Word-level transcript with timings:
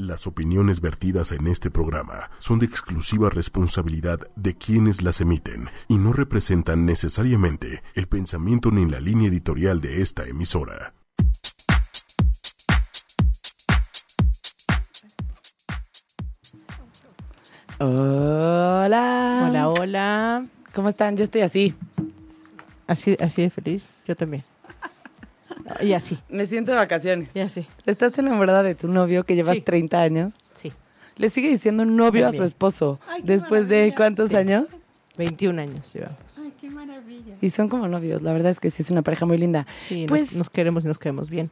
Las 0.00 0.26
opiniones 0.26 0.80
vertidas 0.80 1.30
en 1.30 1.46
este 1.46 1.70
programa 1.70 2.30
son 2.38 2.58
de 2.58 2.64
exclusiva 2.64 3.28
responsabilidad 3.28 4.18
de 4.34 4.56
quienes 4.56 5.02
las 5.02 5.20
emiten 5.20 5.68
y 5.88 5.98
no 5.98 6.14
representan 6.14 6.86
necesariamente 6.86 7.82
el 7.94 8.08
pensamiento 8.08 8.70
ni 8.70 8.86
la 8.86 8.98
línea 8.98 9.28
editorial 9.28 9.82
de 9.82 10.00
esta 10.00 10.26
emisora. 10.26 10.94
Hola. 17.78 19.44
Hola, 19.48 19.68
hola. 19.68 20.46
¿Cómo 20.72 20.88
están? 20.88 21.18
Yo 21.18 21.24
estoy 21.24 21.42
así. 21.42 21.74
Así, 22.86 23.18
así 23.20 23.42
de 23.42 23.50
feliz. 23.50 23.90
Yo 24.06 24.16
también. 24.16 24.44
Y 25.82 25.92
así. 25.92 26.18
Me 26.28 26.46
siento 26.46 26.72
de 26.72 26.78
vacaciones. 26.78 27.28
Y 27.34 27.40
así. 27.40 27.66
¿Estás 27.86 28.16
enamorada 28.18 28.62
de 28.62 28.74
tu 28.74 28.88
novio 28.88 29.24
que 29.24 29.34
llevas 29.34 29.54
Sí. 29.56 29.60
30 29.62 30.00
años? 30.02 30.32
Sí. 30.54 30.72
Le 31.16 31.28
sigue 31.28 31.48
diciendo 31.48 31.84
novio 31.84 32.26
a 32.28 32.32
su 32.32 32.44
esposo. 32.44 32.98
Ay, 33.08 33.22
qué 33.22 33.32
¿Después 33.32 33.68
de 33.68 33.92
cuántos 33.96 34.30
Sí. 34.30 34.36
años? 34.36 34.66
21 35.18 35.60
años 35.60 35.92
llevamos. 35.92 36.18
Ay, 36.38 36.52
qué 36.60 36.70
maravilla. 36.70 37.34
Y 37.42 37.50
son 37.50 37.68
como 37.68 37.88
novios. 37.88 38.22
La 38.22 38.32
verdad 38.32 38.50
es 38.50 38.60
que 38.60 38.70
sí 38.70 38.82
es 38.82 38.90
una 38.90 39.02
pareja 39.02 39.26
muy 39.26 39.36
linda. 39.38 39.66
Sí, 39.88 40.06
Pues- 40.08 40.22
nos, 40.32 40.34
nos 40.34 40.50
queremos 40.50 40.84
y 40.84 40.88
nos 40.88 40.98
queremos 40.98 41.28
bien. 41.28 41.50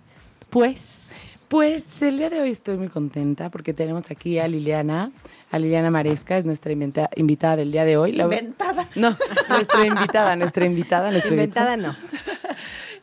Pues, 0.50 1.04
Pues 1.48 2.02
el 2.02 2.18
día 2.18 2.28
de 2.28 2.40
hoy 2.42 2.50
estoy 2.50 2.76
muy 2.76 2.88
contenta 2.88 3.48
porque 3.50 3.72
tenemos 3.72 4.10
aquí 4.10 4.38
a 4.38 4.46
Liliana, 4.48 5.10
a 5.50 5.58
Liliana 5.58 5.90
Maresca, 5.90 6.36
es 6.36 6.44
nuestra 6.44 6.72
inventa- 6.72 7.08
invitada 7.16 7.56
del 7.56 7.72
día 7.72 7.86
de 7.86 7.96
hoy. 7.96 8.12
La- 8.12 8.24
Inventada. 8.24 8.86
No, 8.96 9.16
nuestra 9.48 9.86
invitada, 9.86 10.36
nuestra 10.36 10.66
invitada, 10.66 11.10
nuestra 11.10 11.30
inventada 11.32 11.76
no. 11.78 11.96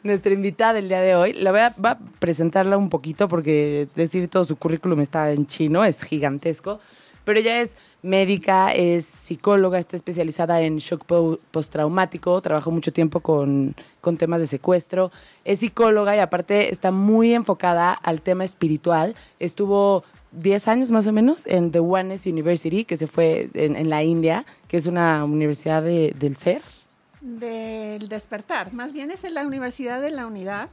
Nuestra 0.05 0.33
invitada 0.33 0.73
del 0.73 0.87
día 0.87 1.01
de 1.01 1.15
hoy, 1.15 1.33
la 1.33 1.49
voy 1.49 1.61
a, 1.61 1.75
va 1.83 1.91
a 1.93 1.99
presentarla 2.19 2.77
un 2.77 2.89
poquito 2.89 3.27
porque 3.27 3.87
decir 3.95 4.27
todo 4.27 4.45
su 4.45 4.55
currículum 4.55 4.99
está 5.01 5.31
en 5.31 5.47
chino, 5.47 5.83
es 5.83 6.03
gigantesco, 6.03 6.79
pero 7.23 7.39
ella 7.39 7.59
es 7.59 7.75
médica, 8.03 8.71
es 8.71 9.03
psicóloga, 9.07 9.79
está 9.79 9.97
especializada 9.97 10.61
en 10.61 10.77
shock 10.77 11.05
po- 11.05 11.39
postraumático, 11.49 12.39
trabajó 12.41 12.69
mucho 12.69 12.93
tiempo 12.93 13.21
con, 13.21 13.73
con 13.99 14.17
temas 14.17 14.41
de 14.41 14.45
secuestro, 14.45 15.09
es 15.43 15.61
psicóloga 15.61 16.15
y 16.15 16.19
aparte 16.19 16.71
está 16.71 16.91
muy 16.91 17.33
enfocada 17.33 17.91
al 17.91 18.21
tema 18.21 18.43
espiritual, 18.43 19.15
estuvo 19.39 20.03
10 20.33 20.67
años 20.67 20.91
más 20.91 21.07
o 21.07 21.13
menos 21.13 21.47
en 21.47 21.71
The 21.71 21.79
Oneness 21.79 22.27
University, 22.27 22.85
que 22.85 22.97
se 22.97 23.07
fue 23.07 23.49
en, 23.55 23.75
en 23.75 23.89
la 23.89 24.03
India, 24.03 24.45
que 24.67 24.77
es 24.77 24.85
una 24.85 25.25
universidad 25.25 25.81
de- 25.81 26.13
del 26.19 26.35
ser. 26.35 26.61
Del 27.29 28.07
despertar. 28.07 28.71
Más 28.71 28.93
bien 28.93 29.09
es 29.09 29.23
en 29.23 29.33
la 29.33 29.47
Universidad 29.47 29.99
de 29.99 30.11
la 30.11 30.27
Unidad, 30.27 30.69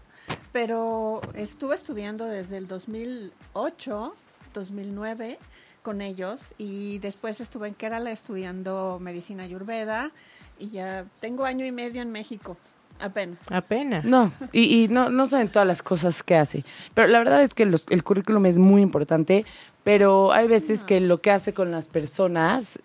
pero 0.52 1.22
estuve 1.34 1.74
estudiando 1.74 2.26
desde 2.26 2.58
el 2.58 2.68
2008, 2.68 4.14
2009 4.52 5.38
con 5.82 6.02
ellos 6.02 6.54
y 6.58 6.98
después 6.98 7.40
estuve 7.40 7.68
en 7.68 7.74
Kerala 7.74 8.10
estudiando 8.12 8.98
medicina 9.00 9.44
ayurveda 9.44 10.10
y 10.58 10.68
ya 10.68 11.06
tengo 11.20 11.46
año 11.46 11.64
y 11.64 11.72
medio 11.72 12.02
en 12.02 12.12
México, 12.12 12.58
apenas. 13.00 13.38
Apenas. 13.50 14.04
No, 14.04 14.30
y, 14.52 14.84
y 14.84 14.88
no, 14.88 15.08
no 15.08 15.24
saben 15.26 15.48
todas 15.48 15.66
las 15.66 15.82
cosas 15.82 16.22
que 16.22 16.36
hace. 16.36 16.66
Pero 16.92 17.08
la 17.08 17.18
verdad 17.20 17.42
es 17.42 17.54
que 17.54 17.64
los- 17.64 17.86
el 17.88 18.04
currículum 18.04 18.44
es 18.44 18.58
muy 18.58 18.82
importante, 18.82 19.46
pero 19.84 20.32
hay 20.34 20.48
veces 20.48 20.84
que 20.84 21.00
lo 21.00 21.16
que 21.16 21.30
hace 21.30 21.54
con 21.54 21.70
las 21.70 21.88
personas 21.88 22.78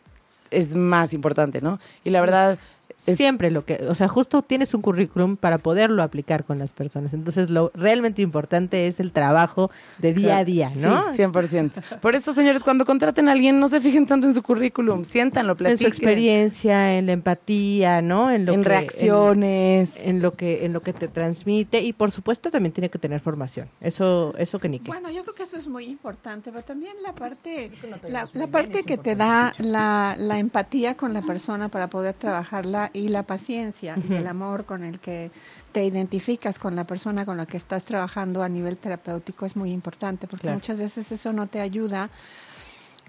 es 0.51 0.73
más 0.73 1.13
importante, 1.13 1.59
¿no? 1.59 1.79
Y 2.05 2.11
la 2.11 2.21
verdad... 2.21 2.57
es- 3.05 3.17
Siempre 3.17 3.51
lo 3.51 3.63
que, 3.65 3.85
o 3.89 3.95
sea, 3.95 4.07
justo 4.07 4.41
tienes 4.41 4.73
un 4.73 4.81
currículum 4.81 5.37
para 5.37 5.57
poderlo 5.59 6.03
aplicar 6.03 6.43
con 6.43 6.59
las 6.59 6.71
personas. 6.73 7.13
Entonces, 7.13 7.49
lo 7.49 7.71
realmente 7.73 8.21
importante 8.21 8.87
es 8.87 8.99
el 8.99 9.11
trabajo 9.11 9.69
de 9.99 10.13
día 10.13 10.37
a 10.37 10.43
día, 10.45 10.71
¿no? 10.75 11.01
Sí, 11.13 11.17
100%. 11.23 11.99
Por 12.01 12.15
eso, 12.15 12.33
señores, 12.33 12.63
cuando 12.63 12.85
contraten 12.85 13.29
a 13.29 13.31
alguien, 13.33 13.59
no 13.59 13.67
se 13.67 13.81
fijen 13.81 14.05
tanto 14.07 14.27
en 14.27 14.33
su 14.33 14.43
currículum, 14.43 15.03
siéntanlo, 15.05 15.53
en 15.53 15.57
platiquen. 15.57 15.77
su 15.79 15.87
experiencia, 15.87 16.97
en 16.97 17.05
la 17.05 17.11
empatía, 17.13 18.01
¿no? 18.01 18.31
En, 18.31 18.45
lo 18.45 18.53
en 18.53 18.63
que- 18.63 18.69
reacciones. 18.69 19.95
En, 19.97 20.17
en 20.17 20.21
lo 20.21 20.31
que 20.31 20.65
en 20.65 20.73
lo 20.73 20.81
que 20.81 20.93
te 20.93 21.07
transmite 21.07 21.81
y 21.81 21.93
por 21.93 22.11
supuesto 22.11 22.49
también 22.51 22.73
tiene 22.73 22.89
que 22.89 22.99
tener 22.99 23.19
formación. 23.19 23.67
Eso 23.81 24.33
eso 24.37 24.59
que 24.59 24.69
ni 24.69 24.79
qué. 24.79 24.87
Bueno, 24.87 25.09
yo 25.11 25.23
creo 25.23 25.35
que 25.35 25.43
eso 25.43 25.57
es 25.57 25.67
muy 25.67 25.85
importante, 25.85 26.51
pero 26.51 26.63
también 26.63 26.93
la 27.03 27.13
parte, 27.13 27.71
la, 28.09 28.27
la 28.33 28.47
parte 28.47 28.83
que 28.83 28.97
te 28.97 29.15
da 29.15 29.53
la, 29.59 30.15
la 30.17 30.39
empatía 30.39 30.95
con 30.95 31.13
la 31.13 31.21
persona 31.21 31.69
para 31.69 31.87
poder 31.89 32.13
trabajarla 32.15 32.76
y 32.93 33.07
la 33.09 33.23
paciencia 33.23 33.97
y 34.09 34.13
el 34.13 34.27
amor 34.27 34.65
con 34.65 34.83
el 34.83 34.99
que 34.99 35.31
te 35.71 35.83
identificas 35.85 36.57
con 36.59 36.75
la 36.75 36.83
persona 36.85 37.25
con 37.25 37.37
la 37.37 37.45
que 37.45 37.57
estás 37.57 37.83
trabajando 37.85 38.41
a 38.43 38.49
nivel 38.49 38.77
terapéutico 38.77 39.45
es 39.45 39.55
muy 39.55 39.71
importante, 39.71 40.27
porque 40.27 40.43
Claro. 40.43 40.57
muchas 40.57 40.77
veces 40.77 41.11
eso 41.11 41.33
no 41.33 41.47
te 41.47 41.59
ayuda 41.61 42.09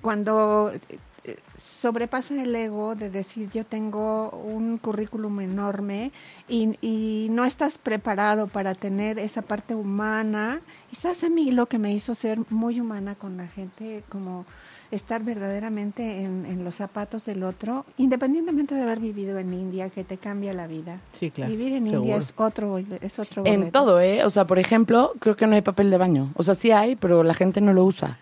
cuando 0.03 0.73
eh, 1.25 1.37
sobrepasa 1.56 2.41
el 2.43 2.55
ego 2.55 2.95
de 2.95 3.11
decir 3.11 3.51
yo 3.51 3.65
tengo 3.67 4.31
un 4.31 4.79
currículum 4.79 5.41
enorme 5.41 6.12
y, 6.49 6.77
y 6.81 7.29
no 7.31 7.45
estás 7.45 7.79
preparado 7.79 8.47
para 8.47 8.75
tener 8.75 9.19
esa 9.19 9.43
parte 9.43 9.75
humana. 9.75 10.61
Sabes 10.93 11.25
a 11.25 11.29
mí 11.29 11.50
lo 11.50 11.67
que 11.67 11.79
me 11.79 11.93
hizo 11.93 12.15
ser 12.15 12.39
muy 12.50 12.81
humana 12.81 13.15
con 13.15 13.37
la 13.37 13.47
gente, 13.49 14.05
como 14.09 14.47
estar 14.91 15.22
verdaderamente 15.22 16.22
en, 16.22 16.47
en 16.47 16.65
los 16.65 16.76
zapatos 16.76 17.26
del 17.26 17.43
otro, 17.43 17.84
independientemente 17.99 18.75
de 18.75 18.82
haber 18.82 19.00
vivido 19.00 19.38
en 19.38 19.53
India, 19.53 19.91
que 19.91 20.04
te 20.04 20.16
cambia 20.16 20.54
la 20.54 20.66
vida. 20.66 21.00
Sí, 21.12 21.31
claro. 21.31 21.50
Vivir 21.50 21.72
en 21.75 21.84
seguro. 21.84 22.00
India 22.03 22.16
es 22.16 22.34
otro, 22.37 22.78
es 22.78 23.19
otro 23.19 23.44
En 23.47 23.71
todo, 23.71 24.00
¿eh? 24.00 24.25
O 24.25 24.31
sea, 24.31 24.47
por 24.47 24.59
ejemplo, 24.59 25.12
creo 25.19 25.37
que 25.37 25.47
no 25.47 25.54
hay 25.54 25.62
papel 25.62 25.91
de 25.91 25.99
baño. 25.99 26.31
O 26.37 26.43
sea, 26.43 26.54
sí 26.54 26.71
hay, 26.71 26.97
pero 26.97 27.22
la 27.22 27.34
gente 27.34 27.60
no 27.60 27.72
lo 27.75 27.84
usa. 27.84 28.19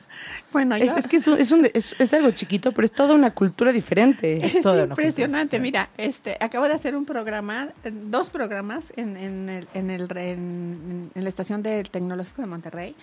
Bueno, 0.53 0.75
Es, 0.77 0.87
yo- 0.87 0.97
es 0.97 1.06
que 1.06 1.16
es, 1.19 1.27
un- 1.27 1.38
es, 1.38 1.50
un- 1.53 1.69
es- 1.72 2.15
algo 2.15 2.31
chiquito, 2.31 2.72
pero 2.72 2.87
es 2.87 2.93
toda 2.93 3.15
una 3.15 3.33
cultura 3.33 3.71
diferente. 3.72 4.44
Es 4.44 4.60
toda 4.62 4.84
impresionante. 4.84 5.60
Mira, 5.60 5.91
este, 5.98 6.37
acabo 6.41 6.66
de 6.66 6.72
hacer 6.75 6.97
un 6.97 7.04
programa, 7.04 7.69
dos 8.10 8.31
programas 8.31 8.93
en, 8.97 9.16
en, 9.16 9.48
el, 9.50 9.69
en, 9.75 9.91
el, 9.91 10.09
en, 10.16 11.10
en 11.15 11.22
la 11.22 11.28
estación 11.28 11.62
del 11.62 11.91
Tecnológico 11.91 12.41
de 12.43 12.48
Monterrey, 12.48 12.97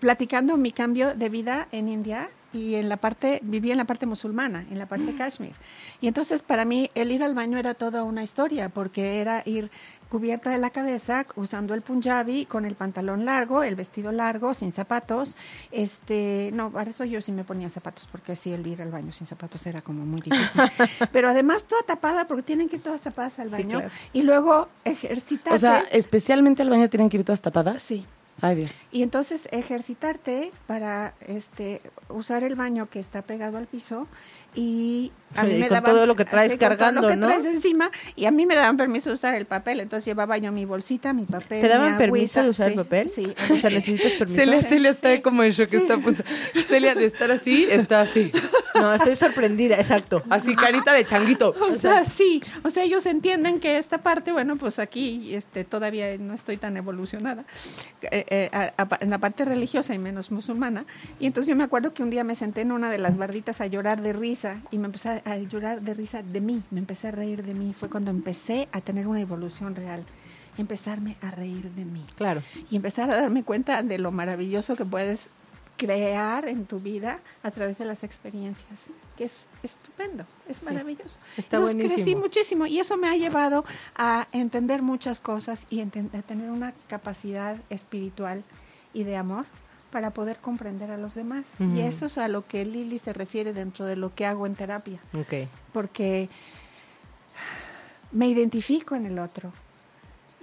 platicando 0.00 0.56
mi 0.56 0.72
cambio 0.72 1.14
de 1.14 1.28
vida 1.28 1.68
en 1.72 1.88
India 1.88 2.28
y 2.52 2.74
en 2.74 2.88
la 2.88 2.96
parte, 2.98 3.40
viví 3.42 3.70
en 3.70 3.78
la 3.78 3.84
parte 3.84 4.06
musulmana, 4.06 4.64
en 4.70 4.78
la 4.78 4.86
parte 4.86 5.06
de 5.06 5.14
Kashmir. 5.14 5.52
Y 6.00 6.06
entonces 6.08 6.42
para 6.42 6.64
mí 6.64 6.90
el 6.94 7.10
ir 7.10 7.22
al 7.22 7.34
baño 7.34 7.58
era 7.58 7.74
toda 7.74 8.04
una 8.04 8.22
historia, 8.22 8.68
porque 8.68 9.20
era 9.20 9.42
ir 9.46 9.70
cubierta 10.08 10.50
de 10.50 10.58
la 10.58 10.68
cabeza, 10.68 11.24
usando 11.36 11.72
el 11.72 11.80
punjabi, 11.80 12.44
con 12.44 12.66
el 12.66 12.74
pantalón 12.74 13.24
largo, 13.24 13.62
el 13.62 13.76
vestido 13.76 14.12
largo, 14.12 14.52
sin 14.52 14.70
zapatos. 14.70 15.36
Este, 15.70 16.50
no, 16.52 16.70
para 16.70 16.90
eso 16.90 17.04
yo 17.06 17.22
sí 17.22 17.32
me 17.32 17.44
ponía 17.44 17.70
zapatos, 17.70 18.06
porque 18.12 18.36
sí, 18.36 18.52
el 18.52 18.66
ir 18.66 18.82
al 18.82 18.90
baño 18.90 19.10
sin 19.10 19.26
zapatos 19.26 19.66
era 19.66 19.80
como 19.80 20.04
muy 20.04 20.20
difícil. 20.20 20.60
Pero 21.12 21.30
además 21.30 21.64
toda 21.64 21.82
tapada, 21.82 22.26
porque 22.26 22.42
tienen 22.42 22.68
que 22.68 22.76
ir 22.76 22.82
todas 22.82 23.00
tapadas 23.00 23.38
al 23.38 23.46
Sí, 23.48 23.52
baño. 23.52 23.78
claro. 23.78 23.90
Y 24.12 24.22
luego 24.22 24.68
ejercitarte. 24.84 25.56
O 25.56 25.58
sea, 25.58 25.80
especialmente 25.90 26.60
al 26.60 26.68
baño 26.68 26.90
tienen 26.90 27.08
que 27.08 27.16
ir 27.16 27.24
todas 27.24 27.40
tapadas. 27.40 27.82
sí. 27.82 28.06
Ay, 28.42 28.56
Dios. 28.56 28.88
Y 28.90 29.04
entonces 29.04 29.48
ejercitarte 29.52 30.50
para 30.66 31.14
este 31.20 31.80
usar 32.08 32.42
el 32.42 32.56
baño 32.56 32.86
que 32.90 32.98
está 32.98 33.22
pegado 33.22 33.56
al 33.56 33.68
piso 33.68 34.08
y 34.52 35.12
a 35.36 35.42
Sí, 35.42 35.46
mí 35.48 35.54
y 35.54 35.58
me 35.58 35.68
con 35.68 35.74
daban 35.74 35.92
todo 35.92 36.06
lo 36.06 36.16
que 36.16 36.24
traes 36.24 36.50
así, 36.50 36.58
con 36.58 36.68
todo 36.68 36.78
cargando, 36.78 37.02
lo 37.02 37.08
que 37.08 37.16
¿no? 37.16 37.26
traes 37.26 37.44
encima 37.44 37.90
y 38.16 38.24
a 38.26 38.30
mí 38.30 38.46
me 38.46 38.54
daban 38.54 38.76
permiso 38.76 39.10
de 39.10 39.14
usar 39.14 39.34
el 39.34 39.46
papel, 39.46 39.80
entonces 39.80 40.04
llevaba 40.04 40.36
yo 40.38 40.52
mi 40.52 40.64
bolsita, 40.64 41.12
mi 41.12 41.24
papel, 41.24 41.60
¿Te 41.60 41.68
daban 41.68 41.92
mi 41.92 41.98
permiso 41.98 42.40
agüita, 42.40 42.42
de 42.44 42.50
usar 42.50 42.66
sí, 42.68 42.72
el 42.72 42.78
papel? 42.84 43.10
Sí. 43.14 43.34
O 43.52 43.56
sea, 43.56 43.70
necesitas 43.70 44.12
permiso. 44.12 44.40
Celia, 44.40 44.62
Celia 44.62 44.90
está 44.90 45.14
sí. 45.14 45.20
como 45.22 45.42
en 45.42 45.52
shock, 45.52 45.68
Sí. 45.68 45.76
está 45.76 45.94
a 45.94 45.98
punto. 45.98 46.22
Celia, 46.66 46.94
de 46.94 47.04
estar 47.04 47.30
así, 47.30 47.66
está 47.70 48.00
así. 48.02 48.30
No, 48.74 48.92
estoy 48.94 49.14
sorprendida, 49.16 49.76
exacto. 49.76 50.22
Así, 50.30 50.54
carita 50.56 50.92
de 50.92 51.04
changuito. 51.04 51.54
O 51.60 51.74
sea, 51.74 52.04
sí, 52.04 52.42
o 52.64 52.70
sea, 52.70 52.82
ellos 52.84 53.04
entienden 53.06 53.60
que 53.60 53.78
esta 53.78 53.98
parte, 53.98 54.32
bueno, 54.32 54.56
pues 54.56 54.78
aquí 54.78 55.34
este, 55.34 55.64
todavía 55.64 56.16
no 56.18 56.34
estoy 56.34 56.56
tan 56.56 56.76
evolucionada 56.76 57.44
eh, 58.10 58.24
eh, 58.28 58.50
a- 58.52 58.72
a- 58.82 58.98
en 59.00 59.10
la 59.10 59.18
parte 59.18 59.44
religiosa 59.44 59.94
y 59.94 59.98
menos 59.98 60.30
musulmana. 60.30 60.84
Y 61.20 61.26
entonces 61.26 61.48
yo 61.50 61.56
me 61.56 61.64
acuerdo 61.64 61.92
que 61.94 62.02
un 62.02 62.10
día 62.10 62.24
me 62.24 62.34
senté 62.34 62.62
en 62.62 62.72
una 62.72 62.90
de 62.90 62.98
las 62.98 63.16
barditas 63.16 63.60
a 63.60 63.66
llorar 63.66 64.00
de 64.02 64.12
risa 64.12 64.56
y 64.70 64.78
me 64.78 64.86
empecé 64.86 65.08
a, 65.10 65.21
a 65.24 65.36
llorar 65.38 65.80
de 65.82 65.94
risa 65.94 66.22
de 66.22 66.40
mí, 66.40 66.62
me 66.70 66.80
empecé 66.80 67.08
a 67.08 67.10
reír 67.12 67.42
de 67.44 67.54
mí. 67.54 67.74
Fue 67.74 67.88
cuando 67.88 68.10
empecé 68.10 68.68
a 68.72 68.80
tener 68.80 69.06
una 69.06 69.20
evolución 69.20 69.74
real, 69.74 70.04
empezarme 70.58 71.16
a 71.22 71.30
reír 71.30 71.70
de 71.72 71.84
mí 71.84 72.04
Claro. 72.16 72.42
y 72.70 72.76
empezar 72.76 73.10
a 73.10 73.16
darme 73.16 73.42
cuenta 73.42 73.82
de 73.82 73.98
lo 73.98 74.12
maravilloso 74.12 74.76
que 74.76 74.84
puedes 74.84 75.28
crear 75.78 76.46
en 76.48 76.66
tu 76.66 76.78
vida 76.78 77.18
a 77.42 77.50
través 77.50 77.78
de 77.78 77.84
las 77.84 78.04
experiencias, 78.04 78.90
que 79.16 79.24
es 79.24 79.46
estupendo, 79.62 80.24
es 80.48 80.62
maravilloso. 80.62 81.18
está 81.36 81.56
Entonces 81.56 81.86
crecí 81.86 82.14
muchísimo 82.14 82.66
y 82.66 82.78
eso 82.78 82.96
me 82.96 83.08
ha 83.08 83.16
llevado 83.16 83.64
a 83.96 84.28
entender 84.32 84.82
muchas 84.82 85.18
cosas 85.18 85.66
y 85.70 85.80
a 85.80 85.86
tener 85.86 86.50
una 86.50 86.72
capacidad 86.88 87.56
espiritual 87.70 88.44
y 88.94 89.04
de 89.04 89.16
amor 89.16 89.46
para 89.92 90.10
poder 90.10 90.38
comprender 90.38 90.90
a 90.90 90.96
los 90.96 91.14
demás. 91.14 91.52
Y 91.76 91.80
eso 91.82 92.06
es 92.06 92.18
a 92.18 92.26
lo 92.26 92.44
que 92.48 92.64
Lili 92.64 92.98
se 92.98 93.12
refiere 93.12 93.52
dentro 93.52 93.84
de 93.84 93.94
lo 93.94 94.12
que 94.14 94.26
hago 94.26 94.46
en 94.46 94.56
terapia, 94.56 94.98
porque 95.72 96.28
me 98.10 98.26
identifico 98.28 98.94
en 98.94 99.06
el 99.06 99.18
otro. 99.18 99.52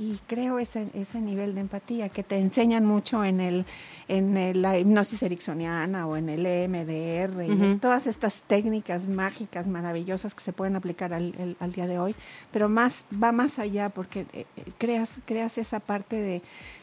y 0.02 0.18
creo 0.28 0.60
ese, 0.60 0.88
ese 0.94 1.20
nivel 1.20 1.54
de 1.56 1.60
empatía 1.60 2.08
que 2.08 2.24
te 2.24 2.38
enseñan 2.40 2.86
mucho 2.86 3.26
en 3.26 3.42
el 3.42 3.66
en 4.08 4.38
el- 4.38 4.62
la 4.62 4.78
hipnosis 4.80 5.22
ericksoniana 5.24 6.08
o 6.08 6.16
en 6.16 6.30
el 6.30 6.46
EMDR, 6.46 7.46
y 7.46 7.52
en 7.52 7.80
todas 7.82 8.08
estas 8.08 8.44
técnicas 8.48 9.10
mágicas 9.10 9.68
maravillosas 9.68 10.36
que 10.36 10.42
se 10.42 10.54
pueden 10.54 10.78
aplicar 10.78 11.12
al, 11.14 11.36
el- 11.38 11.58
al 11.60 11.74
día 11.74 11.86
de 11.86 12.00
hoy, 12.00 12.16
pero 12.54 12.70
más 12.70 13.04
va 13.12 13.34
más 13.34 13.60
allá 13.60 13.90
porque 13.90 14.22
eh, 14.32 14.46
eh, 14.56 14.64
creas 14.78 15.20
creas 15.26 15.58
esa 15.58 15.82
parte 15.82 16.16
de 16.16 16.42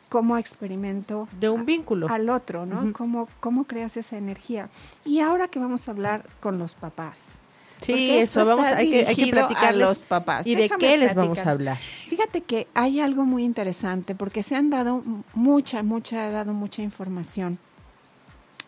cómo 0.09 0.39
experimento 0.39 1.29
De 1.41 1.49
un 1.49 1.65
vínculo. 1.67 2.09
al 2.09 2.29
otro, 2.29 2.67
¿no? 2.67 2.83
Ujú. 2.83 2.93
cómo, 2.93 3.29
cómo 3.41 3.65
creas 3.65 3.97
esa 3.97 4.17
energía. 4.17 4.69
Y 5.05 5.21
ahora 5.21 5.49
que 5.49 5.59
vamos 5.59 5.89
a 5.89 5.91
hablar 5.91 6.29
con 6.41 6.59
los 6.59 6.75
papás. 6.75 7.39
Sí, 7.83 7.93
porque 7.93 8.21
eso, 8.21 8.47
vamos, 8.47 8.67
hay 8.67 8.91
que, 8.91 8.99
hay 9.07 9.15
que 9.15 9.25
dirigido 9.25 9.49
a 9.55 9.73
los 9.73 10.03
papás. 10.03 10.47
¿Y 10.47 10.55
de 10.55 10.71
qué 10.71 10.97
les 10.97 11.15
vamos 11.15 11.39
a 11.41 11.51
hablar? 11.51 11.77
Fíjate 12.09 12.41
que 12.41 12.69
hay 12.73 13.01
algo 13.01 13.25
muy 13.25 13.45
interesante 13.45 14.15
porque 14.15 14.43
se 14.43 14.57
han 14.57 14.71
dado 14.71 15.03
mucha, 15.35 15.83
mucha, 15.83 16.27
ha 16.27 16.31
dado 16.31 16.55
mucha 16.55 16.81
información 16.83 17.59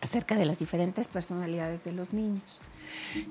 acerca 0.01 0.35
de 0.35 0.45
las 0.45 0.59
diferentes 0.59 1.07
personalidades 1.07 1.83
de 1.83 1.91
los 1.91 2.13
niños. 2.13 2.61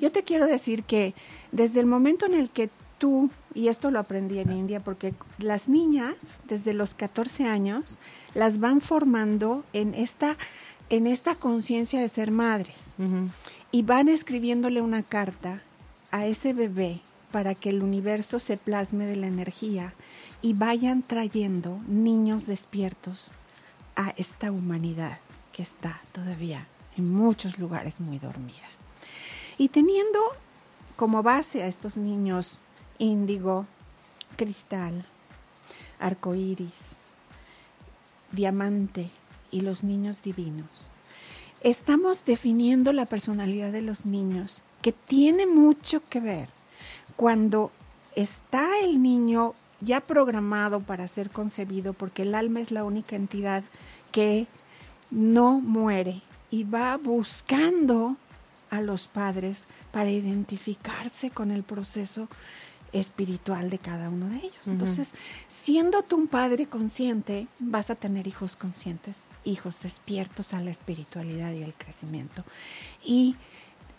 Yo 0.00 0.10
te 0.12 0.22
quiero 0.24 0.46
decir 0.46 0.82
que 0.82 1.14
desde 1.52 1.80
el 1.80 1.86
momento 1.86 2.26
en 2.26 2.34
el 2.34 2.50
que 2.50 2.70
tú, 2.98 3.30
y 3.54 3.68
esto 3.68 3.90
lo 3.90 3.98
aprendí 3.98 4.38
en 4.38 4.52
India, 4.52 4.80
porque 4.80 5.14
las 5.38 5.68
niñas 5.68 6.14
desde 6.48 6.74
los 6.74 6.94
14 6.94 7.46
años 7.46 7.98
las 8.34 8.60
van 8.60 8.80
formando 8.80 9.64
en 9.72 9.94
esta, 9.94 10.36
en 10.90 11.06
esta 11.06 11.34
conciencia 11.34 12.00
de 12.00 12.08
ser 12.08 12.30
madres 12.30 12.94
y 13.72 13.82
van 13.82 14.08
escribiéndole 14.08 14.80
una 14.80 15.02
carta 15.02 15.62
a 16.10 16.26
ese 16.26 16.52
bebé 16.52 17.00
para 17.30 17.54
que 17.54 17.70
el 17.70 17.82
universo 17.82 18.38
se 18.38 18.56
plasme 18.56 19.04
de 19.06 19.16
la 19.16 19.26
energía 19.26 19.94
y 20.40 20.54
vayan 20.54 21.02
trayendo 21.02 21.80
niños 21.86 22.46
despiertos 22.46 23.32
a 23.96 24.10
esta 24.16 24.52
humanidad 24.52 25.18
que 25.52 25.62
está 25.62 26.00
todavía 26.12 26.66
en 26.96 27.12
muchos 27.12 27.58
lugares 27.58 28.00
muy 28.00 28.18
dormida. 28.18 28.68
Y 29.58 29.68
teniendo 29.68 30.20
como 30.96 31.22
base 31.22 31.62
a 31.62 31.66
estos 31.66 31.96
niños 31.96 32.58
índigo, 32.98 33.66
cristal, 34.36 35.04
arcoíris, 35.98 36.96
diamante 38.32 39.10
y 39.50 39.62
los 39.62 39.84
niños 39.84 40.22
divinos, 40.22 40.90
estamos 41.62 42.24
definiendo 42.24 42.92
la 42.92 43.06
personalidad 43.06 43.72
de 43.72 43.82
los 43.82 44.06
niños, 44.06 44.62
que 44.82 44.92
tiene 44.92 45.46
mucho 45.46 46.02
que 46.08 46.20
ver. 46.20 46.48
Cuando 47.16 47.72
está 48.14 48.78
el 48.80 49.02
niño 49.02 49.54
ya 49.80 50.00
programado 50.00 50.80
para 50.80 51.08
ser 51.08 51.30
concebido, 51.30 51.92
porque 51.92 52.22
el 52.22 52.34
alma 52.34 52.60
es 52.60 52.70
la 52.70 52.84
única 52.84 53.16
entidad 53.16 53.64
que 54.12 54.46
no 55.10 55.60
muere 55.60 56.22
y 56.50 56.64
va 56.64 56.96
buscando 56.96 58.16
a 58.70 58.80
los 58.80 59.06
padres 59.06 59.66
para 59.92 60.10
identificarse 60.10 61.30
con 61.30 61.50
el 61.50 61.62
proceso 61.62 62.28
espiritual 62.92 63.70
de 63.70 63.78
cada 63.78 64.08
uno 64.08 64.28
de 64.28 64.38
ellos. 64.38 64.66
Entonces, 64.66 65.12
siendo 65.48 66.02
tú 66.02 66.16
un 66.16 66.28
padre 66.28 66.66
consciente, 66.66 67.46
vas 67.58 67.90
a 67.90 67.94
tener 67.94 68.26
hijos 68.26 68.56
conscientes, 68.56 69.24
hijos 69.44 69.80
despiertos 69.80 70.54
a 70.54 70.60
la 70.60 70.70
espiritualidad 70.70 71.52
y 71.52 71.62
al 71.62 71.74
crecimiento. 71.74 72.44
Y 73.04 73.36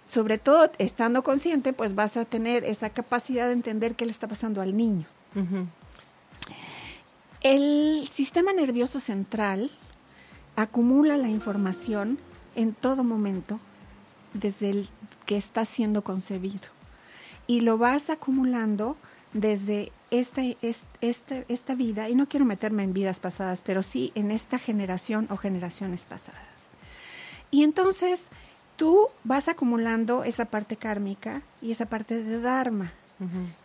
sobre 0.06 0.38
todo, 0.38 0.71
estando 0.80 1.24
consciente, 1.24 1.74
pues 1.74 1.95
vas 1.95 2.18
a 2.18 2.25
tener 2.25 2.63
esa 2.63 2.89
capacidad 2.89 3.47
de 3.47 3.53
entender 3.53 3.95
qué 3.95 4.06
le 4.06 4.12
está 4.12 4.27
pasando 4.27 4.62
al 4.62 4.75
niño. 4.75 5.06
El 7.41 8.07
sistema 8.12 8.51
nervioso 8.51 9.00
central 9.00 9.71
acumula 10.56 11.15
la 11.15 11.30
información 11.30 12.18
en 12.56 12.74
todo 12.74 13.03
momento 13.03 13.59
desde 14.33 14.71
el 14.71 14.89
que 15.25 15.38
está 15.38 15.63
siendo 15.65 16.03
concebido 16.03 16.79
y 17.50 17.62
lo 17.62 17.80
vas 17.80 18.12
acumulando 18.12 18.96
desde 19.34 19.92
esta, 20.12 20.44
es- 20.62 20.84
esta, 21.01 21.44
esta 21.48 21.74
vida, 21.74 22.07
y 22.07 22.13
no 22.13 22.28
quiero 22.30 22.46
meterme 22.46 22.84
en 22.84 22.94
vidas 22.94 23.19
pasadas, 23.19 23.63
pero 23.66 23.81
sí 23.81 24.12
en 24.13 24.30
esta 24.30 24.60
generación 24.60 25.25
o 25.31 25.36
generaciones 25.36 26.06
pasadas. 26.06 26.68
Y 27.50 27.63
entonces 27.63 28.30
tú 28.75 29.07
vas 29.24 29.48
acumulando 29.48 30.24
esa 30.24 30.46
parte 30.46 30.78
kármica 30.78 31.42
y 31.60 31.72
esa 31.72 31.88
parte 31.88 32.24
de 32.24 32.40
Dharma. 32.40 32.94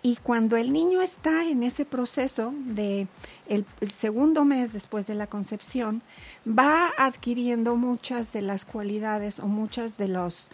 Y 0.02 0.16
cuando 0.16 0.56
el 0.56 0.72
niño 0.72 1.00
está 1.00 1.44
en 1.44 1.62
ese 1.62 1.84
proceso 1.84 2.52
de 2.66 3.06
el, 3.46 3.64
el 3.81 3.90
segundo 3.92 4.44
mes 4.44 4.72
después 4.72 5.06
de 5.06 5.14
la 5.14 5.28
concepción, 5.28 6.02
va 6.48 6.90
adquiriendo 6.98 7.76
muchas 7.76 8.32
de 8.32 8.42
las 8.42 8.64
cualidades 8.64 9.38
o 9.38 9.46
muchas 9.46 9.96
de 9.96 10.08
los 10.08 10.48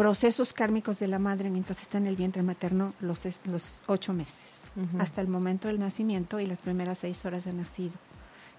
procesos 0.00 0.54
kármicos 0.54 0.98
de 0.98 1.08
la 1.08 1.18
madre 1.18 1.50
mientras 1.50 1.82
está 1.82 1.98
en 1.98 2.06
el 2.06 2.16
vientre 2.16 2.42
materno 2.42 2.94
los, 3.00 3.20
los 3.44 3.82
ocho 3.86 4.14
meses, 4.14 4.70
hasta 4.98 5.20
el 5.20 5.28
momento 5.28 5.68
del 5.68 5.78
nacimiento 5.78 6.40
y 6.40 6.46
las 6.46 6.62
primeras 6.62 7.00
seis 7.00 7.22
horas 7.26 7.44
de 7.44 7.52
nacido, 7.52 7.92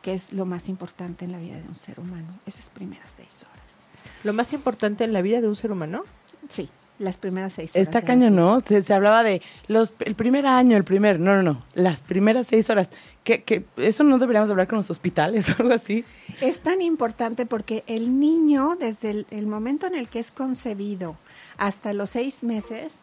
que 0.03 0.13
es 0.13 0.33
lo 0.33 0.45
más 0.45 0.69
importante 0.69 1.25
en 1.25 1.31
la 1.31 1.39
vida 1.39 1.55
de 1.59 1.67
un 1.67 1.73
ser 1.73 1.99
humano, 1.99 2.27
esas 2.45 2.69
primeras 2.69 3.13
seis 3.17 3.43
horas. 3.43 3.81
Lo 4.23 4.33
más 4.33 4.53
importante 4.53 5.03
en 5.03 5.13
la 5.13 5.23
vida 5.23 5.41
de 5.41 5.47
un 5.47 5.55
ser 5.55 5.71
humano. 5.71 6.03
Sí, 6.47 6.69
las 6.99 7.17
primeras 7.17 7.53
seis 7.53 7.71
horas. 7.71 7.87
Está 7.87 8.03
caño. 8.03 8.29
¿no? 8.29 8.61
Se, 8.61 8.83
se 8.83 8.93
hablaba 8.93 9.23
de 9.23 9.41
los, 9.65 9.95
el 10.01 10.13
primer 10.13 10.45
año, 10.45 10.77
el 10.77 10.83
primer, 10.83 11.19
no, 11.19 11.35
no, 11.35 11.41
no, 11.41 11.65
las 11.73 12.03
primeras 12.03 12.45
seis 12.45 12.69
horas. 12.69 12.91
que 13.23 13.41
que 13.41 13.65
¿Eso 13.77 14.03
no 14.03 14.19
deberíamos 14.19 14.51
hablar 14.51 14.67
con 14.67 14.77
los 14.77 14.91
hospitales 14.91 15.49
o 15.57 15.63
algo 15.63 15.73
así? 15.73 16.05
Es 16.39 16.59
tan 16.59 16.83
importante 16.83 17.47
porque 17.47 17.83
el 17.87 18.19
niño, 18.19 18.77
desde 18.79 19.09
el, 19.09 19.25
el 19.31 19.47
momento 19.47 19.87
en 19.87 19.95
el 19.95 20.07
que 20.07 20.19
es 20.19 20.29
concebido 20.29 21.17
hasta 21.57 21.93
los 21.93 22.11
seis 22.11 22.43
meses, 22.43 23.01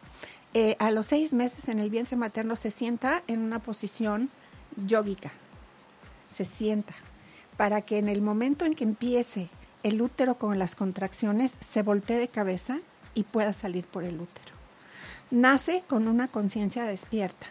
eh, 0.53 0.75
a 0.79 0.91
los 0.91 1.07
seis 1.07 1.33
meses 1.33 1.69
en 1.69 1.79
el 1.79 1.89
vientre 1.89 2.17
materno 2.17 2.55
se 2.55 2.71
sienta 2.71 3.23
en 3.27 3.41
una 3.41 3.59
posición 3.59 4.29
yógica. 4.75 5.31
Se 6.29 6.45
sienta 6.45 6.93
para 7.57 7.81
que 7.81 7.97
en 7.97 8.07
el 8.07 8.21
momento 8.21 8.65
en 8.65 8.73
que 8.73 8.83
empiece 8.83 9.49
el 9.83 10.01
útero 10.01 10.37
con 10.37 10.59
las 10.59 10.75
contracciones 10.75 11.57
se 11.59 11.83
voltee 11.83 12.17
de 12.17 12.27
cabeza 12.27 12.79
y 13.13 13.23
pueda 13.23 13.53
salir 13.53 13.85
por 13.85 14.03
el 14.03 14.15
útero. 14.15 14.53
Nace 15.31 15.83
con 15.87 16.07
una 16.07 16.27
conciencia 16.27 16.85
despierta. 16.85 17.47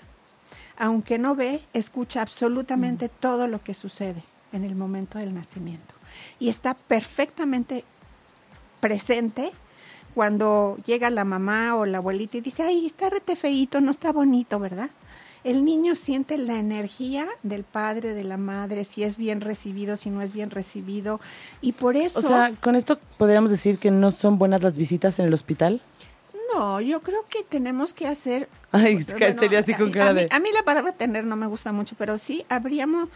Aunque 0.79 1.19
no 1.19 1.35
ve, 1.35 1.61
escucha 1.73 2.23
absolutamente 2.23 3.09
todo 3.09 3.49
lo 3.49 3.62
que 3.62 3.75
sucede 3.75 4.25
en 4.53 4.65
el 4.65 4.75
momento 4.75 5.19
del 5.19 5.35
nacimiento. 5.35 5.94
Y 6.39 6.49
está 6.49 6.75
perfectamente 6.75 7.85
presente 8.81 9.53
cuando 10.19 10.76
llega 10.85 11.11
la 11.11 11.23
mamá 11.23 11.77
o 11.77 11.87
la 11.87 11.98
abuelita 11.98 12.39
y 12.39 12.41
dice, 12.41 12.65
ay, 12.65 12.87
está 12.87 13.08
rete 13.08 13.37
feíto, 13.37 13.81
no 13.81 13.93
está 13.93 14.10
bonito, 14.10 14.58
¿verdad? 14.58 14.91
El 15.44 15.65
niño 15.65 15.94
siente 15.94 16.37
la 16.39 16.58
energía 16.58 17.29
del 17.44 17.63
padre, 17.63 18.15
de 18.15 18.25
la 18.25 18.37
madre, 18.37 18.82
si 18.82 19.05
es 19.05 19.17
bien 19.17 19.41
recibido, 19.41 19.96
si 19.96 20.10
no 20.10 20.20
es 20.20 20.32
bien 20.32 20.51
recibido. 20.51 21.20
Y 21.60 21.70
por 21.70 21.94
eso... 21.94 22.19
O 22.19 22.22
sea, 22.22 22.53
con 22.60 22.75
esto 22.75 22.98
podríamos 23.17 23.53
decir 23.53 23.79
que 23.79 23.93
no 23.93 24.10
son 24.10 24.39
buenas 24.39 24.60
las 24.60 24.77
visitas 24.77 25.20
en 25.20 25.27
el 25.27 25.34
hospital. 25.34 25.81
no, 26.53 26.81
yo 26.81 27.01
creo 27.01 27.25
que 27.31 27.44
tenemos 27.44 27.94
que 27.94 28.08
hacer... 28.08 28.48
Ay, 28.72 28.96
Bueno, 29.17 29.37
sería 29.39 29.60
así 29.60 29.75
con 29.75 29.93
cara 29.93 30.10
a 30.10 30.15
mí, 30.15 30.22
a 30.29 30.41
mí 30.41 30.48
la 30.53 30.65
palabra 30.65 30.91
tener 30.91 31.27
no 31.27 31.37
me 31.37 31.46
gusta 31.46 31.70
mucho, 31.70 31.94
pero 31.96 32.19
sí 32.19 32.44
habríamos 32.48 33.08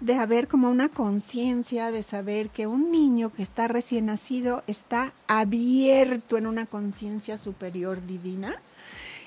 de 0.00 0.14
haber 0.14 0.48
como 0.48 0.70
una 0.70 0.88
conciencia 0.88 1.90
de 1.90 2.02
saber 2.02 2.50
que 2.50 2.66
un 2.66 2.90
niño 2.90 3.30
que 3.32 3.42
está 3.42 3.68
recién 3.68 4.06
nacido 4.06 4.62
está 4.66 5.12
abierto 5.26 6.36
en 6.36 6.46
una 6.46 6.66
conciencia 6.66 7.38
superior 7.38 8.06
divina 8.06 8.60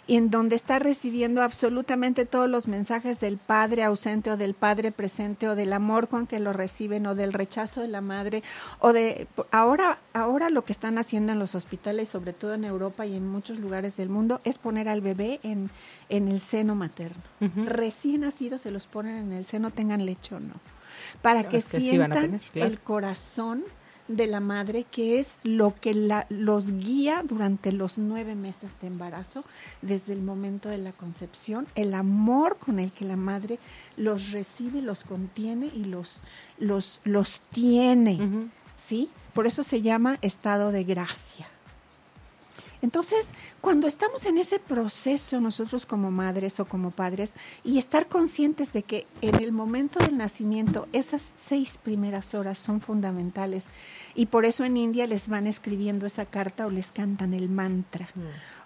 en 0.08 0.30
donde 0.30 0.56
está 0.56 0.80
recibiendo 0.80 1.42
absolutamente 1.42 2.26
todos 2.26 2.50
los 2.50 2.68
mensajes 2.68 3.20
del 3.20 3.38
padre 3.38 3.84
ausente 3.84 4.32
o 4.32 4.38
del 4.38 4.54
padre 4.54 4.92
presente 4.92 5.48
o 5.48 5.56
del 5.56 5.74
amor 5.74 6.08
con 6.08 6.28
que 6.28 6.40
lo 6.40 6.54
reciben 6.54 7.06
o 7.06 7.16
del 7.16 7.34
rechazo 7.34 7.82
de 7.82 7.88
la 7.88 8.02
madre 8.02 8.44
o 8.80 8.94
de 8.94 9.28
ahora 9.52 10.00
ahora 10.14 10.50
lo 10.50 10.66
que 10.66 10.74
están 10.74 10.98
haciendo 10.98 11.34
en 11.34 11.40
los 11.40 11.56
hospitales 11.56 12.10
sobre 12.10 12.34
todo 12.34 12.54
en 12.54 12.64
Europa 12.64 13.06
y 13.06 13.16
en 13.16 13.28
muchos 13.28 13.60
lugares 13.60 13.96
del 13.96 14.10
mundo 14.10 14.42
es 14.44 14.58
poner 14.58 14.90
al 14.90 15.02
bebé 15.02 15.40
en 15.44 15.70
en 16.10 16.28
el 16.28 16.40
seno 16.40 16.76
materno 16.76 17.22
recién 17.66 18.22
nacidos 18.22 18.62
se 18.62 18.72
los 18.72 18.88
ponen 18.88 19.18
en 19.18 19.34
el 19.34 19.46
seno 19.46 19.72
tengan 19.72 20.06
leche 20.06 20.36
o 20.36 20.40
no 20.40 20.56
para 21.22 21.48
que 21.48 21.58
Es 21.58 21.66
que 21.66 21.80
sí 21.80 21.98
van 21.98 22.12
a 22.12 22.16
sientan 22.16 22.40
tener, 22.40 22.52
claro. 22.52 22.68
el 22.72 22.80
corazón 22.80 23.64
de 24.16 24.28
la 24.28 24.40
madre, 24.40 24.86
que 24.90 25.20
es 25.20 25.38
lo 25.44 25.76
que 25.80 25.94
la- 25.94 26.26
los 26.30 26.72
guía 26.72 27.24
durante 27.28 27.72
los 27.72 27.98
nueve 27.98 28.36
meses 28.36 28.70
de 28.82 28.88
embarazo, 28.88 29.44
desde 29.82 30.14
el 30.14 30.22
momento 30.22 30.70
de 30.70 30.78
la 30.78 30.92
concepción, 30.92 31.68
el 31.76 31.94
amor 31.94 32.58
con 32.58 32.80
el 32.80 32.92
que 32.92 33.06
la 33.06 33.16
madre 33.16 33.60
los 33.98 34.32
recibe, 34.32 34.82
los 34.82 35.04
contiene 35.04 35.72
y 35.74 35.84
los, 35.86 36.22
los, 36.58 37.02
los 37.04 37.40
tiene. 37.52 38.50
¿sí? 38.78 39.10
Por 39.34 39.48
eso 39.48 39.64
se 39.64 39.82
llama 39.82 40.18
estado 40.22 40.72
de 40.72 40.84
gracia. 40.84 41.48
Entonces, 42.82 43.32
cuando 43.62 43.88
estamos 43.88 44.26
en 44.26 44.38
ese 44.38 44.60
proceso 44.60 45.40
nosotros 45.40 45.86
como 45.86 46.10
madres 46.12 46.60
o 46.60 46.66
como 46.66 46.92
padres 46.92 47.36
y 47.64 47.78
estar 47.78 48.08
conscientes 48.08 48.74
de 48.74 48.84
que 48.84 49.08
en 49.22 49.36
el 49.36 49.52
momento 49.52 50.00
del 50.00 50.18
nacimiento 50.18 50.88
esas 50.92 51.22
seis 51.36 51.78
primeras 51.82 52.34
horas 52.34 52.58
son 52.58 52.82
fundamentales 52.82 53.68
y 54.16 54.28
por 54.28 54.46
eso 54.46 54.64
en 54.64 54.78
India 54.78 55.08
les 55.08 55.28
van 55.28 55.48
escribiendo 55.48 56.06
esa 56.06 56.26
carta 56.26 56.66
o 56.66 56.70
les 56.70 56.92
cantan 56.92 57.34
el 57.34 57.50
mantra. 57.50 58.10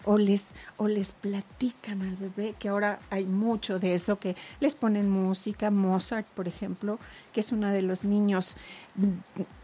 O 0.08 0.20
les, 0.20 0.50
o 0.78 0.88
les 0.88 1.14
platican 1.14 2.04
al 2.04 2.16
bebé, 2.18 2.54
que 2.60 2.70
ahora 2.70 3.00
hay 3.10 3.26
mucho 3.26 3.80
de 3.80 3.96
eso, 3.96 4.20
que 4.20 4.36
les 4.60 4.76
ponen 4.76 5.10
música, 5.10 5.72
Mozart, 5.72 6.28
por 6.28 6.48
ejemplo, 6.48 7.00
que 7.34 7.40
es 7.40 7.52
uno 7.52 7.70
de 7.70 7.82
los 7.82 8.04
niños 8.04 8.56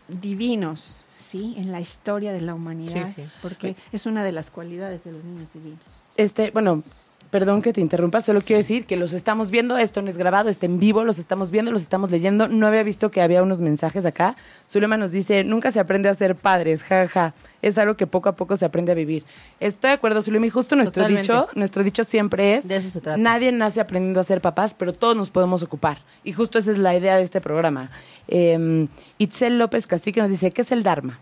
divinos, 0.07 0.97
¿sí? 1.21 1.53
En 1.57 1.71
la 1.71 1.79
historia 1.79 2.33
de 2.33 2.41
la 2.41 2.53
humanidad, 2.53 3.07
Sí, 3.07 3.23
sí. 3.23 3.29
porque 3.41 3.75
es 3.91 4.05
una 4.05 4.23
de 4.23 4.31
las 4.31 4.51
cualidades 4.51 5.03
de 5.03 5.11
los 5.13 5.23
niños 5.23 5.49
divinos. 5.53 5.79
Este, 6.17 6.51
bueno, 6.51 6.83
perdón 7.31 7.61
que 7.61 7.71
te 7.73 7.81
interrumpa, 7.81 8.21
solo 8.21 8.41
quiero 8.41 8.57
decir 8.59 8.85
que 8.85 8.97
los 8.97 9.13
estamos 9.13 9.49
viendo, 9.51 9.77
esto 9.77 10.01
no 10.01 10.09
es 10.09 10.17
grabado, 10.17 10.49
está 10.49 10.65
en 10.65 10.79
vivo, 10.79 11.03
los 11.05 11.17
estamos 11.17 11.49
viendo, 11.49 11.71
los 11.71 11.81
estamos 11.81 12.11
leyendo. 12.11 12.47
No 12.49 12.67
había 12.67 12.83
visto 12.83 13.09
que 13.09 13.21
había 13.21 13.41
unos 13.41 13.61
mensajes 13.61 14.05
acá. 14.05 14.35
Zulema 14.69 14.97
nos 14.97 15.11
dice, 15.11 15.43
nunca 15.45 15.71
se 15.71 15.79
aprende 15.79 16.09
a 16.09 16.13
ser 16.13 16.35
padres, 16.35 16.83
jaja. 16.83 17.07
Ja. 17.07 17.33
Es 17.61 17.77
algo 17.77 17.95
que 17.95 18.05
poco 18.07 18.27
a 18.27 18.35
poco 18.35 18.57
se 18.57 18.65
aprende 18.65 18.91
a 18.91 18.95
vivir. 18.95 19.23
Estoy 19.59 19.89
de 19.89 19.93
acuerdo, 19.93 20.21
Zulema, 20.21 20.45
y 20.47 20.49
justo 20.49 20.75
nuestro 20.75 21.03
Totalmente. 21.03 21.31
dicho, 21.31 21.47
nuestro 21.55 21.83
dicho 21.83 22.03
siempre 22.03 22.55
es, 22.57 22.67
De 22.67 22.75
eso 22.75 22.89
se 22.89 22.99
trata. 23.01 23.17
nadie 23.17 23.51
nace 23.51 23.79
aprendiendo 23.79 24.19
a 24.19 24.23
ser 24.23 24.41
papás, 24.41 24.73
pero 24.73 24.93
todos 24.93 25.15
nos 25.15 25.29
podemos 25.29 25.63
ocupar. 25.63 25.99
Y 26.23 26.33
justo 26.33 26.59
esa 26.59 26.71
es 26.71 26.79
la 26.79 26.95
idea 26.95 27.15
de 27.17 27.23
este 27.23 27.39
programa. 27.39 27.91
Eh, 28.27 28.87
Itzel 29.19 29.57
López 29.57 29.87
Cacique 29.87 30.21
nos 30.21 30.29
dice, 30.31 30.51
¿qué 30.51 30.63
es 30.63 30.71
el 30.71 30.83
Dharma? 30.83 31.19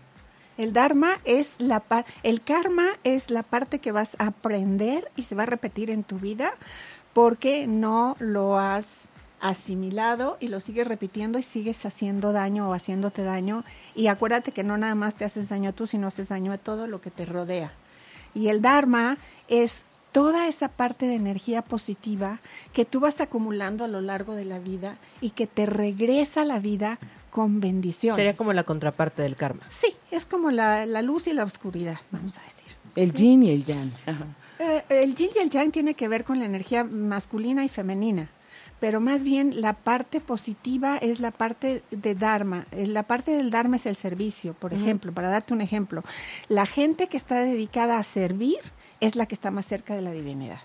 El 0.60 0.74
Dharma 0.74 1.18
es 1.24 1.54
la 1.56 1.80
par 1.80 2.04
el 2.22 2.42
karma 2.42 2.86
es 3.02 3.30
la 3.30 3.42
parte 3.42 3.78
que 3.78 3.92
vas 3.92 4.14
a 4.18 4.26
aprender 4.26 5.10
y 5.16 5.22
se 5.22 5.34
va 5.34 5.44
a 5.44 5.46
repetir 5.46 5.88
en 5.88 6.04
tu 6.04 6.18
vida 6.18 6.52
porque 7.14 7.66
no 7.66 8.14
lo 8.18 8.58
has 8.58 9.08
asimilado 9.40 10.36
y 10.38 10.48
lo 10.48 10.60
sigues 10.60 10.86
repitiendo 10.86 11.38
y 11.38 11.42
sigues 11.42 11.86
haciendo 11.86 12.34
daño 12.34 12.68
o 12.68 12.74
haciéndote 12.74 13.22
daño. 13.22 13.64
Y 13.94 14.08
acuérdate 14.08 14.52
que 14.52 14.62
no 14.62 14.76
nada 14.76 14.94
más 14.94 15.14
te 15.14 15.24
haces 15.24 15.48
daño 15.48 15.72
tú, 15.72 15.86
sino 15.86 16.08
haces 16.08 16.28
daño 16.28 16.52
a 16.52 16.58
todo 16.58 16.86
lo 16.86 17.00
que 17.00 17.10
te 17.10 17.24
rodea. 17.24 17.72
Y 18.34 18.48
el 18.48 18.60
Dharma 18.60 19.16
es 19.48 19.84
toda 20.12 20.46
esa 20.46 20.68
parte 20.68 21.06
de 21.06 21.14
energía 21.14 21.62
positiva 21.62 22.38
que 22.74 22.84
tú 22.84 23.00
vas 23.00 23.22
acumulando 23.22 23.82
a 23.82 23.88
lo 23.88 24.02
largo 24.02 24.34
de 24.34 24.44
la 24.44 24.58
vida 24.58 24.98
y 25.22 25.30
que 25.30 25.46
te 25.46 25.64
regresa 25.64 26.42
a 26.42 26.44
la 26.44 26.58
vida 26.58 26.98
con 27.30 27.60
bendiciones. 27.60 28.16
Sería 28.16 28.34
como 28.34 28.52
la 28.52 28.64
contraparte 28.64 29.22
del 29.22 29.36
karma. 29.36 29.62
Sí, 29.68 29.94
es 30.10 30.26
como 30.26 30.50
la, 30.50 30.84
la 30.86 31.02
luz 31.02 31.26
y 31.26 31.32
la 31.32 31.44
oscuridad, 31.44 31.98
vamos 32.10 32.38
a 32.38 32.42
decir. 32.42 32.66
El 32.96 33.12
yin 33.12 33.42
y 33.44 33.50
el 33.50 33.64
yang. 33.64 33.92
Ajá. 34.06 34.26
Eh, 34.58 34.84
el 34.88 35.14
yin 35.14 35.30
y 35.36 35.38
el 35.38 35.50
yang 35.50 35.70
tiene 35.70 35.94
que 35.94 36.08
ver 36.08 36.24
con 36.24 36.38
la 36.38 36.44
energía 36.44 36.82
masculina 36.84 37.64
y 37.64 37.68
femenina, 37.68 38.28
pero 38.80 39.00
más 39.00 39.22
bien 39.22 39.60
la 39.60 39.74
parte 39.74 40.20
positiva 40.20 40.96
es 40.96 41.20
la 41.20 41.30
parte 41.30 41.82
de 41.90 42.14
Dharma. 42.14 42.66
Eh, 42.72 42.86
La 42.86 43.04
parte 43.04 43.30
del 43.30 43.50
Dharma 43.50 43.76
es 43.76 43.86
el 43.86 43.94
servicio, 43.94 44.54
por 44.54 44.74
ejemplo, 44.74 45.12
para 45.12 45.28
darte 45.28 45.54
un 45.54 45.60
ejemplo. 45.60 46.02
La 46.48 46.66
gente 46.66 47.06
que 47.06 47.16
está 47.16 47.40
dedicada 47.40 47.98
a 47.98 48.02
servir 48.02 48.58
es 49.00 49.16
la 49.16 49.26
que 49.26 49.34
está 49.34 49.50
más 49.50 49.66
cerca 49.66 49.94
de 49.94 50.02
la 50.02 50.10
divinidad. 50.12 50.60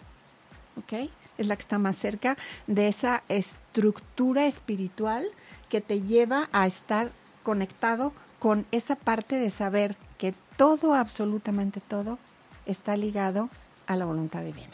¿Ok? 0.78 1.10
Es 1.38 1.48
la 1.48 1.56
que 1.58 1.62
está 1.62 1.78
más 1.78 1.98
cerca 1.98 2.38
de 2.68 2.88
esa 2.88 3.24
estructura 3.28 4.46
espiritual 4.48 5.26
que 5.70 5.82
te 5.82 6.02
lleva 6.02 6.50
a 6.52 6.68
estar 6.68 7.12
conectado 7.44 8.14
con 8.40 8.66
esa 8.72 8.96
parte 8.96 9.38
de 9.38 9.50
saber 9.50 9.96
que 10.18 10.34
todo, 10.58 10.94
absolutamente 10.94 11.82
todo, 11.82 12.18
está 12.66 12.96
ligado 12.98 13.50
a 13.88 13.96
la 13.96 14.06
voluntad 14.06 14.42
divina. 14.44 14.74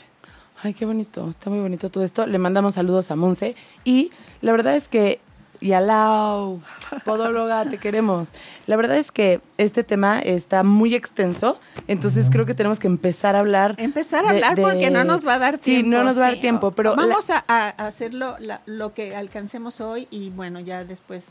Ay, 0.64 0.74
qué 0.74 0.86
bonito, 0.86 1.30
está 1.30 1.50
muy 1.50 1.60
bonito 1.60 1.90
todo 1.90 2.04
esto. 2.04 2.28
Le 2.28 2.38
mandamos 2.38 2.76
saludos 2.76 3.10
a 3.10 3.16
Monse 3.16 3.56
y 3.84 4.12
la 4.42 4.52
verdad 4.52 4.76
es 4.76 4.88
que, 4.88 5.20
y 5.62 5.74
a 5.74 5.80
Lau, 5.80 6.60
podóloga, 7.06 7.70
te 7.70 7.78
queremos. 7.78 8.30
La 8.68 8.76
verdad 8.76 8.98
es 8.98 9.12
que 9.12 9.42
este 9.58 9.84
tema 9.84 10.20
está 10.20 10.64
muy 10.64 10.96
extenso, 10.96 11.60
entonces 11.88 12.28
creo 12.32 12.46
que 12.46 12.54
tenemos 12.56 12.80
que 12.80 12.88
empezar 12.88 13.36
a 13.36 13.40
hablar. 13.40 13.76
Empezar 13.78 14.26
a 14.26 14.30
de- 14.30 14.36
hablar 14.36 14.56
de- 14.56 14.62
porque 14.64 14.90
no 14.92 15.04
nos 15.04 15.26
va 15.26 15.36
a 15.36 15.40
dar 15.40 15.58
tiempo. 15.60 15.86
Sí, 15.86 15.90
no 15.90 16.04
nos 16.04 16.18
va 16.18 16.24
a 16.24 16.26
dar 16.28 16.36
sí. 16.36 16.42
tiempo, 16.42 16.72
pero 16.72 16.96
la- 16.96 17.06
Vamos 17.06 17.30
a, 17.30 17.44
a 17.48 17.70
hacerlo 17.88 18.36
la- 18.40 18.62
lo 18.66 18.94
que 18.94 19.16
alcancemos 19.16 19.80
hoy 19.82 20.08
y 20.12 20.30
bueno, 20.32 20.60
ya 20.60 20.84
después, 20.84 21.26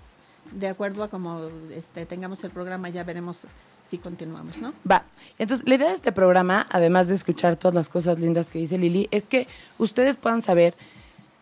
de 0.52 0.68
acuerdo 0.68 1.02
a 1.02 1.08
como 1.08 1.48
este, 1.74 2.06
tengamos 2.06 2.42
el 2.44 2.50
programa, 2.50 2.88
ya 2.88 3.02
veremos 3.04 3.42
si 3.88 3.98
continuamos, 3.98 4.56
¿no? 4.58 4.72
Va. 4.88 5.02
Entonces, 5.38 5.68
la 5.68 5.74
idea 5.74 5.88
de 5.88 5.94
este 5.96 6.12
programa, 6.12 6.64
además 6.70 7.08
de 7.08 7.16
escuchar 7.16 7.56
todas 7.56 7.74
las 7.74 7.88
cosas 7.88 8.20
lindas 8.20 8.46
que 8.46 8.60
dice 8.60 8.78
Lili, 8.78 9.08
es 9.10 9.24
que 9.24 9.48
ustedes 9.78 10.16
puedan 10.16 10.42
saber 10.42 10.74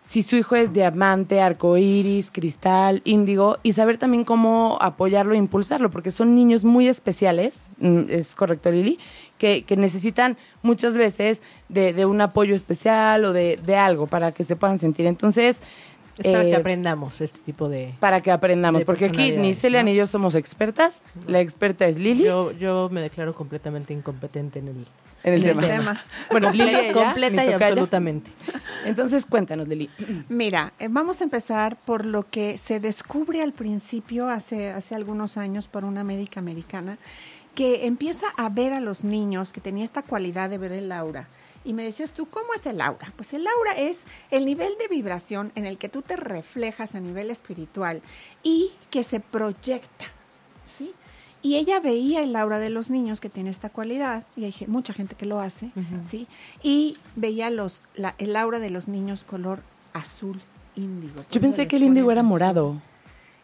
si 0.09 0.23
su 0.23 0.37
hijo 0.37 0.57
es 0.57 0.73
diamante, 0.73 1.43
arcoíris, 1.43 2.31
cristal, 2.31 3.03
índigo, 3.05 3.59
y 3.63 3.75
saber 3.75 3.99
también 3.99 4.25
cómo 4.25 4.79
apoyarlo 4.81 5.35
e 5.35 5.37
impulsarlo, 5.37 5.91
porque 5.91 6.13
son 6.13 6.35
niños 6.35 6.65
muy 6.65 6.89
especiales, 6.89 7.69
mm, 7.79 8.05
es 8.09 8.35
correcto, 8.35 8.71
Lili, 8.71 8.99
que, 9.37 9.65
que 9.65 9.77
necesitan 9.77 10.39
muchas 10.63 10.97
veces 10.97 11.43
de, 11.69 11.93
de 11.93 12.07
un 12.07 12.23
apoyo 12.23 12.55
especial 12.55 13.27
o 13.27 13.35
de, 13.35 13.61
de 13.63 13.77
algo 13.77 14.07
para 14.07 14.33
que 14.33 14.45
se 14.45 14.57
puedan 14.57 14.79
sentir. 14.79 15.05
Entonces, 15.05 15.61
Es 16.17 16.25
para 16.25 16.43
eh, 16.47 16.49
que 16.49 16.57
aprendamos 16.57 17.21
este 17.21 17.41
tipo 17.41 17.69
de... 17.69 17.93
para 18.01 18.23
que 18.23 18.31
aprendamos, 18.31 18.85
porque 18.85 19.05
aquí 19.05 19.33
ni 19.33 19.53
Celia 19.55 19.81
¿no? 19.81 19.91
ni 19.91 19.95
yo 19.95 20.07
somos 20.07 20.37
expertas, 20.37 21.03
la 21.27 21.41
experta 21.41 21.87
es 21.87 21.99
Lili 21.99 22.25
Yo, 22.25 22.53
yo 22.53 22.89
me 22.91 23.03
declaro 23.03 23.35
completamente 23.35 23.93
incompetente 23.93 24.61
en 24.61 24.69
el... 24.69 24.87
en 25.25 25.35
el 25.35 25.45
en 25.45 25.49
el 25.51 25.57
tema. 25.59 25.69
tema. 25.69 26.01
Bueno, 26.31 26.51
Lili, 26.51 26.93
completa 26.95 27.45
y 27.45 27.53
absolutamente. 27.53 28.31
Entonces, 28.85 29.27
cuéntanos, 29.27 29.69
Lili. 29.69 29.91
Mira, 30.29 30.73
eh, 30.79 30.89
vamos 30.91 31.21
a 31.21 31.25
empezar 31.25 31.79
por 31.79 32.05
lo 32.05 32.29
que 32.29 32.59
se 32.59 32.81
descubre 32.81 33.43
al 33.43 33.53
principio, 33.53 34.29
hace, 34.29 34.71
hace 34.71 34.95
algunos 34.95 35.37
años, 35.37 35.69
por 35.69 35.85
una 35.85 36.05
médica 36.05 36.41
americana, 36.41 36.99
que 37.55 37.87
empieza 37.87 38.27
a 38.37 38.49
ver 38.49 38.73
a 38.73 38.81
los 38.81 39.05
niños, 39.05 39.53
que 39.53 39.61
tenía 39.61 39.85
esta 39.85 40.03
cualidad 40.03 40.51
de 40.51 40.59
ver 40.59 40.73
el 40.73 40.93
aura. 40.93 41.29
Y 41.65 41.75
me 41.75 41.85
decías 41.85 42.13
tú, 42.13 42.27
¿cómo 42.27 42.55
es 42.55 42.65
el 42.67 42.81
aura? 42.81 43.13
Pues 43.17 43.35
el 43.35 43.47
aura 43.47 43.73
es 43.73 44.05
el 44.31 44.45
nivel 44.45 44.73
de 44.79 44.89
vibración 44.89 45.53
en 45.55 45.67
el 45.67 45.77
que 45.77 45.89
tú 45.89 46.03
te 46.03 46.17
reflejas 46.17 46.95
a 46.95 47.01
nivel 47.01 47.31
espiritual 47.31 48.01
y 48.43 48.71
que 48.91 49.03
se 49.03 49.21
proyecta. 49.21 50.07
Y 51.41 51.57
ella 51.57 51.79
veía 51.81 52.23
el 52.23 52.35
aura 52.35 52.59
de 52.59 52.69
los 52.71 52.91
niños 52.91 53.21
que 53.21 53.29
tiene 53.29 53.51
esta 53.51 53.71
cualidad, 53.71 54.27
y 54.37 54.45
hay 54.45 54.55
mucha 54.67 54.93
gente 54.93 55.15
que 55.15 55.25
lo 55.27 55.41
hace, 55.41 55.71
¿sí? 56.03 56.27
Y 56.63 56.97
veía 57.15 57.49
los, 57.51 57.83
la- 57.95 58.15
el 58.19 58.35
aura 58.37 58.59
de 58.59 58.71
los 58.71 58.89
niños 58.89 59.23
color 59.25 59.63
azul 59.93 60.41
índigo. 60.75 61.25
Yo 61.31 61.41
pensé 61.41 61.69
que 61.69 61.77
el 61.77 61.85
índigo 61.85 62.11
era 62.11 62.23
azul. 62.23 62.29
morado. 62.29 62.81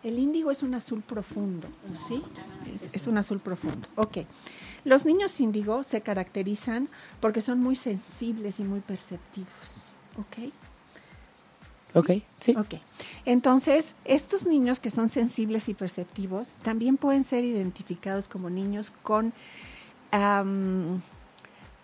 El 0.02 0.18
índigo 0.18 0.50
es 0.50 0.62
un 0.62 0.74
azul 0.74 1.02
profundo, 1.02 1.68
¿sí? 2.08 2.20
Es, 2.74 2.90
es 2.92 3.06
un 3.06 3.16
azul 3.16 3.38
profundo. 3.40 3.88
Ok. 3.94 4.18
Los 4.84 5.06
niños 5.06 5.40
índigo 5.40 5.82
se 5.82 6.02
caracterizan 6.02 6.88
porque 7.20 7.40
son 7.40 7.60
muy 7.60 7.74
sensibles 7.76 8.60
y 8.60 8.64
muy 8.64 8.80
perceptivos, 8.80 9.82
¿ok? 10.18 10.52
Ok, 11.94 12.10
sí. 12.40 12.56
Ok. 12.56 12.74
Entonces, 13.24 13.94
estos 14.04 14.46
niños 14.46 14.80
que 14.80 14.90
son 14.90 15.08
sensibles 15.08 15.68
y 15.68 15.74
perceptivos 15.74 16.56
también 16.62 16.96
pueden 16.96 17.24
ser 17.24 17.44
identificados 17.44 18.28
como 18.28 18.50
niños 18.50 18.92
con 19.02 19.32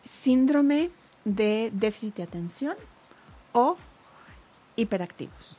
síndrome 0.05 0.91
de 1.25 1.71
déficit 1.75 2.17
de 2.17 2.23
atención 2.23 2.77
o 3.53 3.77
hiperactivos. 4.77 5.57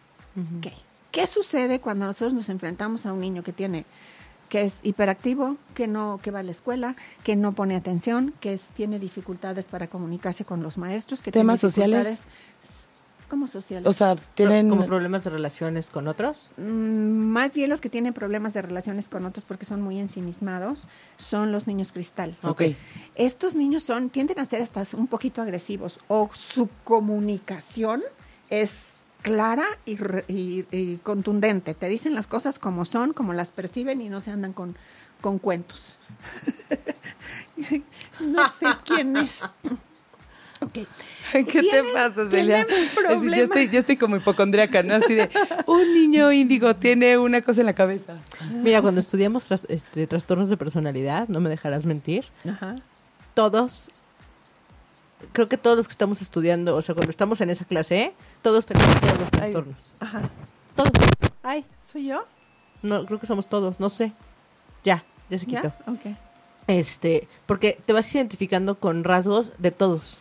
Ok. 0.57 0.71
¿Qué 1.11 1.27
sucede 1.27 1.79
cuando 1.81 2.05
nosotros 2.05 2.33
nos 2.33 2.49
enfrentamos 2.49 3.05
a 3.05 3.13
un 3.13 3.19
niño 3.19 3.43
que 3.43 3.53
tiene 3.53 3.85
que 4.47 4.63
es 4.63 4.79
hiperactivo, 4.83 5.55
que 5.75 5.87
no 5.87 6.19
que 6.21 6.29
va 6.31 6.39
a 6.39 6.43
la 6.43 6.51
escuela, 6.51 6.95
que 7.23 7.37
no 7.37 7.53
pone 7.53 7.75
atención, 7.77 8.33
que 8.41 8.53
es- 8.53 8.63
tiene 8.75 8.99
dificultades 8.99 9.63
para 9.63 9.87
comunicarse 9.87 10.43
con 10.43 10.61
los 10.61 10.77
maestros, 10.77 11.21
que 11.21 11.31
¿Temas 11.31 11.61
tiene 11.61 11.71
sociales? 11.71 12.19
¿Cómo 13.31 13.47
sociales? 13.47 13.87
O 13.87 13.93
sea, 13.93 14.17
tienen... 14.35 14.69
¿Como 14.69 14.85
problemas 14.85 15.23
de 15.23 15.29
relaciones 15.29 15.89
con 15.89 16.09
otros? 16.09 16.49
Mm, 16.57 16.63
más 17.31 17.53
bien 17.53 17.69
los 17.69 17.79
que 17.79 17.89
tienen 17.89 18.13
problemas 18.13 18.53
de 18.53 18.61
relaciones 18.61 19.07
con 19.07 19.25
otros 19.25 19.45
porque 19.45 19.65
son 19.65 19.81
muy 19.81 19.99
ensimismados 19.99 20.89
son 21.15 21.53
los 21.53 21.65
niños 21.65 21.93
cristal. 21.93 22.35
Ok. 22.43 22.63
Estos 23.15 23.55
niños 23.55 23.83
son 23.83 24.09
tienden 24.09 24.37
a 24.37 24.43
ser 24.45 24.61
hasta 24.61 24.83
un 24.97 25.07
poquito 25.07 25.41
agresivos 25.41 26.01
o 26.09 26.29
su 26.33 26.67
comunicación 26.83 28.01
es 28.49 28.97
clara 29.21 29.63
y- 29.85 29.95
y 30.69 30.97
contundente. 30.97 31.73
Te 31.73 31.87
dicen 31.87 32.13
las 32.13 32.27
cosas 32.27 32.59
como 32.59 32.83
son, 32.83 33.13
como 33.13 33.31
las 33.31 33.47
perciben 33.53 34.01
y 34.01 34.09
no 34.09 34.19
se 34.19 34.31
andan 34.31 34.51
con, 34.51 34.75
con 35.21 35.39
cuentos. 35.39 35.97
no 38.19 38.43
sé 38.59 38.65
quién 38.83 39.15
es. 39.15 39.39
Ok. 40.61 40.73
¿Qué 41.31 41.63
te 41.63 41.83
pasa, 41.93 42.29
Celia? 42.29 42.61
Es 42.61 43.21
yo, 43.21 43.43
estoy, 43.43 43.69
yo 43.69 43.79
estoy 43.79 43.97
como 43.97 44.15
hipocondriaca, 44.17 44.83
¿no? 44.83 44.95
Así 44.95 45.15
de, 45.15 45.29
un 45.65 45.93
niño 45.93 46.31
índigo 46.31 46.75
tiene 46.75 47.17
una 47.17 47.41
cosa 47.41 47.61
en 47.61 47.65
la 47.67 47.73
cabeza. 47.73 48.15
Mira, 48.53 48.81
cuando 48.81 49.01
estudiamos 49.01 49.49
tras- 49.49 49.65
este, 49.69 50.05
trastornos 50.07 50.49
de 50.49 50.57
personalidad, 50.57 51.27
no 51.29 51.39
me 51.39 51.49
dejarás 51.49 51.85
mentir, 51.85 52.25
Ajá. 52.47 52.75
todos 53.33 53.89
creo 55.33 55.47
que 55.47 55.57
todos 55.57 55.77
los 55.77 55.87
que 55.87 55.91
estamos 55.93 56.21
estudiando, 56.21 56.75
o 56.75 56.81
sea, 56.81 56.95
cuando 56.95 57.11
estamos 57.11 57.39
en 57.41 57.49
esa 57.51 57.63
clase, 57.65 58.13
todos 58.41 58.65
tenemos 58.65 58.99
todos 59.01 59.19
los 59.19 59.31
trastornos. 59.31 59.93
Ajá. 59.99 60.29
Todos. 60.75 60.91
Ay, 61.43 61.65
¿Soy 61.79 62.05
yo? 62.07 62.25
no, 62.81 63.05
creo 63.05 63.19
que 63.19 63.27
somos 63.27 63.47
todos, 63.47 63.79
no 63.79 63.89
sé. 63.89 64.13
Ya, 64.83 65.03
ya 65.29 65.37
se 65.39 65.45
quitó. 65.45 65.61
¿Ya? 65.63 65.75
Ok, 65.91 66.15
Este, 66.67 67.27
porque 67.45 67.79
te 67.85 67.93
vas 67.93 68.13
identificando 68.15 68.75
con 68.79 69.03
rasgos 69.03 69.51
de 69.59 69.71
todos. 69.71 70.17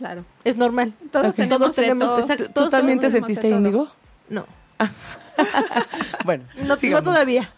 Claro. 0.00 0.24
Es 0.44 0.56
normal. 0.56 0.94
Todos 1.12 1.34
tenemos 1.34 1.58
todos 1.58 1.74
tenemos, 1.76 2.08
todo. 2.08 2.18
exacto, 2.20 2.44
¿Tú 2.46 2.52
todos 2.52 2.70
también 2.70 2.98
te 2.98 3.06
tenemos 3.08 3.28
de 3.28 3.34
sentiste 3.34 3.54
índigo? 3.56 3.88
No, 4.30 4.46
Bueno, 6.24 6.44
no, 6.64 6.76
no 6.76 7.02
todavía. 7.02 7.50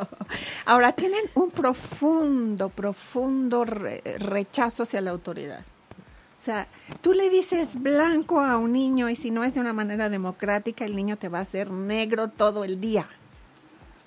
Ahora, 0.66 0.92
tienen 0.92 1.22
un 1.34 1.50
profundo, 1.50 2.68
profundo 2.68 3.64
re- 3.64 4.02
rechazo 4.18 4.82
hacia 4.82 5.00
la 5.00 5.10
autoridad. 5.12 5.60
O 5.60 6.40
sea, 6.40 6.68
tú 7.00 7.14
le 7.14 7.30
dices 7.30 7.80
blanco 7.82 8.40
a 8.40 8.58
un 8.58 8.72
niño 8.72 9.08
y 9.08 9.16
si 9.16 9.30
no 9.30 9.44
es 9.44 9.54
de 9.54 9.60
una 9.60 9.72
manera 9.72 10.08
democrática, 10.10 10.84
el 10.84 10.94
niño 10.94 11.16
te 11.16 11.28
va 11.30 11.38
a 11.38 11.42
hacer 11.42 11.70
negro 11.70 12.28
todo 12.28 12.64
el 12.64 12.80
día. 12.80 13.08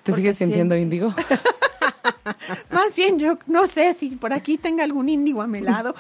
¿Te 0.04 0.12
Porque 0.12 0.22
sigues 0.22 0.38
sintiendo 0.38 0.76
siempre- 0.76 0.98
índigo? 0.98 1.14
Más 2.72 2.96
bien, 2.96 3.20
yo 3.20 3.38
no 3.48 3.68
sé 3.68 3.94
si 3.94 4.16
por 4.16 4.34
aquí 4.34 4.58
tenga 4.58 4.84
algún 4.84 5.10
índigo 5.10 5.42
a 5.42 5.48
mi 5.48 5.60
lado. 5.62 5.94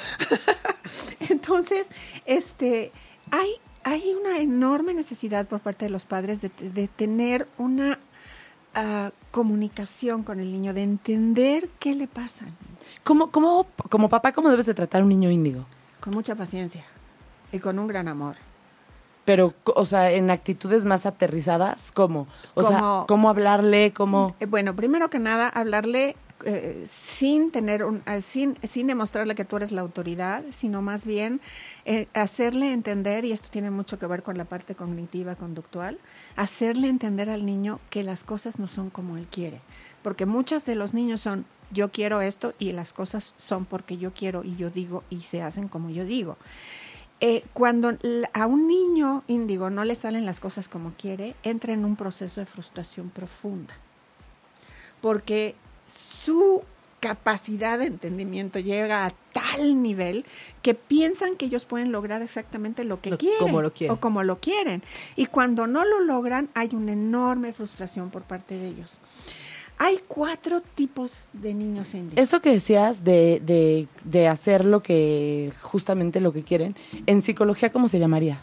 Entonces, 1.29 1.87
este, 2.25 2.91
hay, 3.31 3.49
hay 3.83 4.13
una 4.19 4.39
enorme 4.39 4.93
necesidad 4.93 5.47
por 5.47 5.59
parte 5.59 5.85
de 5.85 5.91
los 5.91 6.05
padres 6.05 6.41
de, 6.41 6.49
de 6.59 6.87
tener 6.87 7.47
una 7.57 7.99
ah, 8.75 9.11
comunicación 9.31 10.23
con 10.23 10.39
el 10.39 10.51
niño, 10.51 10.73
de 10.73 10.83
entender 10.83 11.69
qué 11.79 11.95
le 11.95 12.07
pasa, 12.07 12.45
¿Cómo, 13.03 13.31
cómo, 13.31 13.67
como 13.89 14.09
papá, 14.09 14.31
¿cómo 14.31 14.49
debes 14.49 14.65
de 14.65 14.73
tratar 14.73 15.01
a 15.01 15.03
un 15.03 15.09
niño 15.09 15.29
índigo? 15.31 15.65
con 15.99 16.13
mucha 16.15 16.33
paciencia 16.35 16.83
y 17.51 17.59
con 17.59 17.77
un 17.77 17.87
gran 17.87 18.07
amor. 18.07 18.35
Pero, 19.23 19.53
o 19.65 19.85
sea, 19.85 20.11
en 20.11 20.31
actitudes 20.31 20.83
más 20.83 21.05
aterrizadas, 21.05 21.91
¿cómo? 21.91 22.27
O 22.55 22.63
sea, 22.63 22.79
Como- 22.79 23.05
¿cómo 23.07 23.29
hablarle? 23.29 23.93
¿Cómo...? 23.93 24.35
Eh, 24.39 24.47
Bueno, 24.47 24.75
primero 24.75 25.09
que 25.11 25.19
nada, 25.19 25.47
hablarle 25.47 26.15
eh, 26.45 26.86
sin 26.88 27.51
tener 27.51 27.83
un, 27.83 28.01
eh, 28.05 28.21
sin, 28.21 28.57
sin 28.63 28.88
demostrarle 28.88 29.36
que 29.36 29.45
tú 29.45 29.57
eres 29.57 29.71
la 29.71 29.81
autoridad, 29.81 30.43
sino 30.51 30.81
más 30.81 31.05
bien 31.05 31.41
eh, 31.86 32.07
hacerle 32.13 32.74
entender, 32.74 33.25
y 33.25 33.31
esto 33.31 33.50
tiene 33.51 33.71
mucho 33.71 34.00
que 34.00 34.07
ver 34.07 34.24
con 34.24 34.38
la 34.38 34.45
parte 34.45 34.75
cognitiva, 34.75 35.36
conductual, 35.36 36.00
hacerle 36.36 36.88
entender 36.88 37.29
al 37.29 37.45
niño 37.45 37.79
que 37.89 38.03
las 38.03 38.24
cosas 38.24 38.60
no 38.60 38.67
son 38.67 38.89
como 38.89 39.17
él 39.17 39.27
quiere. 39.29 39.62
Porque 40.01 40.25
muchos 40.25 40.65
de 40.65 40.75
los 40.75 40.93
niños 40.93 41.21
son 41.21 41.45
yo 41.71 41.91
quiero 41.91 42.21
esto 42.21 42.53
y 42.60 42.71
las 42.74 42.91
cosas 42.91 43.33
son 43.38 43.65
porque 43.65 43.98
yo 43.98 44.13
quiero 44.13 44.43
y 44.43 44.55
yo 44.55 44.69
digo 44.69 45.03
y 45.10 45.21
se 45.21 45.41
hacen 45.41 45.67
como 45.69 45.89
yo 45.89 46.03
digo. 46.05 46.38
Cuando 47.53 47.98
a 48.33 48.48
un 48.48 48.67
niño 48.67 49.24
índigo 49.27 49.69
no 49.69 49.86
le 49.86 49.93
salen 49.93 50.25
las 50.25 50.39
cosas 50.39 50.67
como 50.67 50.93
quiere, 50.98 51.36
entra 51.43 51.71
en 51.71 51.86
un 51.86 51.95
proceso 51.95 52.41
de 52.41 52.48
frustración 52.48 53.10
profunda. 53.12 53.75
Porque 55.01 55.55
su 55.93 56.63
capacidad 57.00 57.79
de 57.79 57.86
entendimiento 57.86 58.60
llega 58.60 59.05
a 59.07 59.13
tal 59.33 59.81
nivel 59.81 60.24
que 60.62 60.75
piensan 60.75 61.36
que 61.36 61.45
ellos 61.45 61.65
pueden 61.65 61.91
lograr 61.91 62.21
exactamente 62.21 62.83
lo 62.83 63.01
que 63.01 63.10
Lo- 63.12 63.17
quieren, 63.17 63.39
como 63.39 63.62
lo 63.62 63.74
quieren. 63.74 63.95
o 63.95 64.00
como 64.00 64.24
lo 64.24 64.39
quieren. 64.39 64.83
Y 65.15 65.25
cuando 65.25 65.65
no 65.65 65.83
lo 65.83 66.00
logran, 66.01 66.50
hay 66.53 66.69
una 66.74 66.91
enorme 66.91 67.53
frustración 67.53 68.12
por 68.12 68.21
parte 68.21 68.55
de 68.57 68.67
ellos. 68.67 68.93
Hay 69.79 70.00
cuatro 70.07 70.62
tipos 70.62 71.12
de 71.33 71.55
niños 71.55 71.91
índigos. 71.95 72.24
Eso 72.24 72.39
que 72.39 72.51
decías 72.51 73.03
de, 73.03 73.41
de, 73.43 73.88
de 74.03 74.27
hacer 74.27 74.63
lo 74.63 74.83
que, 74.83 75.51
justamente 75.62 76.21
lo 76.21 76.31
que 76.31 76.43
quieren, 76.43 76.75
en 77.07 77.24
psicología, 77.24 77.71
¿cómo 77.71 77.88
se 77.88 77.98
llamaría? 77.98 78.39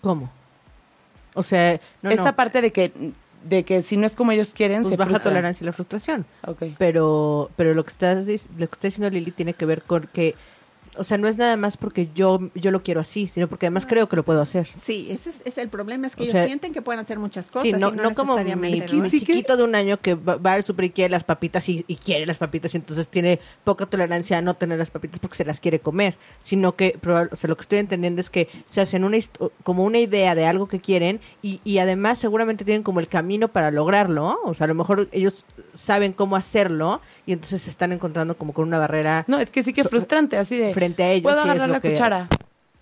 ¿Cómo? 0.00 0.30
O 1.34 1.42
sea, 1.42 1.78
no, 2.02 2.10
Esa 2.10 2.24
no. 2.30 2.36
parte 2.36 2.62
de 2.62 2.72
que, 2.72 3.12
de 3.44 3.64
que 3.64 3.82
si 3.82 3.96
no 3.96 4.06
es 4.06 4.14
como 4.14 4.32
ellos 4.32 4.50
quieren, 4.54 4.82
Pues 4.82 4.90
se 4.90 4.96
baja 4.96 5.10
frustran. 5.10 5.32
tolerancia 5.34 5.64
y 5.64 5.66
la 5.66 5.72
frustración. 5.72 6.26
Ok. 6.46 6.64
Pero, 6.78 7.50
pero 7.56 7.74
lo 7.74 7.84
que 7.84 7.90
estás 7.90 8.26
lo 8.26 8.26
que 8.26 8.74
está 8.74 8.88
diciendo 8.88 9.10
Lili 9.10 9.30
tiene 9.30 9.54
que 9.54 9.64
ver 9.66 9.82
con 9.82 10.08
que, 10.12 10.34
o 10.98 11.04
sea, 11.04 11.18
no 11.18 11.28
es 11.28 11.36
nada 11.38 11.56
más 11.56 11.76
porque 11.76 12.08
yo, 12.14 12.50
yo 12.54 12.70
lo 12.70 12.82
quiero 12.82 13.00
así, 13.00 13.28
sino 13.28 13.48
porque 13.48 13.66
además 13.66 13.86
creo 13.86 14.08
que 14.08 14.16
lo 14.16 14.24
puedo 14.24 14.40
hacer. 14.42 14.68
Sí, 14.74 15.08
ese 15.10 15.30
es, 15.30 15.40
es 15.44 15.58
el 15.58 15.68
problema, 15.68 16.06
es 16.06 16.16
que 16.16 16.22
O 16.22 16.24
ellos 16.24 16.32
sea, 16.32 16.46
sienten 16.46 16.72
que 16.72 16.82
pueden 16.82 17.00
hacer 17.00 17.18
muchas 17.18 17.46
cosas. 17.46 17.62
Sí, 17.62 17.72
no, 17.72 17.92
y 17.92 17.96
no, 17.96 18.14
como 18.14 18.36
mi, 18.38 18.54
mi 18.56 18.78
¿no? 18.80 19.08
Chiquito 19.08 19.56
de 19.56 19.62
un 19.62 19.74
año 19.74 20.00
que 20.00 20.14
va, 20.14 20.36
va 20.36 20.54
al 20.54 20.64
super 20.64 20.84
y 20.86 20.90
quiere 20.90 21.10
las 21.10 21.24
papitas 21.24 21.68
y, 21.68 21.84
y 21.88 21.96
quiere 21.96 22.26
las 22.26 22.38
papitas 22.38 22.74
y 22.74 22.78
entonces 22.78 23.08
tiene 23.08 23.38
poca 23.64 23.86
tolerancia 23.86 24.38
a 24.38 24.42
no 24.42 24.54
tener 24.54 24.78
las 24.78 24.90
papitas 24.90 25.20
porque 25.20 25.36
se 25.36 25.44
las 25.44 25.60
quiere 25.60 25.80
comer, 25.80 26.16
sino 26.42 26.74
que, 26.76 26.98
probable- 26.98 27.30
o 27.32 27.36
sea, 27.36 27.48
lo 27.48 27.56
que 27.56 27.62
estoy 27.62 27.78
entendiendo 27.78 28.20
es 28.20 28.30
que 28.30 28.48
se 28.66 28.80
hacen 28.80 29.04
una 29.04 29.16
como 29.62 29.84
una 29.84 29.98
idea 29.98 30.34
de 30.34 30.46
algo 30.46 30.68
que 30.68 30.80
quieren 30.80 31.20
y, 31.42 31.60
y 31.64 31.78
además 31.78 32.18
seguramente 32.18 32.64
tienen 32.64 32.82
como 32.82 33.00
el 33.00 33.08
camino 33.08 33.48
para 33.48 33.70
lograrlo, 33.70 34.38
o 34.44 34.54
sea, 34.54 34.64
a 34.64 34.68
lo 34.68 34.74
mejor 34.74 35.08
ellos 35.12 35.44
saben 35.74 36.12
cómo 36.12 36.36
hacerlo 36.36 37.00
y 37.28 37.32
entonces 37.34 37.60
se 37.60 37.68
están 37.68 37.92
encontrando 37.92 38.38
como 38.38 38.54
con 38.54 38.66
una 38.66 38.78
barrera 38.78 39.24
No, 39.28 39.38
es 39.38 39.50
que 39.50 39.62
sí 39.62 39.74
que 39.74 39.82
es 39.82 39.84
So- 39.84 39.90
frustrante, 39.90 40.38
así 40.38 40.56
de... 40.56 40.72
frente 40.72 41.02
a 41.02 41.10
ellos. 41.10 41.24
¿Puedo 41.24 41.36
sí, 41.36 41.40
es 41.48 41.50
agarrar 41.50 41.68
lo 41.68 41.74
la 41.74 41.80
que- 41.80 41.90
cuchara? 41.92 42.28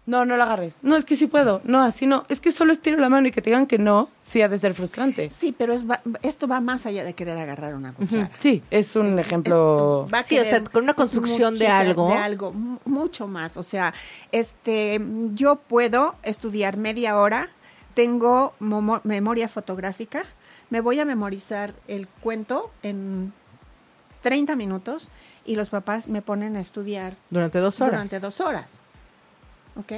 No, 0.06 0.24
no 0.24 0.36
la 0.36 0.44
agarres. 0.44 0.74
No, 0.82 0.94
es 0.94 1.04
que 1.04 1.16
sí 1.16 1.26
puedo. 1.26 1.60
No, 1.64 1.82
así 1.82 2.06
no. 2.06 2.26
Es 2.28 2.40
que 2.40 2.52
solo 2.52 2.72
estiro 2.72 2.96
la 2.96 3.08
mano 3.08 3.26
y 3.26 3.32
que 3.32 3.42
te 3.42 3.50
digan 3.50 3.66
que 3.66 3.76
no, 3.76 4.08
sí 4.22 4.40
ha 4.40 4.48
de 4.48 4.56
ser 4.56 4.72
frustrante. 4.74 5.30
Sí, 5.30 5.52
pero 5.58 5.72
es, 5.72 5.84
va- 5.90 6.00
esto 6.22 6.46
va 6.46 6.60
más 6.60 6.86
allá 6.86 7.02
de 7.02 7.14
querer 7.14 7.36
agarrar 7.36 7.74
una 7.74 7.92
cuchara. 7.92 8.30
Sí, 8.38 8.62
es 8.70 8.94
un 8.94 9.08
Es- 9.08 9.18
ejemplo... 9.18 10.04
es- 10.06 10.14
va 10.14 10.20
a 10.20 10.22
Sí, 10.24 10.38
o 10.38 10.42
sea, 10.44 10.52
querer 10.58 10.70
con 10.70 10.84
una 10.84 10.94
construcción 10.94 11.58
de 11.58 11.66
algo. 11.66 12.08
De 12.10 12.14
algo, 12.18 12.52
mu- 12.52 12.78
mucho 12.84 13.26
más. 13.26 13.56
O 13.56 13.64
sea, 13.64 13.92
este, 14.30 15.00
yo 15.32 15.56
puedo 15.56 16.14
estudiar 16.22 16.76
media 16.76 17.16
hora, 17.18 17.48
tengo 17.94 18.54
memoria 18.60 19.48
fotográfica, 19.48 20.22
me 20.70 20.80
voy 20.80 21.00
a 21.00 21.04
memorizar 21.04 21.74
el 21.88 22.06
cuento 22.06 22.70
en 22.84 23.32
30 24.26 24.56
minutos 24.56 25.08
y 25.44 25.54
los 25.54 25.70
papás 25.70 26.08
me 26.08 26.20
ponen 26.20 26.56
a 26.56 26.60
estudiar 26.60 27.16
durante 27.30 27.60
dos 27.60 27.80
horas. 27.80 27.92
durante 27.92 28.18
dos 28.18 28.40
horas. 28.40 28.80
¿Ok? 29.76 29.92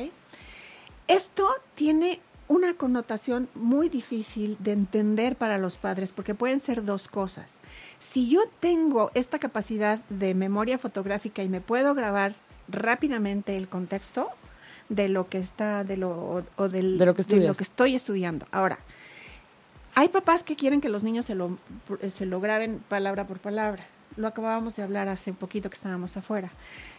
Esto 1.07 1.49
tiene 1.75 2.21
una 2.47 2.75
connotación 2.75 3.49
muy 3.55 3.89
difícil 3.89 4.59
de 4.59 4.73
entender 4.73 5.35
para 5.37 5.57
los 5.57 5.79
padres 5.79 6.13
porque 6.13 6.35
pueden 6.35 6.61
ser 6.61 6.85
dos 6.85 7.09
cosas. 7.09 7.63
Si 7.99 8.29
yo 8.29 8.41
tengo 8.61 9.11
esta 9.15 9.39
capacidad 9.39 10.01
de 10.11 10.35
memoria 10.35 10.77
fotográfica 10.79 11.43
y 11.43 11.49
me 11.49 11.63
puedo 11.63 11.95
grabar 11.95 12.35
rápidamente 12.69 13.57
el 13.57 13.67
contexto 13.71 14.29
de 14.91 15.09
lo 15.09 15.27
que 15.31 15.39
está 15.39 15.85
de 15.85 15.97
lo 15.97 16.45
o, 16.57 16.69
del- 16.69 16.99
De 17.41 17.47
lo 17.49 17.55
que 17.55 17.63
estoy 17.65 17.95
estudiando. 17.95 18.47
Ahora, 18.53 18.79
hay 19.95 20.09
papás 20.11 20.43
que 20.43 20.55
quieren 20.55 20.83
que 20.83 20.91
los 20.91 21.03
niños 21.03 21.25
se 21.25 21.35
lo, 21.35 21.57
se 22.15 22.27
lo 22.27 22.41
graben 22.43 22.85
palabra 22.91 23.27
por 23.27 23.39
palabra. 23.39 23.87
Lo 24.19 24.27
acabábamos 24.27 24.75
de 24.75 24.83
hablar 24.83 25.07
hace 25.09 25.31
un 25.31 25.37
poquito 25.37 25.71
que 25.71 25.77
estábamos 25.77 26.17
afuera. 26.17 26.51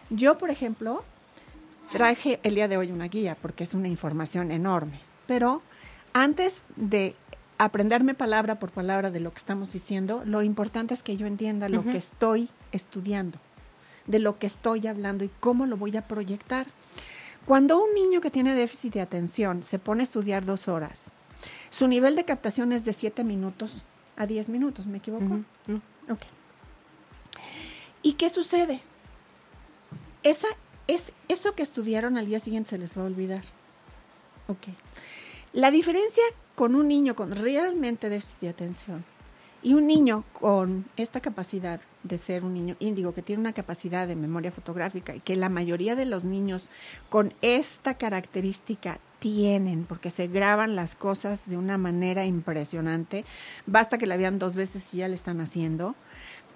Yo, 0.08 0.38
por 0.38 0.48
ejemplo, 0.50 1.04
traje 1.92 2.40
el 2.42 2.54
día 2.54 2.66
de 2.66 2.78
hoy 2.78 2.90
una 2.90 3.08
guía 3.08 3.36
porque 3.40 3.64
es 3.64 3.74
una 3.74 3.88
información 3.88 4.50
enorme. 4.50 5.00
Pero 5.26 5.60
antes 6.14 6.62
de 6.76 7.14
aprenderme 7.58 8.14
palabra 8.14 8.58
por 8.58 8.70
palabra 8.70 9.10
de 9.10 9.20
lo 9.20 9.32
que 9.32 9.38
estamos 9.38 9.70
diciendo, 9.70 10.22
lo 10.24 10.42
importante 10.42 10.94
es 10.94 11.02
que 11.02 11.18
yo 11.18 11.26
entienda 11.26 11.68
lo 11.68 11.80
Ujú. 11.80 11.90
que 11.90 11.98
estoy 11.98 12.48
estudiando, 12.72 13.38
de 14.06 14.18
lo 14.18 14.38
que 14.38 14.46
estoy 14.46 14.86
hablando 14.86 15.22
y 15.22 15.30
cómo 15.40 15.66
lo 15.66 15.76
voy 15.76 15.94
a 15.98 16.02
proyectar. 16.02 16.66
Cuando 17.44 17.82
un 17.82 17.92
niño 17.94 18.22
que 18.22 18.30
tiene 18.30 18.54
déficit 18.54 18.94
de 18.94 19.02
atención 19.02 19.62
se 19.62 19.78
pone 19.78 20.00
a 20.00 20.04
estudiar 20.04 20.46
dos 20.46 20.68
horas, 20.68 21.08
su 21.68 21.86
nivel 21.86 22.16
de 22.16 22.24
captación 22.24 22.72
es 22.72 22.86
de 22.86 22.94
7 22.94 23.24
minutos 23.24 23.84
a 24.16 24.24
10 24.24 24.48
minutos, 24.48 24.86
¿me 24.86 24.98
equivoco? 24.98 25.24
Ujú, 25.24 25.44
no. 25.66 25.82
Ok. 26.08 26.22
¿Y 28.02 28.14
qué 28.14 28.28
sucede? 28.28 28.80
Esa, 30.22 30.48
es, 30.86 31.12
eso 31.28 31.54
que 31.54 31.62
estudiaron 31.62 32.18
al 32.18 32.26
día 32.26 32.40
siguiente 32.40 32.70
se 32.70 32.78
les 32.78 32.96
va 32.96 33.02
a 33.02 33.06
olvidar. 33.06 33.42
Ok. 34.48 34.68
La 35.52 35.70
diferencia 35.70 36.22
con 36.54 36.74
un 36.74 36.88
niño 36.88 37.14
con 37.16 37.34
realmente 37.34 38.08
déficit 38.08 38.40
de 38.40 38.48
atención 38.48 39.04
y 39.62 39.74
un 39.74 39.86
niño 39.86 40.24
con 40.32 40.86
esta 40.96 41.20
capacidad 41.20 41.80
de 42.02 42.18
ser 42.18 42.44
un 42.44 42.54
niño 42.54 42.76
índigo, 42.78 43.12
que 43.12 43.22
tiene 43.22 43.40
una 43.40 43.52
capacidad 43.52 44.08
de 44.08 44.16
memoria 44.16 44.52
fotográfica 44.52 45.14
y 45.14 45.20
que 45.20 45.36
la 45.36 45.48
mayoría 45.48 45.96
de 45.96 46.06
los 46.06 46.24
niños 46.24 46.70
con 47.08 47.34
esta 47.42 47.94
característica 47.94 48.98
tienen, 49.18 49.84
porque 49.84 50.10
se 50.10 50.28
graban 50.28 50.76
las 50.76 50.94
cosas 50.94 51.48
de 51.48 51.58
una 51.58 51.76
manera 51.76 52.24
impresionante, 52.24 53.24
basta 53.66 53.98
que 53.98 54.06
la 54.06 54.16
vean 54.16 54.38
dos 54.38 54.56
veces 54.56 54.94
y 54.94 54.98
ya 54.98 55.08
le 55.08 55.14
están 55.14 55.40
haciendo. 55.40 55.94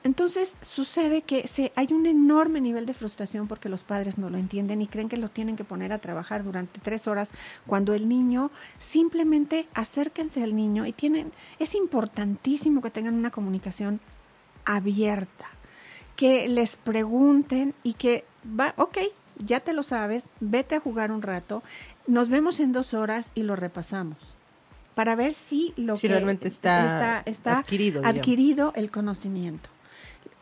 Entonces 0.05 0.59
sucede 0.61 1.23
que 1.23 1.49
se, 1.49 1.73
hay 1.77 1.95
un 1.95 2.05
enorme 2.05 2.61
nivel 2.61 2.85
de 2.85 2.93
frustración 2.93 3.49
porque 3.49 3.71
los 3.71 3.85
padres 3.85 4.19
no 4.19 4.29
lo 4.29 4.37
entienden 4.37 4.83
y 4.83 4.87
creen 4.87 5.09
que 5.09 5.17
lo 5.17 5.31
tienen 5.31 5.57
que 5.57 5.64
poner 5.64 5.95
a 5.95 5.99
trabajar 5.99 6.45
durante 6.45 6.79
tres 6.79 7.09
horas 7.09 7.31
cuando 7.67 7.95
el 7.95 8.07
niño 8.07 8.51
simplemente 8.77 9.67
acérquense 9.73 10.45
al 10.45 10.55
niño 10.55 10.85
y 10.85 10.93
tienen, 10.93 11.33
es 11.59 11.75
importantísimo 11.75 12.83
que 12.83 12.90
tengan 12.90 13.14
una 13.14 13.31
comunicación 13.31 13.99
abierta, 14.67 15.47
que 16.17 16.49
les 16.49 16.77
pregunten 16.77 17.75
y 17.83 17.95
que 17.95 18.27
va, 18.61 18.75
ok, 18.77 18.99
ya 19.38 19.61
te 19.61 19.73
lo 19.73 19.83
sabes, 19.83 20.27
vete 20.38 20.75
a 20.75 20.81
jugar 20.81 21.12
un 21.12 21.23
rato, 21.23 21.62
nos 22.07 22.29
vemos 22.29 22.61
en 22.61 22.75
dos 22.75 22.93
horas 22.93 23.33
y 23.35 23.43
lo 23.43 23.57
repasamos 23.57 24.37
para 24.95 25.17
ver 25.17 25.33
si 25.33 25.73
lo 25.77 25.97
Si 25.97 26.03
que 26.03 26.09
realmente 26.09 26.47
está 26.47 27.23
está 27.25 27.59
adquirido, 27.61 28.01
digamos. 28.01 28.19
adquirido 28.19 28.73
el 28.77 28.90
conocimiento. 28.90 29.74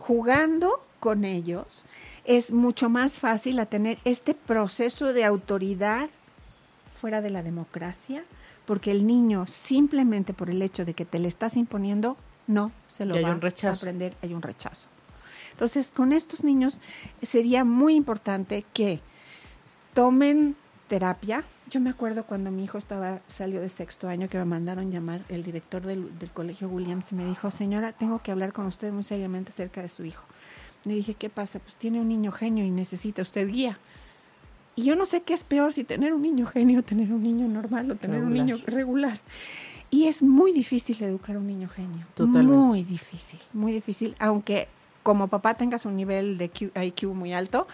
Jugando 0.02 0.84
con 0.98 1.24
ellos 1.24 1.84
es 2.24 2.50
mucho 2.50 2.90
más 2.90 3.20
fácil 3.20 3.60
a 3.60 3.66
tener 3.66 3.98
este 4.04 4.34
proceso 4.34 5.12
de 5.12 5.24
autoridad 5.24 6.10
fuera 6.92 7.20
de 7.20 7.30
la 7.30 7.44
democracia, 7.44 8.24
porque 8.66 8.90
el 8.90 9.06
niño 9.06 9.46
simplemente 9.46 10.34
por 10.34 10.50
el 10.50 10.60
hecho 10.60 10.84
de 10.84 10.94
que 10.94 11.04
te 11.04 11.20
le 11.20 11.28
estás 11.28 11.56
imponiendo 11.56 12.16
no 12.48 12.72
se 12.88 13.06
lo 13.06 13.14
va 13.22 13.28
a 13.28 13.70
aprender, 13.70 14.16
hay 14.22 14.34
un 14.34 14.42
rechazo. 14.42 14.88
Entonces, 15.52 15.92
con 15.92 16.12
estos 16.12 16.42
niños 16.42 16.80
sería 17.22 17.64
muy 17.64 17.94
importante 17.94 18.64
que 18.74 18.98
tomen 19.94 20.56
terapia. 20.92 21.42
Yo 21.70 21.80
me 21.80 21.88
acuerdo 21.88 22.24
cuando 22.26 22.50
mi 22.50 22.64
hijo 22.64 22.76
estaba 22.76 23.20
salió 23.26 23.62
de 23.62 23.70
sexto 23.70 24.08
año 24.08 24.28
que 24.28 24.36
me 24.36 24.44
mandaron 24.44 24.92
llamar 24.92 25.22
el 25.30 25.42
director 25.42 25.80
del, 25.80 26.18
del 26.18 26.30
colegio 26.30 26.68
Williams 26.68 27.12
y 27.12 27.14
me 27.14 27.24
dijo, 27.24 27.50
señora, 27.50 27.92
tengo 27.92 28.18
que 28.22 28.30
hablar 28.30 28.52
con 28.52 28.66
usted 28.66 28.92
muy 28.92 29.02
seriamente 29.02 29.52
acerca 29.52 29.80
de 29.80 29.88
su 29.88 30.04
hijo. 30.04 30.22
Le 30.84 30.92
dije, 30.92 31.14
¿qué 31.14 31.30
pasa? 31.30 31.60
Pues 31.60 31.76
tiene 31.76 31.98
un 31.98 32.08
niño 32.08 32.30
genio 32.30 32.62
y 32.62 32.68
necesita 32.70 33.22
usted 33.22 33.48
guía. 33.48 33.78
Y 34.76 34.84
yo 34.84 34.94
no 34.94 35.06
sé 35.06 35.22
qué 35.22 35.32
es 35.32 35.44
peor, 35.44 35.72
si 35.72 35.82
tener 35.82 36.12
un 36.12 36.20
niño 36.20 36.44
genio, 36.44 36.82
tener 36.82 37.10
un 37.10 37.22
niño 37.22 37.48
normal 37.48 37.90
o 37.90 37.94
tener 37.94 38.18
un 38.22 38.34
Regular. 38.34 38.46
niño 38.46 38.64
regular. 38.66 39.18
Y 39.88 40.08
es 40.08 40.22
muy 40.22 40.52
difícil 40.52 41.02
educar 41.02 41.36
a 41.36 41.38
un 41.38 41.46
niño 41.46 41.70
genio. 41.70 42.04
Totalmente. 42.14 42.54
Muy 42.54 42.82
difícil, 42.82 43.40
muy 43.54 43.72
difícil. 43.72 44.14
Aunque 44.18 44.68
como 45.02 45.28
papá 45.28 45.54
tengas 45.54 45.86
un 45.86 45.96
nivel 45.96 46.36
de 46.36 46.50
IQ 46.84 47.14
muy 47.14 47.32
alto, 47.32 47.66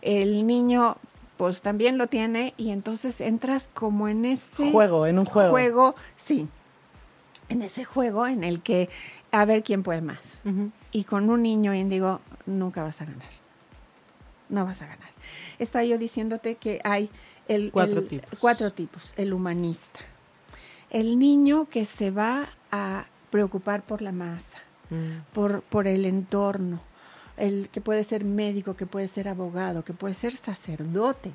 el 0.00 0.46
niño 0.46 0.96
pues 1.36 1.62
también 1.62 1.98
lo 1.98 2.06
tiene 2.06 2.54
y 2.56 2.70
entonces 2.70 3.20
entras 3.20 3.68
como 3.72 4.08
en 4.08 4.24
ese 4.24 4.70
Juego, 4.70 5.06
en 5.06 5.18
un 5.18 5.24
juego. 5.26 5.94
sí, 6.16 6.48
en 7.48 7.62
ese 7.62 7.84
juego 7.84 8.26
en 8.26 8.44
el 8.44 8.60
que 8.62 8.88
a 9.32 9.44
ver 9.44 9.62
quién 9.62 9.82
puede 9.82 10.00
más. 10.00 10.42
Y 10.92 11.04
con 11.04 11.28
un 11.30 11.42
niño 11.42 11.74
índigo 11.74 12.20
nunca 12.46 12.82
vas 12.82 13.00
a 13.00 13.04
ganar. 13.04 13.28
No 14.48 14.64
vas 14.64 14.80
a 14.82 14.86
ganar. 14.86 15.08
Estaba 15.58 15.84
yo 15.84 15.98
diciéndote 15.98 16.54
que 16.56 16.80
hay 16.84 17.10
el, 17.48 17.70
Cuatro 17.72 18.00
el- 18.00 18.08
tipos. 18.08 18.38
cuatro 18.40 18.72
tipos. 18.72 19.12
El 19.16 19.32
humanista. 19.32 20.00
El 20.90 21.18
niño 21.18 21.68
que 21.68 21.84
se 21.84 22.10
va 22.10 22.48
a 22.70 23.06
preocupar 23.30 23.82
por 23.82 24.00
la 24.02 24.12
masa, 24.12 24.58
Mm. 24.90 25.22
por, 25.32 25.62
por 25.62 25.86
el 25.88 26.04
entorno. 26.04 26.80
El 27.36 27.68
que 27.70 27.80
puede 27.80 28.04
ser 28.04 28.24
médico, 28.24 28.76
que 28.76 28.86
puede 28.86 29.08
ser 29.08 29.28
abogado, 29.28 29.84
que 29.84 29.92
puede 29.92 30.14
ser 30.14 30.36
sacerdote, 30.36 31.32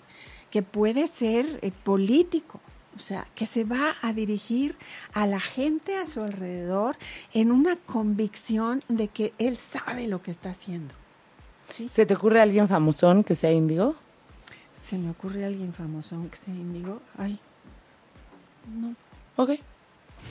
que 0.50 0.64
puede 0.64 1.08
ser 1.08 1.60
eh, 1.62 1.72
político. 1.84 2.60
O 2.96 3.00
sea, 3.00 3.28
que 3.36 3.46
se 3.46 3.64
va 3.64 3.96
a 4.02 4.14
dirigir 4.14 4.76
a 5.14 5.26
la 5.26 5.40
gente 5.40 5.98
a 5.98 6.08
su 6.08 6.22
alrededor 6.22 6.98
en 7.34 7.52
una 7.52 7.78
convicción 7.78 8.84
de 8.90 9.08
que 9.08 9.34
él 9.38 9.58
sabe 9.58 10.08
lo 10.08 10.22
que 10.22 10.32
está 10.32 10.50
haciendo. 10.50 10.94
¿Sí? 11.76 11.88
¿Se 11.88 12.06
te 12.06 12.16
ocurre 12.16 12.42
alguien 12.42 12.68
famosón 12.68 13.24
que 13.24 13.36
sea 13.36 13.52
índigo? 13.52 13.96
Se 14.82 14.98
me 14.98 15.12
ocurre 15.12 15.46
alguien 15.46 15.72
famoso 15.72 16.18
que 16.32 16.38
sea 16.38 16.54
índigo. 16.54 17.00
Ay, 17.18 17.38
no. 18.82 18.96
Ok. 19.36 19.52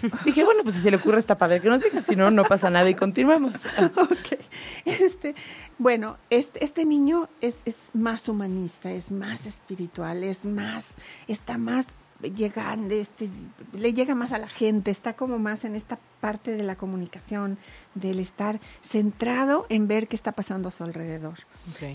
Dije, 0.25 0.45
bueno, 0.45 0.63
pues 0.63 0.77
si 0.77 0.83
se 0.83 0.91
le 0.91 0.97
ocurre 0.97 1.19
está 1.19 1.37
padre 1.37 1.61
que 1.61 1.69
nos 1.69 1.83
diga, 1.83 2.03
si 2.03 2.17
no, 2.17 2.31
no 2.31 2.45
pasa 2.45 2.71
nada 2.71 2.89
y 2.89 2.95
continuamos. 2.95 3.55
Ok. 3.97 4.39
Este, 4.85 5.35
bueno, 5.79 6.17
este, 6.31 6.65
este 6.65 6.85
niño 6.85 7.29
es, 7.41 7.59
es 7.65 7.91
más 7.93 8.29
humanista, 8.29 8.91
es 8.91 9.11
más 9.11 9.47
espiritual, 9.47 10.23
es 10.25 10.45
más, 10.45 10.95
está 11.27 11.59
más 11.59 11.89
llegando, 12.23 12.95
este, 12.95 13.31
le 13.73 13.93
llega 13.93 14.15
más 14.15 14.33
a 14.33 14.39
la 14.39 14.49
gente, 14.49 14.91
está 14.91 15.15
como 15.15 15.39
más 15.39 15.65
en 15.65 15.75
esta 15.77 15.99
parte 16.21 16.53
de 16.53 16.63
la 16.63 16.77
comunicación, 16.77 17.59
del 17.95 18.19
estar 18.19 18.61
centrado 18.83 19.67
en 19.69 19.89
ver 19.89 20.09
qué 20.09 20.17
está 20.17 20.33
pasando 20.33 20.69
a 20.69 20.73
su 20.73 20.85
alrededor. 20.85 21.39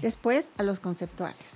Después, 0.01 0.49
a 0.57 0.63
los 0.63 0.79
conceptuales. 0.79 1.53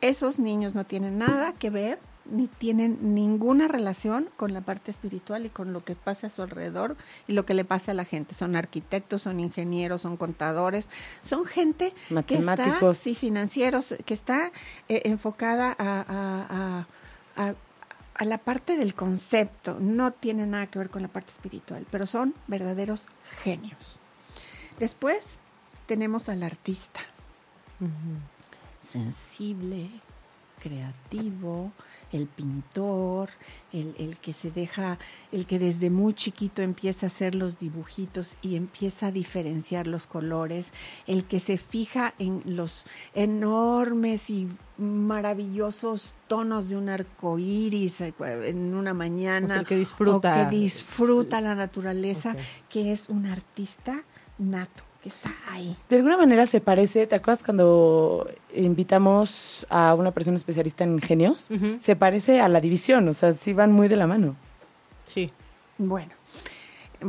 Esos 0.00 0.38
niños 0.38 0.74
no 0.74 0.84
tienen 0.84 1.18
nada 1.18 1.52
que 1.52 1.70
ver 1.70 1.98
ni 2.26 2.46
tienen 2.46 3.14
ninguna 3.14 3.68
relación 3.68 4.28
con 4.36 4.52
la 4.52 4.60
parte 4.62 4.90
espiritual 4.90 5.44
y 5.46 5.50
con 5.50 5.72
lo 5.72 5.84
que 5.84 5.94
pasa 5.94 6.28
a 6.28 6.30
su 6.30 6.42
alrededor 6.42 6.96
y 7.28 7.32
lo 7.34 7.44
que 7.44 7.54
le 7.54 7.64
pasa 7.64 7.92
a 7.92 7.94
la 7.94 8.04
gente. 8.04 8.34
Son 8.34 8.56
arquitectos, 8.56 9.22
son 9.22 9.40
ingenieros, 9.40 10.02
son 10.02 10.16
contadores, 10.16 10.88
son 11.22 11.44
gente 11.44 11.92
que 12.22 12.36
está, 12.62 12.78
sí, 12.98 13.14
financieros, 13.14 13.94
que 14.06 14.14
está 14.14 14.52
eh, 14.88 15.02
enfocada 15.04 15.74
a, 15.78 16.00
a- 16.08 16.86
a- 17.38 17.44
a- 17.48 17.54
a 18.16 18.24
la 18.24 18.38
parte 18.38 18.76
del 18.76 18.94
concepto. 18.94 19.78
No 19.80 20.12
tiene 20.12 20.46
nada 20.46 20.66
que 20.68 20.78
ver 20.78 20.88
con 20.88 21.02
la 21.02 21.08
parte 21.08 21.30
espiritual, 21.32 21.86
pero 21.90 22.06
son 22.06 22.32
verdaderos 22.46 23.06
genios. 23.42 23.98
Después 24.78 25.30
tenemos 25.86 26.28
al 26.28 26.42
artista 26.42 27.00
sensible, 28.80 29.90
creativo, 30.60 31.72
el 32.14 32.26
pintor, 32.26 33.30
el, 33.72 33.94
el 33.98 34.18
que 34.18 34.32
se 34.32 34.50
deja, 34.50 34.98
el 35.32 35.46
que 35.46 35.58
desde 35.58 35.90
muy 35.90 36.14
chiquito 36.14 36.62
empieza 36.62 37.06
a 37.06 37.08
hacer 37.08 37.34
los 37.34 37.58
dibujitos 37.58 38.38
y 38.40 38.56
empieza 38.56 39.08
a 39.08 39.10
diferenciar 39.10 39.86
los 39.86 40.06
colores, 40.06 40.72
el 41.06 41.24
que 41.24 41.40
se 41.40 41.58
fija 41.58 42.14
en 42.18 42.42
los 42.44 42.86
enormes 43.14 44.30
y 44.30 44.48
maravillosos 44.78 46.14
tonos 46.28 46.68
de 46.68 46.76
un 46.76 46.88
arco 46.88 47.38
iris 47.38 48.00
eh, 48.00 48.14
en 48.20 48.74
una 48.74 48.94
mañana. 48.94 49.46
O 49.46 49.48
sea, 49.48 49.58
el 49.60 49.66
que 49.66 49.76
disfruta. 49.76 50.46
o 50.46 50.50
que 50.50 50.56
disfruta 50.56 51.40
la 51.40 51.54
naturaleza, 51.54 52.36
que 52.68 52.92
es 52.92 53.08
un 53.08 53.26
artista 53.26 54.04
nato, 54.38 54.84
que 55.04 55.10
está 55.10 55.30
ahí. 55.50 55.76
De 55.90 55.96
alguna 55.96 56.16
manera 56.16 56.46
se 56.46 56.60
parece, 56.62 57.06
¿te 57.06 57.14
acuerdas 57.14 57.44
cuando 57.44 58.26
invitamos 58.54 59.66
a 59.68 59.94
una 59.94 60.10
persona 60.12 60.36
especialista 60.38 60.82
en 60.82 60.98
genios? 61.00 61.48
Se 61.78 61.94
parece 61.94 62.40
a 62.40 62.48
la 62.48 62.60
división, 62.60 63.06
o 63.08 63.12
sea, 63.14 63.34
sí 63.34 63.52
van 63.52 63.70
muy 63.70 63.86
de 63.88 63.96
la 63.96 64.06
mano. 64.06 64.34
Sí. 65.04 65.30
Bueno, 65.78 66.12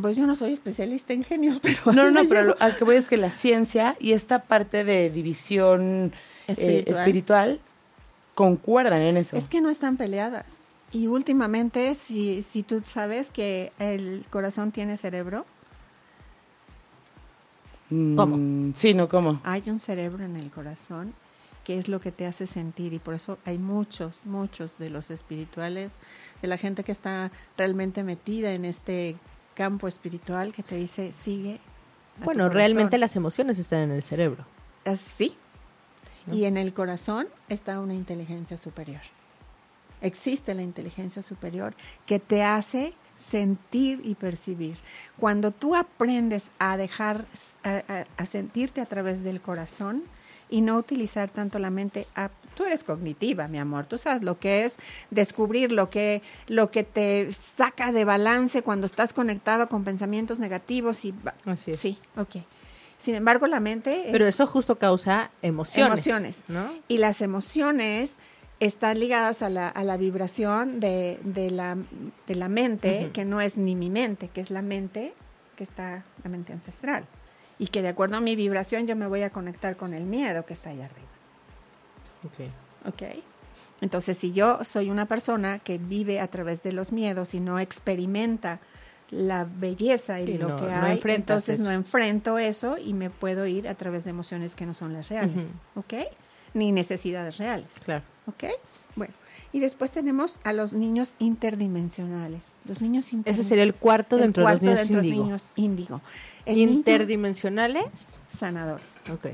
pues 0.02 0.18
yo 0.18 0.28
no 0.28 0.36
soy 0.36 0.52
especialista 0.54 1.14
en 1.14 1.24
genios, 1.24 1.60
pero... 1.64 1.78
No, 1.94 1.94
no, 1.94 2.12
no, 2.12 2.28
pero 2.30 2.44
lo- 2.44 2.56
al 2.60 2.78
que 2.78 2.84
voy 2.84 2.98
es 2.98 3.08
que 3.08 3.16
la 3.18 3.30
ciencia 3.30 3.96
y 4.00 4.12
esta 4.12 4.40
parte 4.44 4.84
de 4.84 5.10
división 5.10 6.12
eh, 6.48 6.52
Espiritual. 6.52 6.98
espiritual 7.00 7.60
concuerdan 8.34 9.02
en 9.02 9.18
eso. 9.18 9.38
Es 9.38 9.48
que 9.48 9.62
no 9.62 9.70
están 9.70 9.98
peleadas. 9.98 10.46
Y 10.92 11.08
últimamente, 11.08 11.96
si, 11.96 12.42
si 12.42 12.64
tú 12.64 12.82
sabes 12.86 13.32
que 13.32 13.72
el 13.80 14.26
corazón 14.30 14.72
tiene 14.72 14.98
cerebro, 14.98 15.46
Mm, 17.90 18.16
¿Cómo? 18.16 18.74
Sí, 18.76 18.94
no, 18.94 19.08
¿cómo? 19.10 19.40
hay 19.44 19.64
un 19.68 19.80
cerebro 19.80 20.24
en 20.26 20.36
el 20.36 20.50
corazón 20.50 21.14
que 21.64 21.78
es 21.80 21.88
lo 21.88 22.00
que 22.00 22.12
te 22.12 22.28
hace 22.28 22.46
sentir 22.46 22.94
y 22.94 23.00
por 23.00 23.16
eso 23.16 23.40
hay 23.44 23.58
muchos, 23.58 24.22
muchos 24.26 24.78
de 24.78 24.92
los 24.92 25.10
espirituales, 25.10 26.00
de 26.42 26.48
la 26.48 26.58
gente 26.58 26.84
que 26.84 26.92
está 26.92 27.32
realmente 27.58 28.04
metida 28.04 28.54
en 28.54 28.66
este 28.66 29.16
campo 29.56 29.88
espiritual 29.88 30.54
que 30.54 30.62
te 30.62 30.76
dice, 30.76 31.12
sigue. 31.12 31.60
a 32.22 32.24
Bueno, 32.26 32.44
corazón". 32.44 32.54
realmente 32.54 32.98
las 33.00 33.16
emociones 33.16 33.58
están 33.58 33.80
en 33.80 33.92
el 33.92 34.04
cerebro. 34.04 34.46
Así. 34.86 35.36
¿No? 36.28 36.36
Y 36.36 36.46
en 36.46 36.58
el 36.58 36.72
corazón 36.74 37.28
está 37.50 37.80
una 37.80 37.96
inteligencia 37.96 38.60
superior. 38.60 39.02
Existe 40.02 40.54
la 40.54 40.62
inteligencia 40.62 41.24
superior 41.24 41.76
que 42.06 42.20
te 42.20 42.44
hace 42.44 42.94
sentir 43.16 44.02
y 44.04 44.16
percibir. 44.16 44.78
Cuando 45.18 45.52
tú 45.52 45.76
aprendes 45.76 46.52
a 46.60 46.78
dejar, 46.78 47.26
a, 47.64 47.82
a- 47.88 48.06
a 48.18 48.26
sentirte 48.26 48.82
a 48.82 48.86
través 48.86 49.24
del 49.24 49.42
corazón 49.42 50.04
y 50.50 50.62
no 50.62 50.78
utilizar 50.78 51.30
tanto 51.30 51.58
la 51.60 51.70
mente, 51.70 52.08
ah, 52.16 52.30
tú 52.56 52.66
eres 52.66 52.84
cognitiva, 52.84 53.48
mi 53.48 53.58
amor, 53.58 53.86
tú 53.86 53.98
sabes 53.98 54.22
lo 54.22 54.38
que 54.40 54.64
es 54.66 54.78
descubrir 55.12 55.72
lo 55.72 55.90
que, 55.90 56.22
lo 56.48 56.70
que 56.72 56.84
te 56.84 57.32
saca 57.34 57.92
de 57.92 58.06
balance 58.06 58.62
cuando 58.62 58.86
estás 58.86 59.12
conectado 59.14 59.68
con 59.70 59.84
pensamientos 59.84 60.40
negativos 60.40 61.04
y... 61.06 61.14
Así 61.46 61.72
es. 61.72 61.80
Sí, 61.80 61.98
ok. 62.16 62.38
Sin 62.98 63.16
embargo, 63.16 63.48
la 63.48 63.60
mente... 63.60 64.08
Pero 64.12 64.26
es- 64.26 64.36
eso 64.36 64.48
justo 64.48 64.78
causa 64.78 65.32
emociones. 65.42 65.92
Emociones. 65.94 66.40
¿no? 66.48 66.72
y 66.88 66.98
las 67.00 67.22
emociones 67.22 68.18
están 68.60 69.00
ligadas 69.00 69.42
a 69.42 69.50
la, 69.50 69.68
a 69.68 69.84
la 69.84 69.98
vibración 69.98 70.80
de, 70.80 71.20
de 71.24 71.52
la, 71.52 71.78
de 72.28 72.36
la 72.36 72.48
mente, 72.50 73.02
Ujú. 73.06 73.12
que 73.12 73.26
no 73.26 73.42
es 73.42 73.58
ni 73.58 73.76
mi 73.76 73.90
mente, 73.90 74.30
que 74.30 74.42
es 74.42 74.50
la 74.52 74.62
mente 74.62 75.14
que 75.58 75.64
está, 75.64 76.04
la 76.24 76.30
mente 76.30 76.54
ancestral. 76.54 77.06
Y 77.60 77.68
que 77.68 77.82
de 77.82 77.88
acuerdo 77.90 78.18
a 78.18 78.22
mi 78.22 78.36
vibración 78.36 78.88
yo 78.88 78.96
me 78.96 79.08
voy 79.08 79.22
a 79.24 79.30
conectar 79.30 79.78
con 79.78 79.94
el 79.94 80.04
miedo 80.04 80.46
que 80.46 80.54
está 80.54 80.70
allá 80.72 80.86
arriba. 80.86 81.08
Ok. 82.26 82.94
¿Ok? 82.94 83.04
Entonces, 83.82 84.18
si 84.18 84.32
yo 84.34 84.64
soy 84.64 84.90
una 84.90 85.06
persona 85.06 85.60
que 85.60 85.78
vive 85.78 86.20
a 86.20 86.28
través 86.28 86.64
de 86.64 86.72
los 86.74 86.92
miedos 86.92 87.34
y 87.34 87.40
no 87.40 87.60
experimenta 87.60 88.60
la 89.12 89.46
belleza 89.46 90.20
y 90.20 90.26
Sí, 90.26 90.38
lo 90.38 90.50
no- 90.50 90.56
que 90.58 90.64
no 90.66 90.82
hay, 90.82 90.94
enfrentas 90.94 91.22
entonces 91.48 91.56
eso. 91.56 91.64
no 91.64 91.72
enfrento 91.72 92.38
eso 92.38 92.78
y 92.78 92.94
me 92.94 93.10
puedo 93.10 93.46
ir 93.46 93.68
a 93.68 93.76
través 93.76 94.04
de 94.06 94.10
emociones 94.10 94.56
que 94.56 94.66
no 94.66 94.74
son 94.74 94.94
las 94.94 95.10
reales. 95.10 95.54
¿Ok? 95.76 95.94
ni 96.54 96.72
necesidades 96.72 97.38
reales. 97.38 97.68
Claro. 97.84 98.04
¿Ok? 98.28 98.44
Bueno, 98.96 99.14
y 99.52 99.60
después 99.60 99.92
tenemos 99.92 100.40
a 100.44 100.54
los 100.54 100.74
niños 100.74 101.14
interdimensionales. 101.20 102.52
Los 102.66 102.82
niños 102.82 103.10
Ese 103.26 103.44
sería 103.44 103.64
el 103.64 103.74
cuarto 103.74 104.18
dentro 104.18 104.46
de 104.46 104.52
los 104.54 104.62
niños 104.62 104.78
dentro 104.80 104.96
de 104.98 105.02
los 105.02 105.06
índigo. 105.06 105.24
niños 105.26 105.44
índigo. 105.56 106.02
El 106.46 106.56
niño- 106.58 106.72
Interdimensionales. 106.72 107.86
sanadores. 108.38 109.02
Ok. 109.12 109.28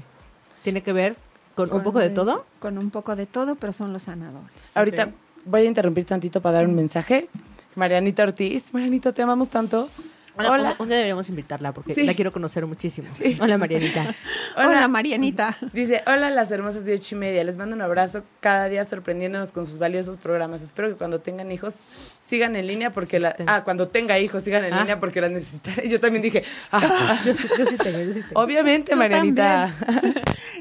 ¿Tiene 0.64 0.84
que 0.84 0.94
ver 0.94 1.16
con, 1.56 1.74
un 1.74 1.84
poco 1.84 2.00
de 2.00 2.10
todo? 2.10 2.46
Con 2.60 2.78
un 2.78 2.92
poco 2.92 3.16
de 3.16 3.26
todo, 3.26 3.56
pero 3.56 3.74
son 3.74 3.94
los 3.94 4.04
sanadores. 4.04 4.52
Ahorita 4.76 5.12
voy 5.46 5.62
a 5.62 5.66
interrumpir 5.66 6.06
tantito 6.06 6.42
para 6.42 6.58
dar 6.58 6.68
un 6.68 6.76
mensaje. 6.76 7.28
Marianita 7.76 8.24
Ortiz. 8.24 8.74
Marianita, 8.74 9.12
te 9.14 9.22
amamos 9.22 9.50
tanto. 9.50 9.90
Hola. 10.38 10.52
Hola. 10.52 10.76
Un 10.80 10.88
día 10.88 10.96
deberíamos 10.98 11.28
invitarla 11.30 11.74
porque 11.74 11.94
Sí. 11.94 12.04
la 12.04 12.14
quiero 12.14 12.32
conocer 12.32 12.66
muchísimo. 12.66 13.08
Hola, 13.42 13.58
Marianita. 13.58 14.16
Hola, 14.56 14.68
Hola. 14.68 14.88
Marianita. 14.88 15.58
Dice, 15.74 16.02
hola 16.08 16.30
las 16.30 16.52
hermosas 16.52 16.86
de 16.86 16.94
ocho 16.96 17.16
y 17.16 17.18
media, 17.20 17.44
les 17.44 17.58
mando 17.58 17.76
un 17.76 17.82
abrazo 17.82 18.24
cada 18.40 18.68
día 18.70 18.84
sorprendiéndonos 18.86 19.52
con 19.52 19.66
sus 19.66 19.78
valiosos 19.78 20.18
programas. 20.18 20.62
Espero 20.62 20.90
que 20.90 20.96
cuando 20.96 21.20
tengan 21.20 21.52
hijos 21.52 21.80
sigan 22.22 22.56
en 22.56 22.68
línea 22.68 22.92
porque 22.92 23.20
la... 23.20 23.36
Ah, 23.48 23.64
cuando 23.64 23.88
tenga 23.90 24.20
hijos 24.20 24.44
sigan 24.44 24.64
en 24.66 24.74
Ah. 24.74 24.80
línea 24.82 25.00
porque 25.00 25.20
las 25.22 25.32
necesitaré. 25.32 25.88
Yo 25.90 26.00
también 26.00 26.22
dije, 26.22 26.44
ah, 26.72 26.80
ah, 26.82 27.22
Yo 27.26 27.36
sí, 27.36 27.48
yo 27.58 27.66
sí 27.66 27.78
tengo, 27.78 28.00
yo 28.00 28.14
sí 28.14 28.22
tengo. 28.22 28.42
obviamente 28.42 28.96
Marianita. 28.96 29.74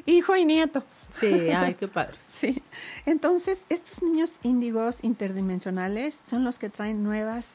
Hijo 0.07 0.37
y 0.37 0.45
nieto. 0.45 0.85
Sí, 1.13 1.51
ay, 1.51 1.75
qué 1.75 1.89
padre. 1.89 2.15
Sí. 2.29 2.63
Entonces, 3.07 3.65
estos 3.69 4.03
niños 4.03 4.33
índigos 4.45 4.99
interdimensionales 5.03 6.21
son 6.29 6.45
los 6.45 6.59
que 6.59 6.69
traen 6.71 7.03
nuevas 7.03 7.47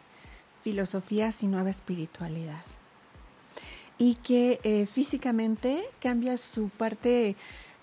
filosofías 0.65 1.43
y 1.43 1.47
nueva 1.47 1.69
espiritualidad. 1.69 2.63
Y 3.99 4.15
que 4.15 4.60
eh, 4.63 4.88
físicamente 4.88 5.86
cambia 6.01 6.39
su 6.39 6.69
parte, 6.69 7.36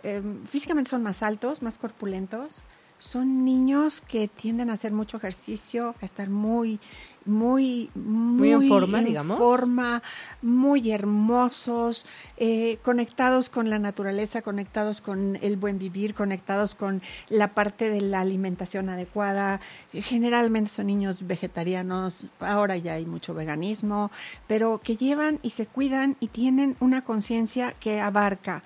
eh, 0.03 0.23
físicamente 0.47 0.91
son 0.91 1.05
más 1.05 1.23
altos, 1.23 1.63
más 1.63 1.79
corpulentos. 1.79 2.61
Son 2.99 3.45
niños 3.45 4.01
que 4.01 4.27
tienden 4.27 4.69
a 4.69 4.73
hacer 4.73 4.91
mucho 4.91 5.17
ejercicio, 5.17 5.95
a 6.03 6.05
estar 6.05 6.29
muy, 6.29 6.81
muy, 7.25 7.91
muy, 7.95 8.53
en 8.53 8.69
forma, 8.69 9.03
digamos. 9.03 9.39
forma, 9.39 10.03
muy 10.41 10.91
hermosos, 10.91 12.07
eh, 12.37 12.79
conectados 12.83 13.51
con 13.51 13.71
la 13.71 13.79
naturaleza, 13.79 14.43
conectados 14.43 15.01
con 15.01 15.39
el 15.43 15.57
buen 15.57 15.79
vivir, 15.79 16.15
conectados 16.15 16.75
con 16.75 17.03
la 17.29 17.55
parte 17.55 17.91
de 17.91 18.01
la 18.01 18.21
alimentación 18.21 18.89
adecuada. 18.89 19.61
Generalmente 19.93 20.71
son 20.71 20.87
niños 20.87 21.27
vegetarianos, 21.27 22.27
ahora 22.41 22.77
ya 22.77 22.95
hay 22.95 23.07
mucho 23.07 23.35
veganismo, 23.35 24.11
pero 24.47 24.81
que 24.83 24.97
llevan 24.97 25.39
y 25.43 25.51
se 25.51 25.67
cuidan 25.67 26.17
y 26.21 26.29
tienen 26.29 26.77
una 26.81 27.03
conciencia 27.03 27.73
que 27.73 28.01
abarca 28.01 28.63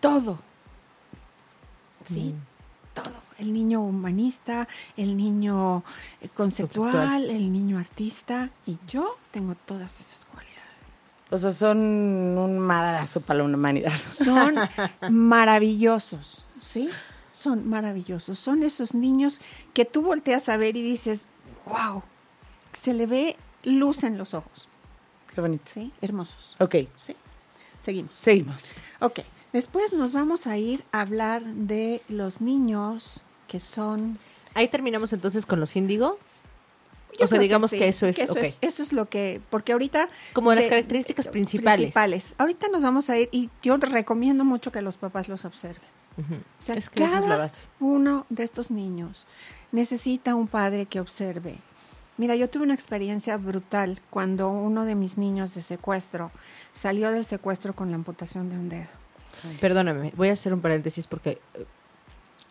todo. 0.00 0.38
Sí, 2.04 2.34
todo. 2.92 3.23
El 3.44 3.52
niño 3.52 3.82
humanista, 3.82 4.66
el 4.96 5.16
niño 5.16 5.84
eh, 6.22 6.28
conceptual, 6.34 6.92
Conceptual. 6.92 7.24
el 7.30 7.52
niño 7.52 7.78
artista, 7.78 8.50
y 8.66 8.78
yo 8.88 9.16
tengo 9.30 9.54
todas 9.54 10.00
esas 10.00 10.24
cualidades. 10.24 10.54
O 11.30 11.38
sea, 11.38 11.52
son 11.52 11.78
un 11.78 12.58
madrazo 12.58 13.20
para 13.20 13.40
la 13.40 13.44
humanidad. 13.44 13.92
Son 14.06 14.54
maravillosos, 15.10 16.46
¿sí? 16.60 16.88
Son 17.32 17.68
maravillosos. 17.68 18.38
Son 18.38 18.62
esos 18.62 18.94
niños 18.94 19.40
que 19.72 19.84
tú 19.84 20.02
volteas 20.02 20.48
a 20.48 20.56
ver 20.56 20.76
y 20.76 20.82
dices, 20.82 21.28
wow, 21.66 22.02
se 22.72 22.94
le 22.94 23.06
ve 23.06 23.36
luz 23.64 24.04
en 24.04 24.16
los 24.18 24.34
ojos, 24.34 24.68
Qué 25.34 25.40
bonito. 25.40 25.64
¿sí? 25.66 25.92
Hermosos, 26.00 26.54
Ok, 26.60 26.76
¿sí? 26.96 27.16
Seguimos. 27.78 28.12
seguimos. 28.16 28.56
Ok, 29.00 29.20
después 29.52 29.92
nos 29.92 30.12
vamos 30.12 30.46
a 30.46 30.56
ir 30.56 30.84
a 30.92 31.00
hablar 31.00 31.42
de 31.44 32.00
los 32.08 32.40
niños 32.40 33.22
que 33.46 33.60
son... 33.60 34.18
Ahí 34.54 34.68
terminamos 34.68 35.12
entonces 35.12 35.46
con 35.46 35.60
los 35.60 35.74
índigo. 35.76 36.18
Yo 37.18 37.26
o 37.26 37.28
sea, 37.28 37.38
digamos 37.38 37.70
sí, 37.70 37.78
que, 37.78 37.88
eso 37.88 38.06
es, 38.06 38.18
ok. 38.28 38.38
eso 38.60 38.82
es 38.82 38.92
lo 38.92 39.08
que, 39.08 39.40
porque 39.50 39.72
ahorita... 39.72 40.08
Como 40.32 40.52
las 40.52 40.64
características 40.64 41.28
principales. 41.28 41.78
Principales. 41.78 42.34
Ahorita 42.38 42.68
nos 42.68 42.82
vamos 42.82 43.08
a 43.08 43.18
ir 43.18 43.28
y 43.30 43.50
yo 43.62 43.76
recomiendo 43.76 44.44
mucho 44.44 44.72
que 44.72 44.82
los 44.82 44.96
papás 44.96 45.28
los 45.28 45.44
observen. 45.44 45.94
O 46.16 46.62
sea, 46.62 46.76
es 46.76 46.90
que 46.90 47.00
cada 47.00 47.50
uno 47.80 48.26
de 48.30 48.44
estos 48.44 48.70
niños 48.70 49.26
necesita 49.72 50.34
un 50.34 50.46
padre 50.46 50.86
que 50.86 51.00
observe. 51.00 51.58
Mira, 52.16 52.36
yo 52.36 52.48
tuve 52.48 52.62
una 52.62 52.74
experiencia 52.74 53.36
brutal 53.36 54.00
cuando 54.10 54.48
uno 54.48 54.84
de 54.84 54.94
mis 54.94 55.18
niños 55.18 55.54
de 55.54 55.62
secuestro 55.62 56.30
salió 56.72 57.10
del 57.10 57.24
secuestro 57.24 57.74
con 57.74 57.90
la 57.90 57.96
amputación 57.96 58.50
de 58.50 58.56
un 58.56 58.68
dedo. 58.68 58.86
Perdóname, 59.60 60.12
voy 60.16 60.28
a 60.28 60.34
hacer 60.34 60.54
un 60.54 60.60
paréntesis 60.60 61.08
porque 61.08 61.40
eh, 61.54 61.66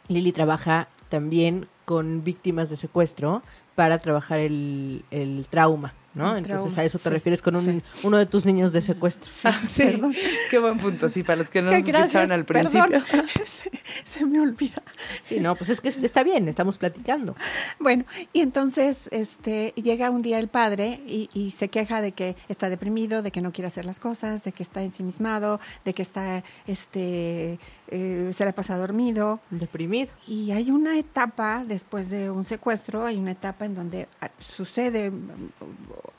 Lili 0.07 0.31
trabaja 0.31 0.87
también 1.09 1.67
con 1.85 2.23
víctimas 2.23 2.69
de 2.69 2.77
secuestro 2.77 3.43
para 3.75 3.99
trabajar 3.99 4.39
el, 4.39 5.03
el 5.11 5.47
trauma, 5.49 5.93
¿no? 6.13 6.31
El 6.31 6.43
Entonces 6.43 6.73
trauma, 6.73 6.81
a 6.81 6.85
eso 6.85 6.99
te 6.99 7.05
sí, 7.05 7.09
refieres 7.09 7.41
con 7.41 7.55
un, 7.55 7.65
sí. 7.65 7.83
uno 8.03 8.17
de 8.17 8.25
tus 8.25 8.45
niños 8.45 8.71
de 8.71 8.81
secuestro. 8.81 9.31
Ah, 9.45 9.51
sí. 9.51 9.83
Perdón. 9.83 10.13
Qué 10.51 10.59
buen 10.59 10.77
punto, 10.77 11.09
sí, 11.09 11.23
para 11.23 11.37
los 11.37 11.49
que 11.49 11.61
no 11.61 11.71
nos 11.71 11.79
escucharon 11.87 12.31
al 12.31 12.45
principio. 12.45 13.03
perdón. 13.03 13.27
se, 13.45 13.71
se 14.05 14.25
me 14.25 14.39
olvida. 14.39 14.83
Sí, 15.23 15.39
no, 15.39 15.55
pues 15.55 15.69
es 15.71 15.81
que 15.81 15.89
está 15.89 16.23
bien, 16.23 16.47
estamos 16.47 16.77
platicando. 16.77 17.35
Bueno, 17.79 18.05
y 18.31 18.41
entonces 18.41 19.09
este 19.11 19.73
llega 19.75 20.11
un 20.11 20.21
día 20.21 20.37
el 20.37 20.47
padre 20.47 21.01
y, 21.07 21.29
y 21.33 21.51
se 21.51 21.69
queja 21.69 22.01
de 22.01 22.11
que 22.11 22.35
está 22.47 22.69
deprimido, 22.69 23.23
de 23.23 23.31
que 23.31 23.41
no 23.41 23.51
quiere 23.51 23.67
hacer 23.67 23.85
las 23.85 23.99
cosas, 23.99 24.43
de 24.43 24.51
que 24.51 24.61
está 24.61 24.83
ensimismado, 24.83 25.59
de 25.83 25.93
que 25.93 26.03
está 26.03 26.43
este 26.67 27.59
eh, 27.95 28.33
se 28.33 28.43
la 28.43 28.53
pasa 28.53 28.75
dormido. 28.75 29.39
Deprimido. 29.51 30.11
Y 30.27 30.49
hay 30.49 30.71
una 30.71 30.97
etapa 30.97 31.63
después 31.63 32.09
de 32.09 32.31
un 32.31 32.43
secuestro, 32.43 33.05
hay 33.05 33.17
una 33.17 33.31
etapa 33.31 33.65
en 33.65 33.75
donde 33.75 34.07
ah, 34.19 34.31
sucede 34.39 35.11
mm, 35.11 35.51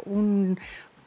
un 0.05 0.59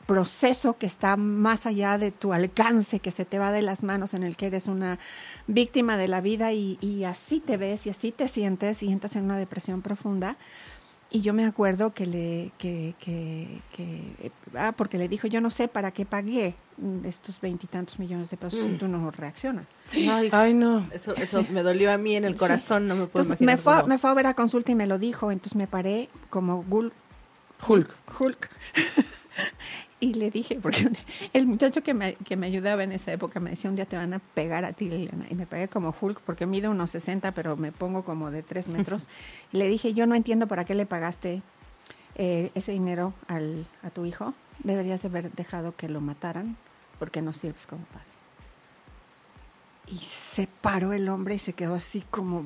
proceso 0.05 0.77
que 0.77 0.85
está 0.85 1.15
más 1.15 1.65
allá 1.65 1.97
de 1.97 2.11
tu 2.11 2.33
alcance, 2.33 2.99
que 2.99 3.11
se 3.11 3.23
te 3.23 3.39
va 3.39 3.53
de 3.53 3.61
las 3.61 3.81
manos, 3.81 4.13
en 4.13 4.23
el 4.23 4.35
que 4.35 4.47
eres 4.47 4.67
una 4.67 4.99
víctima 5.47 5.95
de 5.95 6.09
la 6.09 6.19
vida 6.19 6.51
y, 6.51 6.77
y 6.81 7.05
así 7.05 7.39
te 7.39 7.55
ves 7.55 7.87
y 7.87 7.89
así 7.89 8.11
te 8.11 8.27
sientes 8.27 8.83
y 8.83 8.91
entras 8.91 9.15
en 9.15 9.23
una 9.23 9.37
depresión 9.37 9.81
profunda. 9.81 10.35
Y 11.09 11.21
yo 11.21 11.33
me 11.33 11.45
acuerdo 11.45 11.93
que 11.93 12.05
le, 12.05 12.51
que, 12.57 12.93
que, 12.99 13.61
que- 13.75 14.31
ah, 14.57 14.73
porque 14.75 14.97
le 14.97 15.07
dijo, 15.07 15.27
yo 15.27 15.39
no 15.39 15.49
sé 15.49 15.67
para 15.69 15.91
qué 15.91 16.05
pagué 16.05 16.53
mm, 16.77 17.05
estos 17.05 17.39
veintitantos 17.39 17.97
millones 17.97 18.29
de 18.29 18.35
pesos 18.35 18.59
y 18.69 18.73
tú 18.77 18.87
no 18.89 19.09
reaccionas. 19.11 19.67
Ay, 20.09 20.29
Ay, 20.33 20.53
no. 20.53 20.85
eso, 20.91 21.15
eso 21.15 21.45
me 21.49 21.63
dolió 21.63 21.91
a 21.93 21.97
mí 21.97 22.15
en 22.15 22.25
el 22.25 22.33
Sí. 22.33 22.39
corazón, 22.39 22.87
no 22.89 22.95
me 22.95 23.07
puedo 23.07 23.23
Entonces 23.23 23.41
imaginar. 23.41 23.55
me 23.55 23.61
fue, 23.61 23.73
cómo- 23.75 23.87
me 23.87 23.97
fue 23.97 24.09
a 24.09 24.13
ver 24.15 24.27
a 24.27 24.33
consulta 24.33 24.71
y 24.71 24.75
me 24.75 24.85
lo 24.85 24.97
dijo, 24.99 25.31
entonces 25.31 25.55
me 25.55 25.67
paré 25.67 26.09
como 26.29 26.63
gul, 26.63 26.91
Hulk. 27.67 27.89
Hulk. 28.19 28.49
y 29.99 30.13
le 30.13 30.29
dije, 30.29 30.59
porque 30.61 30.89
el 31.33 31.47
muchacho 31.47 31.83
que 31.83 31.93
me, 31.93 32.15
que 32.15 32.35
me 32.35 32.47
ayudaba 32.47 32.83
en 32.83 32.91
esa 32.91 33.11
época 33.11 33.39
me 33.39 33.51
decía, 33.51 33.69
un 33.69 33.75
día 33.75 33.85
te 33.85 33.95
van 33.95 34.13
a 34.13 34.19
pegar 34.19 34.65
a 34.65 34.73
ti, 34.73 34.89
Liliana. 34.89 35.25
Y 35.29 35.35
me 35.35 35.45
pegué 35.45 35.67
como 35.67 35.95
Hulk, 35.99 36.21
porque 36.21 36.45
mido 36.45 36.71
unos 36.71 36.91
60, 36.91 37.31
pero 37.31 37.57
me 37.57 37.71
pongo 37.71 38.03
como 38.03 38.31
de 38.31 38.43
3 38.43 38.67
metros. 38.69 39.07
Le 39.51 39.67
dije, 39.67 39.93
yo 39.93 40.07
no 40.07 40.15
entiendo 40.15 40.47
para 40.47 40.65
qué 40.65 40.75
le 40.75 40.85
pagaste 40.85 41.41
eh, 42.15 42.51
ese 42.55 42.71
dinero 42.71 43.13
al, 43.27 43.65
a 43.83 43.89
tu 43.89 44.05
hijo. 44.05 44.33
Deberías 44.63 45.01
de 45.01 45.07
haber 45.07 45.31
dejado 45.31 45.75
que 45.75 45.89
lo 45.89 46.01
mataran, 46.01 46.57
porque 46.99 47.21
no 47.21 47.33
sirves 47.33 47.65
como 47.67 47.83
padre. 47.85 48.05
Y 49.87 49.97
se 49.97 50.47
paró 50.47 50.93
el 50.93 51.07
hombre 51.07 51.35
y 51.35 51.39
se 51.39 51.53
quedó 51.53 51.75
así 51.75 52.03
como 52.11 52.45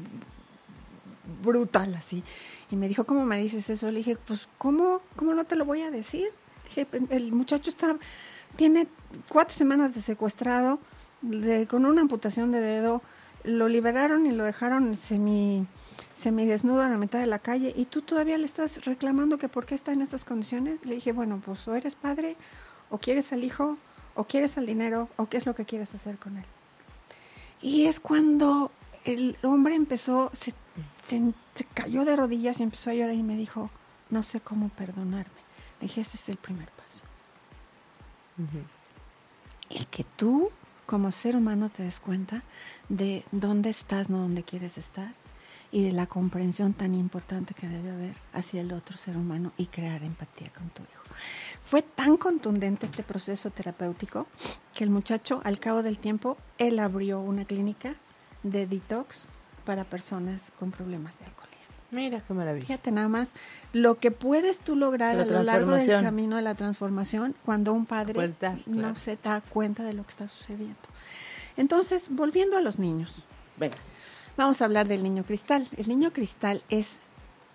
brutal 1.44 1.96
así. 1.96 2.24
Y 2.70 2.76
me 2.76 2.88
dijo, 2.88 3.06
¿cómo 3.06 3.26
me 3.26 3.38
dices 3.38 3.70
eso? 3.70 3.92
Le 3.92 4.00
dije, 4.00 4.18
pues, 4.18 4.48
¿cómo, 4.58 5.02
cómo 5.16 5.34
no 5.34 5.46
te 5.46 5.56
lo 5.56 5.66
voy 5.66 5.82
a 5.82 5.92
decir? 5.92 6.30
El 7.10 7.32
muchacho 7.32 7.70
está, 7.70 7.98
tiene 8.56 8.88
cuatro 9.30 9.56
semanas 9.56 9.96
de 9.96 10.02
secuestrado, 10.02 10.80
con 11.68 11.86
una 11.86 12.02
amputación 12.02 12.52
de 12.52 12.60
dedo, 12.60 13.02
lo 13.44 13.68
liberaron 13.68 14.26
y 14.26 14.32
lo 14.32 14.44
dejaron 14.44 14.96
semi, 14.96 15.66
semidesnudo 16.16 16.82
a 16.82 16.90
la 16.90 16.98
mitad 16.98 17.20
de 17.20 17.28
la 17.28 17.40
calle 17.40 17.74
y 17.76 17.86
tú 17.86 18.02
todavía 18.02 18.38
le 18.38 18.46
estás 18.46 18.86
reclamando 18.86 19.38
que 19.38 19.50
por 19.50 19.66
qué 19.66 19.76
está 19.76 19.92
en 19.92 20.02
estas 20.02 20.26
condiciones. 20.26 20.86
Le 20.86 20.96
dije, 20.96 21.12
bueno, 21.12 21.42
pues 21.44 21.68
o 21.68 21.76
eres 21.76 21.96
padre, 21.96 22.38
o 22.90 22.98
quieres 22.98 23.34
al 23.34 23.44
hijo, 23.44 23.78
o 24.16 24.26
quieres 24.26 24.58
al 24.58 24.66
dinero, 24.66 25.10
o 25.18 25.28
qué 25.28 25.38
es 25.38 25.46
lo 25.46 25.56
que 25.56 25.66
quieres 25.66 25.94
hacer 25.96 26.18
con 26.18 26.38
él. 26.38 26.46
Y 27.62 27.86
es 27.86 28.00
cuando 28.00 28.72
el 29.06 29.38
hombre 29.44 29.76
empezó, 29.76 30.32
se 30.34 30.54
cayó 31.74 32.06
de 32.06 32.16
rodillas 32.16 32.60
y 32.60 32.64
empezó 32.64 32.90
a 32.90 32.94
llorar 32.94 33.16
y 33.16 33.24
me 33.24 33.36
dijo, 33.36 33.70
no 34.10 34.24
sé 34.24 34.42
cómo 34.42 34.70
perdonarme. 34.70 35.41
Le 35.82 35.88
dije, 35.88 36.02
ese 36.02 36.17
es 36.17 36.30
el 36.30 36.38
primer 36.38 36.70
paso. 36.72 37.06
El 39.70 39.88
que 39.88 40.04
tú, 40.04 40.52
como 40.86 41.12
ser 41.12 41.36
humano, 41.36 41.70
te 41.70 41.84
des 41.84 42.00
cuenta 42.00 42.44
de 42.88 43.26
dónde 43.32 43.70
estás, 43.70 44.10
no 44.10 44.20
dónde 44.20 44.44
quieres 44.44 44.78
estar, 44.78 45.13
y 45.72 45.84
de 45.84 45.91
la 45.94 46.06
comprensión 46.06 46.74
tan 46.74 46.94
importante 46.94 47.54
que 47.54 47.67
debe 47.67 47.91
haber 47.91 48.15
hacia 48.34 48.62
el 48.62 48.74
otro 48.74 48.98
ser 48.98 49.17
humano 49.17 49.54
y 49.58 49.67
crear 49.67 50.04
empatía 50.04 50.52
con 50.52 50.70
tu 50.70 50.84
hijo. 50.84 51.04
Fue 51.63 51.82
tan 51.82 52.17
contundente 52.17 52.86
este 52.86 53.04
proceso 53.04 53.50
terapéutico 53.50 54.28
que 54.74 54.84
el 54.84 54.89
muchacho, 54.89 55.41
al 55.44 55.60
cabo 55.60 55.82
del 55.82 55.98
tiempo, 55.98 56.38
él 56.58 56.78
abrió 56.80 57.22
una 57.22 57.46
clínica 57.46 57.96
de 58.44 58.67
detox 58.67 59.30
para 59.65 59.84
personas 59.86 60.52
con 60.60 60.72
problemas 60.72 61.20
de 61.20 61.26
alcoholismo. 61.26 61.41
Mira 61.92 62.22
qué 62.22 62.34
maravilla. 62.34 62.66
Fíjate 62.66 62.92
nada 62.92 63.10
más 63.10 63.30
lo 63.74 64.00
que 64.00 64.12
puedes 64.12 64.60
tú 64.60 64.76
lograr 64.76 65.16
La 65.16 65.24
a 65.24 65.26
lo 65.26 65.44
largo 65.44 65.74
del 65.74 66.02
camino 66.02 66.38
de 66.38 66.42
la 66.42 66.56
transformación 66.56 67.36
cuando 67.46 67.74
un 67.74 67.86
padre 67.86 68.34
dar, 68.40 68.60
no 68.66 68.98
se 68.98 69.18
da 69.22 69.42
cuenta 69.42 69.84
de 69.84 69.94
lo 69.94 70.04
que 70.04 70.12
está 70.12 70.28
sucediendo. 70.30 70.80
Entonces, 71.58 72.08
volviendo 72.10 72.58
a 72.58 72.62
los 72.62 72.80
niños, 72.80 73.28
Venga. 73.58 73.78
vamos 74.38 74.62
a 74.62 74.66
hablar 74.66 74.88
del 74.88 75.04
niño 75.04 75.24
cristal. 75.24 75.68
El 75.76 75.90
niño 75.90 76.12
cristal 76.14 76.64
es 76.70 77.00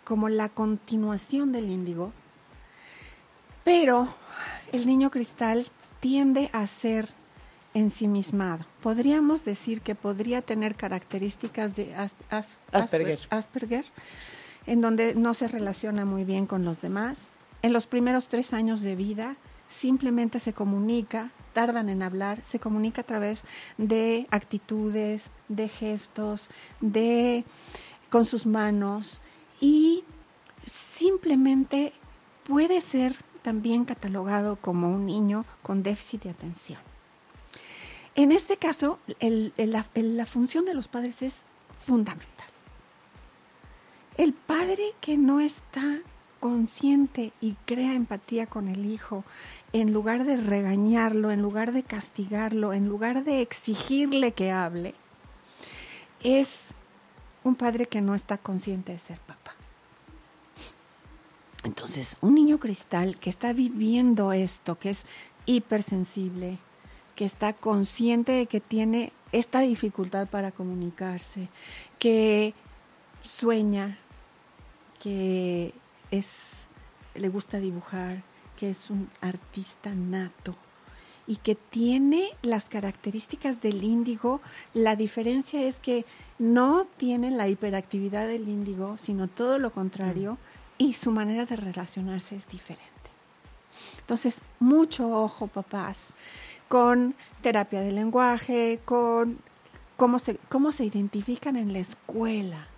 como 0.05 0.29
la 0.29 0.51
continuación 0.51 1.51
del 1.51 1.71
índigo, 1.71 2.13
pero 3.65 4.09
el 4.73 4.87
niño 4.87 5.11
cristal 5.11 5.67
tiende 6.01 6.51
a 6.53 6.67
ser 6.67 7.09
ensimismado. 7.81 8.65
Podríamos 8.83 9.45
decir 9.45 9.81
que 9.83 9.95
podría 9.95 10.41
tener 10.43 10.75
características 10.77 11.77
de 11.77 11.95
as- 11.95 12.17
as- 12.31 12.59
Asperger. 12.73 13.19
Asper- 13.21 13.27
Asperger, 13.39 13.85
en 14.67 14.81
donde 14.81 15.15
no 15.15 15.35
se 15.35 15.47
relaciona 15.49 16.05
muy 16.05 16.25
bien 16.25 16.47
con 16.47 16.65
los 16.65 16.81
demás. 16.81 17.29
En 17.63 17.73
los 17.73 17.87
primeros 17.87 18.29
tres 18.29 18.53
años 18.55 18.81
de 18.81 18.97
vida 18.97 19.37
simplemente 19.69 20.41
se 20.41 20.53
comunica, 20.53 21.31
tardan 21.53 21.89
en 21.89 22.03
hablar, 22.03 22.43
se 22.43 22.59
comunica 22.59 23.03
a 23.03 23.05
través 23.05 23.43
de 23.79 24.27
actitudes, 24.31 25.31
de 25.49 25.69
gestos, 25.69 26.49
de 26.81 27.45
con 28.11 28.25
sus 28.25 28.47
manos 28.47 29.21
y 29.61 30.05
simplemente 30.65 31.93
puede 32.45 32.81
ser 32.81 33.17
también 33.43 33.85
catalogado 33.85 34.57
como 34.57 34.89
un 34.89 35.07
niño 35.07 35.45
con 35.63 35.83
déficit 35.83 36.23
de 36.25 36.31
atención. 36.31 36.79
En 38.17 38.33
este 38.33 38.57
caso, 38.57 38.99
la, 39.21 39.87
la 39.95 40.27
función 40.27 40.65
de 40.65 40.75
los 40.75 40.89
padres 40.89 41.23
es 41.23 41.37
fundamental. 41.79 42.47
El 44.17 44.33
padre 44.33 44.95
que 45.01 45.19
no 45.19 45.39
está 45.41 46.01
consciente 46.41 47.33
y 47.43 47.57
crea 47.67 47.95
empatía 47.95 48.47
con 48.47 48.69
el 48.69 48.87
hijo, 48.87 49.25
en 49.75 49.93
lugar 49.93 50.25
de 50.25 50.39
regañarlo, 50.39 51.31
en 51.31 51.43
lugar 51.43 51.73
de 51.73 51.83
castigarlo, 51.83 52.73
en 52.73 52.89
lugar 52.89 53.25
de 53.25 53.43
exigirle 53.43 54.33
que 54.33 54.51
hable, 54.51 54.95
es 56.23 56.61
un 57.45 57.55
padre 57.55 57.87
que 57.87 58.01
no 58.01 58.15
está 58.15 58.39
consciente 58.39 58.93
de 58.93 58.99
ser 58.99 59.19
papá. 59.21 59.55
Entonces, 61.65 62.17
un 62.21 62.35
niño 62.35 62.59
cristal 62.59 63.19
que 63.19 63.29
está 63.29 63.53
viviendo 63.53 64.33
esto, 64.33 64.79
que 64.79 64.91
es 64.91 65.05
hipersensible, 65.47 66.59
que 67.17 67.25
está 67.25 67.53
consciente 67.53 68.31
de 68.31 68.47
que 68.47 68.61
tiene 68.61 69.13
esta 69.33 69.61
dificultad 69.61 70.29
para 70.29 70.53
comunicarse, 70.53 71.49
que 71.99 72.55
sueña, 73.23 73.99
que 75.03 75.75
es 76.13 76.67
le 77.15 77.29
gusta 77.29 77.59
dibujar, 77.59 78.23
que 78.57 78.71
es 78.71 78.91
un 78.91 79.11
artista 79.21 79.95
nato 79.95 80.55
y 81.27 81.37
que 81.37 81.55
tiene 81.55 82.29
las 82.43 82.69
características 82.69 83.61
del 83.61 83.83
índigo. 83.83 84.41
La 84.75 84.95
diferencia 84.95 85.63
es 85.63 85.81
que 85.81 86.05
no 86.39 86.87
tiene 86.97 87.31
la 87.31 87.49
hiperactividad 87.49 88.29
del 88.29 88.49
índigo, 88.49 88.97
sino 88.99 89.27
todo 89.27 89.59
lo 89.59 89.73
contrario, 89.73 90.39
y 90.79 90.93
su 90.93 91.11
manera 91.11 91.47
de 91.47 91.57
relacionarse 91.57 92.37
es 92.37 92.49
diferente. 92.49 92.93
Entonces, 93.99 94.41
mucho 94.61 95.11
ojo, 95.11 95.49
papás, 95.49 96.11
con 96.69 97.15
terapia 97.41 97.81
de 97.81 97.93
lenguaje, 97.93 98.81
con 98.85 99.39
cómo 99.97 100.19
se, 100.19 100.39
cómo 100.49 100.73
se 100.73 100.85
identifican 100.85 101.57
en 101.57 101.73
la 101.73 101.79
escuela. 101.79 102.69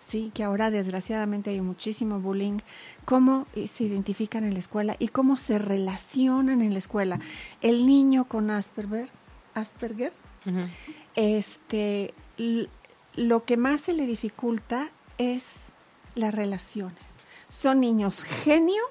Sí, 0.00 0.30
que 0.34 0.44
ahora 0.44 0.70
desgraciadamente 0.70 1.50
hay 1.50 1.62
muchísimo 1.62 2.20
bullying, 2.20 2.58
cómo 3.06 3.46
eh, 3.54 3.66
se 3.68 3.84
identifican 3.84 4.44
en 4.44 4.52
la 4.52 4.58
escuela 4.58 4.96
y 4.98 5.08
cómo 5.08 5.38
se 5.38 5.58
relacionan 5.58 6.60
en 6.60 6.72
la 6.74 6.78
escuela. 6.78 7.20
El 7.62 7.86
niño 7.86 8.26
con 8.26 8.50
Asperger, 8.50 9.08
Asperger 9.54 10.12
este, 11.14 12.12
lo 13.16 13.44
que 13.44 13.56
más 13.56 13.82
se 13.82 13.92
le 13.92 14.06
dificulta 14.06 14.90
es 15.18 15.72
las 16.14 16.34
relaciones. 16.34 17.22
Son 17.48 17.80
niños 17.80 18.22
genio 18.22 18.82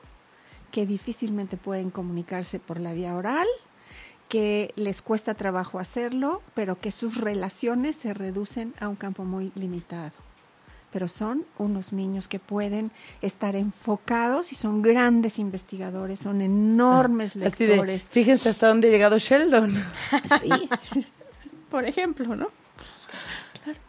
que 0.72 0.86
difícilmente 0.86 1.58
pueden 1.58 1.92
comunicarse 1.92 2.60
por 2.60 2.80
la 2.80 2.94
vía 2.94 3.16
oral, 3.16 3.48
que 4.34 4.72
les 4.76 5.04
cuesta 5.04 5.36
trabajo 5.36 5.78
hacerlo, 5.78 6.41
pero 6.56 6.80
que 6.82 6.91
sus 6.91 7.17
relaciones 7.22 7.96
se 7.98 8.15
reducen 8.15 8.74
a 8.80 8.88
un 8.89 8.96
campo 8.96 9.26
muy 9.26 9.52
limitado. 9.54 10.12
Pero 10.91 11.08
son 11.08 11.46
unos 11.60 11.93
niños 11.93 12.28
que 12.28 12.39
pueden 12.39 12.89
estar 13.22 13.56
enfocados 13.56 14.52
y 14.52 14.56
son 14.56 14.82
grandes 14.82 15.38
investigadores, 15.38 16.19
son 16.19 16.41
enormes 16.41 17.36
de, 17.36 17.41
lectores. 17.41 18.02
fíjense 18.10 18.50
hasta 18.50 18.69
dónde 18.69 18.88
ha 18.88 18.91
llegado 18.91 19.19
Sheldon. 19.19 19.72
Sí. 20.41 20.50
Por 21.69 21.86
ejemplo, 21.86 22.36
¿no? 22.36 22.48
Claro. 23.63 23.80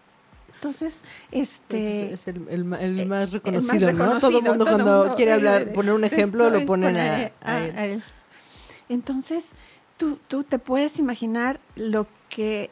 Entonces, 0.56 0.98
este. 1.32 2.12
es, 2.12 2.20
es 2.20 2.28
el, 2.28 2.46
el 2.50 2.74
el 2.74 3.00
eh, 3.00 3.06
más 3.06 3.22
el 3.22 3.30
reconocido, 3.32 3.92
más 3.94 3.96
¿no? 3.96 4.18
Todo 4.18 4.28
el 4.28 4.34
reconocido, 4.34 4.42
mundo 4.42 4.64
todo 4.66 4.74
cuando 4.74 4.98
mundo, 5.00 5.16
quiere 5.16 5.32
hablar, 5.32 5.72
poner 5.72 5.94
un 5.94 6.04
ejemplo, 6.04 6.50
lo 6.50 6.66
ponen 6.66 6.98
a, 6.98 7.00
a 7.00 7.30
a- 7.54 7.64
él. 7.64 7.78
a 7.78 7.86
él. 7.86 8.02
Entonces, 8.90 9.52
tú, 9.96 10.18
tú 10.28 10.44
te 10.44 10.58
puedes 10.58 10.98
imaginar 10.98 11.60
lo 11.76 12.06
que 12.28 12.70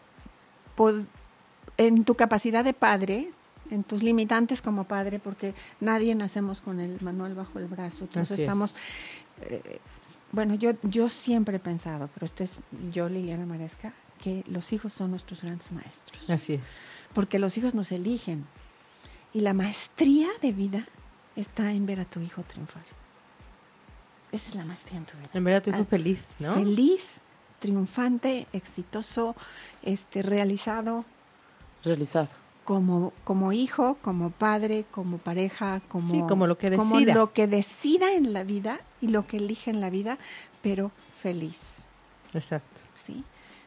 en 1.76 2.04
tu 2.04 2.14
capacidad 2.14 2.64
de 2.64 2.74
padre, 2.74 3.30
en 3.70 3.84
tus 3.84 4.02
limitantes 4.02 4.62
como 4.62 4.84
padre, 4.84 5.18
porque 5.18 5.54
nadie 5.80 6.14
nacemos 6.14 6.60
con 6.60 6.80
el 6.80 7.00
manual 7.00 7.34
bajo 7.34 7.58
el 7.58 7.66
brazo. 7.66 8.04
Entonces 8.04 8.32
Así 8.32 8.42
es. 8.42 8.46
estamos, 8.48 8.74
eh, 9.42 9.78
bueno, 10.32 10.54
yo, 10.54 10.72
yo 10.82 11.08
siempre 11.08 11.56
he 11.56 11.60
pensado, 11.60 12.08
pero 12.14 12.26
este 12.26 12.44
es 12.44 12.60
yo, 12.90 13.08
Liliana 13.08 13.46
Maresca, 13.46 13.92
que 14.20 14.44
los 14.46 14.72
hijos 14.72 14.92
son 14.94 15.10
nuestros 15.10 15.42
grandes 15.42 15.72
maestros 15.72 16.30
Así 16.30 16.54
es. 16.54 16.60
porque 17.12 17.38
los 17.38 17.56
hijos 17.58 17.74
nos 17.74 17.92
eligen. 17.92 18.46
Y 19.34 19.40
la 19.40 19.54
maestría 19.54 20.28
de 20.42 20.52
vida 20.52 20.86
está 21.36 21.72
en 21.72 21.86
ver 21.86 22.00
a 22.00 22.04
tu 22.04 22.20
hijo 22.20 22.42
triunfar. 22.42 22.84
Esa 24.32 24.48
es 24.48 24.54
la 24.54 24.64
maestría 24.64 24.98
en 24.98 25.04
tu 25.04 25.16
vida. 25.18 25.28
En 25.34 25.44
verdad, 25.44 25.62
tu 25.62 25.70
hijo 25.70 25.80
Ah, 25.82 25.84
feliz, 25.88 26.20
¿no? 26.40 26.54
Feliz, 26.54 27.16
triunfante, 27.58 28.46
exitoso, 28.52 29.36
este, 29.82 30.22
realizado 30.22 31.04
Realizado. 31.84 32.28
como, 32.64 33.12
como 33.24 33.52
hijo, 33.52 33.98
como 34.02 34.30
padre, 34.30 34.84
como 34.90 35.18
pareja, 35.18 35.80
como, 35.88 36.08
Sí, 36.08 36.22
como 36.28 36.46
lo 36.46 36.56
que 36.58 36.74
como 36.76 36.96
decida. 36.96 37.14
lo 37.14 37.32
que 37.32 37.46
decida 37.46 38.12
en 38.14 38.32
la 38.32 38.42
vida 38.42 38.80
y 39.00 39.08
lo 39.08 39.26
que 39.26 39.36
elige 39.36 39.70
en 39.70 39.80
la 39.80 39.90
vida, 39.90 40.18
pero 40.62 40.90
feliz. 41.18 41.84
Exacto. 42.32 42.80
¿sí? 42.94 43.24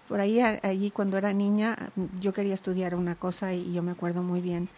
Por 0.07 0.19
ahí, 0.19 0.39
allí 0.39 0.91
cuando 0.91 1.17
era 1.17 1.33
niña, 1.33 1.75
yo 2.21 2.33
quería 2.33 2.53
estudiar 2.53 2.95
una 2.95 3.15
cosa 3.15 3.53
y 3.53 3.73
yo 3.73 3.81
me 3.83 3.91
acuerdo 3.91 4.23
muy 4.23 4.39
bien. 4.41 4.69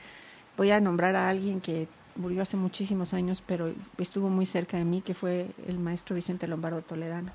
Voy 0.57 0.71
a 0.71 0.79
nombrar 0.81 1.15
a 1.15 1.29
alguien 1.29 1.59
que 1.61 1.87
murió 2.17 2.41
hace 2.41 2.57
muchísimos 2.57 3.13
años, 3.13 3.43
pero 3.45 3.73
estuvo 3.97 4.29
muy 4.29 4.45
cerca 4.45 4.77
de 4.77 4.85
mí, 4.85 5.01
que 5.01 5.13
fue 5.13 5.47
el 5.67 5.79
maestro 5.79 6.15
Vicente 6.15 6.47
Lombardo 6.47 6.81
Toledano. 6.81 7.31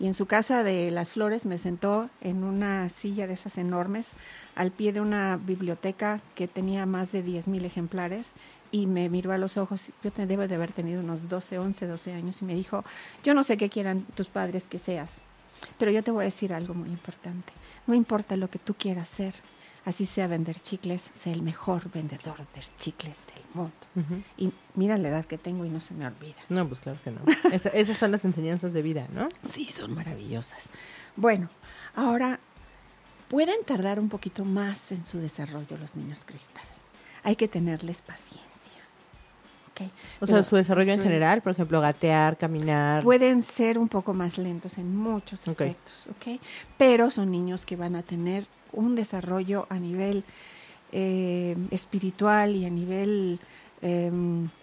Y 0.00 0.06
en 0.06 0.14
su 0.14 0.26
casa 0.26 0.64
de 0.64 0.90
Las 0.90 1.12
Flores 1.12 1.46
me 1.46 1.58
sentó 1.58 2.10
en 2.20 2.42
una 2.42 2.88
silla 2.88 3.26
de 3.26 3.34
esas 3.34 3.58
enormes, 3.58 4.12
al 4.56 4.72
pie 4.72 4.92
de 4.92 5.00
una 5.00 5.36
biblioteca 5.36 6.20
que 6.34 6.48
tenía 6.48 6.84
más 6.84 7.12
de 7.12 7.24
10.000 7.24 7.64
ejemplares, 7.64 8.32
y 8.70 8.86
me 8.86 9.08
miró 9.08 9.30
a 9.32 9.38
los 9.38 9.56
ojos, 9.56 9.92
yo 10.02 10.10
te 10.10 10.26
debo 10.26 10.48
de 10.48 10.54
haber 10.56 10.72
tenido 10.72 11.00
unos 11.00 11.28
12, 11.28 11.58
11, 11.58 11.86
12 11.86 12.12
años, 12.12 12.42
y 12.42 12.44
me 12.44 12.54
dijo, 12.54 12.84
yo 13.22 13.32
no 13.34 13.44
sé 13.44 13.56
qué 13.56 13.70
quieran 13.70 14.02
tus 14.16 14.26
padres 14.26 14.66
que 14.66 14.80
seas, 14.80 15.22
pero 15.78 15.92
yo 15.92 16.02
te 16.02 16.10
voy 16.10 16.22
a 16.22 16.24
decir 16.24 16.52
algo 16.52 16.74
muy 16.74 16.88
importante. 16.88 17.52
No 17.86 17.94
importa 17.94 18.36
lo 18.36 18.50
que 18.50 18.58
tú 18.58 18.74
quieras 18.74 19.08
ser, 19.08 19.34
así 19.84 20.06
sea 20.06 20.26
vender 20.26 20.58
chicles, 20.60 21.10
sé 21.12 21.30
el 21.32 21.42
mejor 21.42 21.90
vendedor 21.92 22.38
de 22.38 22.60
chicles 22.78 23.22
del 23.34 23.44
mundo. 23.54 23.72
Y 24.36 24.52
mira 24.74 24.96
la 24.98 25.08
edad 25.08 25.24
que 25.24 25.38
tengo 25.38 25.64
y 25.64 25.70
no 25.70 25.80
se 25.80 25.94
me 25.94 26.06
olvida. 26.06 26.36
No, 26.48 26.66
pues 26.66 26.80
claro 26.80 26.98
que 27.04 27.10
no. 27.10 27.20
Esa- 27.52 27.68
esas 27.70 27.98
son 27.98 28.10
las 28.12 28.24
enseñanzas 28.24 28.72
de 28.72 28.82
vida, 28.82 29.06
¿no? 29.12 29.28
Sí, 29.46 29.64
son 29.66 29.94
maravillosas. 29.94 30.68
Bueno, 31.16 31.48
ahora 31.94 32.40
pueden 33.28 33.62
tardar 33.64 33.98
un 34.00 34.08
poquito 34.08 34.44
más 34.44 34.90
en 34.92 35.04
su 35.04 35.18
desarrollo 35.18 35.76
los 35.78 35.96
niños 35.96 36.22
cristal. 36.24 36.64
Hay 37.22 37.36
que 37.36 37.48
tenerles 37.48 38.02
paciencia. 38.02 38.42
¿ok? 39.70 39.90
O 40.20 40.26
sea, 40.26 40.42
su 40.44 40.56
desarrollo 40.56 40.92
en 40.92 41.02
general, 41.02 41.42
por 41.42 41.52
ejemplo, 41.52 41.80
gatear, 41.80 42.36
caminar. 42.36 43.02
Pueden 43.02 43.42
ser 43.42 43.78
un 43.78 43.88
poco 43.88 44.14
más 44.14 44.38
lentos 44.38 44.78
en 44.78 44.94
muchos 44.96 45.46
aspectos, 45.48 46.06
¿ok? 46.10 46.40
Pero 46.78 47.10
son 47.10 47.30
niños 47.30 47.66
que 47.66 47.74
van 47.76 47.96
a 47.96 48.02
tener 48.02 48.46
un 48.74 48.94
desarrollo 48.94 49.66
a 49.70 49.78
nivel 49.78 50.24
eh, 50.92 51.56
espiritual 51.70 52.54
y 52.54 52.64
a 52.66 52.70
nivel, 52.70 53.40
eh, 53.82 54.10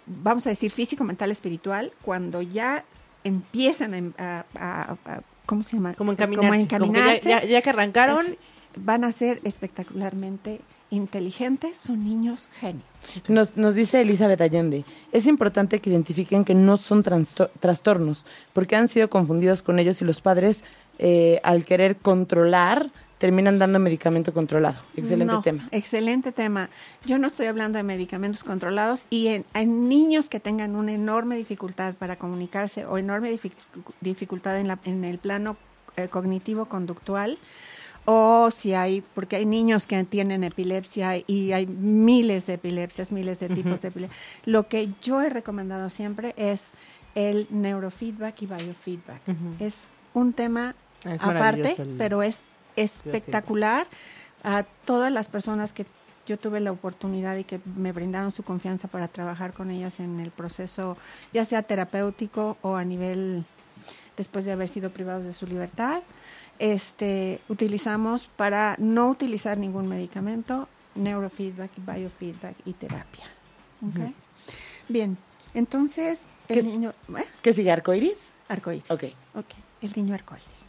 vamos 0.06 0.46
a 0.48 0.50
decir, 0.50 0.72
físico, 0.72 1.04
mental, 1.04 1.30
espiritual, 1.32 1.92
cuando 2.04 2.42
ya 2.42 2.86
empiezan 3.24 3.94
a, 3.94 3.98
em, 3.98 4.14
a- 4.18 4.46
a- 4.56 4.98
a- 5.06 5.22
¿cómo 5.46 5.64
se 5.64 5.76
llama? 5.76 5.94
como 5.94 6.12
encaminarse. 6.14 6.68
Como 6.68 6.80
como 6.86 6.94
que 6.94 7.00
ya- 7.00 7.06
encaminarse, 7.16 7.30
ya, 7.30 7.44
ya 7.44 7.62
que 7.62 7.70
arrancaron, 7.70 8.26
es- 8.26 8.38
van 8.78 9.04
a 9.04 9.12
ser 9.12 9.42
espectacularmente 9.44 10.62
inteligentes 10.90 11.78
son 11.78 12.04
niños 12.04 12.50
genio. 12.60 12.82
Nos, 13.28 13.56
nos 13.58 13.76
dice 13.76 14.02
Elizabeth 14.02 14.40
Allende, 14.42 14.86
es 15.12 15.26
importante 15.28 15.80
que 15.80 15.90
identifiquen 15.90 16.44
que 16.46 16.54
no 16.54 16.78
son 16.78 17.04
trastornos, 17.60 18.26
porque 18.54 18.76
han 18.76 18.88
sido 18.88 19.10
confundidos 19.10 19.62
con 19.62 19.80
ellos 19.80 20.02
y 20.02 20.06
los 20.06 20.22
padres, 20.22 20.64
eh, 21.00 21.40
al 21.44 21.64
querer 21.66 21.96
controlar, 21.98 22.92
terminan 23.22 23.60
dando 23.60 23.78
medicamento 23.78 24.34
controlado. 24.34 24.78
Excelente 24.98 25.32
No, 25.32 25.42
tema. 25.44 25.70
Excelente 25.72 26.32
tema. 26.32 26.72
Yo 27.06 27.20
no 27.20 27.28
estoy 27.28 27.46
hablando 27.46 27.78
de 27.78 27.84
medicamentos 27.84 28.44
controlados 28.44 29.06
y 29.12 29.28
en, 29.28 29.46
en 29.54 29.88
niños 29.88 30.28
que 30.28 30.40
tengan 30.40 30.76
una 30.76 30.92
enorme 30.94 31.38
dificultad 31.38 31.94
para 31.94 32.16
comunicarse 32.16 32.84
o 32.88 32.98
enorme 32.98 33.32
dific- 33.32 33.52
dificultad 34.02 34.60
en, 34.60 34.68
la- 34.68 34.80
en 34.86 35.06
el 35.06 35.20
plano 35.20 35.56
eh, 35.98 36.08
cognitivo-conductual 36.08 37.38
o 38.06 38.50
si 38.50 38.74
hay, 38.74 39.04
porque 39.14 39.36
hay 39.36 39.46
niños 39.46 39.86
que 39.86 40.04
tienen 40.04 40.44
epilepsia 40.44 41.22
y 41.28 41.52
hay 41.52 41.68
miles 41.68 42.48
de 42.48 42.54
epilepsias, 42.56 43.12
miles 43.12 43.40
de 43.40 43.50
tipos 43.50 43.84
de 43.84 43.90
epilepsia. 43.90 44.18
Lo 44.46 44.68
que 44.68 44.90
yo 45.04 45.22
he 45.22 45.30
recomendado 45.30 45.92
siempre 45.92 46.34
es 46.38 46.72
el 47.14 47.46
neurofeedback 47.52 48.42
y 48.42 48.46
biofeedback. 48.48 49.22
Es 49.60 49.90
un 50.16 50.34
tema 50.34 50.74
Es 51.04 51.22
aparte, 51.22 51.76
pero 52.00 52.24
es 52.24 52.42
espectacular 52.76 53.88
a 54.44 54.64
todas 54.86 55.12
las 55.12 55.28
personas 55.28 55.74
que 55.74 55.86
yo 56.26 56.38
tuve 56.38 56.60
la 56.60 56.72
oportunidad 56.72 57.36
y 57.38 57.44
que 57.44 57.60
me 57.76 57.92
brindaron 57.92 58.32
su 58.32 58.44
confianza 58.44 58.88
para 58.88 59.08
trabajar 59.08 59.54
con 59.54 59.72
ellos 59.72 60.00
en 60.00 60.20
el 60.20 60.32
proceso, 60.32 60.98
ya 61.34 61.46
sea 61.46 61.64
terapéutico 61.64 62.58
o 62.62 62.76
a 62.76 62.84
nivel 62.86 63.44
después 64.18 64.46
de 64.46 64.52
haber 64.52 64.68
sido 64.68 64.92
privados 64.92 65.26
de 65.26 65.34
su 65.34 65.48
libertad. 65.48 66.04
Este, 66.60 67.42
utilizamos 67.50 68.30
para 68.36 68.76
no 68.78 69.10
utilizar 69.10 69.58
ningún 69.58 69.88
medicamento, 69.88 70.70
neurofeedback, 70.96 71.72
biofeedback 71.78 72.56
y 72.66 72.74
terapia. 72.74 73.26
¿ok? 73.88 74.14
Bien, 74.90 75.18
entonces 75.56 76.22
¿Qué 76.48 76.54
el 76.54 76.60
es- 76.60 76.66
niño, 76.66 76.94
¿eh? 77.18 77.26
¿Qué 77.42 77.52
sigue? 77.54 77.72
¿Arcoiris? 77.72 78.30
Arcoíris. 78.48 78.90
Ok. 78.92 79.06
Ok, 79.36 79.46
el 79.82 79.92
niño 79.96 80.14
arcoíris. 80.14 80.66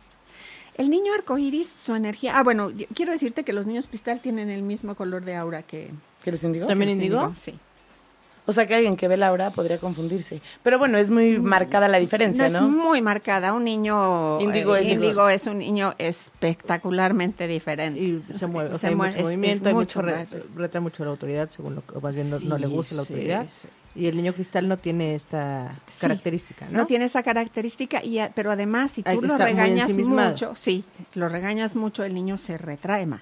El 0.77 0.89
niño 0.91 1.13
arcoíris, 1.15 1.69
su 1.69 1.95
energía. 1.95 2.39
Ah, 2.39 2.43
bueno, 2.43 2.71
yo 2.71 2.87
quiero 2.95 3.13
decirte 3.13 3.45
que 3.45 3.53
los 3.53 3.67
niños 3.67 3.89
cristal 3.89 4.21
tienen 4.21 4.49
el 4.51 4.63
mismo 4.63 4.95
color 4.95 5.25
de 5.25 5.35
aura 5.37 5.63
que. 5.63 5.91
¿Qué 6.25 6.31
les 6.33 6.43
indigo? 6.45 6.67
¿También 6.67 6.89
que 6.91 6.95
los 6.97 7.05
índigo? 7.05 7.35
Sí. 7.35 7.59
O 8.45 8.53
sea 8.53 8.67
que 8.67 8.75
alguien 8.75 8.97
que 8.97 9.07
ve 9.07 9.17
la 9.17 9.31
hora 9.31 9.51
podría 9.51 9.79
confundirse. 9.79 10.43
Pero 10.65 10.77
bueno, 10.79 10.99
es 10.99 11.11
muy 11.13 11.39
marcada 11.39 11.87
la 11.87 11.99
diferencia, 12.01 12.47
es 12.47 12.53
¿no? 12.55 12.69
muy 12.69 13.01
marcada. 13.01 13.53
Un 13.53 13.63
niño 13.65 14.41
Índigo 14.41 14.75
eh, 14.75 14.81
es- 14.95 15.43
es 15.43 15.47
un 15.47 15.59
niño 15.59 15.95
espectacularmente 15.99 17.47
diferente. 17.47 18.01
Y 18.01 18.25
se 18.37 18.47
mueve, 18.49 18.71
o 18.71 18.75
Se 18.75 18.81
sea, 18.81 18.91
hay 18.91 18.97
mueve, 18.97 19.13
mucho 19.13 19.19
es- 19.19 19.25
movimiento, 19.25 19.63
es 19.63 19.67
hay 19.69 19.75
mucho 19.75 20.03
re- 20.03 20.27
reta 20.57 20.81
mucho 20.81 21.05
la 21.05 21.11
autoridad, 21.11 21.49
según 21.51 21.77
lo 21.77 21.87
que, 21.87 22.01
más 22.01 22.15
bien 22.17 22.31
no, 22.31 22.41
no 22.41 22.59
le 22.59 22.67
gusta 22.67 22.97
la 22.97 23.05
sí, 23.05 23.13
autoridad. 23.13 23.47
sí. 23.49 23.69
Y 23.95 24.07
el 24.07 24.17
niño 24.17 24.33
cristal 24.33 24.69
no 24.69 24.79
tiene 24.79 25.15
esta 25.15 25.79
Sí. 25.87 26.01
característica, 26.01 26.67
¿no? 26.71 26.79
No 26.79 26.87
tiene 26.87 27.05
esa 27.05 27.23
característica, 27.23 28.03
y, 28.03 28.19
a- 28.21 28.33
pero 28.35 28.51
además, 28.51 28.93
si 28.93 29.03
tú 29.03 29.21
lo 29.23 29.37
regañas 29.37 29.95
mucho, 29.97 30.55
sí, 30.57 30.85
lo 31.15 31.29
regañas 31.29 31.77
mucho, 31.77 32.03
el 32.05 32.15
niño 32.15 32.39
se 32.39 32.57
retrae 32.57 33.05
más. 33.07 33.21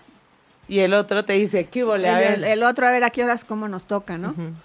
Y 0.68 0.79
el 0.79 0.95
otro 0.95 1.25
te 1.25 1.33
dice, 1.33 1.64
¿qué 1.66 1.83
hubo? 1.83 1.97
El, 1.97 2.05
A 2.05 2.18
ver. 2.18 2.33
el- 2.35 2.45
el 2.45 2.62
otro, 2.62 2.87
a 2.87 2.93
ver 2.93 3.03
a 3.03 3.11
qué 3.11 3.25
horas, 3.25 3.45
cómo 3.45 3.68
nos 3.68 3.87
toca, 3.87 4.16
¿no? 4.18 4.35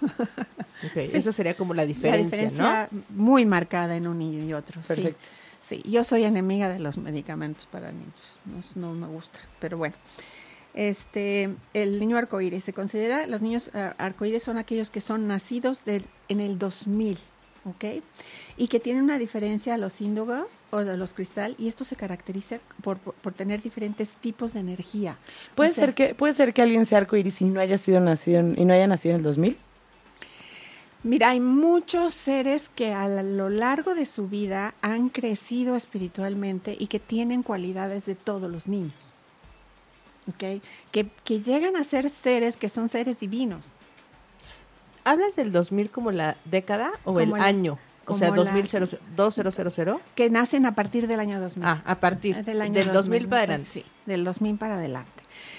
Ok, 0.84 0.96
Esa 0.96 1.32
sería 1.32 1.56
como 1.56 1.74
la 1.74 1.86
diferencia, 1.86 2.18
la 2.18 2.24
diferencia 2.24 2.88
muy 3.08 3.44
marcada 3.46 3.96
en 3.96 4.06
un 4.06 4.18
niño 4.18 4.44
y 4.44 4.52
otro. 4.52 4.80
sí. 4.82 4.88
Perfecto. 4.88 5.20
Sí, 5.60 5.82
yo 5.84 6.04
soy 6.04 6.22
enemiga 6.22 6.68
de 6.68 6.78
los 6.78 6.96
medicamentos 6.96 7.66
para 7.66 7.90
niños. 7.90 8.38
No, 8.76 8.92
no 8.92 8.94
me 8.94 9.06
gusta, 9.12 9.40
pero 9.58 9.76
bueno. 9.78 9.96
Este, 10.76 11.54
el 11.74 11.98
niño 11.98 12.16
arcoíris 12.16 12.62
se 12.62 12.72
considera, 12.72 13.26
los 13.26 13.42
niños 13.42 13.70
ah, 13.74 13.94
arcoíris 13.98 14.42
son 14.44 14.58
aquellos 14.58 14.90
que 14.90 15.00
son 15.00 15.26
nacidos 15.26 15.80
en 16.28 16.40
el 16.40 16.58
2000, 16.58 17.16
¿ok? 17.64 17.84
Y 18.58 18.68
que 18.68 18.78
tienen 18.78 19.02
una 19.02 19.18
diferencia 19.18 19.72
a 19.74 19.78
los 19.78 20.00
índogos 20.02 20.60
o 20.70 20.84
de 20.84 20.96
los 20.98 21.14
cristal, 21.14 21.54
y 21.58 21.68
esto 21.68 21.84
se 21.84 21.96
caracteriza 21.96 22.58
por, 22.82 22.98
por, 22.98 23.14
por 23.14 23.32
tener 23.32 23.62
diferentes 23.62 24.10
tipos 24.12 24.52
de 24.52 24.60
energía. 24.60 25.16
¿Puede, 25.54 25.70
O 25.70 25.72
sea, 25.72 25.86
ser 25.86 25.94
que, 25.94 26.14
¿Puede 26.14 26.34
ser 26.34 26.52
que 26.52 26.60
alguien 26.60 26.84
sea 26.84 26.98
arcoíris 26.98 27.40
y 27.40 27.46
no 27.46 27.58
haya 27.58 27.78
sido 27.78 27.98
nacido 28.00 28.40
en- 28.40 28.60
y 28.60 28.64
no 28.66 28.74
haya 28.74 28.86
nacido 28.86 29.14
en 29.14 29.20
el 29.20 29.24
2000? 29.24 29.56
Mira, 31.02 31.30
hay 31.30 31.40
muchos 31.40 32.12
seres 32.14 32.68
que 32.68 32.92
a 32.92 33.08
lo 33.08 33.48
largo 33.48 33.94
de 33.94 34.04
su 34.06 34.28
vida 34.28 34.74
han 34.82 35.08
crecido 35.08 35.74
espiritualmente 35.76 36.76
y 36.78 36.88
que 36.88 36.98
tienen 37.00 37.42
cualidades 37.42 38.04
de 38.06 38.14
todos 38.14 38.50
los 38.50 38.66
niños. 38.66 38.92
¿Ok? 40.28 40.60
Que, 40.90 41.08
que 41.24 41.40
llegan 41.40 41.76
a 41.76 41.84
ser 41.84 42.10
seres 42.10 42.56
que 42.56 42.68
son 42.68 42.88
seres 42.88 43.18
divinos. 43.20 43.66
¿Hablas 45.04 45.36
del 45.36 45.52
2000 45.52 45.90
como 45.90 46.10
la 46.10 46.36
década 46.44 46.92
o 47.04 47.20
el, 47.20 47.26
Como 47.30 47.36
el- 47.36 47.42
año? 47.42 47.78
O 48.08 48.16
sea, 48.16 48.28
como 48.28 48.44
la- 48.44 48.52
2000, 48.52 48.70
2000. 49.16 49.96
Que 50.14 50.30
nacen 50.30 50.64
a 50.66 50.74
partir 50.74 51.06
del 51.08 51.18
año 51.20 51.40
2000. 51.40 51.64
Ah, 51.66 51.82
a 51.84 51.98
partir 51.98 52.36
del 52.44 52.62
año 52.62 52.74
del 52.74 52.92
2000 52.92 53.26
para 53.28 53.38
adelante. 53.42 53.68
Sí, 53.68 53.84
del 54.06 54.24
2000 54.24 54.56
para 54.58 54.74
adelante. 54.76 55.10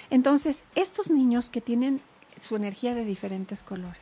Entonces, 0.10 0.64
estos 0.76 1.10
niños 1.12 1.50
que 1.50 1.60
tienen 1.60 2.02
su 2.42 2.56
energía 2.56 2.94
de 2.96 3.04
diferentes 3.04 3.64
colores, 3.64 4.00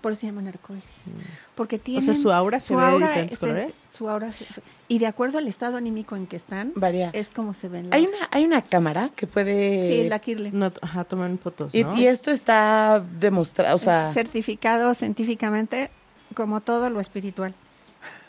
por 0.00 0.12
eso 0.12 0.22
se 0.22 0.26
llaman 0.28 0.48
arcoíris. 0.48 1.04
Porque 1.54 1.78
tienen. 1.78 2.10
Mm. 2.10 2.14
su 2.14 2.32
aura 2.32 2.58
se 2.60 2.74
ve 2.74 2.82
de 2.82 2.92
diferentes 2.98 3.32
es 3.34 3.40
de- 3.40 3.46
colores. 3.48 3.72
Su 3.90 4.08
aura 4.08 4.32
se- 4.32 4.46
y 4.88 4.98
de 4.98 5.06
acuerdo 5.06 5.38
al 5.38 5.46
estado 5.46 5.76
anímico 5.76 6.16
en 6.16 6.26
que 6.26 6.36
están, 6.36 6.72
Varía. 6.74 7.10
es 7.12 7.28
como 7.28 7.54
se 7.54 7.68
ven. 7.68 7.90
la- 7.90 7.96
Hay 7.96 8.06
una, 8.06 8.28
hay 8.30 8.44
una 8.44 8.62
cámara 8.62 9.10
que 9.14 9.26
puede... 9.26 9.88
Sí, 10.02 10.08
la 10.08 10.18
Kirle. 10.18 10.50
No, 10.52 10.72
ajá, 10.82 11.04
toman 11.04 11.38
fotos, 11.38 11.74
y 11.74 12.06
esto 12.06 12.30
está 12.30 13.04
demostrado, 13.20 13.76
o 13.76 13.78
sea, 13.78 14.12
certificado 14.12 14.94
científicamente 14.94 15.90
como 16.34 16.60
todo 16.60 16.90
lo 16.90 17.00
espiritual. 17.00 17.54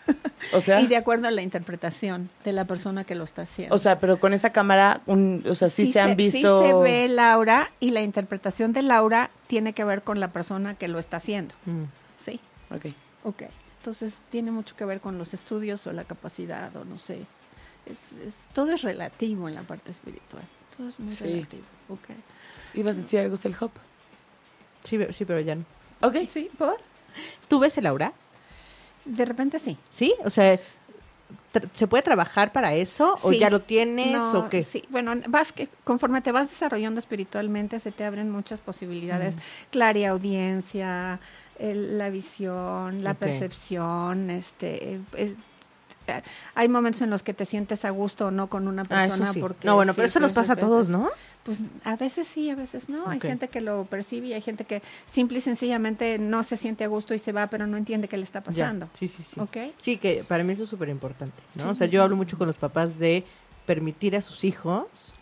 o 0.53 0.61
sea, 0.61 0.81
Y 0.81 0.87
de 0.87 0.95
acuerdo 0.97 1.27
a 1.27 1.31
la 1.31 1.41
interpretación 1.41 2.29
de 2.43 2.53
la 2.53 2.65
persona 2.65 3.03
que 3.03 3.15
lo 3.15 3.23
está 3.23 3.43
haciendo. 3.43 3.75
o 3.75 3.77
sea, 3.77 3.99
pero 3.99 4.19
con 4.19 4.33
esa 4.33 4.51
cámara, 4.51 5.01
un, 5.05 5.43
o 5.47 5.55
sea, 5.55 5.69
sí, 5.69 5.91
se 5.93 5.99
han 6.01 6.15
visto... 6.15 6.61
Sí 6.63 6.67
se 6.67 6.73
ve 6.75 7.05
el 7.05 7.19
aura 7.19 7.71
y 7.79 7.91
la 7.91 8.01
interpretación 8.01 8.73
del 8.73 8.89
aura 8.91 9.29
tiene 9.47 9.73
que 9.73 9.83
ver 9.83 10.01
con 10.03 10.19
la 10.19 10.29
persona 10.31 10.73
que 10.75 10.87
lo 10.87 10.99
está 10.99 11.17
haciendo. 11.17 11.53
Mm. 11.65 11.83
Sí, 12.17 12.39
Ok. 12.73 12.85
ok. 13.23 13.43
Entonces 13.79 14.21
tiene 14.29 14.51
mucho 14.51 14.75
que 14.75 14.85
ver 14.85 15.01
con 15.01 15.17
los 15.17 15.33
estudios 15.33 15.85
o 15.87 15.91
la 15.93 16.03
capacidad 16.03 16.75
o 16.75 16.85
no 16.85 16.97
sé. 16.97 17.25
Es, 17.85 18.11
es- 18.13 18.35
todo 18.53 18.71
es 18.71 18.81
relativo 18.83 19.49
en 19.49 19.55
la 19.55 19.61
parte 19.63 19.91
espiritual. 19.91 20.43
Todo 20.77 20.89
es 20.89 20.99
muy 20.99 21.13
Sí. 21.15 21.23
relativo. 21.23 21.63
Ok. 21.89 22.09
¿Ibas 22.75 22.95
a 22.97 23.01
decir 23.01 23.19
algo, 23.21 23.37
Selhop? 23.37 23.71
Sí, 24.83 24.97
pero- 24.97 25.13
sí, 25.13 25.25
pero 25.25 25.39
ya 25.39 25.55
no. 25.55 25.65
Ok. 26.01 26.15
Sí, 26.29 26.49
¿por? 26.57 26.77
¿Tú 27.47 27.59
ves 27.59 27.77
el 27.77 27.85
aura? 27.87 28.13
De 29.05 29.25
repente 29.25 29.59
sí. 29.59 29.77
¿Sí? 29.91 30.13
O 30.23 30.29
sea, 30.29 30.59
¿se 31.73 31.87
puede 31.87 32.03
trabajar 32.03 32.51
para 32.51 32.73
eso? 32.73 33.15
¿O 33.23 33.31
Sí. 33.31 33.39
ya 33.39 33.49
lo 33.49 33.61
tienes? 33.61 34.11
No, 34.11 34.31
¿O 34.39 34.49
qué? 34.49 34.63
Sí, 34.63 34.83
bueno, 34.89 35.13
vas 35.27 35.51
que 35.51 35.67
conforme 35.83 36.21
te 36.21 36.31
vas 36.31 36.49
desarrollando 36.49 36.99
espiritualmente 36.99 37.79
se 37.79 37.91
te 37.91 38.03
abren 38.05 38.29
muchas 38.29 38.61
posibilidades, 38.61 39.35
clariaudiencia, 40.11 41.19
el- 41.59 41.97
la 41.97 42.09
visión, 42.09 43.03
la 43.03 43.13
percepción, 43.13 44.29
este 44.29 44.99
es- 45.15 45.33
eh, 46.07 46.21
hay 46.55 46.67
momentos 46.67 47.01
en 47.03 47.09
los 47.09 47.21
que 47.23 47.33
te 47.33 47.45
sientes 47.45 47.85
a 47.85 47.89
gusto 47.91 48.27
o 48.27 48.31
no 48.31 48.47
con 48.47 48.67
una 48.67 48.81
Ah, 48.83 48.85
persona 48.85 49.31
sí. 49.33 49.39
porque 49.39 49.67
No, 49.67 49.75
bueno, 49.75 49.93
pero 49.93 50.07
eso 50.07 50.19
nos 50.19 50.31
pasa 50.33 50.53
a 50.53 50.55
todos, 50.55 50.89
¿no? 50.89 51.09
Pues 51.43 51.63
a 51.83 51.95
veces 51.95 52.27
sí, 52.27 52.49
a 52.51 52.55
veces 52.55 52.87
no. 52.87 53.07
Hay 53.07 53.19
gente 53.19 53.47
que 53.47 53.61
lo 53.61 53.85
percibe 53.85 54.27
y 54.27 54.33
hay 54.33 54.41
gente 54.41 54.63
que 54.63 54.81
simple 55.07 55.39
y 55.39 55.41
sencillamente 55.41 56.19
no 56.19 56.43
se 56.43 56.55
siente 56.55 56.83
a 56.83 56.87
gusto 56.87 57.15
y 57.15 57.19
se 57.19 57.31
va, 57.31 57.47
pero 57.47 57.65
no 57.65 57.77
entiende 57.77 58.07
qué 58.07 58.17
le 58.17 58.23
está 58.23 58.39
Ya, 58.39 58.45
pasando. 58.45 58.89
Sí, 58.93 59.07
sí, 59.07 59.23
sí. 59.23 59.39
Sí, 59.77 59.97
que 59.97 60.23
para 60.27 60.43
mí 60.43 60.53
eso 60.53 60.63
es 60.63 60.69
súper 60.69 60.89
importante, 60.89 61.41
¿no? 61.55 61.63
Sí. 61.63 61.69
O 61.69 61.75
sea, 61.75 61.87
yo 61.87 62.03
hablo 62.03 62.15
mucho 62.15 62.37
con 62.37 62.47
los 62.47 62.57
papás 62.57 62.99
de 62.99 63.23
permitir 63.65 64.15
a 64.15 64.21
sus 64.21 64.43
hijos 64.43 65.13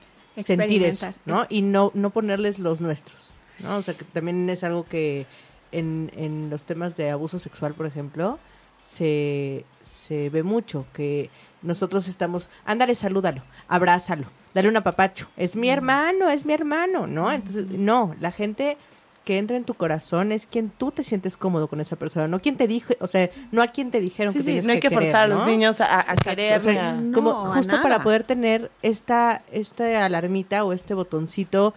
sentir 0.46 0.84
eso. 0.84 1.14
¿no? 1.26 1.46
Y 1.50 1.62
no, 1.62 1.92
no 1.94 2.10
ponerles 2.12 2.60
los 2.60 2.82
nuestros, 2.82 3.34
¿no? 3.60 3.78
O 3.78 3.82
sea, 3.82 3.94
que 3.94 4.06
también 4.06 4.50
es 4.50 4.64
algo 4.64 4.86
que 4.86 5.26
en, 5.72 6.12
en 6.16 6.50
los 6.50 6.64
temas 6.64 6.98
de 6.98 7.10
abuso 7.10 7.40
sexual, 7.40 7.74
por 7.74 7.86
ejemplo, 7.86 8.40
se, 8.82 9.66
se 9.82 10.30
ve 10.30 10.44
mucho, 10.44 10.86
que 10.94 11.30
nosotros 11.62 12.08
estamos, 12.08 12.50
ándale, 12.66 12.96
salúdalo, 12.96 13.42
abrázalo, 13.68 14.26
dale 14.54 14.70
un 14.70 14.78
apapacho, 14.78 15.28
es 15.38 15.56
Mm. 15.56 15.60
mi 15.60 15.70
hermano, 15.70 16.30
es 16.30 16.46
mi 16.46 16.54
hermano, 16.54 17.08
¿no? 17.08 17.32
Entonces, 17.32 17.68
no, 17.72 18.16
la 18.20 18.32
gente 18.32 18.78
que 19.26 19.38
entra 19.38 19.58
en 19.58 19.64
tu 19.66 19.74
corazón 19.76 20.32
es 20.32 20.48
quien 20.48 20.70
tú 20.72 20.92
te 20.92 21.04
sientes 21.04 21.38
cómodo 21.38 21.68
con 21.68 21.82
esa 21.82 21.96
persona, 21.98 22.28
no 22.28 22.40
quien 22.42 22.56
te 22.58 22.68
dijo, 22.68 22.94
o 23.00 23.08
sea, 23.08 23.30
no 23.52 23.62
a 23.62 23.68
quien 23.68 23.92
te 23.92 24.00
dijeron 24.00 24.34
Sí, 24.34 24.40
que 24.40 24.44
sí, 24.44 24.46
tienes 24.48 24.66
no 24.66 24.72
hay 24.72 24.80
que, 24.80 24.90
querer, 24.90 25.04
forzar 25.04 25.26
a 25.26 25.28
los 25.28 25.46
niños 25.46 25.82
a, 25.82 26.12
a 26.12 26.16
querer. 26.16 26.58
o 26.58 26.62
sea, 26.62 26.72
ni 26.74 26.80
a- 26.80 26.94
No, 26.94 27.14
como 27.14 27.34
justo 27.54 27.72
nada. 27.74 27.84
para 27.84 28.02
poder 28.02 28.24
tener 28.24 28.72
esta 28.82 29.44
esta 29.52 30.06
alarmita 30.06 30.64
o 30.64 30.74
este 30.74 30.94
botoncito 30.96 31.76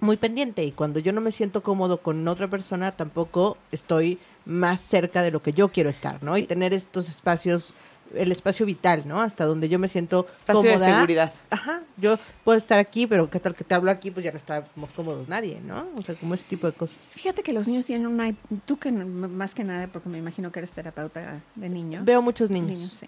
muy 0.00 0.16
pendiente 0.16 0.62
y 0.64 0.70
cuando 0.72 0.98
yo 1.00 1.12
no 1.12 1.20
me 1.20 1.32
siento 1.32 1.62
cómodo 1.62 1.98
con 1.98 2.26
otra 2.28 2.48
persona 2.48 2.92
tampoco 2.92 3.58
estoy 3.72 4.18
más 4.46 4.80
cerca 4.80 5.22
de 5.22 5.30
lo 5.30 5.42
que 5.42 5.52
yo 5.52 5.68
quiero 5.68 5.90
estar, 5.90 6.22
¿no? 6.22 6.36
Y 6.38 6.44
tener 6.44 6.72
estos 6.72 7.08
espacios 7.08 7.74
el 8.14 8.32
espacio 8.32 8.66
vital, 8.66 9.04
¿no? 9.06 9.20
Hasta 9.20 9.44
donde 9.44 9.68
yo 9.68 9.78
me 9.78 9.88
siento 9.88 10.26
Espacio 10.32 10.62
de 10.62 10.78
seguridad. 10.78 11.32
Ajá, 11.50 11.82
yo 11.96 12.18
puedo 12.44 12.58
estar 12.58 12.78
aquí, 12.78 13.06
pero 13.06 13.28
qué 13.30 13.40
tal 13.40 13.54
que 13.54 13.64
te 13.64 13.74
hablo 13.74 13.90
aquí, 13.90 14.10
pues 14.10 14.24
ya 14.24 14.30
no 14.32 14.36
estamos 14.38 14.92
cómodos 14.92 15.28
nadie, 15.28 15.60
¿no? 15.64 15.86
O 15.96 16.00
sea, 16.00 16.14
como 16.16 16.34
ese 16.34 16.44
tipo 16.44 16.66
de 16.66 16.72
cosas. 16.72 16.96
Fíjate 17.12 17.42
que 17.42 17.52
los 17.52 17.68
niños 17.68 17.86
tienen 17.86 18.06
una... 18.06 18.34
Tú 18.66 18.78
que 18.78 18.90
más 18.92 19.54
que 19.54 19.64
nada, 19.64 19.86
porque 19.86 20.08
me 20.08 20.18
imagino 20.18 20.50
que 20.52 20.60
eres 20.60 20.72
terapeuta 20.72 21.40
de 21.54 21.68
niños. 21.68 22.04
Veo 22.04 22.22
muchos 22.22 22.50
niños. 22.50 22.90
sí. 22.92 23.06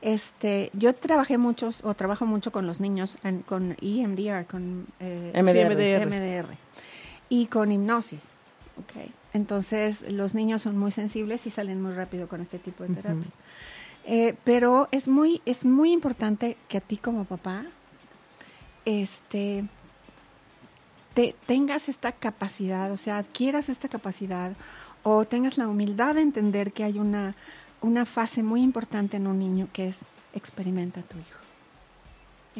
Este, 0.00 0.70
yo 0.72 0.94
trabajé 0.94 1.38
muchos, 1.38 1.84
o 1.84 1.94
trabajo 1.94 2.26
mucho 2.26 2.50
con 2.50 2.66
los 2.66 2.80
niños, 2.80 3.18
en- 3.22 3.42
con 3.42 3.76
EMDR, 3.80 4.46
con 4.46 4.86
eh, 4.98 5.30
MDR. 5.34 5.74
MDR. 5.76 6.06
MDR, 6.06 6.56
y 7.28 7.46
con 7.46 7.70
hipnosis. 7.70 8.30
Okay. 8.84 9.12
Entonces, 9.32 10.10
los 10.10 10.34
niños 10.34 10.62
son 10.62 10.76
muy 10.76 10.90
sensibles 10.90 11.46
y 11.46 11.50
salen 11.50 11.80
muy 11.80 11.92
rápido 11.94 12.26
con 12.28 12.40
este 12.40 12.58
tipo 12.58 12.82
de 12.84 12.94
terapia. 12.94 13.30
Eh, 14.04 14.34
pero 14.44 14.88
es 14.90 15.06
muy, 15.08 15.40
es 15.46 15.64
muy 15.64 15.92
importante 15.92 16.56
que 16.68 16.78
a 16.78 16.80
ti 16.80 16.96
como 16.96 17.24
papá, 17.24 17.64
este, 18.84 19.64
te, 21.14 21.36
tengas 21.46 21.88
esta 21.88 22.12
capacidad, 22.12 22.90
o 22.90 22.96
sea, 22.96 23.18
adquieras 23.18 23.68
esta 23.68 23.88
capacidad 23.88 24.52
o 25.04 25.24
tengas 25.24 25.58
la 25.58 25.68
humildad 25.68 26.16
de 26.16 26.22
entender 26.22 26.72
que 26.72 26.84
hay 26.84 26.98
una, 26.98 27.36
una 27.80 28.06
fase 28.06 28.42
muy 28.42 28.62
importante 28.62 29.16
en 29.16 29.26
un 29.26 29.38
niño 29.38 29.68
que 29.72 29.88
es 29.88 30.06
experimenta 30.34 31.00
a 31.00 31.02
tu 31.02 31.18
hijo. 31.18 31.38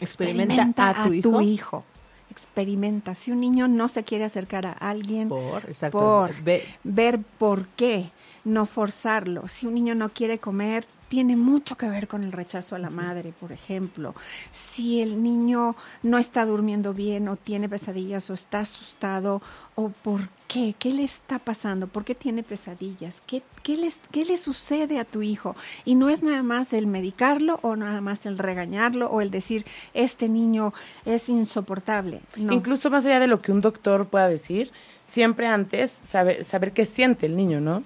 Experimenta 0.01 0.91
a 0.91 1.05
tu 1.05 1.13
hijo. 1.13 1.41
hijo. 1.41 1.85
Experimenta. 2.31 3.15
Si 3.15 3.31
un 3.31 3.41
niño 3.41 3.69
no 3.69 3.89
se 3.89 4.05
quiere 4.05 4.25
acercar 4.25 4.65
a 4.65 4.73
alguien, 4.73 5.29
Por, 5.29 6.35
ver 6.83 7.21
por 7.39 7.67
qué, 7.69 8.11
no 8.45 8.65
forzarlo. 8.65 9.49
Si 9.49 9.67
un 9.67 9.75
niño 9.75 9.95
no 9.95 10.09
quiere 10.09 10.39
comer, 10.39 10.87
tiene 11.13 11.37
mucho 11.37 11.77
que 11.77 11.91
ver 11.91 12.09
con 12.09 12.25
el 12.25 12.33
rechazo 12.33 12.75
a 12.75 12.79
la 12.79 12.89
madre, 12.89 13.35
por 13.39 13.53
ejemplo. 13.53 14.15
Si 14.51 15.03
el 15.03 15.23
niño 15.23 15.77
no 16.03 16.17
está 16.17 16.47
durmiendo 16.47 16.95
bien 16.95 17.29
o 17.29 17.37
tiene 17.37 17.69
pesadillas 17.69 18.31
o 18.31 18.33
está 18.33 18.61
asustado, 18.61 19.43
o 19.75 19.91
por 19.91 20.31
qué, 20.49 20.75
qué 20.79 20.91
le 20.95 21.05
está 21.05 21.39
pasando, 21.39 21.87
por 21.87 22.07
qué 22.07 22.15
tiene 22.15 22.43
pesadillas, 22.43 23.23
qué, 23.27 23.43
qué, 23.63 23.77
les- 23.77 24.01
qué 24.11 24.25
le 24.25 24.39
sucede 24.39 24.99
a 24.99 25.05
tu 25.05 25.21
hijo. 25.21 25.55
Y 25.85 25.97
no 25.97 26.09
es 26.09 26.23
nada 26.23 26.43
más 26.43 26.73
el 26.73 26.87
medicarlo 26.87 27.59
o 27.63 27.77
nada 27.77 28.01
más 28.01 28.25
el 28.25 28.39
regañarlo 28.39 29.11
o 29.11 29.21
el 29.21 29.31
decir, 29.31 29.67
este 29.93 30.31
niño 30.31 30.73
es 31.05 31.29
insoportable. 31.29 32.23
No. 32.37 32.55
Incluso 32.55 32.89
más 32.91 33.05
allá 33.05 33.21
de 33.21 33.27
lo 33.27 33.43
que 33.43 33.53
un 33.53 33.61
doctor 33.61 34.07
pueda 34.07 34.29
decir, 34.29 34.73
siempre 35.07 35.47
antes 35.47 35.91
saber, 35.91 36.43
saber 36.47 36.73
qué 36.73 36.87
siente 36.87 37.27
el 37.27 37.37
niño, 37.37 37.61
¿no? 37.61 37.85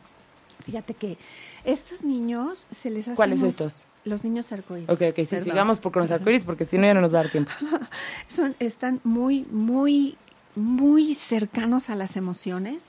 Fíjate 0.64 0.94
que 0.94 1.16
estos 1.66 2.02
niños 2.02 2.66
se 2.74 2.90
les 2.90 3.08
hace 3.08 3.16
¿Cuáles 3.16 3.42
estos? 3.42 3.76
Los 4.04 4.22
niños 4.24 4.52
arcoíris. 4.52 4.88
Ok, 4.88 5.02
ok, 5.10 5.16
sí, 5.16 5.26
Perdón. 5.26 5.44
sigamos 5.44 5.78
por 5.80 5.92
con 5.92 6.02
los 6.02 6.10
arcoíris 6.12 6.44
porque 6.44 6.64
si 6.64 6.78
no 6.78 6.84
ya 6.86 6.94
no 6.94 7.00
nos 7.00 7.12
va 7.12 7.18
a 7.20 7.22
dar 7.24 7.32
tiempo. 7.32 7.50
Son, 8.28 8.54
están 8.60 9.00
muy, 9.02 9.44
muy, 9.50 10.16
muy 10.54 11.14
cercanos 11.14 11.90
a 11.90 11.96
las 11.96 12.16
emociones 12.16 12.84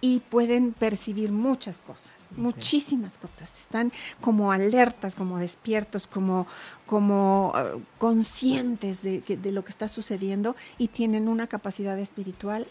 y 0.00 0.20
pueden 0.20 0.72
percibir 0.72 1.30
muchas 1.30 1.80
cosas, 1.80 2.30
muchísimas 2.36 3.18
cosas. 3.18 3.50
Están 3.60 3.92
como 4.22 4.50
alertas, 4.50 5.14
como 5.14 5.38
despiertos, 5.38 6.06
como, 6.06 6.46
como 6.86 7.52
eh, 7.54 7.80
conscientes 7.98 9.02
de, 9.02 9.20
que- 9.20 9.36
de 9.36 9.52
lo 9.52 9.64
que 9.64 9.70
está 9.70 9.88
sucediendo 9.88 10.56
y 10.78 10.88
tienen 10.88 11.28
una 11.28 11.46
capacidad 11.48 11.98
espiritual 11.98 12.66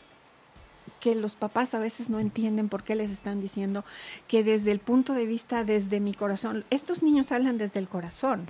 que 1.01 1.15
los 1.15 1.35
papás 1.35 1.73
a 1.73 1.79
veces 1.79 2.09
no 2.09 2.19
entienden 2.19 2.69
por 2.69 2.83
qué 2.83 2.95
les 2.95 3.11
están 3.11 3.41
diciendo 3.41 3.83
que 4.27 4.43
desde 4.45 4.71
el 4.71 4.79
punto 4.79 5.13
de 5.13 5.25
vista, 5.25 5.65
desde 5.65 5.99
mi 5.99 6.13
corazón, 6.13 6.63
estos 6.69 7.03
niños 7.03 7.33
hablan 7.33 7.57
desde 7.57 7.79
el 7.79 7.89
corazón 7.89 8.45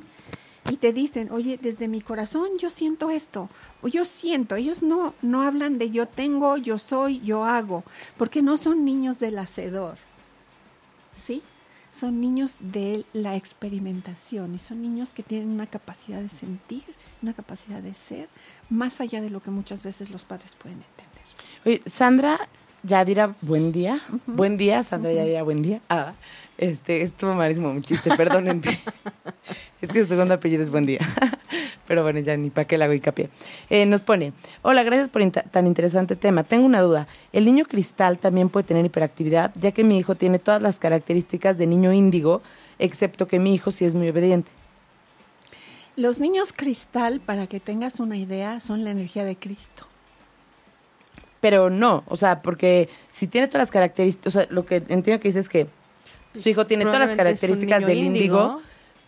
y 0.70 0.78
te 0.78 0.93
dicen, 0.93 1.32
oye, 1.32 1.58
desde 1.60 1.88
mi 1.88 2.02
corazón 2.02 2.49
yo 2.60 2.70
siento 2.70 3.10
esto, 3.10 3.49
o 3.82 3.88
yo 3.88 4.06
siento, 4.06 4.56
ellos 4.56 4.84
no, 4.84 5.16
no 5.22 5.41
hablan 5.41 5.80
de 5.80 5.89
yo 5.89 6.08
tengo, 6.08 6.58
yo 6.58 6.78
soy, 6.78 7.20
yo 7.22 7.45
hago, 7.45 7.84
porque 8.18 8.43
no 8.43 8.58
son 8.58 8.86
niños 8.86 9.18
del 9.18 9.39
hacedor, 9.39 9.97
¿sí? 11.14 11.41
Son 11.91 12.22
niños 12.22 12.58
de 12.60 13.06
la 13.14 13.36
experimentación 13.36 14.56
y 14.56 14.60
son 14.60 14.82
niños 14.82 15.14
que 15.14 15.24
tienen 15.24 15.49
una 15.49 15.68
capacidad 15.68 16.22
de 16.22 16.30
sentir, 16.30 16.84
una 17.22 17.34
capacidad 17.34 17.82
de 17.82 17.95
ser, 17.95 18.30
más 18.70 19.02
allá 19.02 19.22
de 19.22 19.30
lo 19.30 19.41
que 19.41 19.52
muchas 19.52 19.84
veces 19.84 20.10
los 20.10 20.24
padres 20.24 20.56
pueden 20.56 20.78
entender. 20.78 21.01
Oye, 21.64 21.82
Sandra 21.86 22.39
Yadira, 22.82 23.36
buen 23.41 23.72
día. 23.72 23.99
Buen 24.26 24.57
día, 24.57 24.84
Sandra 24.84 25.14
Yadira, 25.14 25.43
buen 25.43 25.62
día. 25.62 25.80
Ah, 25.89 26.14
este, 26.57 27.03
estuvo 27.03 27.36
malísimo 27.36 27.72
mi 27.72 27.82
chiste, 27.82 28.09
perdónenme. 28.18 28.80
es 29.82 29.91
que 29.91 30.01
su 30.01 30.09
segundo 30.09 30.34
apellido 30.34 30.64
es 30.64 30.72
buen 30.72 30.88
día. 30.88 30.99
Pero 31.88 32.01
bueno, 32.01 32.20
ya 32.20 32.36
ni 32.36 32.49
para 32.49 32.66
qué 32.66 32.80
le 32.80 32.86
hago 32.86 32.93
hincapié. 32.93 33.30
Eh, 33.70 33.86
nos 33.86 34.01
pone, 34.01 34.34
hola, 34.64 34.82
gracias 34.82 35.09
por 35.09 35.22
tan 35.30 35.68
interesante 35.68 36.16
tema. 36.16 36.43
Tengo 36.43 36.66
una 36.66 36.82
duda. 36.82 37.07
¿El 37.32 37.45
niño 37.45 37.66
cristal 37.66 38.18
también 38.18 38.49
puede 38.49 38.64
tener 38.64 38.84
hiperactividad? 38.84 39.51
Ya 39.62 39.72
que 39.72 39.84
mi 39.84 39.99
hijo 39.99 40.16
tiene 40.16 40.39
todas 40.39 40.64
las 40.64 40.80
características 40.80 41.59
de 41.59 41.68
niño 41.68 41.93
índigo, 41.93 42.41
excepto 42.80 43.28
que 43.28 43.38
mi 43.38 43.53
hijo 43.53 43.70
sí 43.70 43.86
es 43.86 43.93
muy 43.93 44.09
obediente. 44.09 44.49
Los 45.95 46.20
niños 46.20 46.53
cristal, 46.53 47.20
para 47.20 47.45
que 47.45 47.59
tengas 47.59 47.99
una 47.99 48.18
idea, 48.18 48.59
son 48.59 48.84
la 48.84 48.89
energía 48.89 49.26
de 49.26 49.36
Cristo. 49.36 49.90
Pero 51.41 51.69
no, 51.69 52.03
o 52.07 52.15
sea, 52.15 52.41
porque 52.41 52.87
si 53.09 53.27
tiene 53.27 53.47
todas 53.47 53.63
las 53.63 53.71
características, 53.71 54.35
o 54.35 54.39
sea, 54.39 54.47
lo 54.49 54.65
que 54.65 54.77
entiendo 54.77 55.19
que 55.19 55.27
dice 55.27 55.39
es 55.39 55.49
que 55.49 55.67
su 56.41 56.47
hijo 56.47 56.65
tiene 56.65 56.85
todas 56.85 56.99
las 56.99 57.17
características 57.17 57.85
del 57.85 57.97
índigo. 57.97 58.39
índigo. 58.39 58.61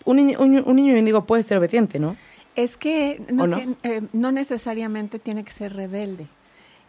Un 0.06 0.18
niño, 0.18 0.40
un, 0.42 0.64
un 0.66 0.76
niño 0.76 0.98
índigo 0.98 1.26
puede 1.26 1.44
ser 1.44 1.60
obediente, 1.60 2.00
¿no? 2.00 2.18
Es 2.56 2.76
que 2.76 3.24
no, 3.32 3.44
¿O 3.44 3.48
no? 3.48 3.58
eh, 3.84 4.02
no 4.12 4.32
necesariamente 4.32 5.20
tiene 5.20 5.44
que 5.44 5.52
ser 5.52 5.74
rebelde. 5.74 6.28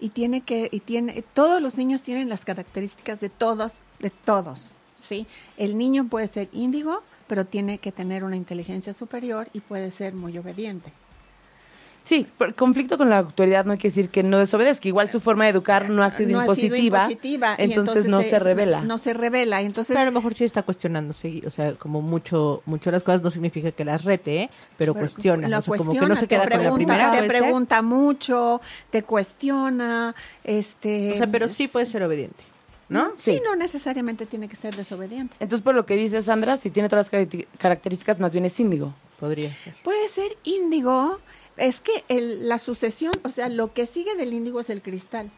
Y 0.00 0.08
tiene 0.08 0.40
que, 0.40 0.68
y 0.72 0.80
tiene, 0.80 1.22
todos 1.34 1.62
los 1.62 1.76
niños 1.76 2.02
tienen 2.02 2.28
las 2.28 2.44
características 2.44 3.20
de 3.20 3.28
todos, 3.28 3.72
de 4.00 4.10
todos, 4.10 4.72
¿sí? 4.96 5.26
El 5.56 5.78
niño 5.78 6.08
puede 6.08 6.26
ser 6.26 6.48
índigo, 6.52 7.02
pero 7.28 7.46
tiene 7.46 7.78
que 7.78 7.92
tener 7.92 8.24
una 8.24 8.36
inteligencia 8.36 8.92
superior 8.92 9.48
y 9.52 9.60
puede 9.60 9.90
ser 9.92 10.12
muy 10.12 10.36
obediente. 10.36 10.92
Sí, 12.04 12.26
por 12.36 12.54
conflicto 12.54 12.98
con 12.98 13.08
la 13.08 13.18
autoridad 13.18 13.64
no 13.64 13.72
hay 13.72 13.78
que 13.78 13.88
decir 13.88 14.10
que 14.10 14.22
no 14.22 14.38
desobedezca. 14.38 14.86
Igual 14.86 15.08
su 15.08 15.20
forma 15.20 15.44
de 15.44 15.50
educar 15.50 15.88
no 15.88 16.02
ha 16.02 16.10
sido 16.10 16.32
No 16.32 16.40
ha 16.40 16.54
sido 16.54 16.76
impositiva, 16.76 17.04
impositiva, 17.04 17.54
entonces, 17.58 18.04
no 18.04 18.22
se 18.22 18.38
revela. 18.38 18.82
No 18.82 18.98
se 18.98 19.14
revela, 19.14 19.62
entonces... 19.62 19.94
Pero 19.94 20.02
a 20.02 20.04
lo 20.04 20.12
mejor 20.12 20.34
sí 20.34 20.44
está 20.44 20.62
cuestionando, 20.62 21.14
sí, 21.14 21.42
o 21.46 21.50
sea, 21.50 21.72
como 21.74 22.02
mucho, 22.02 22.62
mucho 22.66 22.90
las 22.90 23.02
cosas 23.02 23.22
no 23.22 23.30
significa 23.30 23.72
que 23.72 23.86
las 23.86 24.04
rete, 24.04 24.42
¿eh? 24.42 24.50
pero, 24.76 24.92
cuestiona, 24.92 25.48
lo 25.48 25.58
o 25.58 25.62
sea, 25.62 25.76
como 25.76 25.92
que 25.92 26.00
no 26.00 26.14
se 26.14 26.28
queda 26.28 26.46
con 26.46 26.62
la 26.62 26.74
primera. 26.74 27.10
Te 27.10 27.20
ser. 27.20 27.28
pregunta 27.28 27.80
mucho, 27.80 28.60
te 28.90 29.02
cuestiona, 29.02 30.14
este... 30.44 31.14
O 31.14 31.16
sea, 31.16 31.26
pero 31.26 31.48
sí 31.48 31.68
puede 31.68 31.86
ser 31.86 32.02
obediente, 32.02 32.44
¿no? 32.90 33.12
Sí, 33.16 33.40
no 33.42 33.56
necesariamente 33.56 34.26
tiene 34.26 34.46
que 34.46 34.56
ser 34.56 34.76
desobediente. 34.76 35.36
Entonces, 35.40 35.64
por 35.64 35.74
lo 35.74 35.86
que 35.86 35.96
dice 35.96 36.20
Sandra, 36.20 36.58
si 36.58 36.68
tiene 36.68 36.90
todas 36.90 37.10
las 37.10 37.38
características, 37.58 38.20
más 38.20 38.30
bien 38.30 38.44
es 38.44 38.60
índigo. 38.60 38.92
Podría 39.18 39.54
ser. 39.54 39.74
Puede 39.82 40.08
ser 40.08 40.36
índigo, 40.42 41.20
es 41.56 41.80
que 41.80 42.04
el- 42.08 42.48
la 42.48 42.58
sucesión, 42.58 43.12
o 43.24 43.30
sea, 43.30 43.48
lo 43.48 43.72
que 43.72 43.86
sigue 43.86 44.14
del 44.16 44.32
índigo 44.32 44.60
es 44.60 44.70
el 44.70 44.82
cristal. 44.82 45.30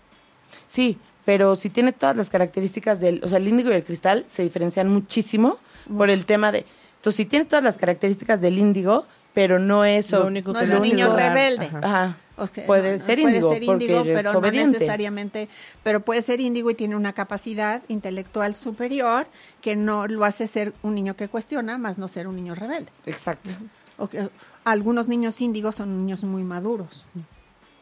Sí, 0.67 0.99
pero 1.25 1.57
si 1.57 1.71
tiene 1.71 1.93
todas 1.93 2.17
las 2.17 2.31
características 2.31 3.01
del, 3.01 3.21
o 3.25 3.29
sea, 3.29 3.39
el 3.39 3.49
índigo 3.49 3.71
y 3.71 3.75
el 3.75 3.85
cristal 3.85 4.25
se 4.27 4.43
diferencian 4.43 4.89
muchísimo 4.89 5.59
por 5.97 6.11
el 6.11 6.25
tema 6.27 6.53
de, 6.53 6.65
entonces 6.97 7.17
si 7.17 7.25
tiene 7.27 7.45
todas 7.45 7.65
las 7.65 7.77
características 7.77 8.41
del 8.41 8.59
índigo, 8.59 9.07
pero 9.35 9.59
no 9.59 9.85
es 9.85 10.11
Lo 10.13 10.27
único 10.27 10.53
No 10.53 10.59
que 10.61 10.65
es 10.65 10.71
un 10.71 10.81
niño 10.83 11.15
rebelde. 11.15 11.67
ajá. 11.67 11.79
Ajá. 11.83 12.17
O 12.39 12.47
sea, 12.47 12.67
puede, 12.67 12.93
no, 12.93 12.99
no, 12.99 13.05
ser 13.05 13.19
índigo, 13.19 13.49
puede 13.49 13.59
ser 13.61 13.67
porque 13.67 13.85
índigo, 13.85 14.01
es 14.01 14.07
pero 14.15 14.33
no 14.35 14.51
necesariamente, 14.51 15.49
pero 15.83 16.01
puede 16.01 16.21
ser 16.21 16.39
índigo 16.41 16.71
y 16.71 16.75
tiene 16.75 16.95
una 16.95 17.15
capacidad 17.15 17.83
intelectual 17.89 18.55
superior 18.55 19.27
que 19.63 19.75
no 19.75 20.07
lo 20.07 20.23
hace 20.25 20.47
ser 20.47 20.75
un 20.83 20.95
niño 20.95 21.17
que 21.17 21.29
cuestiona, 21.29 21.79
más 21.79 21.97
no 21.97 22.09
ser 22.09 22.29
un 22.29 22.37
niño 22.37 22.55
rebelde. 22.55 22.91
Exacto. 23.07 23.51
O 23.97 24.07
que- 24.09 24.29
algunos 24.67 25.07
niños 25.07 25.41
índigos 25.41 25.77
son 25.77 25.97
niños 25.97 26.25
muy 26.25 26.43
maduros. 26.43 27.07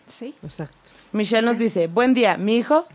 ¿Sí? 0.06 0.34
Exacto. 0.42 0.90
Michelle 1.12 1.40
nos 1.40 1.58
dice, 1.58 1.86
buen 1.86 2.12
día, 2.12 2.36
mi 2.36 2.56
hijo. 2.58 2.86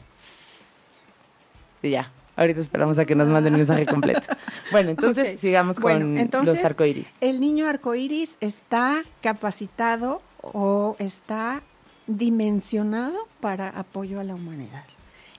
Y 1.81 1.89
ya, 1.89 2.11
ahorita 2.35 2.61
esperamos 2.61 2.99
a 2.99 3.05
que 3.05 3.15
nos 3.15 3.27
manden 3.27 3.53
el 3.53 3.57
mensaje 3.57 3.85
completo. 3.85 4.21
Bueno, 4.71 4.91
entonces 4.91 5.39
sigamos 5.39 5.77
con 5.77 5.83
Bueno, 5.85 6.19
entonces, 6.19 6.57
los 6.57 6.63
arcoíris. 6.63 7.15
El 7.21 7.39
niño 7.39 7.67
arcoíris 7.67 8.37
está 8.39 9.03
capacitado 9.19 10.21
o 10.43 10.95
está 10.99 11.63
dimensionado 12.05 13.27
para 13.39 13.69
apoyo 13.69 14.19
a 14.19 14.23
la 14.23 14.35
humanidad. 14.35 14.83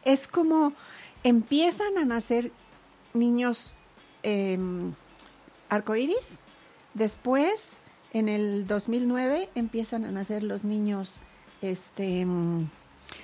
Es 0.05 0.27
como 0.27 0.73
empiezan 1.23 1.97
a 1.97 2.05
nacer 2.05 2.51
niños 3.15 3.77
eh, 4.25 4.59
arcoíris, 5.69 6.41
después 6.95 7.79
en 8.13 8.29
el 8.29 8.67
2009 8.67 9.51
empiezan 9.55 10.05
a 10.05 10.11
nacer 10.11 10.43
los 10.43 10.65
niños 10.65 11.21
este 11.63 12.25
mm, 12.27 12.69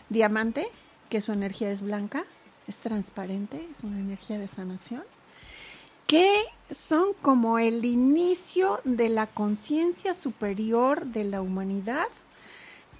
diamante, 0.08 0.66
que 1.08 1.20
su 1.20 1.32
energía 1.32 1.70
es 1.70 1.82
blanca, 1.82 2.24
es 2.66 2.78
transparente, 2.78 3.66
es 3.70 3.82
una 3.82 3.98
energía 3.98 4.38
de 4.38 4.48
sanación. 4.48 5.04
que 6.06 6.32
son 6.70 7.14
como 7.20 7.58
el 7.58 7.84
inicio 7.84 8.80
de 8.84 9.08
la 9.08 9.26
conciencia 9.26 10.14
superior 10.14 11.06
de 11.06 11.24
la 11.24 11.42
humanidad 11.42 12.06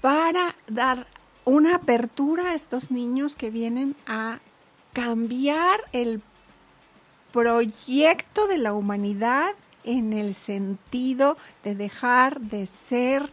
para 0.01 0.57
dar 0.66 1.07
una 1.45 1.76
apertura 1.76 2.51
a 2.51 2.55
estos 2.55 2.91
niños 2.91 3.37
que 3.37 3.51
vienen 3.51 3.95
a 4.07 4.41
cambiar 4.93 5.78
el 5.93 6.20
proyecto 7.32 8.49
de 8.49 8.59
la 8.59 8.72
humanidad 8.72 9.55
en 9.87 10.12
el 10.12 10.34
sentido 10.34 11.37
de 11.64 11.74
dejar 11.74 12.41
de 12.41 12.66
ser 12.66 13.32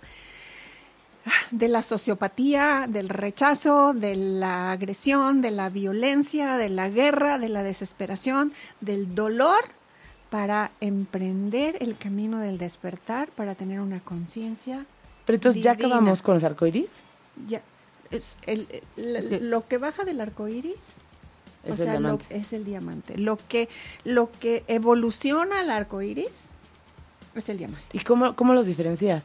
de 1.52 1.68
la 1.70 1.82
sociopatía, 1.82 2.86
del 2.90 3.08
rechazo, 3.10 3.94
de 3.94 4.16
la 4.16 4.72
agresión, 4.72 5.42
de 5.42 5.52
la 5.52 5.70
violencia, 5.70 6.58
de 6.58 6.70
la 6.70 6.90
guerra, 6.90 7.40
de 7.40 7.48
la 7.50 7.64
desesperación, 7.64 8.54
del 8.82 9.16
dolor, 9.16 9.64
para 10.30 10.72
emprender 10.82 11.78
el 11.80 11.96
camino 11.98 12.40
del 12.40 12.58
despertar, 12.58 13.30
para 13.30 13.56
tener 13.56 13.80
una 13.80 14.00
conciencia. 14.02 14.86
Pero 15.26 15.36
entonces 15.36 15.62
ya 15.64 15.72
acabamos 15.72 16.22
con 16.22 16.34
los 16.36 16.44
arcoíris. 16.44 16.92
Ya, 17.48 17.62
es 18.12 18.38
el- 18.46 18.68
lo 19.50 19.66
que 19.68 19.78
baja 19.78 20.04
del 20.04 20.20
arco 20.20 20.48
iris 20.50 20.96
Es 21.64 21.70
o 21.70 21.74
el 21.74 21.78
sea, 21.78 21.86
lo- 21.86 21.92
diamante. 22.00 22.26
es 22.30 22.54
el 22.54 22.66
diamante. 22.66 23.18
Lo 23.18 23.38
que, 23.48 23.70
lo 24.04 24.30
que 24.32 24.64
evoluciona 24.68 25.60
al 25.62 25.70
arco 25.72 26.02
iris 26.02 26.50
es 27.36 27.50
el 27.50 27.58
diamante. 27.58 27.86
¿Y 27.94 28.00
cómo, 28.00 28.36
cómo 28.36 28.54
los 28.54 28.66
diferencias? 28.66 29.24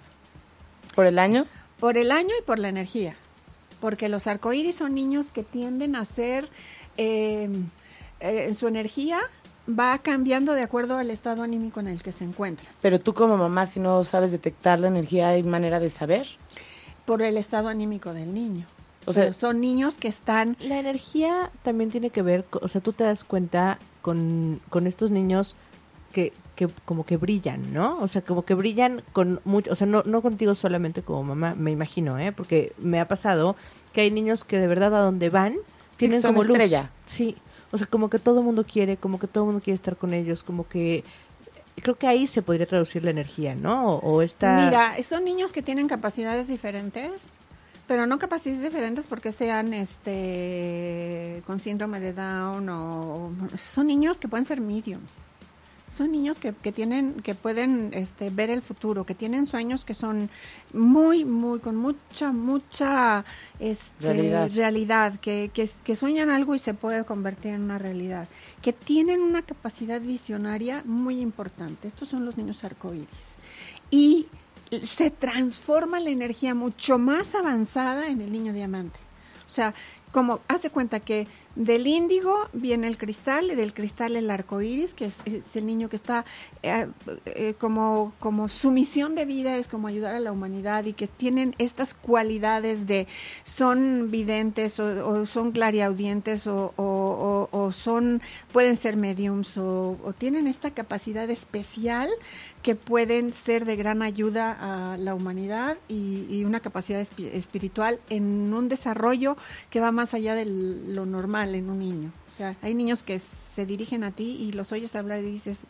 ¿Por 0.94 1.06
el 1.06 1.18
año? 1.18 1.46
Por 1.80 1.96
el 1.96 2.10
año 2.10 2.30
y 2.38 2.42
por 2.42 2.58
la 2.58 2.68
energía. 2.68 3.16
Porque 3.80 4.08
los 4.08 4.26
arcoíris 4.26 4.76
son 4.76 4.94
niños 4.94 5.30
que 5.30 5.44
tienden 5.44 5.94
a 5.94 6.04
ser, 6.04 6.48
eh, 6.96 7.48
eh, 8.20 8.52
su 8.54 8.66
energía 8.66 9.20
va 9.68 9.98
cambiando 9.98 10.54
de 10.54 10.62
acuerdo 10.62 10.96
al 10.96 11.10
estado 11.10 11.42
anímico 11.42 11.78
en 11.78 11.86
el 11.88 12.02
que 12.02 12.10
se 12.10 12.24
encuentra. 12.24 12.68
Pero 12.82 12.98
tú 13.00 13.14
como 13.14 13.36
mamá, 13.36 13.66
si 13.66 13.78
no 13.78 14.02
sabes 14.04 14.30
detectar 14.32 14.80
la 14.80 14.88
energía, 14.88 15.28
¿hay 15.28 15.42
manera 15.44 15.78
de 15.78 15.90
saber? 15.90 16.26
Por 17.04 17.22
el 17.22 17.36
estado 17.36 17.68
anímico 17.68 18.12
del 18.14 18.34
niño. 18.34 18.66
O 19.08 19.12
sea- 19.12 19.32
son 19.32 19.60
niños 19.60 19.96
que 19.98 20.08
están 20.08 20.56
La 20.60 20.78
energía 20.78 21.50
también 21.62 21.90
tiene 21.90 22.10
que 22.10 22.22
ver, 22.22 22.44
o 22.50 22.68
sea, 22.68 22.80
tú 22.80 22.92
te 22.92 23.04
das 23.04 23.24
cuenta 23.24 23.78
con, 24.02 24.60
con 24.70 24.86
estos 24.86 25.10
niños 25.10 25.54
que, 26.12 26.32
que 26.56 26.68
como 26.84 27.04
que 27.04 27.16
brillan, 27.16 27.72
¿no? 27.72 27.98
O 28.00 28.08
sea, 28.08 28.22
como 28.22 28.44
que 28.44 28.54
brillan 28.54 29.02
con 29.12 29.40
mucho, 29.44 29.72
o 29.72 29.74
sea, 29.74 29.86
no, 29.86 30.02
no 30.04 30.22
contigo 30.22 30.54
solamente 30.54 31.02
como 31.02 31.22
mamá, 31.22 31.54
me 31.54 31.70
imagino, 31.70 32.18
¿eh? 32.18 32.32
Porque 32.32 32.72
me 32.78 33.00
ha 33.00 33.08
pasado 33.08 33.56
que 33.92 34.00
hay 34.02 34.10
niños 34.10 34.44
que 34.44 34.58
de 34.58 34.66
verdad 34.66 34.94
a 34.94 35.00
donde 35.00 35.28
van 35.30 35.54
tienen 35.96 36.22
son 36.22 36.30
como 36.34 36.44
luz. 36.44 36.56
estrella. 36.56 36.90
Sí, 37.06 37.36
o 37.70 37.78
sea, 37.78 37.86
como 37.86 38.08
que 38.08 38.18
todo 38.18 38.38
el 38.40 38.44
mundo 38.46 38.64
quiere, 38.64 38.96
como 38.96 39.18
que 39.18 39.26
todo 39.26 39.44
el 39.44 39.46
mundo 39.48 39.62
quiere 39.62 39.74
estar 39.74 39.96
con 39.96 40.14
ellos, 40.14 40.42
como 40.42 40.66
que 40.68 41.04
creo 41.76 41.96
que 41.96 42.06
ahí 42.06 42.26
se 42.26 42.42
podría 42.42 42.66
traducir 42.66 43.04
la 43.04 43.10
energía, 43.10 43.54
¿no? 43.54 43.94
O, 43.96 44.14
o 44.16 44.22
esta 44.22 44.56
Mira, 44.56 44.94
son 45.02 45.24
niños 45.24 45.52
que 45.52 45.62
tienen 45.62 45.86
capacidades 45.88 46.48
diferentes, 46.48 47.32
pero 47.88 48.06
no 48.06 48.18
capacidades 48.18 48.62
diferentes 48.62 49.06
porque 49.06 49.32
sean 49.32 49.74
este 49.74 51.42
con 51.46 51.58
síndrome 51.60 51.98
de 51.98 52.12
Down 52.12 52.68
o 52.68 53.32
son 53.56 53.88
niños 53.88 54.20
que 54.20 54.28
pueden 54.28 54.44
ser 54.44 54.60
mediums. 54.60 55.10
Son 55.96 56.12
niños 56.12 56.38
que, 56.38 56.52
que 56.52 56.70
tienen, 56.70 57.14
que 57.14 57.34
pueden 57.34 57.90
este, 57.92 58.30
ver 58.30 58.50
el 58.50 58.62
futuro, 58.62 59.04
que 59.04 59.16
tienen 59.16 59.46
sueños 59.46 59.84
que 59.84 59.94
son 59.94 60.30
muy, 60.72 61.24
muy, 61.24 61.58
con 61.58 61.74
mucha, 61.74 62.30
mucha 62.30 63.24
este, 63.58 63.90
Realidad. 63.98 64.50
realidad, 64.54 65.18
que, 65.18 65.50
que, 65.52 65.68
que 65.82 65.96
sueñan 65.96 66.30
algo 66.30 66.54
y 66.54 66.60
se 66.60 66.72
puede 66.72 67.04
convertir 67.04 67.54
en 67.54 67.64
una 67.64 67.78
realidad, 67.78 68.28
que 68.62 68.72
tienen 68.72 69.22
una 69.22 69.42
capacidad 69.42 70.00
visionaria 70.00 70.84
muy 70.84 71.20
importante. 71.20 71.88
Estos 71.88 72.10
son 72.10 72.24
los 72.24 72.36
niños 72.36 72.62
arcoíris. 72.62 73.38
Y 73.90 74.28
se 74.82 75.10
transforma 75.10 76.00
la 76.00 76.10
energía 76.10 76.54
mucho 76.54 76.98
más 76.98 77.34
avanzada 77.34 78.08
en 78.08 78.20
el 78.20 78.32
niño 78.32 78.52
diamante. 78.52 78.98
O 79.46 79.50
sea, 79.50 79.74
como 80.12 80.40
hace 80.48 80.70
cuenta 80.70 81.00
que 81.00 81.26
del 81.58 81.88
índigo 81.88 82.48
viene 82.52 82.86
el 82.86 82.96
cristal 82.96 83.50
y 83.50 83.56
del 83.56 83.74
cristal 83.74 84.14
el 84.14 84.30
arco 84.30 84.62
iris, 84.62 84.94
que 84.94 85.06
es, 85.06 85.56
el 85.56 85.66
niño 85.66 85.88
que 85.88 85.96
está 85.96 86.24
eh, 86.62 86.86
eh, 87.26 87.54
como, 87.58 88.12
como 88.20 88.48
su 88.48 88.70
misión 88.70 89.16
de 89.16 89.24
vida 89.24 89.56
es 89.56 89.66
como 89.66 89.88
ayudar 89.88 90.14
a 90.14 90.20
la 90.20 90.30
humanidad 90.30 90.84
y 90.84 90.92
que 90.92 91.08
tienen 91.08 91.56
estas 91.58 91.94
cualidades 91.94 92.86
de 92.86 93.08
son 93.42 94.08
videntes 94.12 94.78
o, 94.78 95.26
son 95.26 95.50
clariaudientes 95.50 96.46
o, 96.46 97.72
son 97.76 98.22
pueden 98.52 98.76
ser 98.76 98.96
mediums 98.96 99.58
o, 99.58 99.96
tienen 100.16 100.46
esta 100.46 100.70
capacidad 100.70 101.28
especial 101.28 102.08
que 102.62 102.76
pueden 102.76 103.32
ser 103.32 103.64
de 103.64 103.76
gran 103.76 104.02
ayuda 104.02 104.92
a 104.92 104.96
la 104.96 105.14
humanidad 105.14 105.76
y, 105.88 106.44
una 106.44 106.60
capacidad 106.60 107.00
espi- 107.00 107.30
espiritual 107.32 107.98
en 108.10 108.54
un 108.54 108.68
desarrollo 108.68 109.36
que 109.70 109.80
va 109.80 109.90
más 109.90 110.14
allá 110.14 110.34
de 110.34 110.44
lo 110.46 111.04
normal 111.04 111.47
en 111.54 111.70
un 111.70 111.78
niño. 111.78 112.12
O 112.28 112.36
sea, 112.36 112.56
hay 112.62 112.74
niños 112.74 113.02
que 113.02 113.18
se 113.18 113.66
dirigen 113.66 114.04
a 114.04 114.10
ti 114.10 114.36
y 114.40 114.52
los 114.52 114.72
oyes 114.72 114.94
hablar 114.96 115.20
y 115.20 115.30
dices, 115.30 115.60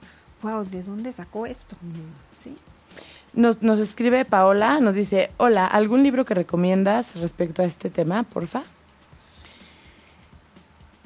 wow, 0.43 0.65
¿de 0.65 0.83
dónde 0.83 1.13
sacó 1.13 1.47
esto? 1.47 1.77
¿Sí? 2.39 2.57
Nos, 3.33 3.63
nos 3.63 3.79
escribe 3.79 4.25
Paola, 4.25 4.81
nos 4.81 4.95
dice, 4.95 5.31
hola, 5.37 5.67
¿algún 5.67 6.03
libro 6.03 6.25
que 6.25 6.35
recomiendas 6.35 7.15
respecto 7.17 7.63
a 7.63 7.65
este 7.65 7.91
tema, 7.91 8.23
porfa? 8.23 8.63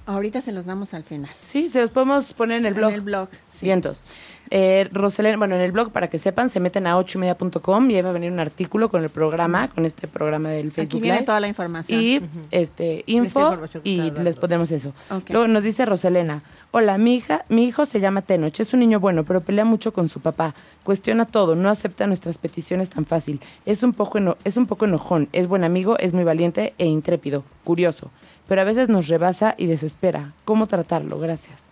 Ahorita 0.07 0.41
se 0.41 0.53
los 0.53 0.67
damos 0.67 0.95
al 0.95 1.05
final. 1.05 1.31
Sí, 1.45 1.69
se 1.69 1.81
los 1.81 1.91
podemos 1.91 2.33
poner 2.33 2.59
en 2.59 2.67
el 2.67 2.75
blog. 2.75 2.91
En 2.91 2.95
el 2.95 3.01
blog, 3.03 3.29
sí. 3.49 3.67
Vientos. 3.67 4.03
Eh, 4.51 4.89
Roselena, 4.93 5.39
bueno, 5.39 5.55
en 5.55 5.63
el 5.63 5.73
blog, 5.73 5.93
para 5.93 6.09
que 6.09 6.19
sepan, 6.19 6.49
se 6.51 6.61
meten 6.61 6.87
a 6.87 6.99
ochoymedia.com 6.99 7.91
y 7.91 7.97
ahí 7.97 8.03
va 8.03 8.11
a 8.11 8.13
venir 8.13 8.31
un 8.31 8.41
artículo 8.41 8.91
con 8.91 9.03
el 9.03 9.09
programa, 9.09 9.69
con 9.69 9.87
este 9.87 10.07
programa 10.09 10.51
del 10.51 10.73
Facebook 10.73 10.97
Aquí 10.97 11.01
viene 11.01 11.17
Live. 11.19 11.27
toda 11.27 11.41
la 11.41 11.49
información. 11.49 12.01
y 12.01 12.21
este 12.51 13.03
info 13.07 13.59
y 13.85 14.11
les 14.11 14.37
ponemos 14.37 14.71
eso. 14.73 14.93
Luego 15.31 15.49
nos 15.49 15.65
dice 15.65 15.87
Roselena, 15.87 16.43
hola, 16.71 16.99
mi 16.99 17.15
hija, 17.15 17.45
mi 17.49 17.65
hijo 17.65 17.87
se 17.87 18.01
llama 18.01 18.21
Tenoch, 18.23 18.61
es 18.61 18.75
un 18.75 18.81
niño 18.81 19.01
bueno, 19.01 19.25
pero 19.25 19.41
pelea 19.41 19.65
mucho 19.65 19.93
con 19.93 20.09
su 20.11 20.21
papá, 20.21 20.55
cuestiona 20.85 21.25
todo, 21.25 21.55
no 21.55 21.71
acepta 21.71 22.07
nuestras 22.07 22.37
peticiones 22.39 22.91
tan 22.91 23.07
fácil, 23.07 23.41
es 23.65 23.83
un 23.83 23.95
poco 23.95 24.19
eno- 24.19 24.37
es 24.45 24.57
un 24.59 24.67
poco 24.67 24.85
enojón, 24.85 25.29
es 25.33 25.47
buen 25.49 25.65
amigo, 25.65 25.99
es 25.99 26.13
muy 26.13 26.25
valiente 26.25 26.75
e 26.77 26.87
intrépido, 26.87 27.43
curioso, 27.65 28.11
pero 28.49 28.61
a 28.61 28.65
veces 28.65 28.89
nos 28.91 29.09
rebasa 29.09 29.55
y 29.57 29.67
desespera. 29.67 30.33
¿Cómo 30.45 30.67
tratarlo? 30.67 31.19
Gracias. 31.19 31.72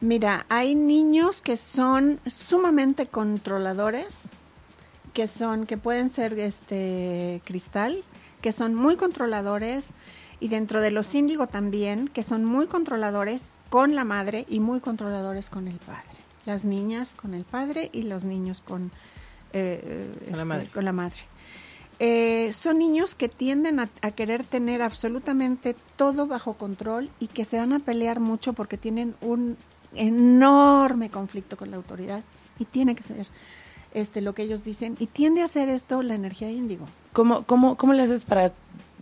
Mira, 0.00 0.46
hay 0.48 0.74
niños 0.74 1.42
que 1.42 1.56
son 1.56 2.20
sumamente 2.26 3.06
controladores, 3.06 4.30
que 5.12 5.26
son, 5.26 5.66
que 5.66 5.76
pueden 5.76 6.08
ser 6.08 6.38
este 6.38 7.42
cristal, 7.44 8.02
que 8.40 8.52
son 8.52 8.74
muy 8.74 8.96
controladores, 8.96 9.94
y 10.40 10.48
dentro 10.48 10.80
de 10.80 10.90
los 10.90 11.14
índigo 11.14 11.48
también, 11.48 12.08
que 12.08 12.22
son 12.22 12.46
muy 12.46 12.66
controladores 12.66 13.50
con 13.68 13.94
la 13.94 14.04
madre 14.04 14.46
y 14.48 14.60
muy 14.60 14.80
controladores 14.80 15.50
con 15.50 15.68
el 15.68 15.78
padre. 15.78 16.08
Las 16.46 16.64
niñas 16.64 17.14
con 17.14 17.34
el 17.34 17.44
padre 17.44 17.90
y 17.92 18.02
los 18.02 18.24
niños 18.24 18.62
con, 18.62 18.90
eh, 19.52 20.10
Con 20.30 20.38
la 20.38 20.44
madre. 20.46 20.70
con 20.70 20.84
la 20.86 20.92
madre. 20.92 21.18
Eh, 21.98 22.54
son 22.54 22.78
niños 22.78 23.14
que 23.14 23.28
tienden 23.28 23.78
a, 23.78 23.90
a 24.00 24.10
querer 24.12 24.44
tener 24.44 24.80
absolutamente 24.80 25.76
todo 25.96 26.26
bajo 26.26 26.54
control 26.54 27.10
y 27.18 27.26
que 27.26 27.44
se 27.44 27.58
van 27.58 27.74
a 27.74 27.78
pelear 27.78 28.20
mucho 28.20 28.54
porque 28.54 28.78
tienen 28.78 29.14
un 29.20 29.58
enorme 29.94 31.10
conflicto 31.10 31.56
con 31.56 31.70
la 31.70 31.76
autoridad 31.76 32.22
y 32.58 32.64
tiene 32.64 32.94
que 32.94 33.02
ser 33.02 33.26
este 33.92 34.20
lo 34.20 34.34
que 34.34 34.42
ellos 34.42 34.64
dicen 34.64 34.96
y 34.98 35.06
tiende 35.06 35.42
a 35.42 35.48
ser 35.48 35.68
esto 35.68 36.02
la 36.02 36.14
energía 36.14 36.50
índigo. 36.50 36.86
¿Cómo, 37.12 37.44
cómo, 37.44 37.76
cómo 37.76 37.92
le 37.92 38.02
haces 38.02 38.24
para 38.24 38.52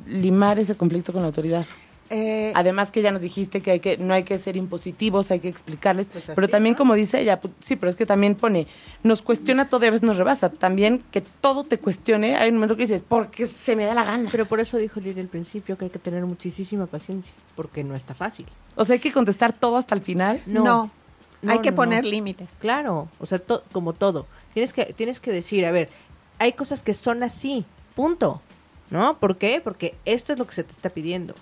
limar 0.06 0.58
ese 0.58 0.76
conflicto 0.76 1.12
con 1.12 1.22
la 1.22 1.28
autoridad? 1.28 1.66
Eh, 2.10 2.52
Además 2.54 2.90
que 2.90 3.02
ya 3.02 3.10
nos 3.10 3.20
dijiste 3.20 3.60
que 3.60 3.70
hay 3.70 3.80
que 3.80 3.98
no 3.98 4.14
hay 4.14 4.22
que 4.24 4.38
ser 4.38 4.56
impositivos, 4.56 5.30
hay 5.30 5.40
que 5.40 5.48
explicarles, 5.48 6.08
Pues 6.08 6.24
así, 6.24 6.32
pero 6.34 6.48
también 6.48 6.72
¿no? 6.72 6.78
como 6.78 6.94
dice 6.94 7.20
ella, 7.20 7.38
pu- 7.40 7.50
sí, 7.60 7.76
pero 7.76 7.90
es 7.90 7.96
que 7.96 8.06
también 8.06 8.34
pone, 8.34 8.66
nos 9.02 9.20
cuestiona 9.20 9.68
todo 9.68 9.84
y 9.84 9.88
a 9.88 9.90
veces 9.90 10.02
nos 10.06 10.16
rebasa, 10.16 10.48
también 10.48 11.02
que 11.10 11.20
todo 11.20 11.64
te 11.64 11.78
cuestione, 11.78 12.36
hay 12.36 12.48
un 12.48 12.54
momento 12.56 12.76
que 12.76 12.84
dices, 12.84 13.02
porque 13.06 13.46
se 13.46 13.76
me 13.76 13.84
da 13.84 13.92
la 13.94 14.04
gana. 14.04 14.30
Pero 14.32 14.46
por 14.46 14.58
eso 14.60 14.78
dijo 14.78 15.00
Lili 15.00 15.20
al 15.20 15.28
principio 15.28 15.76
que 15.76 15.84
hay 15.84 15.90
que 15.90 15.98
tener 15.98 16.24
muchísima 16.24 16.86
paciencia, 16.86 17.34
porque 17.54 17.84
no 17.84 17.94
está 17.94 18.14
fácil. 18.14 18.46
o 18.76 18.84
sea, 18.86 18.94
hay 18.94 19.00
que 19.00 19.12
contestar 19.12 19.52
todo 19.52 19.76
hasta 19.76 19.94
el 19.94 20.00
final. 20.00 20.40
no, 20.46 20.62
no. 20.64 20.90
hay 21.52 21.58
que 21.60 21.70
no, 21.72 21.76
poner 21.76 22.04
no. 22.04 22.10
límites. 22.10 22.48
Claro, 22.58 23.08
o 23.20 23.26
sea, 23.26 23.38
to- 23.38 23.62
como 23.72 23.92
todo. 23.92 24.26
Tienes 24.54 24.72
que, 24.72 24.86
tienes 24.86 25.20
que 25.20 25.30
decir, 25.30 25.66
a 25.66 25.72
ver, 25.72 25.90
hay 26.38 26.54
cosas 26.54 26.82
que 26.82 26.94
son 26.94 27.22
así, 27.22 27.66
punto. 27.94 28.40
¿No? 28.90 29.18
¿Por 29.18 29.36
qué? 29.36 29.60
Porque 29.62 29.94
esto 30.06 30.32
es 30.32 30.38
lo 30.38 30.46
que 30.46 30.54
se 30.54 30.64
te 30.64 30.72
está 30.72 30.88
pidiendo. 30.88 31.34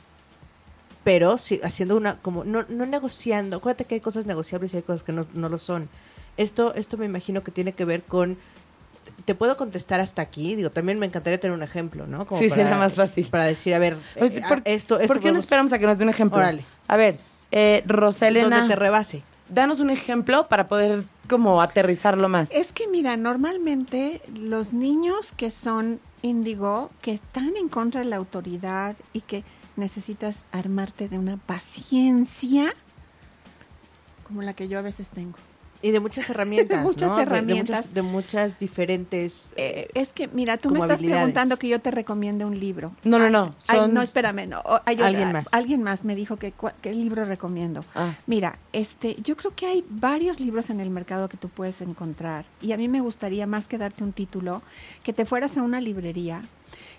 Pero 1.07 1.39
sí, 1.39 1.61
haciendo 1.63 1.97
una, 1.97 2.17
como, 2.17 2.43
no, 2.43 2.65
no 2.69 2.85
negociando. 2.85 3.59
Acuérdate 3.59 3.85
que 3.85 3.95
hay 3.95 4.01
cosas 4.01 4.27
negociables 4.27 4.75
y 4.75 4.79
hay 4.79 4.83
cosas 4.83 5.05
que 5.05 5.13
no, 5.13 5.25
no 5.35 5.49
lo 5.49 5.57
son. 5.57 5.89
Esto, 6.37 6.75
esto 6.75 6.97
me 6.97 7.07
imagino 7.07 7.45
que 7.45 7.53
tiene 7.53 7.75
que 7.75 7.85
ver 7.85 8.03
con, 8.03 8.37
te 9.25 9.37
puedo 9.37 9.57
contestar 9.57 10.01
hasta 10.01 10.21
aquí. 10.21 10.57
Digo, 10.57 10.71
también 10.71 10.99
me 10.99 11.07
encantaría 11.07 11.39
tener 11.39 11.57
un 11.57 11.63
ejemplo, 11.63 12.09
¿no? 12.09 12.27
Sí, 12.33 12.51
sería 12.51 12.75
más 12.75 12.95
fácil. 12.97 13.25
Para 13.29 13.45
decir, 13.45 13.73
a 13.73 13.79
ver, 13.79 13.97
Oye, 14.21 14.39
eh, 14.39 14.43
¿por, 14.49 14.63
esto, 14.65 14.99
esto 14.99 15.15
¿por 15.15 15.23
qué 15.23 15.31
no 15.31 15.39
esperamos 15.39 15.73
a 15.73 15.79
que 15.79 15.87
nos 15.87 15.97
dé 15.97 16.03
un 16.03 16.11
ejemplo? 16.11 16.39
Órale. 16.39 16.65
A 16.89 16.97
ver, 16.97 17.21
eh, 17.53 17.85
Roselena. 17.87 18.59
donde 18.59 18.75
te 18.75 18.81
rebase. 18.81 19.23
danos 19.49 19.79
un 19.79 19.91
ejemplo 19.91 20.49
para 20.49 20.67
poder 20.67 21.05
como 21.29 21.63
aterrizarlo 21.63 22.29
más. 22.29 22.51
Es 22.51 22.73
que 22.73 22.89
mira, 22.89 23.17
normalmente 23.17 24.23
los 24.35 24.73
niños 24.73 25.31
que 25.31 25.51
son 25.51 26.01
índigo, 26.23 26.91
que 27.01 27.13
están 27.13 27.57
en 27.57 27.69
contra 27.69 28.01
de 28.01 28.07
la 28.07 28.17
autoridad 28.17 28.97
y 29.13 29.21
que 29.21 29.45
necesitas 29.77 30.45
armarte 30.53 31.09
de 31.09 31.19
una 31.19 31.37
paciencia 31.37 32.75
como 34.27 34.43
la 34.43 34.55
que 34.55 34.69
yo 34.69 34.79
a 34.79 34.83
veces 34.83 35.09
tengo. 35.09 35.37
Y 35.83 35.91
de 35.91 36.01
muchas 36.01 36.29
herramientas. 36.31 36.79
De 36.79 36.85
muchas 36.85 37.11
¿no? 37.13 37.21
herramientas. 37.21 37.95
De, 37.95 38.03
muchas, 38.03 38.35
de 38.35 38.39
muchas 38.43 38.59
diferentes. 38.59 39.55
Eh, 39.57 39.89
es 39.95 40.13
que, 40.13 40.29
mira, 40.29 40.57
tú 40.57 40.71
me 40.71 40.81
estás 40.81 41.03
preguntando 41.03 41.59
que 41.59 41.69
yo 41.69 41.81
te 41.81 41.91
recomiende 41.91 42.45
un 42.45 42.59
libro. 42.59 42.93
No, 43.05 43.19
no, 43.19 43.31
no, 43.31 43.55
ay, 43.69 43.81
no, 43.91 44.03
espérame, 44.03 44.49
no. 44.49 44.63
Alguien 44.85 45.33
más. 45.33 45.47
Alguien 45.53 45.83
más 45.83 46.05
me 46.05 46.17
dijo 46.17 46.37
que 46.37 46.53
qué 46.81 46.93
libro 46.93 47.25
recomiendo. 47.25 47.85
Ah. 47.95 48.17
Mira, 48.27 48.59
este, 48.73 49.17
yo 49.23 49.37
creo 49.37 49.55
que 49.55 49.67
hay 49.67 49.85
varios 49.89 50.41
libros 50.41 50.71
en 50.71 50.81
el 50.81 50.91
mercado 50.91 51.29
que 51.29 51.37
tú 51.37 51.49
puedes 51.49 51.81
encontrar. 51.81 52.47
Y 52.61 52.73
a 52.73 52.77
mí 52.77 52.89
me 52.89 53.01
gustaría, 53.01 53.47
más 53.47 53.69
que 53.69 53.79
darte 53.79 54.03
un 54.03 54.13
título, 54.13 54.63
que 55.03 55.13
te 55.13 55.25
fueras 55.25 55.57
a 55.57 55.63
una 55.63 55.81
librería, 55.81 56.43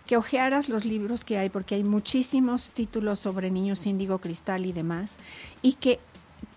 que 0.08 0.18
ojearas 0.18 0.70
los 0.70 0.86
libros 0.86 1.24
que 1.24 1.38
hay, 1.38 1.50
porque 1.50 1.76
hay 1.76 1.84
muchísimos 1.84 2.72
títulos 2.72 3.20
sobre 3.20 3.52
niños 3.52 3.86
índigo, 3.86 4.18
cristal 4.20 4.66
y 4.66 4.74
demás, 4.74 5.18
y 5.62 5.74
que, 5.74 6.00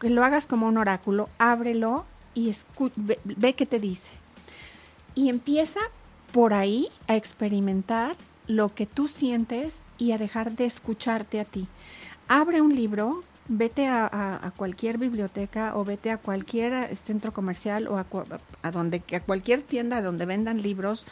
que 0.01 0.09
lo 0.09 0.25
hagas 0.25 0.47
como 0.47 0.67
un 0.69 0.79
oráculo, 0.79 1.29
ábrelo 1.39 2.07
y 2.35 2.49
escu- 2.51 2.93
ve, 2.97 3.53
qué 3.55 3.67
te 3.67 3.79
dice. 3.81 4.11
Y 5.15 5.29
empieza 5.29 5.81
por 6.33 6.55
ahí 6.55 6.89
a 7.09 7.17
experimentar 7.17 8.17
lo 8.47 8.75
que 8.75 8.87
tú 8.87 9.09
sientes 9.09 9.83
y 9.99 10.13
a 10.13 10.19
dejar 10.19 10.53
de 10.53 10.65
escucharte 10.65 11.41
a 11.41 11.45
ti. 11.45 11.67
Abre 12.29 12.61
un 12.61 12.75
libro, 12.75 13.25
vete 13.49 13.89
a, 13.89 14.07
a- 14.07 14.51
cualquier 14.53 14.99
biblioteca 14.99 15.77
o 15.77 15.85
vete 15.85 16.13
a 16.13 16.17
cualquier 16.19 16.73
eh, 16.73 16.95
centro 16.97 17.33
comercial 17.33 17.89
o 17.89 17.99
a, 17.99 18.07
a 18.63 18.71
donde 18.71 19.03
a 19.13 19.21
cualquier 19.21 19.63
tienda 19.63 20.03
donde 20.03 20.25
vendan 20.27 20.63
libros, 20.63 21.07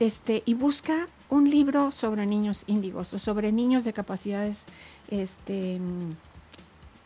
este 0.00 0.42
y 0.46 0.54
busca 0.54 1.08
un 1.30 1.50
libro 1.50 1.92
sobre 1.92 2.24
niños 2.26 2.64
índigos 2.66 3.12
o 3.14 3.18
sobre 3.18 3.52
niños 3.52 3.84
de 3.84 3.92
capacidades 3.92 4.64
este 5.10 5.78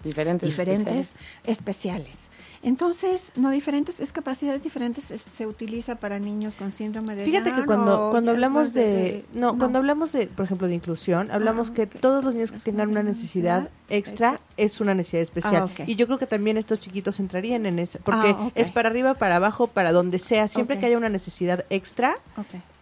Diferentes. 0.03 0.49
diferentes 0.51 1.14
especiales. 1.45 2.28
Entonces, 2.64 3.32
no 3.36 3.51
diferentes, 3.51 4.01
es 4.01 4.11
capacidades 4.12 4.62
diferentes, 4.64 5.11
es- 5.12 5.24
se 5.36 5.47
utiliza 5.47 5.97
para 5.97 6.18
niños 6.18 6.55
con 6.57 6.70
síndrome 6.72 7.14
de 7.14 7.24
Fíjate 7.24 7.53
que 7.53 7.64
cuando, 7.64 8.11
cuando 8.11 8.32
hablamos 8.32 8.72
de, 8.72 9.24
no, 9.32 9.57
cuando 9.59 9.78
hablamos 9.78 10.11
de, 10.12 10.26
por 10.28 10.45
ejemplo, 10.45 10.66
de 10.68 10.74
inclusión, 10.74 11.30
hablamos 11.30 11.70
Ah, 11.70 11.74
que 11.74 11.86
todos 11.86 12.24
los 12.24 12.34
niños 12.34 12.51
que 12.51 12.57
Es 12.59 12.64
tengan 12.64 12.88
una 12.90 13.03
necesidad 13.05 13.62
necesidad 13.62 13.70
extra 13.90 14.30
extra. 14.34 14.47
es 14.57 14.80
una 14.80 14.95
necesidad 14.95 15.22
especial. 15.22 15.70
Ah. 15.78 15.82
Y 15.86 15.95
yo 15.97 16.07
creo 16.07 16.18
que 16.18 16.26
también 16.26 16.57
estos 16.57 16.78
chiquitos 16.80 17.18
entrarían 17.20 17.64
en 17.66 17.78
esa, 17.80 17.99
porque 18.01 18.34
Ah, 18.36 18.51
es 18.57 18.70
para 18.72 18.88
arriba, 18.90 19.14
para 19.14 19.36
abajo, 19.36 19.66
para 19.68 19.90
donde 19.93 20.18
sea. 20.20 20.47
Siempre 20.49 20.78
que 20.80 20.86
haya 20.86 20.99
una 20.99 21.09
necesidad 21.09 21.64
extra. 21.70 22.16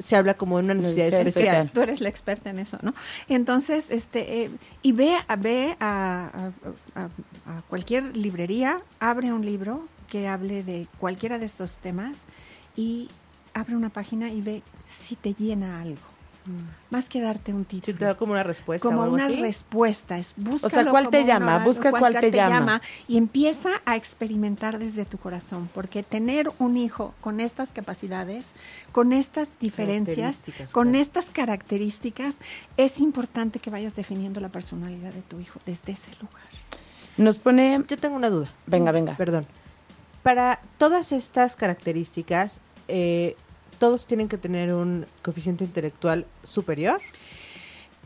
Se 0.02 0.16
habla 0.16 0.34
como 0.34 0.58
de 0.58 0.64
una 0.64 0.74
necesidad 0.74 1.04
Necesidad 1.04 1.26
especial. 1.28 1.56
especial. 1.56 1.72
Tú 1.72 1.80
eres 1.82 2.00
la 2.00 2.08
experta 2.08 2.50
en 2.50 2.58
eso, 2.58 2.78
¿no? 2.82 2.94
Entonces, 3.28 3.90
este, 3.90 4.42
eh, 4.44 4.50
y 4.82 4.92
ve, 4.92 5.14
a, 5.28 5.36
ve 5.36 5.76
a, 5.80 6.50
a- 6.96 7.00
a- 7.00 7.04
a 7.58 7.62
cualquier 7.68 8.16
librería, 8.16 8.78
abre 8.98 9.32
un 9.32 9.44
libro 9.44 9.86
que 10.08 10.26
hable 10.28 10.62
de 10.64 10.88
cualquiera 10.98 11.38
de 11.38 11.46
estos 11.46 11.78
temas 11.78 12.18
y 12.76 13.08
abre 13.54 13.76
una 13.76 13.90
página 13.90 14.30
y 14.30 14.40
ve 14.40 14.62
si 14.88 15.14
te 15.16 15.34
llena 15.34 15.80
algo, 15.80 16.00
más 16.90 17.08
que 17.08 17.20
darte 17.20 17.52
un 17.52 17.60
Sí, 17.62 17.80
título. 17.80 17.98
te 17.98 18.04
da 18.04 18.14
como 18.16 18.32
una 18.32 18.42
respuesta. 18.42 18.86
o 18.86 18.90
como 18.90 19.02
algo 19.02 19.14
una 19.14 19.26
así. 19.26 19.36
respuesta, 19.36 20.18
es 20.18 20.34
búscalo 20.36 20.90
¿cuál 20.90 21.08
te 21.10 21.24
llama? 21.24 21.58
Busca 21.64 21.90
cuál 21.90 22.18
te 22.18 22.30
llama. 22.30 22.80
y 23.08 23.16
empieza 23.18 23.68
a 23.84 23.96
experimentar 23.96 24.78
desde 24.78 25.04
tu 25.04 25.18
corazón, 25.18 25.68
porque 25.74 26.02
tener 26.02 26.50
un 26.58 26.76
hijo 26.76 27.14
con 27.20 27.40
estas 27.40 27.72
capacidades, 27.72 28.52
con 28.92 29.12
estas 29.12 29.48
diferencias, 29.60 30.42
con 30.72 30.88
claro. 30.88 31.02
estas 31.02 31.30
características, 31.30 32.38
es 32.76 33.00
importante 33.00 33.58
que 33.58 33.70
vayas 33.70 33.94
definiendo 33.94 34.40
la 34.40 34.48
personalidad 34.48 35.12
de 35.12 35.22
tu 35.22 35.40
hijo 35.40 35.60
desde 35.66 35.92
ese 35.92 36.10
lugar. 36.20 36.42
Nos 37.16 37.38
pone. 37.38 37.84
Yo 37.86 37.98
tengo 37.98 38.16
una 38.16 38.30
duda. 38.30 38.48
Venga, 38.66 38.92
venga. 38.92 39.16
Perdón. 39.16 39.46
Para 40.22 40.60
todas 40.78 41.12
estas 41.12 41.56
características, 41.56 42.60
eh, 42.88 43.36
todos 43.80 44.06
tienen 44.06 44.28
que 44.28 44.36
tener 44.38 44.72
un 44.74 45.06
coeficiente 45.22 45.64
intelectual 45.64 46.26
superior. 46.44 47.00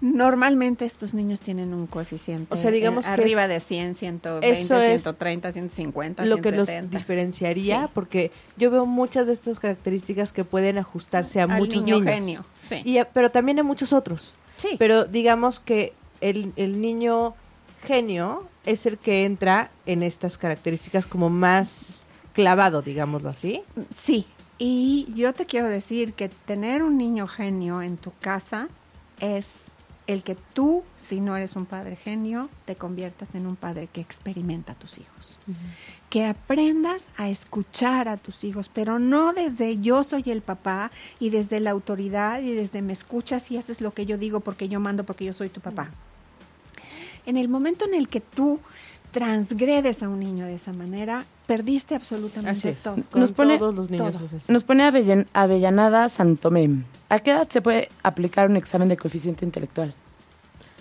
Normalmente 0.01 0.85
estos 0.85 1.15
niños 1.15 1.41
tienen 1.41 1.73
un 1.73 1.87
coeficiente 1.87 2.53
O 2.53 2.57
sea, 2.57 2.71
digamos 2.71 3.05
eh, 3.05 3.09
que 3.15 3.21
arriba 3.23 3.43
es- 3.45 3.49
de 3.49 3.61
100, 3.61 3.95
120, 3.95 4.61
Eso 4.61 4.77
es 4.77 5.03
130, 5.03 5.53
150, 5.53 6.25
lo 6.27 6.37
que 6.39 6.51
los 6.51 6.69
170. 6.69 6.99
diferenciaría, 6.99 7.83
Sí. 7.85 7.91
porque 7.95 8.31
yo 8.57 8.71
veo 8.71 8.87
muchas 8.87 9.27
de 9.27 9.33
estas 9.35 9.59
características 9.61 10.33
que 10.33 10.45
pueden 10.45 10.79
ajustarse 10.79 11.41
a 11.41 11.45
Al 11.45 11.59
muchos 11.59 11.85
niño 11.85 12.01
niños. 12.01 12.15
genio, 12.15 12.45
sí. 12.61 12.83
Y 12.85 12.99
pero 13.13 13.31
también 13.31 13.59
a 13.61 13.63
muchos 13.63 13.93
otros. 13.93 14.35
Sí. 14.57 14.77
Pero 14.79 15.05
digamos 15.07 15.59
que 15.61 15.93
el, 16.21 16.53
el 16.57 16.81
niño 16.81 17.35
genio 17.83 18.47
es 18.67 18.87
el 18.87 18.99
que 18.99 19.25
entra 19.25 19.71
en 19.87 20.03
estas 20.03 20.39
características 20.39 21.07
como 21.07 21.31
más 21.31 22.03
clavado, 22.33 22.83
digámoslo 22.83 23.29
así. 23.31 23.63
Sí, 23.95 24.27
y 24.67 25.07
yo 25.15 25.35
te 25.35 25.45
quiero 25.45 25.69
decir 25.69 26.15
que 26.15 26.31
tener 26.31 26.83
un 26.83 26.97
niño 26.97 27.27
genio 27.27 27.83
en 27.83 27.99
tu 27.99 28.13
casa 28.19 28.71
es 29.21 29.65
el 30.07 30.23
que 30.23 30.37
tú, 30.37 30.85
si 30.97 31.21
no 31.21 31.37
eres 31.37 31.55
un 31.55 31.67
padre 31.67 31.97
genio, 31.97 32.49
te 32.65 32.75
conviertas 32.75 33.35
en 33.35 33.47
un 33.47 33.57
padre 33.57 33.89
que 33.93 34.01
experimenta 34.01 34.73
a 34.73 34.75
tus 34.75 34.97
hijos. 34.97 35.37
Que 36.09 36.25
aprendas 36.25 37.11
a 37.19 37.29
escuchar 37.29 38.09
a 38.09 38.17
tus 38.17 38.43
hijos, 38.43 38.71
pero 38.73 38.99
no 38.99 39.35
desde 39.35 39.77
yo 39.81 40.03
soy 40.03 40.23
el 40.29 40.41
papá 40.41 40.91
y 41.21 41.29
desde 41.29 41.61
la 41.61 41.71
autoridad 41.71 42.41
y 42.41 42.55
desde 42.55 42.81
me 42.81 42.95
escuchas 42.95 43.51
y 43.51 43.59
haces 43.59 43.83
lo 43.83 43.93
que 43.93 44.07
yo 44.07 44.17
digo 44.17 44.41
porque 44.41 44.71
yo 44.71 44.81
mando 44.81 45.05
porque 45.05 45.27
yo 45.27 45.35
soy 45.35 45.51
tu 45.51 45.61
papá. 45.61 45.91
En 47.27 47.37
el 47.37 47.51
momento 47.51 47.85
en 47.85 47.93
el 47.93 48.09
que 48.09 48.21
tú 48.21 48.61
transgredes 49.13 50.03
a 50.03 50.09
un 50.09 50.21
niño 50.21 50.47
de 50.47 50.55
esa 50.55 50.73
manera, 50.73 51.27
perdiste 51.47 51.95
absolutamente 51.95 52.51
Así 52.59 52.69
es. 52.69 52.83
todo. 52.83 52.97
Con 53.11 53.21
Nos 53.21 53.33
pone- 53.33 53.59
todos 53.59 53.75
los 53.75 53.91
niños 53.91 54.13
todo. 54.13 54.25
es 54.27 54.35
así. 54.35 54.53
Nos 54.53 54.65
pone 54.65 54.85
Avellen- 54.85 55.27
Avellanada 55.33 56.09
Santomé. 56.09 56.85
¿A 57.09 57.19
qué 57.21 57.31
edad 57.33 57.49
se 57.49 57.61
puede 57.63 57.89
aplicar 58.03 58.49
un 58.49 58.57
examen 58.57 58.89
de 58.89 58.97
coeficiente 58.97 59.45
intelectual? 59.45 59.95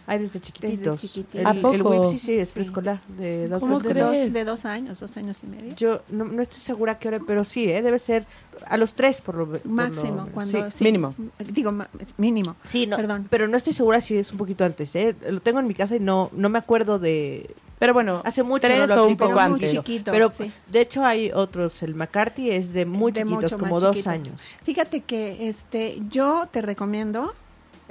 Hay 0.05 0.19
desde 0.19 0.39
chiquititos. 0.41 0.99
chiquititos. 0.99 1.39
El, 1.39 1.47
¿A 1.47 1.51
el 1.51 1.61
poco? 1.61 1.89
WIP 1.89 2.11
sí, 2.11 2.19
sí, 2.19 2.33
es 2.33 2.47
Sí. 2.49 2.53
preescolar. 2.55 3.01
De 3.07 3.47
dos, 3.47 3.59
¿Cómo 3.59 3.79
de 3.79 3.93
dos. 3.93 4.09
crees? 4.09 4.23
dos, 4.25 4.33
de 4.33 4.43
dos 4.43 4.65
años, 4.65 4.99
dos 4.99 5.15
años 5.17 5.41
y 5.43 5.47
medio. 5.47 5.75
Yo 5.75 6.01
no, 6.09 6.25
no 6.25 6.41
estoy 6.41 6.59
segura 6.59 6.99
qué 6.99 7.07
hora, 7.07 7.19
pero 7.25 7.43
sí, 7.43 7.69
¿eh? 7.69 7.81
debe 7.81 7.99
ser 7.99 8.25
a 8.67 8.75
los 8.77 8.93
tres 8.93 9.21
por 9.21 9.35
lo 9.35 9.45
por 9.47 9.65
lo 9.65 9.71
Máximo, 9.71 10.03
menos. 10.11 10.29
cuando... 10.29 10.69
Sí. 10.71 10.77
sí, 10.77 10.83
Mínimo. 10.83 11.15
Digo, 11.39 11.73
mínimo. 12.17 12.55
Sí, 12.65 12.85
no, 12.87 12.97
Perdón. 12.97 13.27
pero 13.29 13.47
no 13.47 13.55
estoy 13.57 13.73
segura 13.73 14.01
si 14.01 14.17
es 14.17 14.31
un 14.31 14.37
poquito 14.37 14.65
antes, 14.65 14.93
¿eh? 14.95 15.15
Lo 15.29 15.39
tengo 15.41 15.59
en 15.59 15.67
mi 15.67 15.73
casa 15.73 15.95
y 15.95 15.99
no, 15.99 16.29
no 16.33 16.49
me 16.49 16.59
acuerdo 16.59 16.99
de... 16.99 17.49
Pero 17.79 17.93
bueno, 17.93 18.21
Hace 18.23 18.43
mucho 18.43 18.61
tres 18.67 18.87
no 18.87 18.95
lo 18.95 19.03
o 19.03 19.07
un 19.07 19.17
poco 19.17 19.33
pero 19.35 19.49
muy 19.49 19.55
antes. 19.55 19.71
chiquito. 19.71 20.11
Pero 20.11 20.31
sí. 20.31 20.51
de 20.71 20.79
hecho 20.81 21.03
hay 21.05 21.31
otros, 21.33 21.83
el 21.83 21.95
McCarthy 21.95 22.51
es 22.51 22.71
de 22.71 22.85
muy 22.85 23.11
De 23.11 23.23
chiquitos, 23.23 23.53
como 23.55 23.73
más 23.73 23.81
dos 23.81 23.91
chiquito. 23.95 24.09
años. 24.09 24.41
Fíjate 24.63 25.01
que 25.01 25.49
este, 25.49 25.97
yo 26.07 26.47
te 26.49 26.61
recomiendo, 26.61 27.33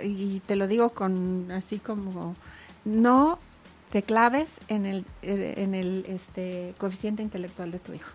y 0.02 0.40
te 0.40 0.56
lo 0.56 0.66
digo 0.66 0.90
con 0.90 1.50
así 1.52 1.78
como, 1.78 2.34
no 2.84 3.38
te 3.90 4.02
claves 4.02 4.60
en 4.68 4.86
el, 4.86 5.04
en 5.22 5.74
el 5.74 6.04
este, 6.08 6.74
coeficiente 6.78 7.22
intelectual 7.22 7.70
de 7.70 7.78
tu 7.78 7.92
hijo. 7.92 8.10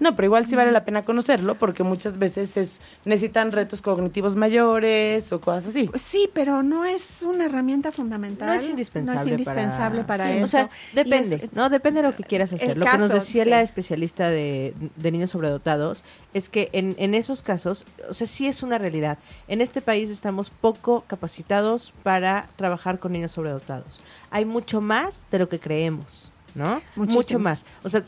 No, 0.00 0.14
pero 0.16 0.26
igual 0.26 0.46
sí 0.46 0.56
vale 0.56 0.72
la 0.72 0.84
pena 0.84 1.04
conocerlo 1.04 1.56
porque 1.56 1.82
muchas 1.82 2.18
veces 2.18 2.56
es, 2.56 2.80
necesitan 3.04 3.52
retos 3.52 3.80
cognitivos 3.82 4.36
mayores 4.36 5.32
o 5.32 5.40
cosas 5.40 5.66
así. 5.68 5.88
Pues 5.88 6.02
sí, 6.02 6.28
pero 6.32 6.62
no 6.62 6.84
es 6.84 7.22
una 7.22 7.46
herramienta 7.46 7.92
fundamental. 7.92 8.48
No 8.48 8.54
es 8.54 8.64
indispensable, 8.68 9.20
No 9.20 9.24
es 9.26 9.30
indispensable 9.32 10.04
para, 10.04 10.26
Sí, 10.28 10.36
eso. 10.36 10.44
O 10.44 10.48
sea, 10.48 10.70
depende, 10.92 11.36
es- 11.36 11.52
¿no? 11.52 11.68
Depende 11.68 12.02
de 12.02 12.08
lo 12.08 12.16
que 12.16 12.24
quieras 12.24 12.52
hacer. 12.52 12.76
Lo 12.76 12.86
que 12.86 12.98
nos 12.98 13.10
decía 13.10 13.44
sí. 13.44 13.50
la 13.50 13.62
especialista 13.62 14.28
de, 14.30 14.74
de 14.96 15.10
niños 15.12 15.30
sobredotados 15.30 16.02
es 16.34 16.48
que 16.48 16.68
en, 16.72 16.94
en 16.98 17.14
esos 17.14 17.42
casos, 17.42 17.84
o 18.08 18.14
sea, 18.14 18.26
sí 18.26 18.46
es 18.46 18.62
una 18.62 18.78
realidad. 18.78 19.18
En 19.48 19.60
este 19.60 19.80
país 19.80 20.10
estamos 20.10 20.50
poco 20.50 21.04
capacitados 21.06 21.92
para 22.02 22.48
trabajar 22.56 22.98
con 22.98 23.12
niños 23.12 23.32
sobredotados. 23.32 24.00
Hay 24.30 24.44
mucho 24.44 24.80
más 24.80 25.22
de 25.30 25.38
lo 25.38 25.48
que 25.48 25.60
creemos, 25.60 26.30
¿no? 26.56 26.82
Mucho 26.96 27.38
más. 27.38 27.64
O 27.84 27.88
sea, 27.88 28.04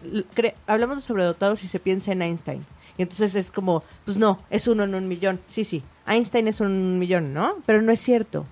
hablamos 0.67 0.97
de 0.97 1.03
sobredotados 1.03 1.63
y 1.63 1.69
se 1.69 1.79
piensa 1.79 2.11
en 2.13 2.23
Einstein. 2.23 2.67
Y 2.97 3.03
entonces 3.03 3.37
es 3.37 3.53
como, 3.53 3.85
pues 4.05 4.17
no, 4.17 4.41
es 4.51 4.67
uno 4.67 4.83
en 4.83 4.97
un 4.97 5.07
millón. 5.07 5.39
Sí, 5.47 5.63
sí, 5.63 5.85
Einstein 6.07 6.49
es 6.49 6.61
un 6.61 6.99
millón, 6.99 7.33
¿no? 7.33 7.59
Pero 7.65 7.81
no 7.81 7.93
es 7.93 8.01
cierto 8.01 8.45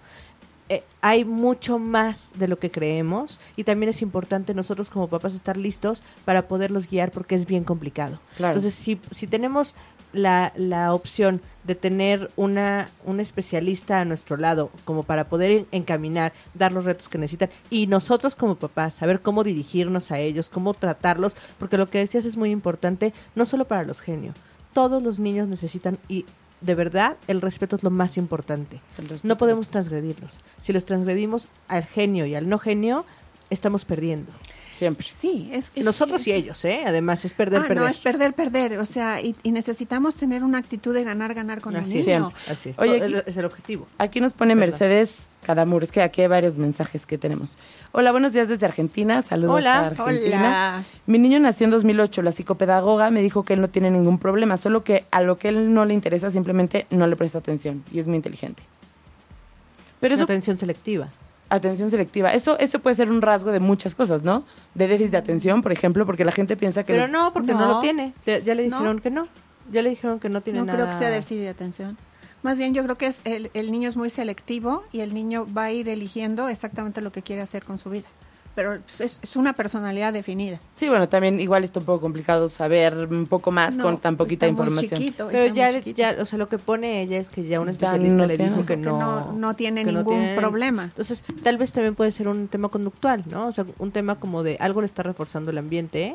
eh, 0.68 0.82
hay 1.00 1.24
mucho 1.24 1.78
más 1.78 2.32
de 2.36 2.48
lo 2.48 2.58
que 2.58 2.72
creemos 2.72 3.38
y 3.54 3.62
también 3.62 3.88
es 3.88 4.02
importante 4.02 4.52
nosotros 4.52 4.90
como 4.90 5.06
papás 5.06 5.32
estar 5.36 5.56
listos 5.56 6.02
para 6.24 6.48
poderlos 6.48 6.90
guiar 6.90 7.12
porque 7.12 7.36
es 7.36 7.46
bien 7.46 7.62
complicado. 7.62 8.18
Claro. 8.36 8.56
Entonces, 8.56 8.74
si, 8.74 9.00
si 9.12 9.28
tenemos 9.28 9.76
la, 10.18 10.52
la 10.56 10.92
opción 10.94 11.40
de 11.64 11.74
tener 11.74 12.30
una 12.36 12.90
un 13.04 13.18
especialista 13.20 14.00
a 14.00 14.04
nuestro 14.04 14.36
lado 14.36 14.70
como 14.84 15.02
para 15.02 15.24
poder 15.24 15.50
en- 15.50 15.66
encaminar, 15.72 16.32
dar 16.54 16.72
los 16.72 16.84
retos 16.84 17.08
que 17.08 17.18
necesitan 17.18 17.50
y 17.70 17.86
nosotros 17.88 18.36
como 18.36 18.54
papás 18.54 18.94
saber 18.94 19.20
cómo 19.20 19.42
dirigirnos 19.44 20.10
a 20.10 20.18
ellos, 20.18 20.48
cómo 20.48 20.74
tratarlos, 20.74 21.34
porque 21.58 21.78
lo 21.78 21.88
que 21.90 21.98
decías 21.98 22.24
es 22.24 22.36
muy 22.36 22.50
importante 22.50 23.12
no 23.34 23.44
solo 23.46 23.64
para 23.64 23.82
los 23.84 24.00
genios, 24.00 24.34
todos 24.72 25.02
los 25.02 25.18
niños 25.18 25.48
necesitan 25.48 25.98
y 26.08 26.24
de 26.60 26.74
verdad 26.74 27.16
el 27.28 27.40
respeto 27.40 27.76
es 27.76 27.82
lo 27.82 27.90
más 27.90 28.16
importante. 28.16 28.80
No 29.22 29.36
podemos 29.36 29.68
transgredirlos. 29.68 30.40
Si 30.62 30.72
los 30.72 30.84
transgredimos 30.84 31.48
al 31.68 31.84
genio 31.84 32.26
y 32.26 32.34
al 32.34 32.48
no 32.48 32.58
genio, 32.58 33.04
estamos 33.50 33.84
perdiendo. 33.84 34.32
Siempre. 34.76 35.06
Sí, 35.06 35.48
es, 35.52 35.72
es- 35.74 35.84
Nosotros 35.84 36.20
es- 36.20 36.26
y 36.26 36.32
ellos, 36.32 36.62
¿eh? 36.66 36.80
Además 36.86 37.24
es 37.24 37.32
perder, 37.32 37.60
Ah, 37.60 37.66
perder. 37.66 37.82
no, 37.84 37.88
es 37.88 37.96
perder, 37.98 38.34
perder. 38.34 38.78
O 38.78 38.84
sea, 38.84 39.20
y, 39.22 39.34
y 39.42 39.52
necesitamos 39.52 40.16
tener 40.16 40.44
una 40.44 40.58
actitud 40.58 40.92
de 40.94 41.02
ganar, 41.02 41.32
ganar 41.32 41.60
con 41.62 41.74
Así 41.76 41.92
el 41.92 41.98
es, 42.00 42.06
niño. 42.06 42.32
así 42.50 42.68
es. 42.70 42.78
Oye, 42.78 42.98
No, 42.98 43.04
aquí- 43.06 43.14
es, 43.14 43.22
es 43.28 43.36
el 43.38 43.44
objetivo. 43.46 43.86
Aquí 43.98 44.20
nos 44.20 44.32
pone 44.34 44.54
Perdón. 44.54 44.68
Mercedes 44.70 45.26
Cadamur. 45.44 45.82
Es 45.82 45.92
que 45.92 46.02
aquí 46.02 46.20
hay 46.22 46.28
varios 46.28 46.58
mensajes 46.58 47.06
que 47.06 47.16
tenemos. 47.16 47.48
Hola, 47.92 48.12
buenos 48.12 48.32
días 48.34 48.48
desde 48.48 48.66
Argentina. 48.66 49.22
Saludos 49.22 49.56
Hola. 49.56 49.74
a 49.78 49.86
Argentina. 49.86 50.38
Hola. 50.38 50.84
Mi 51.06 51.18
niño 51.18 51.38
nació 51.38 51.64
en 51.64 51.70
2008. 51.70 52.20
La 52.20 52.32
psicopedagoga 52.32 53.10
me 53.10 53.22
dijo 53.22 53.44
que 53.44 53.54
él 53.54 53.62
no 53.62 53.68
tiene 53.70 53.90
ningún 53.90 54.18
problema, 54.18 54.58
solo 54.58 54.84
que 54.84 55.06
a 55.10 55.22
lo 55.22 55.38
que 55.38 55.48
él 55.48 55.72
no 55.72 55.86
le 55.86 55.94
interesa 55.94 56.30
simplemente 56.30 56.86
no 56.90 57.06
le 57.06 57.16
presta 57.16 57.38
atención 57.38 57.82
y 57.92 57.98
es 58.00 58.06
muy 58.08 58.16
inteligente. 58.16 58.62
Pero 60.00 60.14
eso, 60.14 60.24
atención 60.24 60.58
selectiva. 60.58 61.08
Atención 61.48 61.90
selectiva, 61.90 62.32
eso, 62.34 62.58
eso 62.58 62.78
puede 62.80 62.96
ser 62.96 63.10
un 63.10 63.22
rasgo 63.22 63.52
de 63.52 63.60
muchas 63.60 63.94
cosas, 63.94 64.22
¿no? 64.22 64.44
De 64.74 64.88
déficit 64.88 65.12
de 65.12 65.18
atención, 65.18 65.62
por 65.62 65.72
ejemplo, 65.72 66.04
porque 66.06 66.24
la 66.24 66.32
gente 66.32 66.56
piensa 66.56 66.84
que... 66.84 66.92
Pero 66.92 67.06
los- 67.06 67.12
no, 67.12 67.32
porque 67.32 67.52
no, 67.52 67.60
No. 67.60 67.68
lo 67.74 67.80
tiene. 67.80 68.12
Ya, 68.26 68.38
ya 68.38 68.54
le 68.54 68.66
No. 68.68 68.76
dijeron 68.78 69.00
que 69.00 69.10
no. 69.10 69.28
Ya 69.72 69.82
le 69.82 69.90
dijeron 69.90 70.20
que 70.20 70.28
no 70.28 70.40
tiene 70.40 70.60
No 70.60 70.66
nada. 70.66 70.78
creo 70.78 70.90
que 70.90 70.98
sea 70.98 71.10
déficit 71.10 71.38
de 71.38 71.48
atención. 71.48 71.96
Más 72.42 72.58
bien 72.58 72.74
yo 72.74 72.82
creo 72.84 72.96
que 72.96 73.06
es 73.06 73.22
el, 73.24 73.50
el 73.54 73.72
niño 73.72 73.88
es 73.88 73.96
muy 73.96 74.10
selectivo 74.10 74.84
y 74.92 75.00
el 75.00 75.14
niño 75.14 75.46
va 75.56 75.64
a 75.64 75.72
ir 75.72 75.88
eligiendo 75.88 76.48
exactamente 76.48 77.00
lo 77.00 77.10
que 77.10 77.22
quiere 77.22 77.42
hacer 77.42 77.64
con 77.64 77.78
su 77.78 77.90
vida. 77.90 78.04
Pero 78.56 78.74
es, 78.98 79.20
es 79.22 79.36
una 79.36 79.52
personalidad 79.52 80.12
definida. 80.12 80.58
Sí, 80.74 80.88
bueno, 80.88 81.08
también 81.08 81.38
igual 81.38 81.62
está 81.62 81.78
un 81.78 81.86
poco 81.86 82.00
complicado 82.00 82.48
saber 82.48 82.96
un 83.08 83.26
poco 83.26 83.52
más 83.52 83.76
No, 83.76 83.84
con 83.84 83.98
tan 83.98 84.16
poquita 84.16 84.46
está 84.46 84.54
muy 84.56 84.66
información. 84.70 84.98
chiquito, 85.00 85.28
Pero 85.30 85.44
está 85.44 85.54
ya, 85.56 85.66
muy 85.66 85.74
chiquito. 85.74 85.96
ya, 85.98 86.16
o 86.20 86.24
sea, 86.24 86.38
lo 86.38 86.48
que 86.48 86.58
pone 86.58 87.02
ella 87.02 87.18
es 87.18 87.28
que 87.28 87.44
ya 87.44 87.60
un 87.60 87.68
especialista 87.68 88.16
no 88.16 88.26
le 88.26 88.36
tiene. 88.36 88.50
dijo 88.52 88.66
que 88.66 88.74
Que 88.74 88.80
no, 88.80 88.98
no- 88.98 89.32
no 89.34 89.54
tiene 89.54 89.84
que 89.84 89.92
ningún 89.92 90.18
tiene- 90.18 90.34
problema. 90.36 90.84
Entonces, 90.84 91.22
tal 91.44 91.58
vez 91.58 91.70
también 91.70 91.94
puede 91.94 92.10
ser 92.10 92.26
un 92.28 92.48
tema 92.48 92.68
conductual, 92.68 93.22
¿no? 93.30 93.46
O 93.46 93.52
sea, 93.52 93.64
un 93.78 93.92
tema 93.92 94.16
como 94.18 94.42
de 94.42 94.56
algo 94.58 94.80
le 94.80 94.86
está 94.86 95.02
reforzando 95.04 95.50
el 95.52 95.58
ambiente 95.58 96.14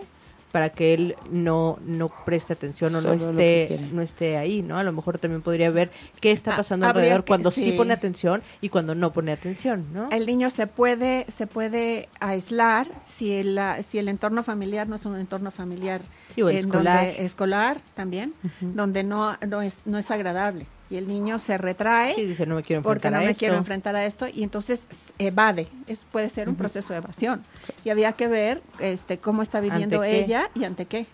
para 0.52 0.70
que 0.70 0.94
él 0.94 1.16
no 1.32 1.80
no 1.86 2.10
preste 2.26 2.54
atención 2.54 2.94
o 2.96 3.02
no 3.02 3.18
Solo 3.18 3.32
esté 3.40 3.80
no 3.92 4.02
esté 4.02 4.38
ahí, 4.38 4.62
¿no? 4.62 4.78
A 4.78 4.84
lo 4.84 4.92
mejor 4.92 5.18
también 5.18 5.42
podría 5.42 5.70
ver 5.72 5.92
qué 6.20 6.32
está 6.32 6.54
Ah, 6.54 6.58
pasando 6.58 6.86
alrededor 6.88 7.24
que- 7.24 7.28
cuando 7.30 7.52
sí. 7.52 7.64
sí. 7.64 7.72
pone 7.74 7.94
atención 7.94 8.42
y 8.60 8.70
cuando 8.70 8.94
no 8.94 9.14
pone 9.14 9.32
atención, 9.32 9.86
¿no? 9.94 10.10
El 10.12 10.26
niño 10.26 10.50
se 10.50 10.68
puede 10.68 11.26
se 11.30 11.48
puede 11.48 12.10
aislar 12.20 12.88
si 13.06 13.32
el 13.34 13.60
si 13.84 13.98
el 13.98 14.08
entorno 14.10 14.44
familiar 14.44 14.88
no 14.90 14.96
es 14.98 15.06
un 15.06 15.18
entorno 15.18 15.52
familiar 15.52 16.02
Sí, 16.36 16.42
o 16.42 16.50
el 16.50 16.58
en 16.58 16.66
escolar. 16.66 17.06
donde 17.06 17.26
escolar 17.26 17.82
también, 17.94 18.34
donde 18.60 19.04
no 19.04 19.38
no 19.48 19.62
es 19.62 19.76
no 19.86 19.98
es 19.98 20.12
agradable 20.12 20.66
y 20.92 20.98
el 20.98 21.08
niño 21.08 21.40
se 21.40 21.58
retrae 21.58 22.14
Sí, 22.14 22.26
dice, 22.26 22.46
no 22.46 22.56
me 22.56 22.62
quiero 22.64 22.82
porque 22.84 23.10
no 23.10 23.18
a 23.18 23.22
me 23.22 23.28
esto. 23.32 23.40
quiero 23.40 23.56
enfrentar 23.56 23.96
a 23.96 24.06
esto 24.06 24.28
y 24.28 24.44
entonces 24.44 25.14
evade 25.18 25.68
es 25.88 26.06
puede 26.12 26.30
ser 26.30 26.50
un 26.50 26.56
proceso 26.56 26.94
de 26.94 26.98
evasión 26.98 27.42
y 27.86 27.90
había 27.90 28.12
que 28.12 28.28
ver 28.28 28.62
este 28.80 29.18
cómo 29.18 29.42
está 29.42 29.60
viviendo 29.62 30.04
ella 30.04 30.50
y 30.54 30.66
ante 30.66 30.86
qué 30.86 31.06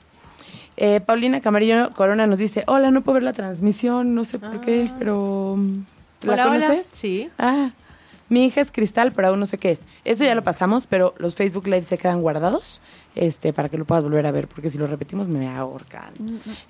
Eh, 0.79 0.99
Paulina 0.99 1.41
Camarillo 1.41 1.89
Corona 1.91 2.27
nos 2.27 2.37
dice, 2.39 2.63
hola, 2.67 2.91
no 2.91 3.01
puedo 3.01 3.15
ver 3.15 3.23
la 3.23 3.33
transmisión, 3.33 4.13
no 4.13 4.23
sé 4.23 4.37
por 4.39 4.61
qué, 4.61 4.87
Ah. 4.89 4.95
pero... 4.99 5.55
mm, 5.57 5.73
¿La 6.21 6.33
Hola, 6.33 6.47
hola. 6.49 6.65
conoces? 6.67 6.87
Sí. 6.91 7.29
Ah, 7.39 7.71
mi 8.29 8.45
hija 8.45 8.61
es 8.61 8.71
Cristal, 8.71 9.13
pero 9.13 9.29
aún 9.29 9.39
no 9.39 9.45
sé 9.45 9.57
qué 9.57 9.71
es. 9.71 9.85
Eso 10.03 10.23
ya 10.23 10.35
lo 10.35 10.43
pasamos, 10.43 10.87
pero 10.87 11.13
los 11.17 11.35
Facebook 11.35 11.67
Live 11.67 11.83
se 11.83 11.97
quedan 11.97 12.21
guardados 12.21 12.81
este, 13.15 13.53
para 13.53 13.69
que 13.69 13.77
lo 13.77 13.85
puedas 13.85 14.03
volver 14.03 14.25
a 14.25 14.31
ver, 14.31 14.47
porque 14.47 14.69
si 14.69 14.77
lo 14.77 14.85
repetimos 14.87 15.27
me 15.27 15.47
ahorcan. 15.47 16.11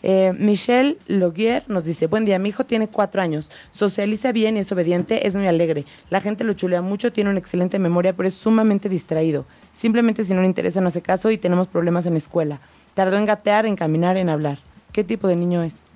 Eh, 0.03 0.33
Michelle 0.37 0.97
Loguier 1.07 1.63
nos 1.67 1.83
dice, 1.83 2.07
buen 2.07 2.25
día, 2.25 2.39
mi 2.39 2.49
hijo 2.49 2.65
tiene 2.65 2.87
cuatro 2.87 3.21
años, 3.21 3.49
socializa 3.71 4.31
bien 4.31 4.57
y 4.57 4.59
es 4.59 4.71
obediente, 4.71 5.27
es 5.27 5.35
muy 5.35 5.47
alegre. 5.47 5.85
La 6.09 6.21
gente 6.21 6.43
lo 6.43 6.53
chulea 6.53 6.81
mucho, 6.81 7.11
tiene 7.11 7.29
una 7.29 7.39
excelente 7.39 7.79
memoria, 7.79 8.13
pero 8.13 8.27
es 8.27 8.35
sumamente 8.35 8.87
distraído. 8.87 9.45
Simplemente 9.73 10.23
si 10.23 10.33
no 10.33 10.41
le 10.41 10.47
interesa 10.47 10.81
no 10.81 10.87
hace 10.87 11.01
caso 11.01 11.31
y 11.31 11.37
tenemos 11.37 11.67
problemas 11.67 12.05
en 12.05 12.13
la 12.13 12.19
escuela. 12.19 12.59
Tardó 12.93 13.17
en 13.17 13.25
gatear, 13.25 13.65
en 13.65 13.75
caminar, 13.75 14.17
en 14.17 14.29
hablar. 14.29 14.59
¿Qué 14.91 15.03
tipo 15.03 15.27
de 15.27 15.35
niño 15.35 15.63
es? 15.63 15.86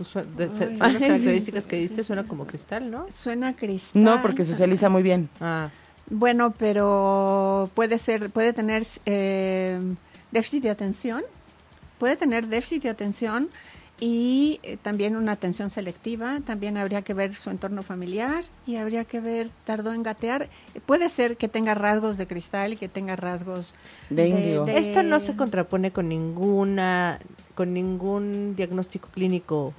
Pues, 0.00 0.08
su- 0.08 0.20
de- 0.20 0.50
se- 0.50 0.64
Ay, 0.64 0.76
según 0.76 0.92
las 0.94 1.02
características 1.02 1.66
que 1.66 1.76
diste, 1.76 1.96
sí. 2.00 2.04
suena 2.06 2.24
como 2.24 2.46
cristal, 2.46 2.90
¿no? 2.90 3.04
suena 3.12 3.54
cristal 3.54 4.02
No, 4.02 4.22
porque 4.22 4.46
socializa 4.46 4.88
muy 4.88 5.02
bien. 5.02 5.28
Ah, 5.42 5.68
Bueno, 6.08 6.52
pero 6.56 7.70
puede 7.74 7.98
ser, 7.98 8.30
puede 8.30 8.54
tener 8.54 8.82
eh, 9.04 9.78
déficit 10.32 10.62
de 10.62 10.70
atención, 10.70 11.22
puede 11.98 12.16
tener 12.16 12.46
déficit 12.46 12.82
de 12.84 12.88
atención 12.88 13.50
y 14.00 14.58
eh, 14.62 14.78
también 14.80 15.14
una 15.16 15.32
atención 15.32 15.68
selectiva. 15.68 16.40
También 16.46 16.78
habría 16.78 17.02
que 17.02 17.12
ver 17.12 17.34
su 17.34 17.50
entorno 17.50 17.82
familiar 17.82 18.42
y 18.66 18.76
habría 18.76 19.04
que 19.04 19.20
ver, 19.20 19.50
tardó 19.66 19.92
en 19.92 20.02
gatear. 20.02 20.48
Puede 20.86 21.10
ser 21.10 21.36
que 21.36 21.48
tenga 21.48 21.74
rasgos 21.74 22.16
de 22.16 22.26
cristal 22.26 22.72
y 22.72 22.76
que 22.78 22.88
tenga 22.88 23.16
rasgos 23.16 23.74
De 24.08 24.28
índigo. 24.28 24.64
Esto 24.66 25.02
no 25.02 25.20
se 25.20 25.36
contrapone 25.36 25.90
con 25.92 26.08
ninguna, 26.08 27.20
con 27.54 27.74
ningún 27.74 28.56
diagnóstico 28.56 29.10
clínico 29.12 29.74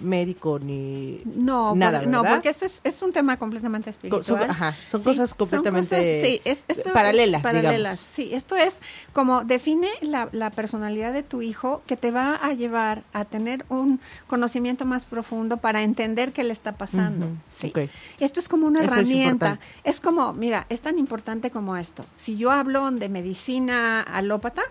médico 0.00 0.58
ni 0.58 1.20
No, 1.24 1.74
nada, 1.74 2.00
por- 2.00 2.08
no, 2.08 2.22
porque 2.24 2.48
esto 2.48 2.64
es, 2.66 2.80
es 2.84 3.00
un 3.02 3.12
tema 3.12 3.36
completamente 3.38 3.92
son, 3.92 3.94
espiritual. 3.94 4.50
ajá, 4.50 4.76
son 4.88 5.00
Sí, 5.00 5.04
cosas 5.04 5.30
son 5.30 5.38
completamente 5.38 5.96
cosas- 5.96 6.26
sí, 6.26 6.40
es- 6.44 6.64
esto 6.68 6.88
es 6.88 6.92
paralelas, 6.92 7.42
paralelas. 7.42 7.76
digamos. 7.78 8.00
Sí, 8.00 8.34
esto 8.34 8.56
es 8.56 8.82
como 9.12 9.44
define 9.44 9.88
la, 10.00 10.28
la 10.32 10.50
personalidad 10.50 11.12
de 11.12 11.22
tu 11.22 11.42
hijo 11.42 11.82
que 11.86 11.96
te 11.96 12.10
va 12.10 12.34
a 12.36 12.52
llevar 12.52 13.02
a 13.12 13.24
tener 13.24 13.64
un 13.68 14.00
conocimiento 14.26 14.84
más 14.84 15.04
profundo 15.04 15.56
para 15.58 15.82
entender 15.82 16.32
qué 16.32 16.44
le 16.44 16.52
está 16.52 16.72
pasando. 16.72 17.28
Sí. 17.48 17.72
Esto 18.20 18.40
es 18.40 18.48
como 18.48 18.66
una 18.66 18.80
Eso 18.84 18.92
herramienta. 18.94 19.58
Es, 19.84 20.00
como, 20.00 20.32
mira, 20.32 20.66
es 20.68 20.80
tan 20.80 20.98
importante 20.98 21.50
como 21.50 21.76
esto. 21.76 22.04
Si 22.16 22.36
yo 22.36 22.50
hablo 22.50 22.90
de 22.90 23.08
medicina 23.08 24.00
alópata 24.00 24.62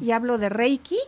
y 0.00 0.12
hablo 0.12 0.38
de 0.38 0.48
Reiki, 0.48 0.98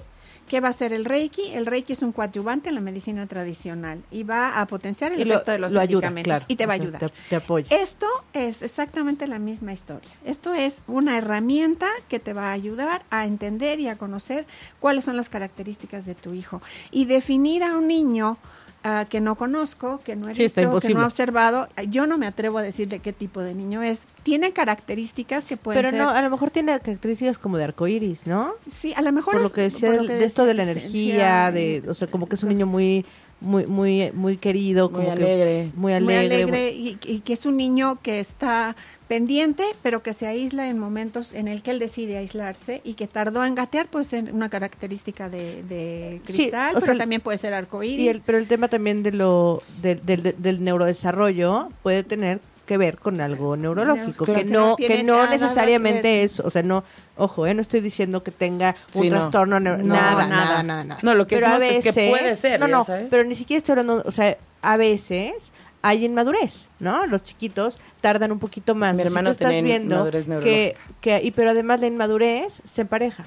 ¿Qué 0.48 0.60
va 0.60 0.68
a 0.68 0.70
hacer 0.72 0.92
el 0.92 1.06
Reiki? 1.06 1.52
El 1.54 1.64
Reiki 1.64 1.94
es 1.94 2.02
un 2.02 2.12
coadyuvante 2.12 2.68
en 2.68 2.74
la 2.74 2.82
medicina 2.82 3.26
tradicional 3.26 4.02
y 4.10 4.24
va 4.24 4.60
a 4.60 4.66
potenciar 4.66 5.12
el 5.12 5.20
Y 5.20 5.24
lo- 5.24 5.34
efecto 5.34 5.50
de 5.52 5.58
los 5.58 5.72
lo 5.72 5.80
ayuda, 5.80 6.10
medicamentos 6.10 6.30
claro. 6.30 6.44
y 6.48 6.56
te 6.56 6.66
va 6.66 6.72
a 6.72 6.76
ayudar. 6.76 7.00
te- 7.00 7.12
te 7.30 7.36
apoya. 7.36 7.66
Esto 7.70 8.06
es 8.34 8.60
exactamente 8.62 9.26
la 9.26 9.38
misma 9.38 9.72
historia. 9.72 10.10
Esto 10.26 10.52
es 10.52 10.82
una 10.88 11.16
herramienta 11.16 11.88
que 12.08 12.18
te 12.18 12.34
va 12.34 12.48
a 12.50 12.52
ayudar 12.52 13.02
a 13.08 13.24
entender 13.24 13.80
y 13.80 13.88
a 13.88 13.96
conocer 13.96 14.46
cuáles 14.78 15.04
son 15.06 15.16
las 15.16 15.30
características 15.30 16.04
de 16.04 16.14
tu 16.14 16.34
hijo 16.34 16.60
y 16.90 17.06
definir 17.06 17.64
a 17.64 17.76
un 17.78 17.86
niño 17.88 18.36
ah, 18.84 19.06
que 19.08 19.20
no 19.20 19.36
conozco, 19.36 20.00
que 20.04 20.16
no 20.16 20.28
he 20.28 20.34
Sí, 20.34 20.42
visto, 20.44 20.60
que 20.80 20.94
no 20.94 21.02
he 21.02 21.04
observado. 21.04 21.68
Yo 21.88 22.06
no 22.06 22.18
me 22.18 22.26
atrevo 22.26 22.58
a 22.58 22.62
decirle 22.62 22.98
qué 23.00 23.12
tipo 23.12 23.40
de 23.40 23.54
niño 23.54 23.82
es. 23.82 24.06
Tiene 24.22 24.52
características 24.52 25.44
que 25.44 25.56
pueden 25.56 25.78
Pero 25.82 25.90
ser. 25.90 26.00
no, 26.00 26.10
a 26.10 26.20
lo 26.22 26.30
mejor 26.30 26.50
tiene 26.50 26.78
características 26.80 27.38
como 27.38 27.56
de 27.58 27.64
arcoíris, 27.64 28.26
¿no? 28.26 28.54
sí, 28.70 28.92
a 28.96 29.02
lo 29.02 29.12
mejor 29.12 29.34
Por 29.34 29.42
es 29.42 29.48
lo 29.50 29.54
que 29.54 29.60
decía 29.62 29.88
por 29.90 30.02
lo 30.02 30.06
que 30.06 30.14
de 30.14 30.24
esto 30.24 30.44
de 30.46 30.54
la 30.54 30.62
energía, 30.64 31.50
de, 31.52 31.82
o 31.88 31.94
sea, 31.94 32.08
como 32.08 32.26
que 32.28 32.34
es 32.36 32.42
un 32.42 32.50
niño 32.50 32.66
muy, 32.66 33.04
muy, 33.40 33.66
muy, 33.66 34.12
muy 34.12 34.36
querido, 34.36 34.88
Muy 34.88 34.94
como 35.00 35.06
que 35.16 35.22
alegre. 35.24 35.62
muy 35.64 35.72
muy 35.74 35.92
alegre. 35.94 36.42
alegre 36.44 36.70
y, 36.72 36.98
y 37.04 37.20
que 37.20 37.32
es 37.32 37.44
un 37.46 37.56
niño 37.56 37.98
que 38.02 38.20
está 38.20 38.76
pendiente, 39.12 39.62
pero 39.82 40.02
que 40.02 40.14
se 40.14 40.26
aísla 40.26 40.68
en 40.70 40.78
momentos 40.78 41.34
en 41.34 41.46
el 41.46 41.62
que 41.62 41.70
él 41.70 41.78
decide 41.78 42.16
aislarse 42.16 42.80
y 42.82 42.94
que 42.94 43.06
tardó 43.06 43.44
en 43.44 43.54
gatear, 43.54 43.86
puede 43.86 44.06
ser 44.06 44.32
una 44.32 44.48
característica 44.48 45.28
de, 45.28 45.62
de 45.64 46.22
Sí, 46.26 46.32
cristal, 46.32 46.70
o 46.76 46.80
pero 46.80 46.86
sea, 46.86 46.96
también 46.96 47.20
puede 47.20 47.36
ser 47.36 47.52
arcoíris. 47.52 47.98
Y 48.00 48.08
el, 48.08 48.22
pero 48.22 48.38
el 48.38 48.46
tema 48.48 48.68
también 48.68 49.02
de 49.02 49.12
lo 49.12 49.62
del, 49.82 50.00
del, 50.06 50.34
del 50.38 50.64
neurodesarrollo 50.64 51.68
puede 51.82 52.04
tener 52.04 52.40
que 52.64 52.78
ver 52.78 52.96
con 52.96 53.20
algo 53.20 53.54
neurológico, 53.54 54.24
Claro. 54.24 54.40
que 54.40 54.46
no 54.46 54.76
que 54.76 55.02
no 55.02 55.28
necesariamente 55.28 56.22
es, 56.22 56.40
o 56.40 56.48
sea, 56.48 56.62
no, 56.62 56.82
ojo, 57.18 57.46
eh, 57.46 57.52
no 57.52 57.60
estoy 57.60 57.80
diciendo 57.82 58.22
que 58.22 58.30
tenga 58.30 58.74
un 58.94 59.02
Sí, 59.02 59.10
no. 59.10 59.18
trastorno, 59.18 59.60
No, 59.60 59.76
nada, 59.76 60.26
nada. 60.26 60.62
nada, 60.62 60.84
nada. 60.84 60.98
No, 61.02 61.14
lo 61.14 61.26
que 61.26 61.34
pero 61.36 61.48
a 61.48 61.58
decimos 61.58 61.84
es 61.86 61.94
que 61.94 62.08
puede 62.08 62.34
ser, 62.36 62.60
no, 62.60 62.66
ya 62.68 62.72
no, 62.72 62.84
sabes. 62.86 63.08
pero 63.10 63.24
ni 63.24 63.34
siquiera 63.36 63.58
estoy 63.58 63.72
hablando, 63.72 64.02
o 64.06 64.12
sea, 64.12 64.38
a 64.62 64.76
veces 64.78 65.50
hay 65.82 66.04
inmadurez, 66.04 66.68
¿no? 66.78 67.06
Los 67.06 67.22
chiquitos 67.24 67.78
tardan 68.00 68.32
un 68.32 68.38
poquito 68.38 68.74
más. 68.74 68.96
Mi 68.96 69.02
Si 69.02 69.08
hermano 69.08 69.30
tú 69.30 69.32
estás 69.32 69.50
viendo 69.50 69.96
inmadurez 69.96 70.26
que, 70.42 70.76
que 71.00 71.20
y 71.22 71.30
pero 71.32 71.50
además 71.50 71.80
la 71.80 71.86
inmadurez 71.88 72.62
se 72.64 72.82
empareja. 72.82 73.24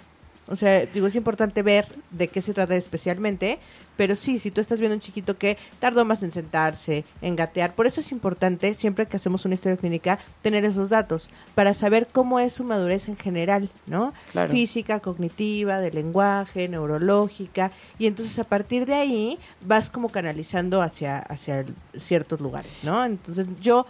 O 0.47 0.55
sea, 0.55 0.85
digo, 0.85 1.07
es 1.07 1.15
importante 1.15 1.63
ver 1.63 1.87
de 2.11 2.27
qué 2.27 2.41
se 2.41 2.53
trata 2.53 2.75
especialmente, 2.75 3.57
pero 3.97 4.15
sí, 4.15 4.39
si 4.39 4.51
tú 4.51 4.61
estás 4.61 4.79
viendo 4.79 4.95
un 4.95 5.01
chiquito 5.01 5.37
que 5.37 5.57
tardó 5.79 6.05
más 6.05 6.21
en 6.21 6.31
sentarse, 6.31 7.03
en 7.21 7.35
gatear, 7.35 7.73
por 7.73 7.87
eso 7.87 8.01
es 8.01 8.11
importante, 8.11 8.75
siempre 8.75 9.07
que 9.07 9.17
hacemos 9.17 9.45
una 9.45 9.55
historia 9.55 9.77
clínica, 9.77 10.19
tener 10.41 10.63
esos 10.65 10.89
datos, 10.89 11.29
para 11.55 11.73
saber 11.73 12.07
cómo 12.11 12.39
es 12.39 12.53
su 12.53 12.63
madurez 12.63 13.07
en 13.07 13.17
general, 13.17 13.69
¿no? 13.87 14.13
Claro. 14.31 14.51
Física, 14.51 14.99
cognitiva, 14.99 15.79
de 15.79 15.91
lenguaje, 15.91 16.67
neurológica, 16.67 17.71
y 17.97 18.07
entonces 18.07 18.37
a 18.37 18.43
partir 18.43 18.85
de 18.85 18.93
ahí 18.93 19.39
vas 19.65 19.89
como 19.89 20.09
canalizando 20.09 20.81
hacia, 20.81 21.19
hacia 21.19 21.65
ciertos 21.97 22.39
lugares, 22.39 22.71
¿no? 22.83 23.03
Entonces 23.03 23.47
yo 23.61 23.87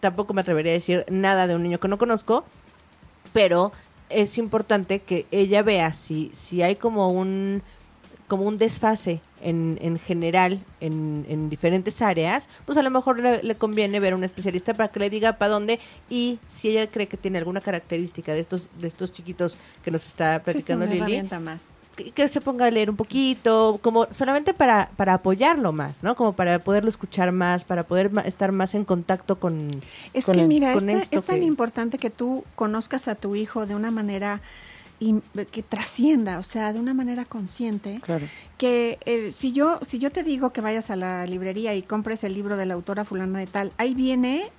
tampoco 0.00 0.34
me 0.34 0.42
atrevería 0.42 0.72
a 0.72 0.74
decir 0.74 1.04
nada 1.08 1.46
de 1.46 1.54
un 1.54 1.62
niño 1.62 1.80
que 1.80 1.88
no 1.88 1.98
conozco, 1.98 2.44
pero 3.32 3.72
es 4.10 4.38
importante 4.38 5.00
que 5.00 5.26
ella 5.30 5.62
vea 5.62 5.92
si, 5.92 6.30
si 6.34 6.62
hay 6.62 6.76
como 6.76 7.10
un 7.10 7.62
como 8.28 8.44
un 8.44 8.58
desfase 8.58 9.20
en, 9.40 9.78
en 9.80 9.98
general 9.98 10.60
en, 10.80 11.24
en 11.28 11.48
diferentes 11.48 12.02
áreas, 12.02 12.48
pues 12.64 12.76
a 12.76 12.82
lo 12.82 12.90
mejor 12.90 13.20
le, 13.20 13.42
le 13.42 13.54
conviene 13.54 14.00
ver 14.00 14.14
a 14.14 14.16
un 14.16 14.24
especialista 14.24 14.74
para 14.74 14.90
que 14.90 14.98
le 14.98 15.10
diga 15.10 15.38
para 15.38 15.52
dónde 15.52 15.78
y 16.10 16.40
si 16.48 16.70
ella 16.70 16.88
cree 16.88 17.06
que 17.06 17.16
tiene 17.16 17.38
alguna 17.38 17.60
característica 17.60 18.34
de 18.34 18.40
estos 18.40 18.68
de 18.80 18.88
estos 18.88 19.12
chiquitos 19.12 19.56
que 19.84 19.90
nos 19.90 20.06
está 20.06 20.42
platicando 20.42 20.86
una 20.86 20.94
Lili, 20.94 21.22
más. 21.40 21.68
Que, 21.96 22.12
que 22.12 22.28
se 22.28 22.40
ponga 22.40 22.66
a 22.66 22.70
leer 22.70 22.90
un 22.90 22.96
poquito, 22.96 23.80
como 23.82 24.06
solamente 24.12 24.54
para, 24.54 24.90
para 24.96 25.14
apoyarlo 25.14 25.72
más, 25.72 26.02
¿no? 26.02 26.14
Como 26.14 26.34
para 26.34 26.58
poderlo 26.60 26.88
escuchar 26.90 27.32
más, 27.32 27.64
para 27.64 27.82
poder 27.84 28.10
ma- 28.12 28.20
estar 28.22 28.52
más 28.52 28.74
en 28.74 28.84
contacto 28.84 29.36
con... 29.40 29.70
Es 30.12 30.26
con 30.26 30.34
que 30.36 30.42
el- 30.42 30.48
mira, 30.48 30.72
con 30.74 30.88
esto 30.90 31.18
es 31.18 31.24
tan 31.24 31.40
que- 31.40 31.46
importante 31.46 31.98
que 31.98 32.10
tú 32.10 32.44
conozcas 32.54 33.08
a 33.08 33.14
tu 33.14 33.34
hijo 33.34 33.66
de 33.66 33.74
una 33.74 33.90
manera 33.90 34.40
que 35.52 35.62
trascienda, 35.62 36.38
o 36.38 36.42
sea, 36.42 36.72
de 36.72 36.80
una 36.80 36.94
manera 36.94 37.26
consciente, 37.26 38.00
Claro. 38.02 38.24
que 38.56 38.98
eh, 39.04 39.30
si 39.30 39.52
yo 39.52 39.78
si 39.86 39.98
yo 39.98 40.10
te 40.10 40.22
digo 40.22 40.54
que 40.54 40.62
vayas 40.62 40.88
a 40.90 40.96
la 40.96 41.26
librería 41.26 41.74
y 41.74 41.82
compres 41.82 42.24
el 42.24 42.32
libro 42.32 42.56
de 42.56 42.64
la 42.64 42.72
autora 42.74 43.04
fulana 43.04 43.38
de 43.40 43.46
tal, 43.46 43.72
ahí 43.76 43.92
viene 43.92 44.50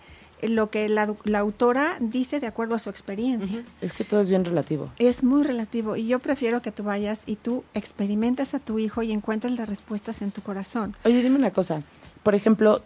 lo 0.42 0.70
que 0.70 0.90
la, 0.90 1.14
la 1.24 1.40
autora 1.40 1.98
dice 2.00 2.40
de 2.40 2.48
acuerdo 2.48 2.76
a 2.76 2.80
su 2.80 2.90
experiencia. 2.90 3.64
Es 3.82 3.94
que 3.94 4.04
todo 4.04 4.22
es 4.22 4.30
bien 4.30 4.46
relativo. 4.46 4.92
Es 5.00 5.24
muy 5.24 5.44
relativo 5.44 5.96
y 5.96 6.08
yo 6.08 6.20
prefiero 6.20 6.62
que 6.62 6.72
tú 6.72 6.84
vayas 6.84 7.24
y 7.26 7.36
tú 7.36 7.64
experimentes 7.74 8.54
a 8.54 8.60
tu 8.60 8.80
hijo 8.80 9.02
y 9.04 9.12
encuentres 9.12 9.54
las 9.54 9.68
respuestas 9.68 10.22
en 10.22 10.32
tu 10.32 10.42
corazón. 10.42 10.96
Oye, 11.04 11.22
dime 11.22 11.38
una 11.38 11.52
cosa. 11.52 11.82
Por 12.24 12.36
ejemplo, 12.36 12.84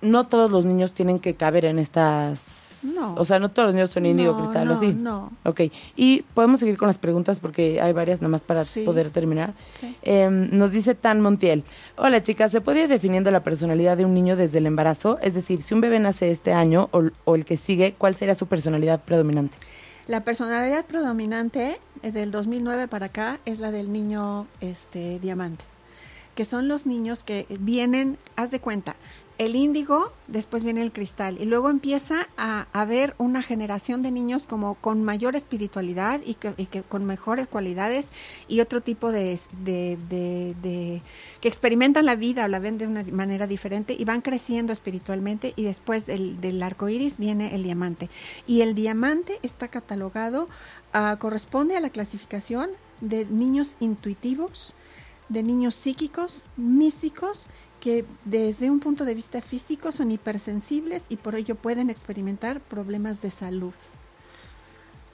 no 0.00 0.26
todos 0.26 0.50
los 0.50 0.64
niños 0.64 0.92
tienen 0.92 1.18
que 1.18 1.34
caber 1.34 1.64
en 1.64 1.78
estas... 1.78 2.65
No. 2.94 3.14
O 3.14 3.24
sea, 3.24 3.38
no 3.38 3.50
todos 3.50 3.66
los 3.68 3.74
niños 3.74 3.90
son 3.90 4.06
índigo 4.06 4.32
No, 4.32 4.38
cristal, 4.38 4.66
no, 4.66 4.92
no. 4.92 5.32
Ok. 5.44 5.62
Y 5.96 6.22
podemos 6.34 6.60
seguir 6.60 6.76
con 6.78 6.86
las 6.88 6.98
preguntas 6.98 7.40
porque 7.40 7.80
hay 7.80 7.92
varias 7.92 8.20
nada 8.20 8.30
más 8.30 8.42
para 8.44 8.64
Sí. 8.64 8.82
poder 8.82 9.10
terminar. 9.10 9.54
Sí. 9.70 9.96
Em, 10.02 10.48
nos 10.56 10.70
dice 10.72 10.94
Tan 10.94 11.20
Montiel. 11.20 11.64
Hola 11.96 12.22
chicas, 12.22 12.52
¿se 12.52 12.60
puede 12.60 12.82
ir 12.82 12.88
definiendo 12.88 13.30
la 13.30 13.40
personalidad 13.42 13.96
de 13.96 14.04
un 14.04 14.14
niño 14.14 14.36
desde 14.36 14.58
el 14.58 14.66
embarazo? 14.66 15.18
Es 15.22 15.34
decir, 15.34 15.62
si 15.62 15.74
un 15.74 15.80
bebé 15.80 15.98
nace 15.98 16.30
este 16.30 16.52
año 16.52 16.88
o, 16.92 17.02
o 17.24 17.34
el 17.34 17.44
que 17.44 17.56
sigue, 17.56 17.94
¿cuál 17.98 18.14
sería 18.14 18.34
su 18.34 18.46
personalidad 18.46 19.02
predominante? 19.04 19.56
La 20.06 20.20
personalidad 20.20 20.84
predominante 20.84 21.78
eh, 22.04 22.12
del 22.12 22.30
2009 22.30 22.86
para 22.86 23.06
acá 23.06 23.40
es 23.44 23.58
la 23.58 23.72
del 23.72 23.92
niño 23.92 24.46
este 24.60 25.18
diamante, 25.18 25.64
que 26.36 26.44
son 26.44 26.68
los 26.68 26.86
niños 26.86 27.24
que 27.24 27.46
vienen, 27.58 28.16
haz 28.36 28.52
de 28.52 28.60
cuenta, 28.60 28.94
el 29.38 29.54
índigo, 29.54 30.12
después 30.28 30.64
viene 30.64 30.80
el 30.80 30.92
cristal 30.92 31.36
y 31.40 31.44
luego 31.44 31.68
empieza 31.68 32.26
a 32.38 32.66
haber 32.72 33.14
una 33.18 33.42
generación 33.42 34.00
de 34.00 34.10
niños 34.10 34.46
como 34.46 34.76
con 34.76 35.04
mayor 35.04 35.36
espiritualidad 35.36 36.20
y 36.24 36.34
que, 36.34 36.82
con 36.82 37.04
mejores 37.04 37.46
cualidades 37.46 38.08
y 38.48 38.60
otro 38.60 38.80
tipo 38.80 39.12
de, 39.12 39.38
de, 39.62 39.98
de- 40.08 41.02
que 41.40 41.48
experimentan 41.48 42.06
la 42.06 42.14
vida 42.14 42.46
o 42.46 42.48
la 42.48 42.58
ven 42.60 42.78
de 42.78 42.86
una 42.86 43.04
manera 43.12 43.46
diferente 43.46 43.94
y 43.98 44.04
van 44.06 44.22
creciendo 44.22 44.72
espiritualmente 44.72 45.52
y 45.54 45.64
después 45.64 46.06
del, 46.06 46.40
del 46.40 46.62
arco 46.62 46.88
iris 46.88 47.18
viene 47.18 47.54
el 47.54 47.62
diamante. 47.62 48.08
Y 48.46 48.62
el 48.62 48.74
diamante 48.74 49.38
está 49.42 49.68
catalogado 49.68 50.48
ah, 50.94 51.16
corresponde 51.18 51.76
a 51.76 51.80
la 51.80 51.90
clasificación 51.90 52.70
de 53.02 53.26
niños 53.26 53.76
intuitivos 53.80 54.72
de 55.28 55.42
niños 55.42 55.74
psíquicos 55.74 56.44
místicos 56.56 57.48
que 57.86 58.04
desde 58.24 58.68
un 58.68 58.80
punto 58.80 59.04
de 59.04 59.14
vista 59.14 59.40
físico 59.40 59.92
son 59.92 60.10
hipersensibles 60.10 61.04
y 61.08 61.16
por 61.18 61.36
ello 61.36 61.54
pueden 61.54 61.88
experimentar 61.88 62.58
problemas 62.58 63.22
de 63.22 63.30
salud. 63.30 63.72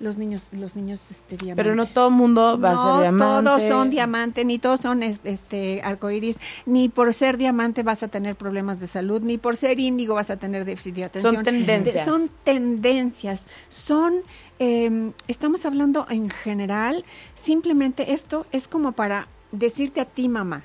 Los 0.01 0.17
niños, 0.17 0.49
los 0.53 0.75
niños 0.75 1.03
este, 1.11 1.37
diamante. 1.37 1.63
Pero 1.63 1.75
no 1.77 1.85
todo 1.87 2.09
el 2.09 2.15
mundo 2.15 2.59
va 2.59 2.71
a 2.71 2.75
No 2.75 2.93
ser 2.95 3.01
diamante. 3.03 3.45
todos 3.45 3.63
son 3.65 3.91
diamante, 3.91 4.45
ni 4.47 4.59
todos 4.59 4.81
son 4.81 5.03
es- 5.03 5.21
este 5.25 5.83
arcoíris, 5.85 6.39
ni 6.65 6.89
por 6.89 7.13
ser 7.13 7.37
diamante 7.37 7.83
vas 7.83 8.03
a 8.03 8.09
tener 8.09 8.37
problemas 8.37 8.81
de 8.81 8.87
salud, 8.87 9.21
ni 9.21 9.37
por 9.37 9.59
ser 9.59 9.79
índigo 9.79 10.15
vas 10.15 10.31
a 10.31 10.39
tener 10.39 10.65
déficit 10.65 10.95
de 10.95 11.05
atención. 11.05 11.35
Son 11.35 11.45
tendencias. 11.45 12.07
De- 12.07 12.11
son 12.11 12.31
tendencias, 12.43 13.43
son 13.69 14.15
eh, 14.59 15.13
estamos 15.29 15.67
hablando 15.67 16.07
en 16.09 16.31
general, 16.31 17.05
simplemente 17.35 18.13
esto 18.15 18.47
es 18.51 18.67
como 18.67 18.93
para 18.93 19.29
decirte 19.53 20.01
a 20.01 20.07
ti 20.07 20.29
mamá, 20.31 20.65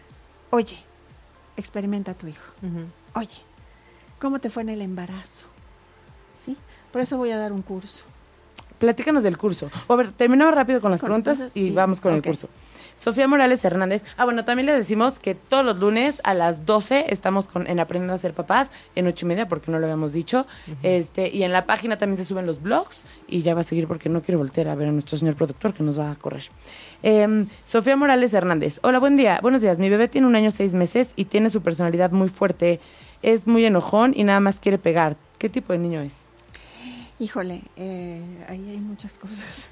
oye, 0.51 0.78
experimenta 1.58 2.12
a 2.12 2.14
tu 2.14 2.28
hijo. 2.28 2.43
Oye, 3.16 3.36
¿cómo 4.20 4.39
te 4.39 4.49
fue 4.49 4.64
en 4.64 4.70
el 4.70 4.82
embarazo? 4.82 5.45
¿Sí? 6.39 6.55
Por 6.91 7.01
eso 7.01 7.18
voy 7.18 7.32
a 7.32 7.38
dar 7.38 7.51
un 7.51 7.62
curso. 7.62 8.03
Platícanos 8.80 9.24
del 9.24 9.38
curso. 9.38 9.70
O, 9.88 9.93
a 9.93 9.95
ver, 9.95 10.12
terminamos 10.12 10.53
rápido 10.53 10.80
con 10.82 10.91
las 10.91 11.01
Con- 11.01 11.08
preguntas 11.08 11.51
y 11.55 11.68
y- 11.68 11.72
vamos 11.72 11.99
con 11.99 12.14
el 12.14 12.22
curso. 12.22 12.47
Sofía 12.95 13.28
Morales 13.28 13.64
Hernández. 13.64 14.03
Ah, 14.18 14.26
bueno, 14.26 14.43
también 14.43 14.66
les 14.66 14.76
decimos 14.78 15.20
que 15.20 15.36
todos 15.36 15.64
los 15.64 15.78
lunes 15.78 16.20
a 16.24 16.34
las 16.34 16.66
12 16.66 17.05
estamos 17.14 17.47
con, 17.47 17.68
en 17.68 17.80
Aprendiendo 17.80 18.14
a 18.16 18.18
ser 18.18 18.34
papás, 18.34 18.70
en 18.95 19.05
ocho 19.05 19.26
y 19.28 19.30
media, 19.30 19.47
porque 19.47 19.72
no 19.72 19.78
lo 19.78 19.86
habíamos 19.86 20.14
dicho. 20.14 20.47
este 20.82 21.30
Y 21.30 21.43
en 21.43 21.51
la 21.53 21.68
página 21.68 21.99
también 21.99 22.18
se 22.18 22.26
suben 22.26 22.47
los 22.47 22.60
blogs 22.62 23.01
y 23.28 23.43
ya 23.43 23.53
va 23.53 23.62
a 23.62 23.64
seguir 23.64 23.88
porque 23.88 24.10
no 24.10 24.22
quiero 24.24 24.39
voltear 24.39 24.68
a 24.70 24.76
ver 24.76 24.88
a 24.88 24.91
nuestro 24.91 25.16
señor 25.16 25.36
productor 25.36 25.76
que 25.76 25.84
nos 25.84 25.99
va 25.99 26.10
a 26.12 26.16
correr. 26.16 26.45
Em, 27.04 27.48
Sofía 27.66 27.95
Morales 27.95 28.34
Hernández. 28.34 28.80
Hola, 28.84 29.00
buen 29.00 29.18
día. 29.18 29.39
Buenos 29.41 29.62
días. 29.62 29.78
Mi 29.80 29.89
bebé 29.89 30.08
tiene 30.08 30.28
un 30.28 30.36
año 30.36 30.52
seis 30.52 30.74
meses 30.74 31.14
y 31.16 31.26
tiene 31.26 31.50
su 31.50 31.62
personalidad 31.62 32.12
muy 32.12 32.30
fuerte. 32.30 32.80
Es 33.22 33.48
muy 33.48 33.66
enojón 33.66 34.14
y 34.16 34.24
nada 34.24 34.39
más 34.39 34.60
quiere 34.60 34.78
pegar. 34.78 35.16
¿Qué 35.38 35.50
tipo 35.50 35.74
de 35.74 35.80
niño 35.80 36.02
es? 36.02 36.14
Híjole, 37.20 37.62
eh, 37.78 38.22
ahí 38.48 38.70
hay 38.70 38.80
muchas 38.80 39.14
cosas. 39.18 39.68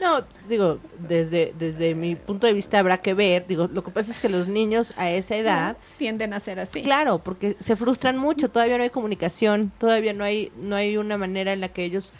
No, 0.00 0.22
digo, 0.46 0.78
desde, 1.08 1.54
desde 1.58 1.94
mi 1.94 2.16
punto 2.16 2.46
de 2.46 2.52
vista 2.52 2.78
habrá 2.78 2.98
que 2.98 3.14
ver, 3.14 3.46
digo, 3.46 3.68
lo 3.72 3.82
que 3.82 3.90
pasa 3.90 4.12
es 4.12 4.20
que 4.20 4.28
los 4.28 4.46
niños 4.46 4.92
a 4.98 5.10
esa 5.10 5.36
edad, 5.36 5.76
Tienden 5.96 6.34
a 6.34 6.40
ser 6.40 6.60
así. 6.60 6.82
claro, 6.82 7.18
porque 7.18 7.56
se 7.60 7.76
frustran 7.76 8.18
mucho, 8.18 8.50
todavía 8.50 8.76
no 8.76 8.82
hay 8.84 8.90
comunicación, 8.90 9.72
todavía 9.78 10.12
no 10.12 10.22
hay, 10.22 10.52
no 10.60 10.76
hay 10.76 10.98
una 10.98 11.16
manera 11.16 11.54
en 11.54 11.60
la 11.62 11.70
que 11.70 11.84
ellos 11.84 12.12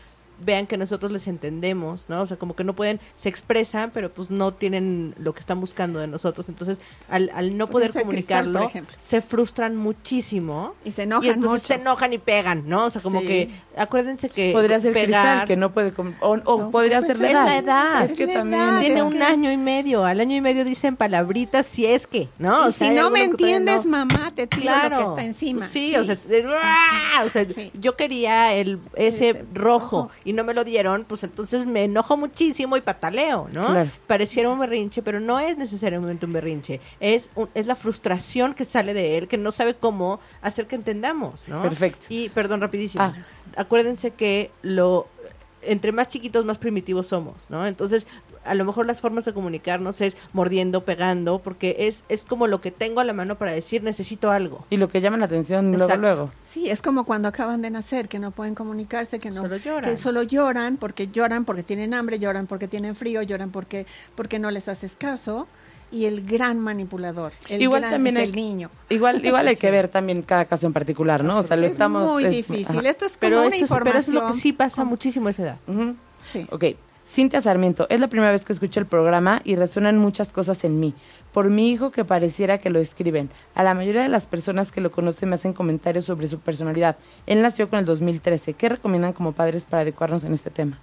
vean 0.44 0.66
que 0.66 0.76
nosotros 0.76 1.12
les 1.12 1.26
entendemos, 1.28 2.06
¿no? 2.08 2.22
O 2.22 2.26
sea, 2.26 2.36
como 2.36 2.54
que 2.56 2.64
no 2.64 2.74
pueden, 2.74 3.00
se 3.14 3.28
expresan, 3.28 3.90
pero 3.92 4.10
pues 4.12 4.30
no 4.30 4.52
tienen 4.52 5.14
lo 5.18 5.32
que 5.34 5.40
están 5.40 5.60
buscando 5.60 5.98
de 5.98 6.06
nosotros. 6.06 6.48
Entonces, 6.48 6.78
al, 7.08 7.30
al 7.34 7.56
no 7.56 7.66
Puede 7.66 7.88
poder 7.90 8.08
cristal, 8.08 8.44
comunicarlo, 8.52 8.90
se 9.00 9.20
frustran 9.20 9.76
muchísimo. 9.76 10.74
Y 10.84 10.90
se 10.92 11.02
enojan 11.04 11.24
y 11.24 11.28
entonces 11.28 11.50
mucho. 11.62 11.66
se 11.66 11.74
enojan 11.74 12.12
y 12.12 12.18
pegan, 12.18 12.68
¿no? 12.68 12.86
O 12.86 12.90
sea, 12.90 13.00
como 13.02 13.20
Sí. 13.20 13.26
que, 13.26 13.50
acuérdense 13.76 14.28
que 14.28 14.52
Podría 14.52 14.80
ser 14.80 14.92
pegar, 14.92 15.24
cristal, 15.38 15.48
que 15.48 15.56
no 15.56 15.72
puede... 15.72 15.92
O, 16.20 16.30
o 16.44 16.58
No, 16.58 16.70
podría 16.70 16.98
pues 16.98 17.06
ser 17.08 17.20
la 17.20 17.26
es 17.28 17.32
edad. 17.32 17.44
la 17.46 17.56
edad, 17.58 18.04
Es 18.04 18.12
que 18.14 18.22
es 18.24 18.28
la 18.28 18.34
también... 18.34 18.62
edad, 18.62 18.80
Tiene 18.80 18.96
es 18.96 19.02
un 19.02 19.12
que- 19.12 19.22
año 19.22 19.52
y 19.52 19.56
medio. 19.56 20.04
Al 20.04 20.20
año 20.20 20.36
y 20.36 20.40
medio 20.40 20.64
dicen 20.64 20.96
palabritas 20.96 21.66
si 21.66 21.86
es 21.86 22.06
que, 22.06 22.28
¿no? 22.38 22.66
O 22.66 22.72
sea, 22.72 22.88
si 22.88 22.94
no 22.94 23.10
me 23.10 23.24
entiendes, 23.24 23.84
no. 23.84 23.90
mamá, 23.90 24.32
te 24.34 24.46
tiro 24.46 24.62
Claro. 24.62 24.88
lo 24.90 24.96
que 24.96 25.08
está 25.22 25.24
encima. 25.24 25.58
Pues 25.60 25.70
sí, 25.70 25.94
o 25.96 26.04
sea, 26.04 26.14
es- 26.14 26.44
¡ah! 26.62 27.22
o 27.24 27.28
sea, 27.30 27.44
Sí. 27.44 27.70
yo 27.80 27.96
quería 27.96 28.54
el 28.54 28.78
ese 28.96 29.30
Ese 29.30 29.44
rojo 29.54 29.76
rojo. 29.76 30.10
Y 30.26 30.32
no 30.34 30.44
me 30.44 30.52
lo 30.52 30.64
dieron, 30.64 31.04
pues 31.04 31.22
entonces 31.24 31.66
me 31.66 31.84
enojo 31.84 32.16
muchísimo 32.16 32.76
y 32.76 32.80
pataleo, 32.82 33.48
¿no? 33.52 33.68
Claro. 33.68 33.88
Pareciera 34.08 34.50
un 34.50 34.58
berrinche, 34.58 35.00
pero 35.00 35.20
no 35.20 35.38
es 35.40 35.56
necesariamente 35.56 36.26
un 36.26 36.32
berrinche. 36.32 36.80
Es 37.00 37.30
un- 37.36 37.48
es 37.54 37.66
la 37.66 37.76
frustración 37.76 38.52
que 38.52 38.64
sale 38.64 38.92
de 38.92 39.16
él, 39.16 39.28
que 39.28 39.38
no 39.38 39.52
sabe 39.52 39.74
cómo 39.74 40.18
hacer 40.42 40.66
que 40.66 40.74
entendamos, 40.74 41.46
¿no? 41.48 41.62
Perfecto. 41.62 42.06
Y 42.10 42.28
perdón, 42.28 42.60
rapidísimo. 42.60 43.04
Ah. 43.04 43.14
Acuérdense 43.56 44.10
que 44.10 44.50
lo 44.62 45.06
entre 45.62 45.90
más 45.90 46.06
chiquitos 46.08 46.44
más 46.44 46.58
primitivos 46.58 47.08
somos, 47.08 47.46
¿no? 47.50 47.66
Entonces, 47.66 48.06
a 48.46 48.54
lo 48.54 48.64
mejor 48.64 48.86
las 48.86 49.00
formas 49.00 49.24
de 49.24 49.32
comunicarnos 49.34 50.00
es 50.00 50.16
mordiendo, 50.32 50.84
pegando, 50.84 51.38
porque 51.40 51.76
es, 51.80 52.02
es 52.08 52.24
como 52.24 52.46
lo 52.46 52.60
que 52.60 52.70
tengo 52.70 53.00
a 53.00 53.04
la 53.04 53.12
mano 53.12 53.36
para 53.36 53.52
decir 53.52 53.82
necesito 53.82 54.30
algo. 54.30 54.64
Y 54.70 54.76
lo 54.76 54.88
que 54.88 55.00
llama 55.00 55.16
la 55.16 55.26
atención 55.26 55.66
luego, 55.68 55.84
Exacto. 55.84 56.00
luego. 56.00 56.30
Sí, 56.42 56.70
es 56.70 56.82
como 56.82 57.04
cuando 57.04 57.28
acaban 57.28 57.62
de 57.62 57.70
nacer, 57.70 58.08
que 58.08 58.18
no 58.18 58.30
pueden 58.30 58.54
comunicarse, 58.54 59.18
que 59.18 59.30
no 59.30 59.42
Solo 59.42 59.56
lloran. 59.56 59.90
que 59.90 59.96
solo 59.96 60.22
lloran 60.22 60.76
porque 60.76 61.08
lloran 61.08 61.44
porque 61.44 61.62
tienen 61.62 61.94
hambre, 61.94 62.18
lloran 62.18 62.46
porque 62.46 62.68
tienen 62.68 62.94
frío, 62.94 63.22
lloran 63.22 63.50
porque 63.50 63.86
porque 64.14 64.38
no 64.38 64.50
les 64.50 64.68
haces 64.68 64.96
caso 64.96 65.46
y 65.92 66.06
el 66.06 66.26
gran 66.26 66.58
manipulador, 66.58 67.32
el 67.48 67.62
Igual 67.62 67.82
gran 67.82 67.92
también 67.92 68.16
es 68.16 68.22
hay- 68.24 68.28
el 68.30 68.34
niño. 68.34 68.70
Igual, 68.88 69.24
igual 69.24 69.46
hay 69.46 69.54
que 69.56 69.70
ver 69.70 69.88
también 69.88 70.22
cada 70.22 70.44
caso 70.44 70.66
en 70.66 70.72
particular, 70.72 71.22
¿no? 71.22 71.38
O 71.38 71.42
sea, 71.44 71.56
lo 71.56 71.64
es 71.64 71.72
estamos... 71.72 72.10
muy 72.10 72.24
es- 72.24 72.30
difícil. 72.32 72.78
ajá. 72.80 72.88
Esto 72.88 73.06
es 73.06 73.12
como 73.12 73.20
Pero 73.20 73.38
una 73.46 73.54
eso, 73.54 73.64
es- 73.64 73.70
pero 73.70 73.90
eso 73.90 73.98
información. 74.10 74.16
es 74.16 74.22
lo 74.22 74.32
que 74.34 74.40
sí 74.40 74.52
pasa 74.52 74.84
muchísimo 74.84 75.28
a 75.28 75.30
esa 75.30 75.42
edad. 75.42 75.56
Sí. 76.32 76.46
Ok. 76.50 76.64
Cintia 77.06 77.40
Sarmiento, 77.40 77.86
es 77.88 78.00
la 78.00 78.08
primera 78.08 78.32
vez 78.32 78.44
que 78.44 78.52
escucho 78.52 78.80
el 78.80 78.86
programa 78.86 79.40
y 79.44 79.54
resuenan 79.54 79.96
muchas 79.96 80.32
cosas 80.32 80.64
en 80.64 80.80
mí. 80.80 80.92
Por 81.32 81.50
mi 81.50 81.70
hijo 81.70 81.92
que 81.92 82.04
pareciera 82.04 82.58
que 82.58 82.68
lo 82.68 82.80
escriben. 82.80 83.30
A 83.54 83.62
la 83.62 83.74
mayoría 83.74 84.02
de 84.02 84.08
las 84.08 84.26
personas 84.26 84.72
que 84.72 84.80
lo 84.80 84.90
conocen 84.90 85.28
me 85.28 85.36
hacen 85.36 85.52
comentarios 85.52 86.04
sobre 86.04 86.26
su 86.26 86.40
personalidad. 86.40 86.96
Él 87.26 87.42
nació 87.42 87.68
con 87.68 87.78
el 87.78 87.84
2013. 87.84 88.54
¿Qué 88.54 88.68
recomiendan 88.68 89.12
como 89.12 89.32
padres 89.32 89.64
para 89.64 89.82
adecuarnos 89.82 90.24
en 90.24 90.34
este 90.34 90.50
tema? 90.50 90.78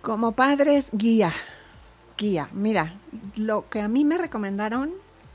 Como 0.00 0.32
padres, 0.32 0.88
guía. 0.92 1.32
Guía. 2.16 2.48
Mira, 2.52 2.94
lo 3.36 3.68
que 3.68 3.82
a 3.82 3.88
mí 3.88 4.04
me 4.04 4.16
recomendaron 4.16 4.92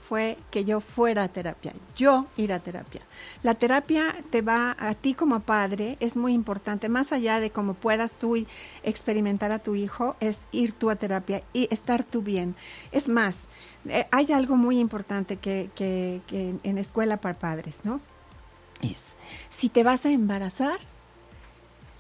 fue 0.10 0.40
que 0.50 0.66
yo 0.66 0.80
fuera 0.80 1.26
a 1.26 1.28
terapia, 1.28 1.72
yo 1.96 2.26
ir 2.36 2.52
a 2.52 2.60
terapia. 2.60 3.02
La 3.44 3.54
terapia 3.54 4.16
te 4.32 4.42
va 4.42 4.76
a 4.80 4.96
ti 4.96 5.14
como 5.14 5.42
padre, 5.42 5.98
es 6.00 6.18
muy 6.18 6.34
importante, 6.34 6.90
más 6.90 7.12
allá 7.12 7.40
de 7.40 7.52
cómo 7.52 7.76
puedas 7.76 8.14
tú 8.14 8.36
experimentar 8.82 9.52
a 9.52 9.60
tu 9.60 9.76
hijo, 9.76 10.16
es 10.20 10.40
ir 10.52 10.74
tú 10.74 10.90
a 10.90 10.96
terapia 10.96 11.42
y 11.54 11.68
estar 11.70 12.04
tú 12.04 12.24
bien. 12.24 12.56
Es 12.92 13.08
más, 13.08 13.44
eh, 13.86 14.08
hay 14.10 14.32
algo 14.32 14.58
muy 14.58 14.80
importante 14.80 15.36
que, 15.36 15.70
que 15.76 16.22
en 16.32 16.78
escuela 16.80 17.18
para 17.18 17.38
padres, 17.38 17.82
¿no? 17.84 18.02
Es, 18.82 19.14
si 19.50 19.70
te 19.70 19.84
vas 19.84 20.08
a 20.08 20.12
embarazar, 20.12 20.80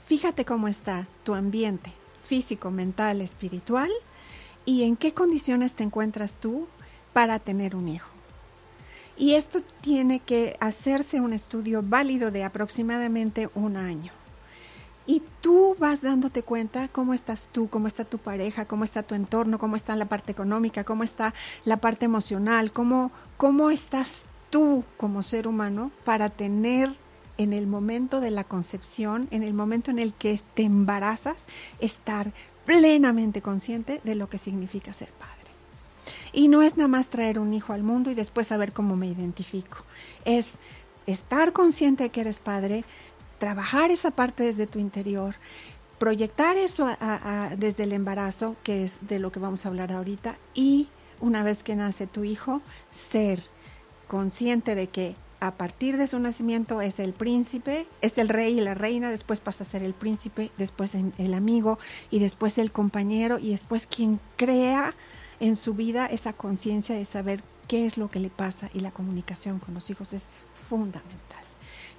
fíjate 0.07 0.45
cómo 0.45 0.67
está 0.67 1.05
tu 1.23 1.35
ambiente 1.35 1.91
físico, 2.23 2.71
mental, 2.71 3.21
espiritual 3.21 3.91
y 4.65 4.85
en 4.85 4.95
qué 4.95 5.13
condiciones 5.13 5.75
te 5.75 5.83
encuentras 5.83 6.37
tú 6.37 6.67
para 7.13 7.39
tener 7.39 7.75
un 7.75 7.87
hijo. 7.87 8.09
Y 9.17 9.35
esto 9.35 9.61
tiene 9.81 10.19
que 10.19 10.55
hacerse 10.61 11.19
un 11.19 11.33
estudio 11.33 11.83
válido 11.83 12.31
de 12.31 12.45
aproximadamente 12.45 13.49
un 13.53 13.75
año. 13.75 14.13
Y 15.05 15.23
tú 15.41 15.75
vas 15.79 16.01
dándote 16.01 16.43
cuenta 16.43 16.87
cómo 16.87 17.13
estás 17.13 17.49
tú, 17.51 17.67
cómo 17.67 17.87
está 17.87 18.05
tu 18.05 18.17
pareja, 18.19 18.65
cómo 18.65 18.83
está 18.83 19.03
tu 19.03 19.15
entorno, 19.15 19.57
cómo 19.57 19.75
está 19.75 19.95
la 19.95 20.05
parte 20.05 20.31
económica, 20.31 20.83
cómo 20.83 21.03
está 21.03 21.33
la 21.65 21.77
parte 21.77 22.05
emocional, 22.05 22.71
cómo, 22.71 23.11
cómo 23.35 23.71
estás 23.71 24.23
tú 24.51 24.83
como 24.97 25.23
ser 25.23 25.47
humano 25.47 25.91
para 26.05 26.29
tener 26.29 26.95
en 27.37 27.53
el 27.53 27.67
momento 27.67 28.19
de 28.19 28.31
la 28.31 28.43
concepción, 28.43 29.27
en 29.31 29.43
el 29.43 29.53
momento 29.53 29.91
en 29.91 29.99
el 29.99 30.13
que 30.13 30.39
te 30.53 30.63
embarazas, 30.63 31.45
estar 31.79 32.31
plenamente 32.65 33.41
consciente 33.41 34.01
de 34.03 34.15
lo 34.15 34.29
que 34.29 34.37
significa 34.37 34.93
ser 34.93 35.09
padre. 35.09 35.38
Y 36.33 36.47
no 36.47 36.61
es 36.61 36.77
nada 36.77 36.87
más 36.87 37.07
traer 37.07 37.39
un 37.39 37.53
hijo 37.53 37.73
al 37.73 37.83
mundo 37.83 38.11
y 38.11 38.15
después 38.15 38.47
saber 38.47 38.73
cómo 38.73 38.95
me 38.95 39.07
identifico. 39.07 39.77
Es 40.25 40.57
estar 41.07 41.53
consciente 41.53 42.03
de 42.03 42.09
que 42.09 42.21
eres 42.21 42.39
padre, 42.39 42.83
trabajar 43.39 43.91
esa 43.91 44.11
parte 44.11 44.43
desde 44.43 44.67
tu 44.67 44.79
interior, 44.79 45.35
proyectar 45.97 46.57
eso 46.57 46.87
a, 46.87 47.51
desde 47.57 47.83
el 47.83 47.93
embarazo, 47.93 48.55
que 48.63 48.83
es 48.83 49.07
de 49.07 49.19
lo 49.19 49.31
que 49.31 49.39
vamos 49.39 49.65
a 49.65 49.69
hablar 49.69 49.91
ahorita, 49.91 50.37
y 50.53 50.87
una 51.19 51.43
vez 51.43 51.63
que 51.63 51.75
nace 51.75 52.07
tu 52.07 52.23
hijo, 52.23 52.61
ser 52.91 53.43
consciente 54.07 54.75
de 54.75 54.87
que 54.87 55.15
a 55.41 55.51
partir 55.51 55.97
de 55.97 56.07
su 56.07 56.19
nacimiento 56.19 56.81
es 56.81 56.99
el 56.99 57.13
príncipe, 57.13 57.87
es 58.01 58.17
el 58.17 58.29
rey 58.29 58.57
y 58.57 58.61
la 58.61 58.73
reina, 58.73 59.09
después 59.09 59.39
pasa 59.39 59.63
a 59.63 59.67
ser 59.67 59.83
el 59.83 59.93
príncipe, 59.93 60.51
después 60.57 60.95
el 60.95 61.33
amigo 61.33 61.79
y 62.11 62.19
después 62.19 62.57
el 62.57 62.71
compañero 62.71 63.39
y 63.39 63.51
después 63.51 63.87
quien 63.87 64.19
crea 64.35 64.93
en 65.39 65.55
su 65.55 65.73
vida 65.73 66.05
esa 66.05 66.33
conciencia 66.33 66.95
de 66.95 67.05
saber 67.05 67.41
qué 67.67 67.85
es 67.85 67.97
lo 67.97 68.09
que 68.09 68.19
le 68.19 68.29
pasa 68.29 68.69
y 68.73 68.79
la 68.79 68.91
comunicación 68.91 69.59
con 69.59 69.73
los 69.73 69.89
hijos 69.89 70.13
es 70.13 70.27
fundamental. 70.53 71.43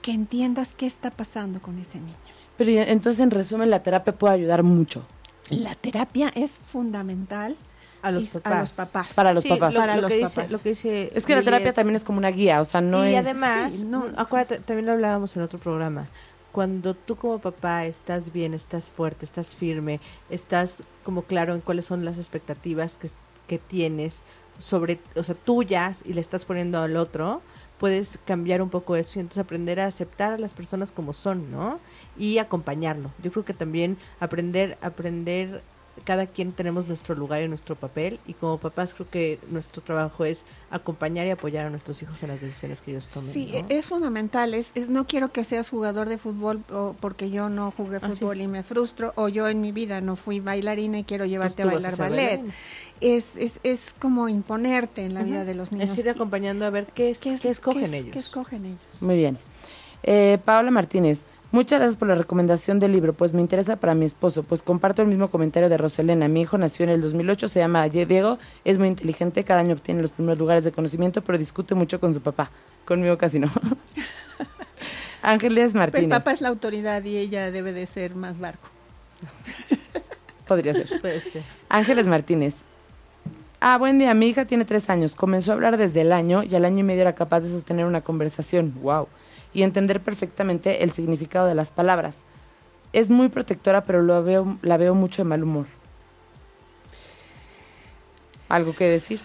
Que 0.03 0.13
entiendas 0.13 0.75
qué 0.75 0.87
está 0.87 1.11
pasando 1.11 1.61
con 1.61 1.79
ese 1.79 1.99
niño. 2.01 2.15
Pero 2.57 2.71
entonces, 2.83 3.23
en 3.23 3.31
resumen, 3.31 3.71
la 3.71 3.83
terapia 3.83 4.15
puede 4.15 4.35
ayudar 4.35 4.63
mucho. 4.63 5.05
La 5.51 5.75
terapia 5.75 6.31
es 6.35 6.59
fundamental 6.65 7.57
a 8.03 8.11
los, 8.11 8.29
papás. 8.31 8.53
a 8.53 8.61
los 8.61 8.71
papás. 8.73 9.15
Para 9.15 9.33
los 9.35 9.43
Sí, 9.43 9.49
papás. 9.51 9.75
Lo, 9.75 9.81
Para 9.81 9.97
lo 9.97 10.03
los 10.03 10.11
que 10.13 10.21
papás. 10.21 10.35
Dice, 10.45 10.53
lo 10.53 10.59
que 10.63 10.69
dice 10.71 11.13
Es 11.15 11.27
que 11.27 11.35
la 11.35 11.43
terapia 11.43 11.69
es- 11.71 11.75
también 11.75 11.97
es 11.97 12.05
como 12.05 12.19
una 12.19 12.31
guía, 12.31 12.61
o 12.61 12.65
sea, 12.65 12.81
no 12.81 13.07
y 13.07 13.15
es... 13.15 13.19
además, 13.21 13.73
sí, 13.75 13.85
no. 13.85 14.07
acuérdate, 14.17 14.59
también 14.61 14.87
lo 14.87 14.93
hablábamos 14.93 15.37
en 15.37 15.43
otro 15.43 15.59
programa. 15.59 16.07
Cuando 16.53 16.95
tú 16.95 17.15
como 17.17 17.39
papá 17.39 17.85
estás 17.87 18.33
bien, 18.33 18.55
estás 18.55 18.85
fuerte, 18.85 19.25
estás 19.25 19.55
firme, 19.55 20.01
estás 20.31 20.83
como 21.05 21.23
claro 21.23 21.55
en 21.55 21.61
cuáles 21.61 21.87
son 21.87 22.05
las 22.05 22.19
expectativas 22.19 22.97
que, 22.97 23.11
que 23.51 23.59
tienes 23.59 24.23
sobre, 24.61 25.01
o 25.17 25.25
sea, 25.25 25.35
tuyas 25.35 26.03
y 26.05 26.13
le 26.13 26.21
estás 26.21 26.45
poniendo 26.45 26.79
al 26.79 26.95
otro, 26.97 27.43
puedes 27.81 28.17
cambiar 28.25 28.63
un 28.63 28.71
poco 28.71 28.95
eso 28.95 29.19
y 29.19 29.23
entonces 29.23 29.43
aprender 29.43 29.81
a 29.81 29.87
aceptar 29.87 30.33
a 30.33 30.39
las 30.39 30.53
personas 30.53 30.93
como 30.93 31.13
son, 31.13 31.51
¿no? 31.51 31.81
Y 32.17 32.39
acompañarlo. 32.39 33.11
Yo 33.21 33.33
creo 33.33 33.45
que 33.45 33.55
también 33.55 33.97
aprender, 34.21 34.79
aprender, 34.83 35.63
cada 36.05 36.27
quien 36.27 36.53
tenemos 36.53 36.87
nuestro 36.87 37.15
lugar 37.15 37.43
y 37.43 37.49
nuestro 37.49 37.75
papel 37.77 38.21
y 38.27 38.35
como 38.35 38.59
papás 38.59 38.95
creo 38.95 39.11
que 39.11 39.39
nuestro 39.51 39.83
trabajo 39.83 40.25
es 40.25 40.43
acompañar 40.71 41.27
y 41.27 41.31
apoyar 41.31 41.67
a 41.67 41.71
nuestros 41.71 42.01
hijos 42.03 42.23
en 42.23 42.29
las 42.29 42.41
decisiones 42.41 42.81
que 42.81 42.93
ellos 42.93 43.07
tomen. 43.09 43.33
Sí, 43.33 43.51
¿no? 43.53 43.67
es 43.69 43.87
fundamental. 43.87 44.55
Es, 44.55 44.73
es 44.75 44.89
no 44.89 45.07
quiero 45.07 45.33
que 45.33 45.45
seas 45.45 45.69
jugador 45.69 46.09
de 46.09 46.19
fútbol 46.19 46.63
o 46.73 46.95
porque 47.01 47.31
yo 47.31 47.49
no 47.49 47.71
jugué 47.71 48.01
fútbol 48.01 48.41
y 48.41 48.49
me 48.49 48.63
frustro, 48.63 49.13
o 49.17 49.29
yo 49.29 49.49
en 49.49 49.61
mi 49.61 49.73
vida 49.73 50.01
no 50.01 50.17
fui 50.17 50.41
bailarina 50.41 51.01
y 51.01 51.05
quiero 51.05 51.27
llevarte 51.27 51.63
a 51.63 51.67
bailar 51.67 51.97
ballet. 51.97 52.17
bailarina. 52.17 52.55
Es, 53.01 53.37
es, 53.37 53.61
es 53.63 53.95
como 53.99 54.29
imponerte 54.29 55.05
en 55.05 55.15
la 55.15 55.23
vida 55.23 55.45
de 55.45 55.55
los 55.55 55.73
niños. 55.73 55.91
Es 55.91 55.99
ir 55.99 56.11
acompañando 56.11 56.67
a 56.67 56.71
ver 56.71 56.87
qué, 56.95 57.11
es, 57.11 57.19
qué, 57.19 57.33
es- 57.33 57.45
escogen 57.45 57.81
qué 57.83 57.87
es- 57.87 57.93
ellos. 57.95 58.13
qué 58.13 58.19
escogen 58.19 58.67
ellos? 58.67 58.79
Muy 59.03 59.17
bien. 59.17 59.39
Eh, 60.03 60.39
Paola 60.45 60.71
Martínez, 60.71 61.27
muchas 61.53 61.79
gracias 61.79 61.97
por 61.97 62.09
la 62.09 62.15
recomendación 62.15 62.79
del 62.79 62.93
libro, 62.93 63.13
pues 63.13 63.33
me 63.35 63.41
interesa 63.43 63.77
para 63.77 63.95
mi 63.95 64.07
esposo, 64.07 64.43
pues 64.43 64.63
comparto 64.63 65.03
el 65.03 65.09
mismo 65.09 65.29
comentario 65.31 65.69
de 65.69 65.77
Roselena. 65.79 66.27
Mi 66.29 66.43
hijo 66.43 66.57
nació 66.59 66.85
en 66.85 66.91
el 66.91 67.01
2008, 67.03 67.49
se 67.49 67.59
llama 67.59 67.89
Diego, 67.89 68.39
es 68.65 68.79
muy 68.79 68.89
inteligente, 68.89 69.45
cada 69.45 69.61
año 69.61 69.75
obtiene 69.75 70.01
los 70.03 70.11
primeros 70.11 70.39
lugares 70.39 70.65
de 70.65 70.73
conocimiento, 70.73 71.23
pero 71.23 71.37
discute 71.39 71.75
mucho 71.75 72.01
con 72.01 72.13
su 72.15 72.21
papá. 72.21 72.51
Conmigo 72.87 73.17
casi 73.19 73.39
no. 73.39 73.51
Ángeles 75.23 75.73
Pero 75.73 75.85
el 75.85 75.91
Martínez. 75.93 76.19
papá 76.19 76.33
es 76.33 76.41
la 76.41 76.49
autoridad 76.49 77.05
y 77.05 77.17
ella 77.19 77.51
debe 77.51 77.73
de 77.75 77.87
ser 77.87 78.15
más 78.15 78.39
barco. 78.39 78.69
Podría 80.47 80.73
ser. 80.75 80.89
Puede 81.01 81.21
ser. 81.21 81.43
Ángeles 81.69 82.07
Martínez. 82.07 82.57
Ah, 83.63 83.77
buen 83.77 83.99
día. 83.99 84.15
Mi 84.15 84.27
hija 84.27 84.47
tiene 84.47 84.65
tres 84.65 84.89
años. 84.89 85.15
Comenzó 85.15 85.51
a 85.51 85.55
hablar 85.55 85.77
desde 85.77 86.01
el 86.01 86.13
año 86.13 86.43
y 86.43 86.55
al 86.55 86.65
año 86.65 86.79
y 86.79 86.83
medio 86.83 87.03
era 87.03 87.15
capaz 87.15 87.41
de 87.41 87.51
sostener 87.51 87.85
una 87.85 88.01
conversación. 88.01 88.73
Wow. 88.81 89.07
Y 89.53 89.63
entender 89.63 90.01
perfectamente 90.01 90.83
el 90.83 90.93
significado 90.93 91.47
de 91.47 91.55
las 91.55 91.71
palabras. 91.71 92.15
Es 92.95 93.11
muy 93.11 93.29
protectora, 93.29 93.85
pero 93.85 94.01
lo 94.01 94.25
veo, 94.25 94.57
la 94.63 94.79
veo 94.79 94.95
mucho 94.95 95.23
de 95.23 95.29
mal 95.29 95.43
humor. 95.43 95.67
¿Algo 98.49 98.75
que 98.75 98.85
decir? 98.85 99.21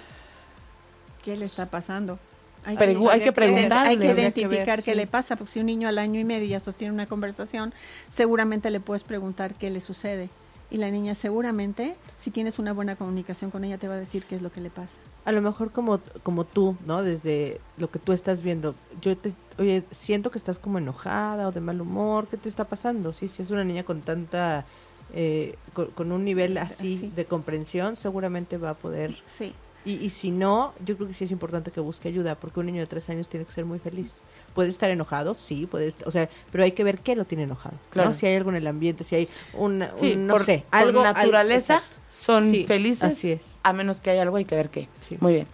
¿Qué 1.23 1.37
le 1.37 1.45
está 1.45 1.67
pasando? 1.67 2.19
Hay 2.65 2.75
que 3.21 3.31
preguntarle. 3.31 3.89
Hay 3.89 3.97
que 3.97 4.21
identificar 4.21 4.77
ver, 4.77 4.83
qué 4.83 4.91
sí. 4.91 4.97
le 4.97 5.07
pasa, 5.07 5.37
porque 5.37 5.53
si 5.53 5.59
un 5.61 5.67
niño 5.67 5.87
al 5.87 5.97
año 5.97 6.19
y 6.19 6.25
medio 6.25 6.47
ya 6.47 6.59
sostiene 6.59 6.93
una 6.93 7.05
conversación, 7.05 7.73
seguramente 8.09 8.69
le 8.69 8.81
puedes 8.81 9.03
preguntar 9.03 9.53
qué 9.55 9.69
le 9.69 9.79
sucede. 9.79 10.29
Y 10.75 10.77
la 10.77 10.91
niña 10.91 11.15
seguramente, 11.15 11.95
si 12.17 12.31
tienes 12.31 12.59
una 12.59 12.73
buena 12.73 12.97
comunicación 12.97 13.49
con 13.49 13.63
ella, 13.63 13.77
te 13.77 13.87
va 13.87 13.93
a 13.93 13.97
decir 13.97 14.25
qué 14.25 14.35
es 14.35 14.41
lo 14.41 14.51
que 14.51 14.59
le 14.59 14.69
pasa. 14.69 14.97
A 15.23 15.31
lo 15.31 15.41
mejor 15.41 15.71
como, 15.71 16.01
como 16.21 16.43
tú, 16.43 16.75
¿no? 16.85 17.01
Desde 17.01 17.61
lo 17.77 17.89
que 17.89 17.97
tú 17.97 18.11
estás 18.11 18.43
viendo. 18.43 18.75
Yo 19.01 19.15
te, 19.15 19.33
oye, 19.57 19.85
siento 19.91 20.31
que 20.31 20.37
estás 20.37 20.59
como 20.59 20.77
enojada 20.77 21.47
o 21.47 21.53
de 21.53 21.61
mal 21.61 21.79
humor. 21.79 22.27
¿Qué 22.27 22.35
te 22.35 22.49
está 22.49 22.65
pasando? 22.65 23.13
Sí, 23.13 23.29
si 23.29 23.41
es 23.41 23.51
una 23.51 23.63
niña 23.63 23.83
con 23.85 24.01
tanta, 24.01 24.65
eh, 25.13 25.55
con, 25.71 25.85
con 25.91 26.11
un 26.11 26.25
nivel 26.25 26.57
así 26.57 26.97
Sí. 26.97 27.13
de 27.15 27.23
comprensión, 27.23 27.95
seguramente 27.95 28.57
va 28.57 28.71
a 28.71 28.75
poder. 28.75 29.15
Sí. 29.27 29.53
Y, 29.85 29.93
y 29.93 30.09
si 30.09 30.29
no, 30.29 30.73
yo 30.85 30.97
creo 30.97 31.07
que 31.07 31.13
sí 31.13 31.23
es 31.23 31.31
importante 31.31 31.71
que 31.71 31.79
busque 31.79 32.09
ayuda, 32.09 32.35
porque 32.35 32.59
un 32.59 32.65
niño 32.65 32.81
de 32.81 32.87
tres 32.87 33.07
años 33.09 33.29
tiene 33.29 33.45
que 33.45 33.53
ser 33.53 33.63
muy 33.63 33.79
feliz. 33.79 34.11
Puede 34.55 34.69
estar 34.69 34.89
enojado, 34.89 35.35
sí, 35.35 35.67
puede 35.67 35.87
estar, 35.87 36.07
o 36.07 36.11
sea, 36.11 36.27
pero 36.51 36.63
hay 36.63 36.71
que 36.71 36.83
ver 36.83 36.97
qué 36.99 37.15
lo 37.15 37.25
tiene 37.25 37.43
enojado, 37.43 37.75
¿no? 37.75 37.89
Claro. 37.91 38.13
Si 38.13 38.25
hay 38.25 38.35
algo 38.35 38.49
en 38.49 38.55
el 38.55 38.65
ambiente, 38.67 39.03
si 39.03 39.15
hay 39.15 39.25
Sí, 39.25 39.31
un, 39.53 39.79
no 40.25 40.33
por, 40.33 40.45
sé, 40.45 40.63
por 40.71 40.79
algo... 40.79 41.03
naturaleza 41.03 41.83
son 42.09 42.49
Sí, 42.49 42.63
felices, 42.65 43.03
Así 43.03 43.33
es. 43.33 43.41
a 43.61 43.73
menos 43.73 43.97
que 43.97 44.09
haya 44.11 44.21
algo, 44.23 44.37
hay 44.37 44.45
que 44.45 44.55
ver 44.55 44.69
qué. 44.69 44.87
Sí. 45.07 45.17
Muy 45.19 45.33
bien. 45.33 45.47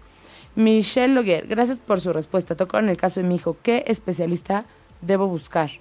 Michelle 0.55 1.13
Loguer, 1.13 1.47
gracias 1.47 1.79
por 1.79 1.99
su 1.99 2.13
respuesta. 2.13 2.55
Tocaron 2.55 2.89
el 2.89 2.97
caso 2.97 3.19
de 3.21 3.25
mi 3.27 3.35
hijo. 3.35 3.57
¿Qué 3.63 3.83
especialista 3.87 4.65
debo 5.01 5.27
buscar? 5.27 5.71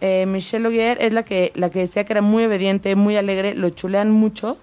Eh, 0.00 0.26
Michelle 0.26 0.62
Loguer 0.62 0.98
es 1.00 1.12
la 1.12 1.22
que, 1.22 1.52
la 1.54 1.70
que 1.70 1.78
decía 1.80 2.04
que 2.04 2.12
era 2.12 2.22
muy 2.22 2.44
obediente, 2.44 2.94
muy 2.96 3.16
alegre, 3.16 3.54
lo 3.54 3.70
chulean 3.70 4.10
mucho, 4.10 4.58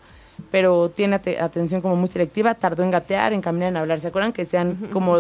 pero 0.52 0.90
tiene 0.90 1.16
ate- 1.16 1.40
atención 1.40 1.82
como 1.82 1.96
muy 1.96 2.08
selectiva, 2.08 2.54
tardó 2.56 2.84
en 2.84 2.92
gatear, 2.92 3.34
en 3.34 3.42
caminar, 3.42 3.70
en 3.70 3.78
hablar. 3.78 4.00
¿Se 4.00 4.08
acuerdan 4.08 4.34
que 4.34 4.46
sean 4.46 4.76
como 4.92 5.16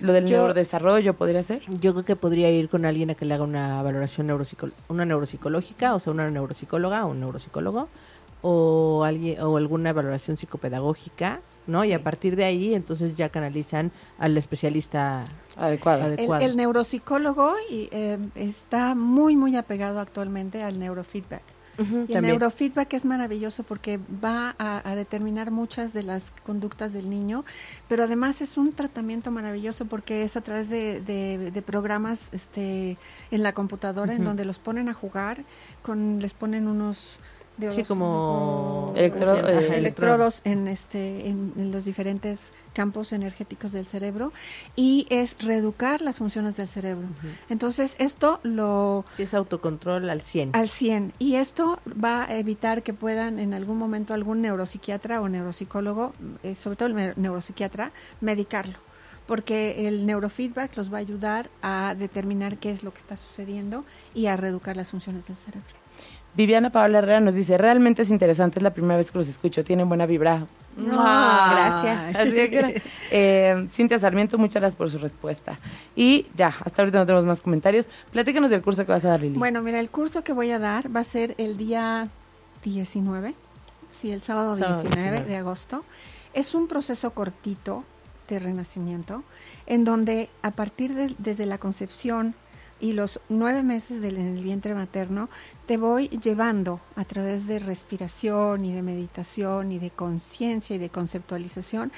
lo 0.00 0.12
del 0.12 0.26
Yo- 0.26 0.38
neurodesarrollo 0.38 1.14
podría 1.14 1.42
ser? 1.42 1.62
Yo 1.80 1.92
creo 1.92 2.04
que 2.04 2.16
podría 2.16 2.50
ir 2.50 2.68
con 2.68 2.84
alguien 2.86 3.10
a 3.10 3.14
que 3.14 3.24
le 3.24 3.34
haga 3.34 3.44
una 3.44 3.82
valoración 3.82 4.28
neuropsico- 4.28 4.72
una 4.88 5.04
neuropsicológica, 5.04 5.94
o 5.94 6.00
sea, 6.00 6.12
una 6.12 6.30
neuropsicóloga 6.30 7.04
o 7.06 7.10
un 7.10 7.20
neuropsicólogo, 7.20 7.88
o 8.46 9.04
alguien 9.04 9.40
o 9.40 9.56
alguna 9.56 9.92
valoración 9.94 10.36
psicopedagógica, 10.36 11.40
¿no? 11.66 11.82
Y 11.84 11.94
a 11.94 12.02
partir 12.02 12.36
de 12.36 12.44
ahí, 12.44 12.74
entonces 12.74 13.16
ya 13.16 13.30
canalizan 13.30 13.90
al 14.18 14.36
especialista 14.36 15.24
Adecuada. 15.56 16.06
El, 16.08 16.12
adecuado. 16.14 16.44
el 16.44 16.56
neuropsicólogo 16.56 17.54
y, 17.70 17.88
eh, 17.90 18.18
está 18.34 18.94
muy, 18.94 19.34
muy 19.34 19.56
apegado 19.56 19.98
actualmente 19.98 20.62
al 20.62 20.78
neurofeedback. 20.78 21.42
Y 22.08 22.12
el 22.12 22.22
neurofeedback 22.28 22.92
es 22.94 23.04
maravilloso 23.04 23.62
porque 23.64 23.98
va 24.24 24.54
a, 24.58 24.88
a 24.88 24.94
determinar 24.94 25.50
muchas 25.50 25.92
de 25.92 26.02
las 26.02 26.30
conductas 26.44 26.92
del 26.92 27.10
niño, 27.10 27.44
pero 27.88 28.04
además 28.04 28.40
es 28.40 28.56
un 28.56 28.72
tratamiento 28.72 29.30
maravilloso 29.30 29.84
porque 29.86 30.22
es 30.22 30.36
a 30.36 30.40
través 30.40 30.68
de, 30.68 31.00
de- 31.00 31.50
de 31.50 31.62
programas 31.62 32.28
este, 32.32 32.96
en 33.30 33.42
la 33.42 33.52
computadora 33.52 34.12
en 34.12 34.18
donde 34.24 34.44
los 34.44 34.58
ponen 34.58 34.88
a 34.88 34.94
jugar, 34.94 35.44
con 35.82 36.20
les 36.20 36.32
ponen 36.32 36.68
unos 36.68 37.18
de 37.56 37.70
Sí, 37.70 37.84
como 37.84 38.92
Electro- 38.96 39.48
eh, 39.48 39.76
electrodos 39.76 40.40
en 40.44 40.66
este 40.66 41.28
en, 41.28 41.52
en 41.56 41.70
los 41.70 41.84
diferentes 41.84 42.52
campos 42.72 43.12
energéticos 43.12 43.70
del 43.70 43.86
cerebro 43.86 44.32
y 44.74 45.06
es 45.10 45.36
reeducar 45.42 46.00
las 46.00 46.18
funciones 46.18 46.56
del 46.56 46.66
cerebro. 46.66 47.06
Entonces, 47.48 47.94
esto 48.00 48.40
lo 48.42 49.04
Sí, 49.16 49.22
es 49.22 49.34
autocontrol 49.34 50.10
al 50.10 50.20
100. 50.22 50.50
al 50.54 50.68
100 50.68 51.12
y 51.20 51.36
esto 51.36 51.78
va 52.02 52.24
a 52.24 52.36
evitar 52.38 52.82
que 52.82 52.92
puedan 52.92 53.38
en 53.38 53.54
algún 53.54 53.78
momento 53.78 54.14
algún 54.14 54.42
neuropsiquiatra 54.42 55.20
o 55.20 55.28
neuropsicólogo, 55.28 56.12
eh, 56.42 56.54
sobre 56.56 56.76
todo 56.76 56.88
el 56.88 56.94
neu- 56.96 57.14
neuropsiquiatra, 57.16 57.92
medicarlo. 58.20 58.78
Porque 59.26 59.88
el 59.88 60.04
neurofeedback 60.04 60.76
los 60.76 60.92
va 60.92 60.98
a 60.98 61.00
ayudar 61.00 61.48
a 61.62 61.94
determinar 61.96 62.58
qué 62.58 62.70
es 62.70 62.82
lo 62.82 62.92
que 62.92 62.98
está 62.98 63.16
sucediendo 63.16 63.84
y 64.14 64.26
a 64.26 64.36
reeducar 64.36 64.76
las 64.76 64.90
funciones 64.90 65.28
del 65.28 65.36
cerebro. 65.36 65.66
Viviana 66.36 66.70
Paola 66.70 66.98
Herrera 66.98 67.20
nos 67.20 67.34
dice, 67.34 67.58
realmente 67.58 68.02
es 68.02 68.10
interesante, 68.10 68.58
es 68.58 68.62
la 68.62 68.74
primera 68.74 68.96
vez 68.96 69.10
que 69.10 69.18
los 69.18 69.28
escucho, 69.28 69.64
tienen 69.64 69.88
buena 69.88 70.06
vibra. 70.06 70.46
Ah, 70.96 71.80
gracias. 71.82 72.16
Así 72.16 72.50
que 72.50 72.58
era. 72.58 72.70
Eh, 73.16 73.68
Cintia 73.70 73.96
Sarmiento, 73.96 74.38
muchas 74.38 74.60
gracias 74.60 74.76
por 74.76 74.90
su 74.90 74.98
respuesta. 74.98 75.56
Y 75.94 76.26
ya, 76.34 76.48
hasta 76.48 76.82
ahorita 76.82 76.98
no 76.98 77.06
tenemos 77.06 77.24
más 77.24 77.40
comentarios. 77.40 77.86
Platícanos 78.10 78.50
del 78.50 78.60
curso 78.60 78.84
que 78.84 78.90
vas 78.90 79.04
a 79.04 79.10
dar, 79.10 79.20
Lili. 79.20 79.38
Bueno, 79.38 79.62
mira, 79.62 79.78
el 79.78 79.88
curso 79.88 80.24
que 80.24 80.32
voy 80.32 80.50
a 80.50 80.58
dar 80.58 80.94
va 80.94 81.00
a 81.00 81.04
ser 81.04 81.36
el 81.38 81.56
día 81.56 82.08
19, 82.64 83.34
sí, 83.92 84.10
el 84.10 84.20
sábado, 84.20 84.56
Sábado 84.56 84.82
19, 84.82 85.10
19. 85.10 85.30
de 85.30 85.36
agosto. 85.36 85.84
Es 86.32 86.54
un 86.56 86.66
proceso 86.66 87.12
cortito 87.12 87.84
de 88.28 88.40
renacimiento, 88.40 89.22
en 89.66 89.84
donde 89.84 90.28
a 90.42 90.50
partir 90.50 90.94
de 90.94 91.14
desde 91.18 91.46
la 91.46 91.58
concepción 91.58 92.34
y 92.80 92.92
los 92.92 93.20
nueve 93.28 93.62
meses 93.62 94.00
del, 94.02 94.18
en 94.18 94.36
el 94.36 94.42
vientre 94.42 94.74
materno, 94.74 95.28
te 95.66 95.76
voy 95.78 96.08
llevando 96.08 96.80
a 96.96 97.04
través 97.04 97.46
de 97.46 97.58
respiración 97.58 98.64
y 98.64 98.72
de 98.72 98.82
meditación 98.82 99.72
y 99.72 99.78
de 99.78 99.90
conciencia 99.90 100.76
y 100.76 100.78
de 100.78 100.90
conceptualización, 100.90 101.92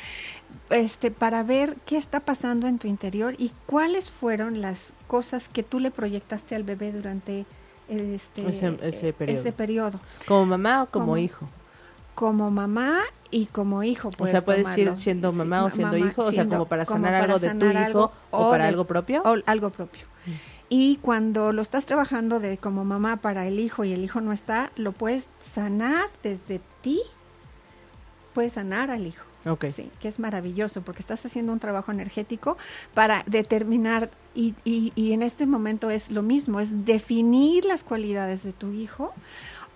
este, 0.71 1.11
para 1.11 1.43
ver 1.43 1.77
qué 1.87 1.97
está 1.97 2.21
pasando 2.21 2.67
en 2.69 2.79
tu 2.79 2.87
interior 2.89 3.35
y 3.39 3.51
cuáles 3.67 4.11
fueron 4.11 4.61
las 4.61 4.93
cosas 5.09 5.49
que 5.49 5.63
tú 5.63 5.81
le 5.81 5.91
proyectaste 5.91 6.55
al 6.55 6.63
bebé 6.65 6.93
durante 6.93 7.47
este, 7.89 8.47
Ese- 8.49 8.79
ese 8.83 9.09
eh, 9.09 9.13
periodo. 9.13 9.41
ese 9.41 9.53
periodo. 9.53 10.01
¿Como 10.27 10.47
mamá 10.47 10.83
o 10.85 10.87
como 10.87 11.07
Como- 11.07 11.17
hijo? 11.19 11.49
Como 12.15 12.51
mamá 12.51 13.01
y 13.31 13.47
como 13.47 13.83
hijo. 13.83 14.11
O 14.19 14.27
sea, 14.27 14.41
puedes 14.45 14.67
ir 14.79 14.93
siendo 14.97 15.31
Sí, 15.33 15.37
mamá 15.37 15.65
o 15.65 15.71
siendo 15.71 15.99
mamá, 15.99 16.11
hijo, 16.11 16.25
o 16.25 16.31
sea, 16.33 16.47
como 16.47 16.65
para 16.67 16.87
como 16.87 16.97
sanar 17.05 17.21
para 17.21 17.25
algo 17.35 17.39
de 17.39 17.55
tu 17.55 17.67
hijo 17.67 18.13
o 18.31 18.51
para 18.51 18.65
de- 18.65 18.69
algo 18.71 18.85
propio. 18.87 19.23
o 19.25 19.35
algo 19.47 19.71
propio. 19.71 20.07
Y 20.69 20.97
cuando 20.97 21.53
lo 21.53 21.63
estás 21.63 21.87
trabajando 21.87 22.41
de 22.41 22.59
como 22.59 22.85
mamá 22.85 23.17
para 23.17 23.47
el 23.47 23.61
hijo 23.61 23.85
y 23.85 23.93
el 23.93 24.03
hijo 24.03 24.21
no 24.21 24.33
está, 24.33 24.73
lo 24.77 24.93
puedes 24.93 25.29
sanar 25.55 26.09
desde 26.23 26.61
ti, 26.81 27.01
puedes 28.35 28.55
sanar 28.55 28.91
al 28.91 29.07
hijo. 29.07 29.25
Ok. 29.47 29.67
Sí, 29.67 29.91
que 30.01 30.09
es 30.09 30.19
maravilloso 30.19 30.83
porque 30.83 31.01
estás 31.01 31.25
haciendo 31.25 31.53
un 31.53 31.61
trabajo 31.61 31.93
energético 31.93 32.57
para 32.95 33.23
determinar 33.27 34.11
y, 34.35 34.55
y, 34.65 34.93
y 34.97 35.13
en 35.13 35.23
este 35.23 35.47
momento 35.47 35.89
es 35.91 36.11
lo 36.11 36.23
mismo, 36.23 36.59
es 36.59 36.85
definir 36.85 37.65
las 37.65 37.85
cualidades 37.85 38.43
de 38.43 38.53
tu 38.53 38.73
hijo 38.73 39.13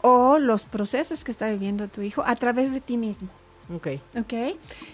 o 0.03 0.39
los 0.41 0.65
procesos 0.65 1.23
que 1.23 1.31
está 1.31 1.49
viviendo 1.49 1.87
tu 1.87 2.01
hijo 2.03 2.25
a 2.27 2.35
través 2.35 2.73
de 2.73 2.81
ti 2.81 2.97
mismo. 2.97 3.29
Ok. 3.75 3.87
¿Ok? 4.19 4.33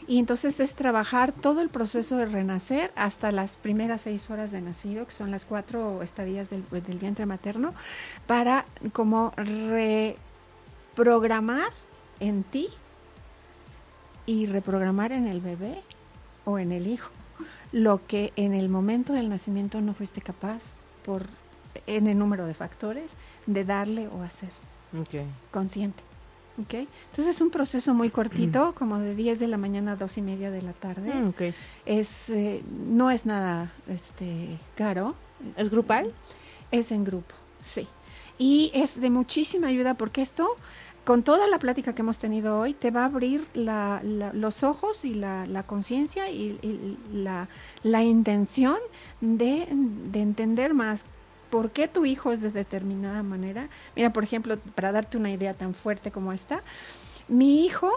Y 0.07 0.19
entonces 0.19 0.61
es 0.61 0.74
trabajar 0.74 1.32
todo 1.32 1.61
el 1.62 1.69
proceso 1.70 2.16
de 2.16 2.27
renacer 2.27 2.93
hasta 2.94 3.32
las 3.32 3.57
primeras 3.57 4.03
seis 4.03 4.28
horas 4.31 4.51
de 4.53 4.61
nacido, 4.61 5.07
que 5.07 5.12
son 5.12 5.31
las 5.31 5.44
cuatro 5.47 6.03
estadías 6.03 6.51
del, 6.51 6.65
del 6.70 6.98
vientre 6.98 7.24
materno, 7.27 7.73
para 8.27 8.65
como 8.93 9.32
reprogramar 10.94 11.70
en 12.20 12.43
ti 12.44 12.69
y 14.27 14.47
reprogramar 14.47 15.12
en 15.12 15.27
el 15.27 15.40
bebé 15.40 15.82
o 16.44 16.59
en 16.59 16.73
el 16.73 16.86
hijo 16.86 17.11
lo 17.73 18.07
que 18.07 18.32
en 18.36 18.55
el 18.55 18.69
momento 18.69 19.12
del 19.12 19.28
nacimiento 19.28 19.81
no 19.81 19.93
fuiste 19.94 20.20
capaz 20.23 20.74
por 21.05 21.27
en 21.86 22.07
el 22.07 22.19
número 22.19 22.47
de 22.47 22.55
factores 22.55 23.12
de 23.47 23.65
darle 23.65 24.09
o 24.09 24.23
hacer 24.23 24.48
Ok. 24.98 25.27
consciente. 25.51 26.03
¿Ok? 26.61 26.74
Entonces 27.11 27.37
es 27.37 27.41
un 27.41 27.51
proceso 27.51 27.95
muy 27.95 28.11
cortito, 28.11 28.74
como 28.78 28.99
de 28.99 29.15
10 29.15 29.39
de 29.39 29.47
la 29.49 29.57
mañana 29.59 29.93
a 29.93 29.97
2 29.97 30.19
y 30.19 30.23
media 30.23 30.51
de 30.51 30.62
la 30.62 30.73
tarde. 30.73 31.12
Mm, 31.15 31.28
ok. 31.28 31.43
Es, 31.85 32.31
eh, 32.31 32.62
no 32.89 33.11
es 33.11 33.27
nada 33.27 33.73
este, 33.89 34.59
caro. 34.74 35.15
¿Es 35.57 35.70
grupal? 35.70 36.12
Es 36.70 36.91
en 36.93 37.05
grupo, 37.05 37.35
sí. 37.62 37.87
Y 38.39 38.70
es 38.74 39.01
de 39.01 39.11
muchísima 39.11 39.69
ayuda 39.69 39.95
porque 39.95 40.20
esto, 40.23 40.47
con 41.05 41.23
toda 41.23 41.47
la 41.47 41.59
plática 41.59 41.95
que 41.95 42.03
hemos 42.03 42.19
tenido 42.19 42.59
hoy, 42.59 42.74
te 42.74 42.91
va 42.91 43.03
a 43.03 43.05
abrir 43.07 43.47
la- 43.55 44.01
la- 44.03 44.33
los 44.33 44.62
ojos 44.62 45.05
y 45.05 45.15
la, 45.15 45.47
la 45.47 45.62
conciencia 45.62 46.28
y, 46.31 46.59
y 46.62 46.99
la, 47.12 47.49
la 47.83 48.03
intención 48.03 48.77
de, 49.20 49.66
de 49.70 50.20
entender 50.23 50.74
más 50.74 51.05
por 51.51 51.70
qué 51.70 51.89
tu 51.89 52.05
hijo 52.05 52.32
es 52.32 52.40
de 52.40 52.51
determinada 52.51 53.23
manera. 53.23 53.68
Mira, 53.94 54.12
por 54.12 54.24
ejemplo, 54.24 54.59
para 54.74 54.93
darte 54.93 55.16
una 55.16 55.31
idea 55.31 55.55
tan 55.55 55.74
fuerte 55.74 56.10
como 56.10 56.32
esta, 56.32 56.62
mi 57.28 57.64
hijo 57.64 57.90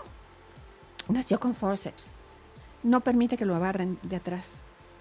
nació 1.07 1.39
con 1.39 1.55
forceps. 1.55 2.03
No 2.83 3.01
permite 3.01 3.35
que 3.37 3.45
lo 3.45 3.55
agarren 3.55 3.97
de 4.03 4.15
atrás. 4.17 4.51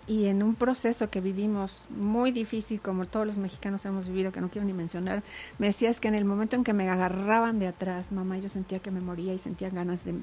Y 0.06 0.26
en 0.28 0.42
un 0.42 0.54
proceso 0.54 1.10
que 1.10 1.20
vivimos 1.20 1.84
muy 1.90 2.30
difícil, 2.30 2.80
como 2.80 3.04
todos 3.04 3.26
los 3.26 3.36
mexicanos 3.36 3.84
hemos 3.84 4.08
vivido, 4.08 4.32
que 4.32 4.40
no 4.40 4.48
quiero 4.48 4.66
ni 4.66 4.72
mencionar, 4.72 5.22
me 5.58 5.66
decías 5.66 6.00
que 6.00 6.08
en 6.08 6.14
el 6.14 6.24
momento 6.24 6.56
en 6.56 6.64
que 6.64 6.72
me 6.72 6.88
agarraban 6.88 7.58
de 7.58 7.66
atrás, 7.66 8.10
mamá, 8.10 8.38
yo 8.38 8.48
sentía 8.48 8.78
que 8.78 8.90
me 8.90 9.00
moría 9.00 9.34
y 9.34 9.38
sentía 9.38 9.68
ganas 9.68 10.04
de, 10.06 10.14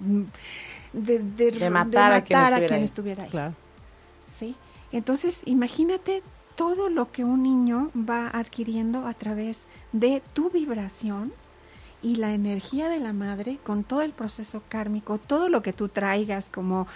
de, 0.93 1.19
de- 1.19 1.51
De 1.51 1.69
matar 1.69 2.13
a 2.13 2.21
quien 2.23 2.39
estuviera 2.39 2.65
quien 2.67 2.79
ahí. 2.79 2.83
estuviera 2.83 3.23
ahí. 3.25 3.29
Claro. 3.29 3.53
¿sí? 4.39 4.55
Entonces, 4.91 5.41
imagínate 5.45 6.23
todo 6.55 6.89
lo 6.89 7.11
que 7.11 7.23
un 7.23 7.43
niño 7.43 7.91
va 7.95 8.29
adquiriendo 8.29 9.05
a 9.05 9.13
través 9.13 9.65
de 9.91 10.21
tu 10.33 10.49
vibración 10.49 11.33
y 12.01 12.15
la 12.15 12.33
energía 12.33 12.89
de 12.89 12.99
la 12.99 13.13
madre 13.13 13.59
con 13.63 13.83
todo 13.83 14.01
el 14.01 14.11
proceso 14.11 14.61
kármico, 14.69 15.17
todo 15.17 15.49
lo 15.49 15.61
que 15.61 15.73
tú 15.73 15.89
traigas 15.89 16.49
como 16.49 16.87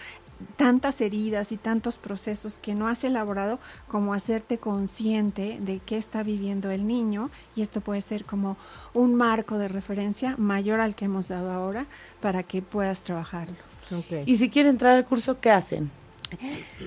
tantas 0.56 1.02
heridas 1.02 1.52
y 1.52 1.58
tantos 1.58 1.98
procesos 1.98 2.60
que 2.60 2.76
no 2.76 2.88
has 2.88 3.04
elaborado 3.04 3.60
como 3.88 4.14
hacerte 4.14 4.58
consciente 4.58 5.58
de 5.60 5.80
qué 5.80 5.98
está 5.98 6.24
viviendo 6.24 6.72
el 6.72 6.88
niño 6.88 7.30
y 7.56 7.62
esto 7.62 7.82
puede 7.82 8.02
ser 8.02 8.24
como 8.24 8.56
un 8.94 9.16
marco 9.16 9.58
de 9.58 9.68
referencia 9.68 10.36
mayor 10.38 10.80
al 10.80 10.96
que 10.96 11.06
hemos 11.06 11.28
dado 11.28 11.52
ahora 11.52 11.88
para 12.22 12.44
que 12.44 12.62
puedas 12.62 13.02
trabajarlo. 13.02 13.56
Y 14.26 14.38
si 14.38 14.50
quieren 14.50 14.72
entrar 14.72 14.94
al 14.94 15.06
curso, 15.06 15.40
¿qué 15.40 15.50
hacen? 15.50 15.90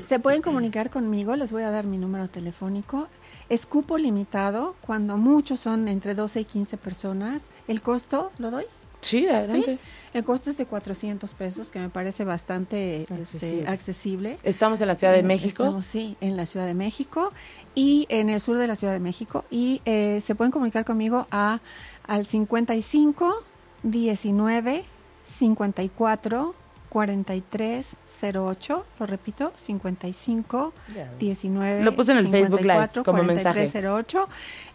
Se 0.02 0.18
pueden 0.18 0.42
comunicar 0.42 0.90
conmigo, 0.90 1.36
les 1.36 1.52
voy 1.52 1.62
a 1.62 1.70
dar 1.70 1.86
mi 1.86 1.98
número 1.98 2.28
telefónico. 2.28 3.08
Es 3.48 3.66
cupo 3.66 3.98
limitado, 3.98 4.76
cuando 4.80 5.16
muchos 5.18 5.60
son 5.60 5.88
entre 5.88 6.14
12 6.14 6.40
y 6.40 6.44
15 6.44 6.76
personas. 6.78 7.48
El 7.68 7.82
costo, 7.82 8.30
¿lo 8.38 8.50
doy? 8.50 8.64
Sí, 9.02 9.26
adelante. 9.26 9.74
Sí. 9.74 9.78
El 10.14 10.24
costo 10.24 10.50
es 10.50 10.56
de 10.56 10.64
400 10.64 11.34
pesos, 11.34 11.70
que 11.70 11.80
me 11.80 11.88
parece 11.88 12.24
bastante 12.24 13.04
este, 13.20 13.66
Accesible. 13.66 14.38
Estamos 14.44 14.80
en 14.80 14.88
la 14.88 14.94
Ciudad 14.94 15.12
de 15.12 15.24
México. 15.24 15.64
estamos, 15.64 15.86
sí, 15.86 16.16
en 16.20 16.36
la 16.36 16.46
Ciudad 16.46 16.66
de 16.66 16.74
México 16.74 17.32
y 17.74 18.06
en 18.10 18.30
el 18.30 18.40
sur 18.40 18.56
de 18.58 18.68
la 18.68 18.76
Ciudad 18.76 18.92
de 18.92 19.00
México. 19.00 19.44
Y 19.50 19.82
eh, 19.86 20.22
se 20.24 20.34
pueden 20.34 20.52
comunicar 20.52 20.84
conmigo 20.84 21.26
a, 21.30 21.60
al 22.06 22.26
55 22.26 23.44
19 23.82 24.84
54 25.24 26.54
43 26.92 27.96
08. 28.34 28.86
Lo 29.00 29.06
repito, 29.06 29.50
55 29.56 30.74
19 31.18 31.84
Lo 31.84 31.96
puse 31.96 32.12
en 32.12 32.18
el 32.18 32.28
Facebook 32.28 32.60
Live 32.60 32.90
54, 32.90 33.04
como 33.04 33.18
4308. 33.18 34.28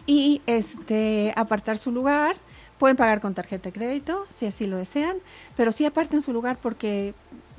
Y 0.06 0.42
este 0.46 1.32
apartar 1.36 1.78
su 1.78 1.92
lugar. 1.92 2.34
Pueden 2.78 2.96
pagar 2.96 3.20
con 3.20 3.34
tarjeta 3.34 3.70
de 3.70 3.72
crédito, 3.72 4.24
si 4.28 4.46
así 4.46 4.68
lo 4.68 4.76
desean, 4.76 5.16
pero 5.56 5.72
sí 5.72 5.84
aparten 5.84 6.22
su 6.22 6.32
lugar 6.32 6.58
porque 6.62 7.12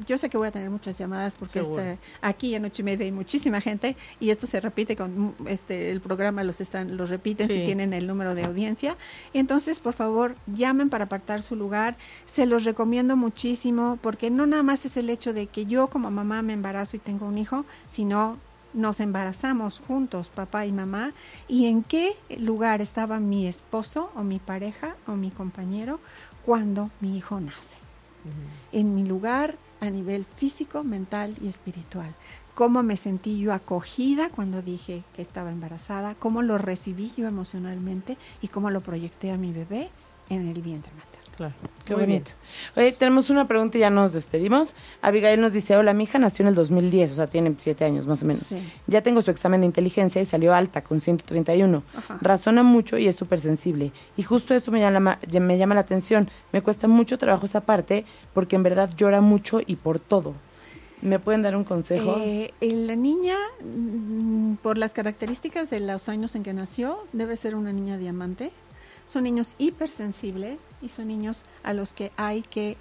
yo 0.08 0.18
sé 0.18 0.30
que 0.30 0.38
voy 0.38 0.48
a 0.48 0.52
tener 0.52 0.70
muchas 0.70 0.98
llamadas 0.98 1.36
porque 1.38 1.60
este, 1.60 1.98
aquí 2.22 2.56
en 2.56 2.66
ocho 2.66 2.82
y 2.82 2.86
media 2.86 3.06
hay 3.06 3.12
muchísima 3.12 3.62
gente 3.62 3.96
y 4.20 4.30
esto 4.30 4.48
se 4.48 4.60
repite 4.60 4.96
con 4.96 5.36
este 5.48 5.92
el 5.92 6.02
programa 6.02 6.44
los 6.44 6.62
están 6.62 6.98
los 6.98 7.10
repiten 7.10 7.48
Sí. 7.48 7.54
si 7.60 7.66
tienen 7.66 7.94
el 7.94 8.08
número 8.08 8.36
de 8.36 8.46
audiencia 8.46 8.96
entonces 9.34 9.80
por 9.80 9.94
favor 9.94 10.36
llamen 10.48 10.90
para 10.90 11.06
apartar 11.06 11.42
su 11.42 11.56
lugar 11.56 11.98
se 12.26 12.46
los 12.46 12.64
recomiendo 12.64 13.16
muchísimo 13.16 13.98
porque 14.02 14.30
no 14.30 14.46
nada 14.46 14.64
más 14.64 14.86
es 14.86 14.98
el 14.98 15.10
hecho 15.10 15.34
de 15.34 15.48
que 15.48 15.66
yo 15.66 15.88
como 15.88 16.10
mamá 16.12 16.42
me 16.42 16.54
embarazo 16.54 16.96
y 16.98 17.00
tengo 17.00 17.26
un 17.26 17.38
hijo 17.38 17.66
sino 17.88 18.38
nos 18.72 19.00
embarazamos 19.00 19.80
juntos, 19.80 20.30
papá 20.30 20.68
y 20.68 20.72
mamá, 20.72 21.14
y 21.48 21.66
en 21.66 21.82
qué 21.82 22.16
lugar 22.38 22.82
estaba 22.82 23.20
mi 23.20 23.48
esposo 23.48 24.12
o 24.16 24.22
mi 24.22 24.38
pareja 24.38 24.96
o 25.08 25.14
mi 25.14 25.32
compañero 25.32 26.00
cuando 26.46 26.92
mi 27.02 27.18
hijo 27.18 27.40
nace. 27.40 27.89
En 28.72 28.96
mi 28.96 29.06
lugar 29.06 29.56
a 29.82 29.90
nivel 29.90 30.26
físico, 30.26 30.84
mental 30.84 31.36
y 31.42 31.48
espiritual. 31.48 32.14
Cómo 32.54 32.84
me 32.84 32.98
sentí 32.98 33.40
yo 33.40 33.54
acogida 33.54 34.30
cuando 34.30 34.62
dije 34.62 35.04
que 35.16 35.22
estaba 35.22 35.52
embarazada, 35.52 36.16
cómo 36.16 36.42
lo 36.42 36.58
recibí 36.58 37.14
yo 37.16 37.28
emocionalmente 37.28 38.18
y 38.42 38.50
cómo 38.50 38.70
lo 38.70 38.82
proyecté 38.82 39.32
a 39.32 39.38
mi 39.38 39.54
bebé 39.54 39.90
en 40.30 40.48
el 40.48 40.62
vientre 40.62 40.92
materno. 40.94 41.19
Claro, 41.40 41.54
qué 41.86 41.96
Muy 41.96 42.04
bonito. 42.04 42.32
Oye, 42.76 42.92
tenemos 42.92 43.30
una 43.30 43.48
pregunta 43.48 43.78
y 43.78 43.82
ya 43.82 43.90
nos 43.90 44.12
despedimos. 44.12 44.76
Abigail 45.02 45.40
nos 45.40 45.54
dice, 45.54 45.78
hola, 45.78 45.94
mi 45.94 46.04
hija 46.04 46.20
nació 46.20 46.44
en 46.44 46.50
el 46.50 46.56
2010, 46.56 47.14
o 47.14 47.16
sea, 47.16 47.28
tiene 47.28 47.56
siete 47.58 47.86
años 47.86 48.08
más 48.08 48.24
o 48.24 48.26
menos. 48.26 48.44
Sí. 48.44 48.62
Ya 48.88 49.04
tengo 49.04 49.22
su 49.22 49.32
examen 49.32 49.62
de 49.62 49.68
inteligencia 49.68 50.22
y 50.22 50.26
salió 50.26 50.54
alta 50.54 50.84
con 50.84 51.00
131. 51.00 51.82
Ajá. 51.96 52.20
Razona 52.20 52.62
mucho 52.62 52.98
y 52.98 53.08
es 53.08 53.16
súper 53.16 53.40
sensible. 53.40 53.94
Y 54.18 54.24
justo 54.24 54.54
eso 54.54 54.70
me 54.70 54.82
llama, 54.82 55.18
me 55.32 55.58
llama 55.58 55.76
la 55.76 55.82
atención. 55.82 56.30
Me 56.52 56.62
cuesta 56.62 56.90
mucho 56.90 57.18
trabajo 57.18 57.46
esa 57.46 57.62
parte 57.62 58.04
porque 58.34 58.58
en 58.58 58.64
verdad 58.64 58.90
llora 58.98 59.22
mucho 59.22 59.62
y 59.66 59.78
por 59.78 59.98
todo. 60.02 60.34
¿Me 61.02 61.20
pueden 61.20 61.42
dar 61.42 61.56
un 61.56 61.64
consejo? 61.64 62.18
Eh, 62.20 62.54
eh, 62.60 62.74
la 62.74 62.98
niña, 62.98 63.38
mm, 63.64 64.56
por 64.56 64.78
las 64.78 64.92
características 64.92 65.70
de 65.70 65.80
los 65.80 66.10
años 66.10 66.36
en 66.36 66.44
que 66.44 66.52
nació, 66.54 66.98
debe 67.14 67.38
ser 67.38 67.56
una 67.56 67.72
niña 67.72 67.98
diamante. 67.98 68.52
Son 69.10 69.24
niños 69.24 69.56
hipersensibles 69.58 70.68
y 70.84 70.90
son 70.90 71.08
niños 71.08 71.42
a 71.64 71.74
los 71.74 71.94
que 71.94 72.12
hay 72.16 72.44
que 72.44 72.78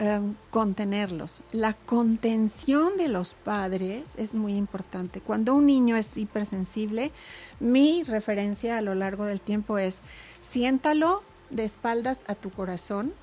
em, 0.00 0.34
contenerlos. 0.50 1.40
La 1.52 1.72
contención 1.72 2.96
de 2.96 3.06
los 3.06 3.34
padres 3.34 4.16
es 4.16 4.34
muy 4.34 4.56
importante. 4.56 5.20
Cuando 5.20 5.54
un 5.54 5.66
niño 5.66 5.94
es 5.94 6.16
hipersensible, 6.16 7.12
mi 7.60 8.02
referencia 8.02 8.76
a 8.76 8.82
lo 8.82 8.96
largo 8.96 9.24
del 9.24 9.40
tiempo 9.40 9.78
es 9.78 10.02
siéntalo 10.40 11.22
de 11.50 11.64
espaldas 11.64 12.22
a 12.26 12.34
tu 12.34 12.50
corazón 12.50 13.14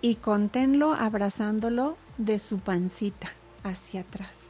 y 0.00 0.16
conténlo 0.16 0.92
abrazándolo 0.94 1.96
de 2.18 2.40
su 2.40 2.58
pancita 2.58 3.32
hacia 3.62 4.00
atrás. 4.00 4.48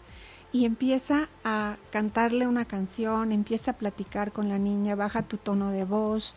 Y 0.53 0.65
empieza 0.65 1.29
a 1.45 1.77
cantarle 1.91 2.47
una 2.47 2.65
canción, 2.65 3.31
empieza 3.31 3.73
a 3.73 3.77
platicar 3.77 4.33
con 4.33 4.49
la 4.49 4.59
niña, 4.59 4.95
baja 4.95 5.21
tu 5.21 5.37
tono 5.37 5.71
de 5.71 5.85
voz, 5.85 6.35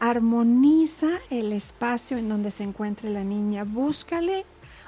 armoniza 0.00 1.08
el 1.28 1.52
espacio 1.52 2.16
en 2.16 2.28
donde 2.28 2.50
se 2.50 2.64
encuentre 2.64 3.10
la 3.10 3.22
niña, 3.22 3.64
búscale 3.64 4.44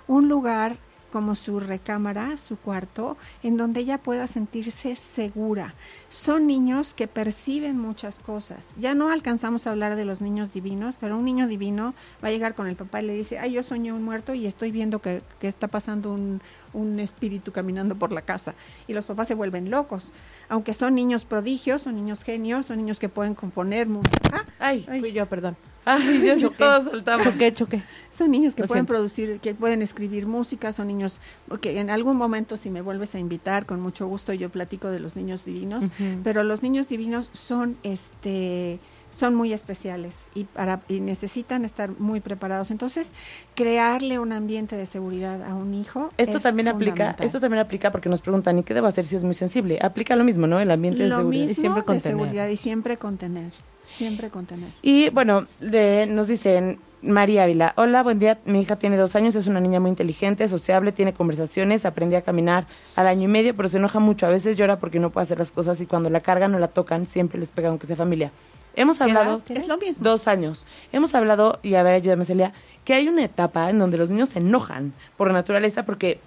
un 0.08 0.28
lugar 0.28 0.76
como 1.12 1.36
su 1.36 1.60
recámara, 1.60 2.36
su 2.38 2.56
cuarto, 2.56 3.16
en 3.42 3.56
donde 3.56 3.80
ella 3.80 3.98
pueda 3.98 4.26
sentirse 4.26 4.96
segura. 4.96 5.74
Son 6.08 6.46
niños 6.46 6.94
que 6.94 7.06
perciben 7.06 7.78
muchas 7.78 8.18
cosas. 8.18 8.72
Ya 8.78 8.94
no 8.94 9.10
alcanzamos 9.10 9.66
a 9.66 9.70
hablar 9.70 9.94
de 9.94 10.04
los 10.04 10.20
niños 10.20 10.52
divinos, 10.52 10.94
pero 10.98 11.16
un 11.16 11.24
niño 11.24 11.46
divino 11.46 11.94
va 12.24 12.28
a 12.28 12.30
llegar 12.32 12.54
con 12.54 12.66
el 12.66 12.76
papá 12.76 13.02
y 13.02 13.06
le 13.06 13.14
dice, 13.14 13.38
ay, 13.38 13.52
yo 13.52 13.62
soñé 13.62 13.92
un 13.92 14.02
muerto 14.02 14.34
y 14.34 14.46
estoy 14.46 14.72
viendo 14.72 15.00
que, 15.00 15.22
que 15.38 15.48
está 15.48 15.68
pasando 15.68 16.12
un, 16.12 16.40
un 16.72 16.98
espíritu 16.98 17.52
caminando 17.52 17.94
por 17.94 18.12
la 18.12 18.22
casa. 18.22 18.54
Y 18.88 18.94
los 18.94 19.06
papás 19.06 19.28
se 19.28 19.34
vuelven 19.34 19.70
locos. 19.70 20.08
Aunque 20.48 20.74
son 20.74 20.94
niños 20.94 21.24
prodigios, 21.24 21.82
son 21.82 21.94
niños 21.94 22.22
genios, 22.24 22.66
son 22.66 22.78
niños 22.78 22.98
que 22.98 23.08
pueden 23.08 23.34
componer 23.34 23.86
música. 23.86 24.46
Ay, 24.58 24.86
Ay. 24.88 25.00
Fui 25.00 25.12
yo, 25.12 25.26
perdón. 25.26 25.56
Ay, 25.84 26.18
Dios, 26.18 26.40
Choqué. 26.40 26.56
todos 26.58 26.84
saltamos. 26.84 27.24
Choqué, 27.24 27.52
choqué. 27.54 27.82
Son 28.10 28.30
niños 28.30 28.54
que 28.54 28.62
Lo 28.62 28.68
pueden 28.68 28.82
siento. 28.82 28.92
producir, 28.92 29.40
que 29.40 29.54
pueden 29.54 29.82
escribir 29.82 30.26
música, 30.26 30.72
son 30.72 30.88
niños 30.88 31.18
que 31.60 31.80
en 31.80 31.90
algún 31.90 32.16
momento 32.16 32.56
si 32.56 32.70
me 32.70 32.80
vuelves 32.82 33.14
a 33.14 33.18
invitar, 33.18 33.66
con 33.66 33.80
mucho 33.80 34.06
gusto 34.06 34.32
yo 34.32 34.50
platico 34.50 34.88
de 34.88 35.00
los 35.00 35.16
niños 35.16 35.44
divinos, 35.44 35.86
pero 36.22 36.44
los 36.44 36.62
niños 36.62 36.88
divinos 36.88 37.30
son 37.32 37.76
este 37.82 38.78
son 39.10 39.34
muy 39.34 39.52
especiales 39.52 40.26
y 40.34 40.44
para 40.44 40.80
y 40.88 41.00
necesitan 41.00 41.64
estar 41.66 41.90
muy 41.98 42.20
preparados. 42.20 42.70
Entonces, 42.70 43.10
crearle 43.54 44.18
un 44.18 44.32
ambiente 44.32 44.76
de 44.76 44.86
seguridad 44.86 45.42
a 45.44 45.54
un 45.54 45.74
hijo 45.74 46.08
Esto 46.16 46.38
es 46.38 46.42
también 46.42 46.68
aplica, 46.68 47.14
esto 47.20 47.38
también 47.38 47.60
aplica 47.60 47.92
porque 47.92 48.08
nos 48.08 48.22
preguntan, 48.22 48.58
¿y 48.58 48.62
qué 48.62 48.72
debo 48.72 48.86
hacer 48.86 49.04
si 49.06 49.16
es 49.16 49.22
muy 49.22 49.34
sensible? 49.34 49.78
Aplica 49.82 50.16
lo 50.16 50.24
mismo, 50.24 50.46
¿no? 50.46 50.58
El 50.60 50.70
ambiente 50.70 51.02
de 51.02 51.10
seguridad. 51.10 51.46
mismo 51.46 51.60
siempre 51.60 51.80
de 51.82 51.86
contener. 51.86 52.18
seguridad 52.18 52.48
y 52.48 52.56
siempre 52.56 52.96
contener, 52.96 53.52
siempre 54.02 54.30
contener. 54.30 54.70
Y 54.82 55.10
bueno, 55.10 55.46
nos 55.60 56.28
dicen 56.28 56.78
María 57.02 57.44
Ávila, 57.44 57.72
hola, 57.76 58.02
buen 58.02 58.18
día, 58.18 58.38
mi 58.44 58.60
hija 58.60 58.76
tiene 58.76 58.96
dos 58.96 59.16
años, 59.16 59.34
es 59.34 59.48
una 59.48 59.58
niña 59.60 59.80
muy 59.80 59.90
inteligente, 59.90 60.46
sociable, 60.48 60.92
tiene 60.92 61.12
conversaciones, 61.12 61.84
aprendí 61.84 62.14
a 62.14 62.22
caminar 62.22 62.66
al 62.94 63.08
año 63.08 63.24
y 63.24 63.28
medio, 63.28 63.54
pero 63.54 63.68
se 63.68 63.78
enoja 63.78 63.98
mucho, 63.98 64.26
a 64.26 64.28
veces 64.28 64.56
llora 64.56 64.76
porque 64.78 65.00
no 65.00 65.10
puede 65.10 65.24
hacer 65.24 65.38
las 65.38 65.50
cosas 65.50 65.80
y 65.80 65.86
cuando 65.86 66.10
la 66.10 66.20
cargan 66.20 66.54
o 66.54 66.58
la 66.58 66.68
tocan, 66.68 67.06
siempre 67.06 67.40
les 67.40 67.50
pega 67.50 67.70
aunque 67.70 67.86
sea 67.86 67.96
familia. 67.96 68.30
Hemos 68.74 68.98
¿Qué 68.98 69.04
edad 69.04 69.18
hablado? 69.18 69.42
Es 69.48 69.68
lo 69.68 69.76
mismo. 69.78 70.02
dos 70.02 70.28
años. 70.28 70.64
Hemos 70.92 71.14
hablado, 71.14 71.58
y 71.62 71.74
a 71.74 71.82
ver, 71.82 71.94
ayúdame 71.94 72.24
Celia, 72.24 72.52
que 72.84 72.94
hay 72.94 73.08
una 73.08 73.24
etapa 73.24 73.68
en 73.68 73.78
donde 73.78 73.98
los 73.98 74.08
niños 74.08 74.30
se 74.30 74.38
enojan 74.38 74.92
por 75.16 75.30
naturaleza 75.32 75.84
porque 75.84 76.20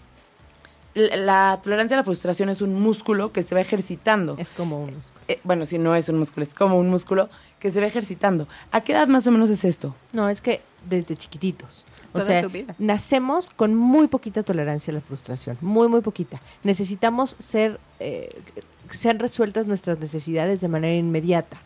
la, 0.96 1.60
tolerancia 1.62 1.96
a 1.96 2.00
la 2.00 2.04
frustración 2.04 2.50
es 2.50 2.62
un 2.62 2.82
músculo 2.82 3.32
que 3.32 3.44
se 3.44 3.54
va 3.54 3.62
ejercitando. 3.62 4.36
Es 4.40 4.50
como 4.50 4.82
unos. 4.82 5.12
Eh, 5.28 5.40
bueno, 5.44 5.66
si 5.66 5.78
no 5.78 5.94
es 5.96 6.10
un 6.10 6.18
músculo, 6.18 6.46
es 6.46 6.54
como 6.54 6.80
un 6.80 6.90
músculo 6.90 7.30
que 7.60 7.70
se 7.72 7.82
va 7.82 7.88
ejercitando. 7.88 8.48
¿A 8.72 8.82
qué 8.82 8.94
edad 8.94 9.08
más 9.08 9.28
o 9.28 9.32
menos 9.32 9.50
es 9.50 9.66
esto? 9.66 9.96
No, 10.14 10.30
es 10.30 10.42
que 10.42 10.62
desde 10.90 11.16
chiquititos. 11.16 11.86
O 12.14 12.20
Toda 12.20 12.26
sea, 12.26 12.42
tu 12.44 12.50
vida. 12.50 12.76
nacemos 12.80 13.50
con 13.50 13.76
muy 13.76 14.08
poquita 14.08 14.42
tolerancia 14.42 14.92
a 14.92 14.96
la 14.96 15.02
frustración, 15.02 15.58
muy, 15.60 15.90
muy 15.90 16.00
poquita. 16.00 16.42
Necesitamos 16.64 17.36
ser, 17.40 17.80
eh, 18.00 18.30
sean 18.90 19.20
resueltas 19.20 19.68
nuestras 19.68 20.00
necesidades 20.00 20.62
de 20.62 20.70
manera 20.70 20.96
inmediata. 20.96 21.58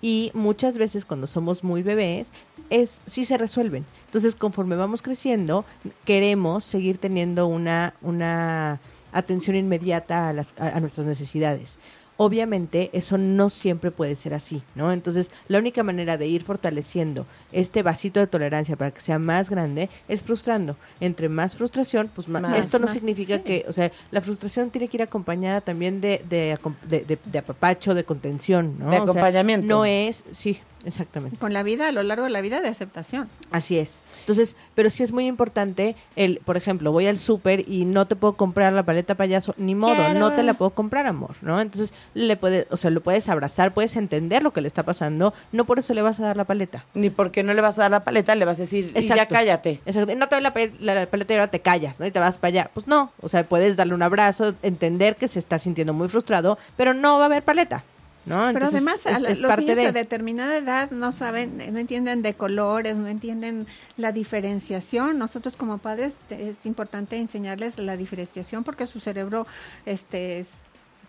Y 0.00 0.30
muchas 0.34 0.78
veces 0.78 1.04
cuando 1.04 1.26
somos 1.26 1.64
muy 1.64 1.82
bebés, 1.82 2.30
es 2.70 3.02
sí 3.06 3.24
se 3.24 3.38
resuelven. 3.38 3.84
Entonces, 4.06 4.34
conforme 4.34 4.76
vamos 4.76 5.02
creciendo, 5.02 5.64
queremos 6.04 6.64
seguir 6.64 6.98
teniendo 6.98 7.46
una, 7.46 7.94
una 8.02 8.80
atención 9.12 9.56
inmediata 9.56 10.28
a, 10.28 10.32
las, 10.32 10.54
a, 10.58 10.78
nuestras 10.80 11.06
necesidades. 11.06 11.78
Obviamente, 12.20 12.90
eso 12.92 13.16
no 13.16 13.48
siempre 13.48 13.92
puede 13.92 14.16
ser 14.16 14.34
así, 14.34 14.60
¿no? 14.74 14.92
Entonces, 14.92 15.30
la 15.46 15.60
única 15.60 15.84
manera 15.84 16.18
de 16.18 16.26
ir 16.26 16.42
fortaleciendo 16.42 17.26
este 17.52 17.84
vasito 17.84 18.18
de 18.18 18.26
tolerancia 18.26 18.74
para 18.74 18.90
que 18.90 19.00
sea 19.00 19.20
más 19.20 19.48
grande 19.50 19.88
es 20.08 20.24
frustrando. 20.24 20.76
Entre 20.98 21.28
más 21.28 21.54
frustración, 21.54 22.10
pues 22.12 22.26
más. 22.28 22.42
Más, 22.42 22.58
Esto 22.58 22.80
no 22.80 22.86
más, 22.86 22.94
significa 22.94 23.36
sí. 23.36 23.42
que, 23.44 23.64
o 23.68 23.72
sea, 23.72 23.92
la 24.10 24.20
frustración 24.20 24.70
tiene 24.70 24.88
que 24.88 24.96
ir 24.96 25.02
acompañada 25.04 25.60
también 25.60 26.00
de, 26.00 26.20
de, 26.28 26.58
de, 26.88 27.04
de- 27.04 27.18
de 27.24 27.38
apapacho, 27.38 27.94
de 27.94 28.02
contención, 28.02 28.74
¿no? 28.80 28.86
De 28.90 28.96
O 28.96 28.98
sea, 28.98 29.02
acompañamiento. 29.04 29.68
no 29.68 29.84
es, 29.84 30.24
sí, 30.32 30.58
exactamente. 30.84 31.36
Con 31.38 31.52
la 31.52 31.62
vida, 31.62 31.88
a 31.88 31.92
lo 31.92 32.02
largo 32.02 32.24
de 32.24 32.30
la 32.30 32.40
vida, 32.40 32.60
de 32.60 32.68
aceptación. 32.68 33.28
Así 33.50 33.78
es. 33.78 34.00
Entonces, 34.20 34.56
pero 34.74 34.90
sí 34.90 35.02
es 35.02 35.12
muy 35.12 35.26
importante 35.26 35.96
el, 36.16 36.40
por 36.44 36.56
ejemplo, 36.56 36.92
voy 36.92 37.06
al 37.06 37.18
súper 37.18 37.68
y 37.68 37.84
no 37.84 38.06
te 38.06 38.16
puedo 38.16 38.34
comprar 38.36 38.72
la 38.72 38.82
paleta 38.82 39.14
payaso, 39.14 39.54
ni 39.58 39.74
modo, 39.74 39.94
Quiero. 39.96 40.18
no 40.20 40.32
te 40.34 40.42
la 40.42 40.54
puedo 40.54 40.70
comprar, 40.70 41.06
amor, 41.06 41.36
¿no? 41.42 41.60
Entonces, 41.60 41.92
le 42.14 42.36
puedes, 42.36 42.66
o 42.70 42.76
sea, 42.76 42.90
lo 42.90 43.00
puedes 43.02 43.28
abrazar, 43.28 43.72
puedes 43.74 43.96
entender 43.96 44.42
lo 44.42 44.52
que 44.52 44.60
le 44.60 44.68
está 44.68 44.82
pasando, 44.84 45.32
no 45.52 45.64
por 45.64 45.78
eso 45.78 45.94
le 45.94 46.02
vas 46.02 46.20
a 46.20 46.24
dar 46.24 46.36
la 46.36 46.44
paleta. 46.44 46.84
Ni 46.94 47.10
porque 47.10 47.42
no 47.42 47.54
le 47.54 47.60
vas 47.62 47.78
a 47.78 47.82
dar 47.82 47.90
la 47.90 48.04
paleta, 48.04 48.34
le 48.34 48.44
vas 48.44 48.58
a 48.58 48.62
decir, 48.62 48.92
y 48.94 49.00
ya 49.02 49.14
Exacto. 49.14 49.34
cállate. 49.34 49.80
Exacto. 49.86 50.14
No 50.14 50.26
te 50.28 50.36
doy 50.36 50.42
la, 50.42 50.52
la- 50.80 50.94
la 51.00 51.06
paleta 51.06 51.32
y 51.34 51.36
ahora 51.36 51.50
te 51.50 51.60
callas, 51.60 51.98
¿no? 52.00 52.06
Y 52.06 52.10
te 52.10 52.18
vas 52.18 52.38
para 52.38 52.48
allá. 52.48 52.70
Pues 52.74 52.86
no, 52.86 53.12
o 53.20 53.28
sea, 53.28 53.44
puedes 53.44 53.76
darle 53.76 53.94
un 53.94 54.02
abrazo, 54.02 54.54
entender 54.62 55.16
que 55.16 55.28
se 55.28 55.38
está 55.38 55.58
sintiendo 55.58 55.92
muy 55.92 56.08
frustrado, 56.08 56.58
pero 56.76 56.94
no 56.94 57.16
va 57.18 57.22
a 57.24 57.26
haber 57.26 57.42
paleta, 57.42 57.84
¿no? 58.28 58.36
Pero 58.36 58.48
Entonces, 58.50 58.74
además, 58.76 59.06
a 59.06 59.10
es- 59.16 59.20
la- 59.22 59.28
es 59.30 59.40
los 59.40 59.58
niños 59.58 59.76
de- 59.76 59.84
de 59.86 59.92
determinada 59.92 60.56
edad 60.56 60.90
no 60.90 61.12
saben, 61.12 61.58
no 61.72 61.78
entienden 61.78 62.22
de 62.22 62.34
colores, 62.34 62.96
no 62.96 63.08
entienden 63.08 63.66
la 63.96 64.12
diferenciación. 64.12 65.18
Nosotros 65.18 65.56
como 65.56 65.78
padres 65.78 66.16
es 66.30 66.66
importante 66.66 67.16
enseñarles 67.18 67.78
la 67.78 67.96
diferenciación 67.96 68.64
porque 68.64 68.86
su 68.86 69.00
cerebro 69.00 69.46
este, 69.86 70.40
es 70.40 70.48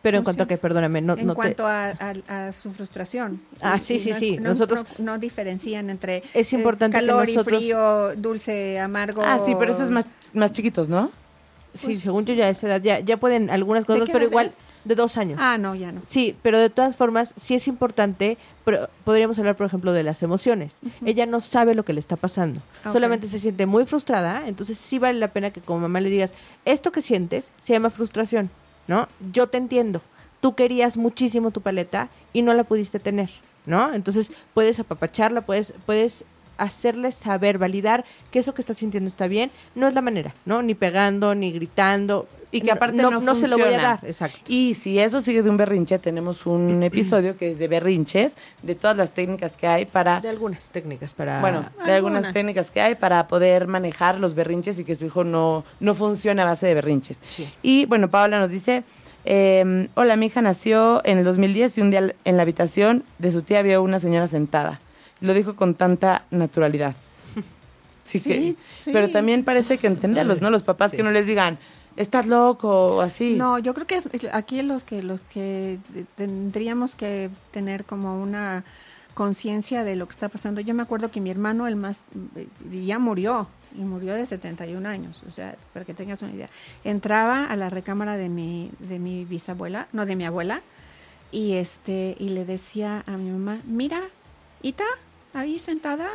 Pero 0.02 0.18
en 0.18 0.24
cuanto 0.24 0.44
a 0.44 0.48
que, 0.48 0.58
perdóname, 0.58 1.02
no, 1.02 1.18
en 1.18 1.28
no 1.28 1.34
te- 1.34 1.36
cuanto 1.36 1.68
a, 1.68 1.90
a- 1.90 2.48
a 2.48 2.54
su 2.54 2.72
frustración. 2.72 3.42
Ah, 3.62 3.76
Y- 3.78 3.80
sí, 3.82 3.96
y 3.96 4.00
sí, 4.00 4.10
no- 4.12 4.18
sí. 4.18 4.38
No, 4.38 4.50
Nosotros- 4.52 4.86
no- 4.98 5.06
no 5.14 5.18
diferencian 5.20 5.90
entre 5.90 6.24
Es 6.34 6.54
eh, 6.54 6.56
importante 6.56 6.98
que 6.98 7.06
calor 7.06 7.28
nosotros- 7.28 7.62
y 7.62 7.66
frío, 7.66 8.16
dulce, 8.16 8.80
amargo. 8.80 9.22
Ah, 9.26 9.40
sí, 9.46 9.56
pero 9.60 9.74
eso 9.74 9.84
es 9.84 9.90
más, 9.90 10.06
más 10.34 10.54
chiquitos, 10.54 10.88
¿no? 10.88 11.12
Sí, 11.74 12.00
según 12.00 12.26
yo 12.26 12.34
ya 12.34 12.46
a 12.46 12.50
esa 12.50 12.68
edad 12.68 12.82
ya, 12.82 13.00
ya 13.00 13.18
pueden 13.18 13.50
algunas 13.50 13.84
pues 13.86 13.98
¿De 13.98 14.00
cosas, 14.02 14.14
pero 14.14 14.26
igual 14.26 14.48
es? 14.48 14.54
De 14.84 14.96
dos 14.96 15.18
años. 15.18 15.40
Ah, 15.42 15.58
no, 15.58 15.76
ya 15.76 15.92
no. 15.92 16.02
Sí, 16.08 16.36
pero 16.42 16.60
de 16.60 16.70
todas 16.70 16.96
formas 16.96 17.34
sí 17.42 17.56
es 17.56 17.68
importante, 17.68 18.38
pero 18.66 18.90
podríamos 19.04 19.38
hablar, 19.40 19.56
por 19.56 19.66
ejemplo, 19.66 19.94
de 19.94 20.04
las 20.04 20.24
emociones. 20.24 20.76
Ella 21.06 21.26
no 21.26 21.40
sabe 21.40 21.76
lo 21.76 21.86
que 21.86 21.94
le 21.94 22.00
está 22.00 22.16
pasando, 22.16 22.62
solamente 22.92 23.28
se 23.28 23.40
siente 23.40 23.66
muy 23.66 23.86
frustrada, 23.86 24.48
entonces 24.48 24.78
sí 24.78 25.00
vale 25.00 25.20
la 25.20 25.30
pena 25.30 25.52
que 25.52 25.62
como 25.62 25.82
mamá 25.82 26.02
le 26.02 26.10
digas, 26.10 26.32
esto 26.66 26.92
que 26.92 27.02
sientes 27.02 27.52
se 27.62 27.74
llama 27.74 27.90
frustración, 27.90 28.50
¿no? 28.88 29.08
Yo 29.32 29.48
te 29.48 29.58
entiendo, 29.58 30.02
tú 30.40 30.56
querías 30.56 30.98
muchísimo 30.98 31.52
tu 31.52 31.62
paleta 31.62 32.10
y 32.34 32.42
no 32.42 32.54
la 32.54 32.64
pudiste 32.64 33.00
tener, 33.00 33.30
¿no? 33.66 33.94
Entonces 33.94 34.32
puedes 34.54 34.80
apapacharla, 34.80 35.42
puedes, 35.42 35.74
puedes 35.86 36.26
hacerle 36.58 37.12
saber, 37.12 37.58
validar 37.58 38.06
que 38.32 38.40
eso 38.40 38.54
que 38.54 38.62
está 38.62 38.74
sintiendo 38.74 39.08
está 39.08 39.28
bien, 39.28 39.52
no 39.76 39.88
es 39.88 39.94
la 39.94 40.02
manera, 40.02 40.36
¿no? 40.46 40.62
Ni 40.62 40.76
pegando, 40.76 41.34
ni 41.34 41.52
gritando, 41.52 42.28
Y 42.52 42.62
que 42.62 42.72
aparte 42.72 42.98
no, 42.98 43.12
no, 43.22 43.36
se 43.36 43.48
lo 43.48 43.58
voy 43.58 43.74
a 43.74 43.82
dar, 43.82 44.00
exacto. 44.04 44.40
Y 44.48 44.74
si 44.74 44.98
eso 44.98 45.22
sigue 45.22 45.44
de 45.44 45.50
un 45.52 45.58
berrinche, 45.58 46.00
tenemos 46.00 46.46
un 46.48 46.82
episodio 46.82 47.38
que 47.38 47.52
es 47.52 47.60
de 47.60 47.68
berrinches, 47.68 48.38
de 48.64 48.74
todas 48.74 48.98
las 48.98 49.12
técnicas 49.12 49.56
que 49.56 49.68
hay 49.68 49.86
para, 49.86 50.20
De 50.20 50.30
algunas 50.30 50.70
técnicas 50.70 51.14
para... 51.14 51.42
bueno, 51.42 51.66
de 51.86 51.92
algunas 51.94 52.34
técnicas 52.34 52.72
que 52.72 52.82
hay 52.82 52.96
para 52.96 53.28
poder 53.28 53.68
manejar 53.68 54.20
los 54.20 54.34
berrinches 54.34 54.80
y 54.80 54.84
que 54.84 54.96
su 54.96 55.06
hijo 55.06 55.24
no, 55.24 55.64
no 55.80 55.94
funcione 55.94 56.42
a 56.42 56.46
base 56.46 56.66
de 56.66 56.74
berrinches. 56.74 57.20
Sí. 57.28 57.48
Y 57.62 57.86
bueno, 57.86 58.10
Paola 58.10 58.40
nos 58.40 58.50
dice, 58.50 58.84
eh, 59.26 59.88
hola, 59.94 60.16
mi 60.16 60.26
hija 60.28 60.42
nació 60.42 61.02
en 61.06 61.20
el 61.20 61.24
2010 61.26 61.78
y 61.78 61.82
un 61.82 61.92
día 61.92 62.16
en 62.26 62.36
la 62.38 62.42
habitación 62.42 63.04
de 63.20 63.32
su 63.32 63.44
tía 63.44 63.62
vio 63.62 63.84
una 63.84 64.00
señora 64.00 64.26
sentada. 64.26 64.80
Lo 65.22 65.34
dijo 65.36 65.56
con 65.56 65.76
tanta 65.76 66.26
naturalidad. 66.32 66.96
Sí, 68.06 68.20
que, 68.22 68.34
Sí, 68.34 68.58
sí. 68.80 68.90
pero 68.92 69.12
también 69.12 69.44
parece 69.44 69.78
que 69.78 69.86
entenderlos, 69.86 70.42
¿no? 70.42 70.50
Los 70.50 70.64
papás 70.64 70.90
Sí. 70.90 70.98
que 70.98 71.04
no 71.04 71.12
les 71.12 71.28
digan, 71.28 71.60
estás 72.00 72.26
loco 72.26 72.96
o 72.96 73.02
así. 73.02 73.36
No, 73.36 73.60
yo 73.60 73.74
creo 73.74 73.86
que 73.86 73.96
es, 73.96 74.08
aquí 74.32 74.62
los 74.62 74.84
que 74.84 75.04
los 75.04 75.20
que 75.22 75.80
tendríamos 76.16 76.96
que 76.96 77.30
tener 77.52 77.84
como 77.84 78.22
una 78.22 78.64
conciencia 79.14 79.84
de 79.84 79.98
lo 79.98 80.08
que 80.08 80.14
está 80.14 80.30
pasando. 80.30 80.62
Yo 80.62 80.74
me 80.74 80.82
acuerdo 80.82 81.12
que 81.12 81.20
mi 81.20 81.30
hermano, 81.30 81.68
el 81.68 81.76
más, 81.76 82.00
ya 82.72 83.00
murió, 83.00 83.50
y 83.78 83.82
murió 83.82 84.14
de 84.14 84.26
71 84.26 84.88
años, 84.88 85.24
o 85.28 85.32
sea, 85.32 85.58
para 85.74 85.86
que 85.86 85.94
tengas 85.94 86.22
una 86.22 86.32
idea. 86.32 86.50
Entraba 86.86 87.46
a 87.46 87.56
la 87.58 87.70
recámara 87.70 88.16
de 88.16 88.30
mi, 88.30 88.72
de 88.80 88.98
mi 88.98 89.26
bisabuela, 89.26 89.88
no, 89.92 90.06
de 90.06 90.16
mi 90.16 90.26
abuela, 90.26 90.62
y 91.32 91.54
este, 91.54 92.16
y 92.18 92.30
le 92.30 92.46
decía 92.46 93.04
a 93.08 93.18
mi 93.18 93.30
mamá, 93.30 93.60
mira, 93.66 94.02
Ita, 94.62 94.86
ahí 95.34 95.60
sentada, 95.60 96.08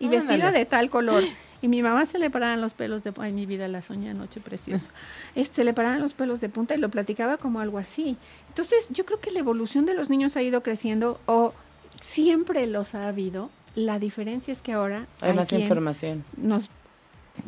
y 0.00 0.06
Ándale. 0.06 0.26
vestida 0.26 0.50
de 0.50 0.64
tal 0.64 0.90
color. 0.90 1.22
Y 1.62 1.68
mi 1.68 1.82
mamá 1.82 2.06
se 2.06 2.18
le 2.18 2.30
paraban 2.30 2.60
los 2.62 2.72
pelos 2.74 3.04
de 3.04 3.12
ay 3.18 3.32
mi 3.34 3.44
vida 3.46 3.68
la 3.68 3.82
soñé 3.82 4.10
anoche 4.10 4.40
preciosa. 4.40 4.90
Este 5.34 5.62
le 5.62 5.74
paraban 5.74 6.00
los 6.00 6.14
pelos 6.14 6.40
de 6.40 6.48
punta 6.48 6.74
y 6.74 6.78
lo 6.78 6.88
platicaba 6.88 7.36
como 7.36 7.60
algo 7.60 7.76
así. 7.78 8.16
Entonces, 8.48 8.88
yo 8.90 9.04
creo 9.04 9.20
que 9.20 9.30
la 9.30 9.40
evolución 9.40 9.84
de 9.86 9.94
los 9.94 10.08
niños 10.10 10.36
ha 10.36 10.42
ido 10.42 10.62
creciendo 10.62 11.20
o 11.26 11.52
siempre 12.00 12.66
los 12.66 12.94
ha 12.94 13.06
habido. 13.08 13.50
La 13.74 13.98
diferencia 13.98 14.52
es 14.52 14.62
que 14.62 14.72
ahora 14.72 15.06
Hay 15.20 15.32
más 15.34 15.52
información. 15.52 16.24
nos 16.36 16.70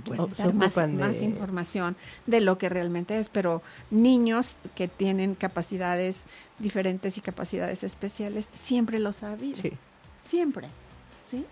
puede 0.05 0.21
O- 0.23 0.27
dar 0.29 0.53
más, 0.55 0.69
ocupan 0.69 0.97
de- 0.97 1.03
más 1.05 1.23
información 1.23 1.97
de 2.27 2.41
lo 2.43 2.59
que 2.59 2.69
realmente 2.69 3.19
es, 3.19 3.29
pero 3.29 3.63
niños 3.91 4.57
que 4.77 4.89
tienen 4.89 5.35
capacidades 5.35 6.25
diferentes 6.59 7.19
y 7.19 7.23
capacidades 7.23 7.83
especiales, 7.83 8.51
siempre 8.55 8.99
los 9.01 9.23
ha 9.23 9.33
habido. 9.33 9.57
Sí. 9.61 9.73
Siempre, 10.21 10.69
¿sí? 11.29 11.45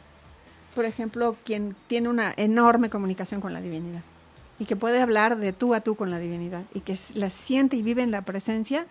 Por 0.74 0.84
ejemplo, 0.84 1.36
quien 1.44 1.74
tiene 1.88 2.09
una 2.09 2.32
enorme 2.36 2.90
comunicación 2.90 3.40
con 3.40 3.52
la 3.52 3.60
divinidad 3.60 4.02
y 4.59 4.66
que 4.66 4.76
puede 4.76 5.01
hablar 5.01 5.36
de 5.38 5.52
tú 5.52 5.74
a 5.74 5.80
tú 5.80 5.94
con 5.97 6.10
la 6.10 6.18
divinidad 6.18 6.62
y 6.74 6.80
que 6.80 6.97
la 7.14 7.30
siente 7.30 7.76
y 7.76 7.82
vive 7.82 8.02
en 8.02 8.10
la 8.10 8.22
presencia, 8.22 8.86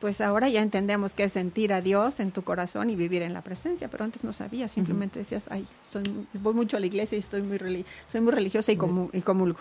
pues 0.00 0.20
ahora 0.20 0.48
ya 0.48 0.62
entendemos 0.62 1.14
que 1.14 1.22
es 1.24 1.32
sentir 1.32 1.72
a 1.72 1.80
Dios 1.80 2.18
en 2.18 2.32
tu 2.32 2.42
corazón 2.42 2.90
y 2.90 2.96
vivir 2.96 3.22
en 3.22 3.32
la 3.34 3.42
presencia, 3.42 3.86
pero 3.88 4.02
antes 4.04 4.24
no 4.24 4.32
sabías, 4.32 4.72
simplemente 4.72 5.20
decías, 5.20 5.44
ay, 5.48 5.64
mu- 5.94 6.24
voy 6.40 6.54
mucho 6.54 6.76
a 6.76 6.80
la 6.80 6.86
iglesia 6.86 7.14
y 7.16 7.20
estoy 7.20 7.42
muy, 7.42 7.84
soy 8.10 8.20
muy 8.20 8.32
religiosa 8.32 8.72
y, 8.72 8.76
comu- 8.76 9.10
y 9.12 9.20
comulgo. 9.20 9.60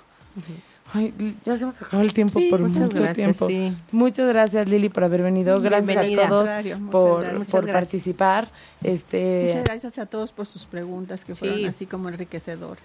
Ay, 0.94 1.14
ya 1.46 1.58
se 1.58 1.66
nos 1.66 1.82
acabó 1.82 2.04
el 2.04 2.14
tiempo 2.14 2.38
Sí, 2.40 2.50
por 2.50 2.60
muchas 2.60 2.82
mucho 2.84 2.98
gracias, 3.04 3.16
tiempo. 3.38 3.48
sí. 3.48 3.74
Muchas 3.92 4.28
gracias 4.28 4.68
Lili 4.68 4.90
por 4.90 5.04
haber 5.06 5.22
venido. 5.22 5.60
Gracias 5.62 5.86
Bienvenida. 5.88 6.26
a 6.26 6.30
todos 6.30 6.50
por, 6.92 7.24
gracias. 7.24 7.48
por 7.48 7.62
gracias. 7.66 7.74
participar. 7.74 8.52
Este 8.84 9.46
Muchas 9.48 9.64
gracias 9.64 9.98
a 10.00 10.06
todos 10.06 10.32
por 10.32 10.46
sus 10.46 10.66
preguntas 10.66 11.24
que 11.24 11.34
Sí. 11.34 11.40
fueron 11.40 11.66
así 11.66 11.86
como 11.86 12.10
enriquecedoras. 12.10 12.84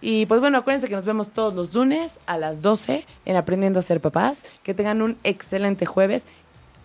y 0.00 0.26
pues 0.26 0.40
bueno, 0.40 0.58
acuérdense 0.58 0.88
que 0.88 0.94
nos 0.96 1.04
vemos 1.04 1.28
todos 1.30 1.54
los 1.54 1.72
lunes 1.74 2.18
a 2.26 2.38
las 2.38 2.60
12 2.60 3.06
en 3.24 3.36
Aprendiendo 3.36 3.78
a 3.78 3.82
ser 3.82 4.00
papás. 4.00 4.44
Que 4.62 4.74
tengan 4.74 5.00
un 5.02 5.16
excelente 5.24 5.86
jueves. 5.86 6.24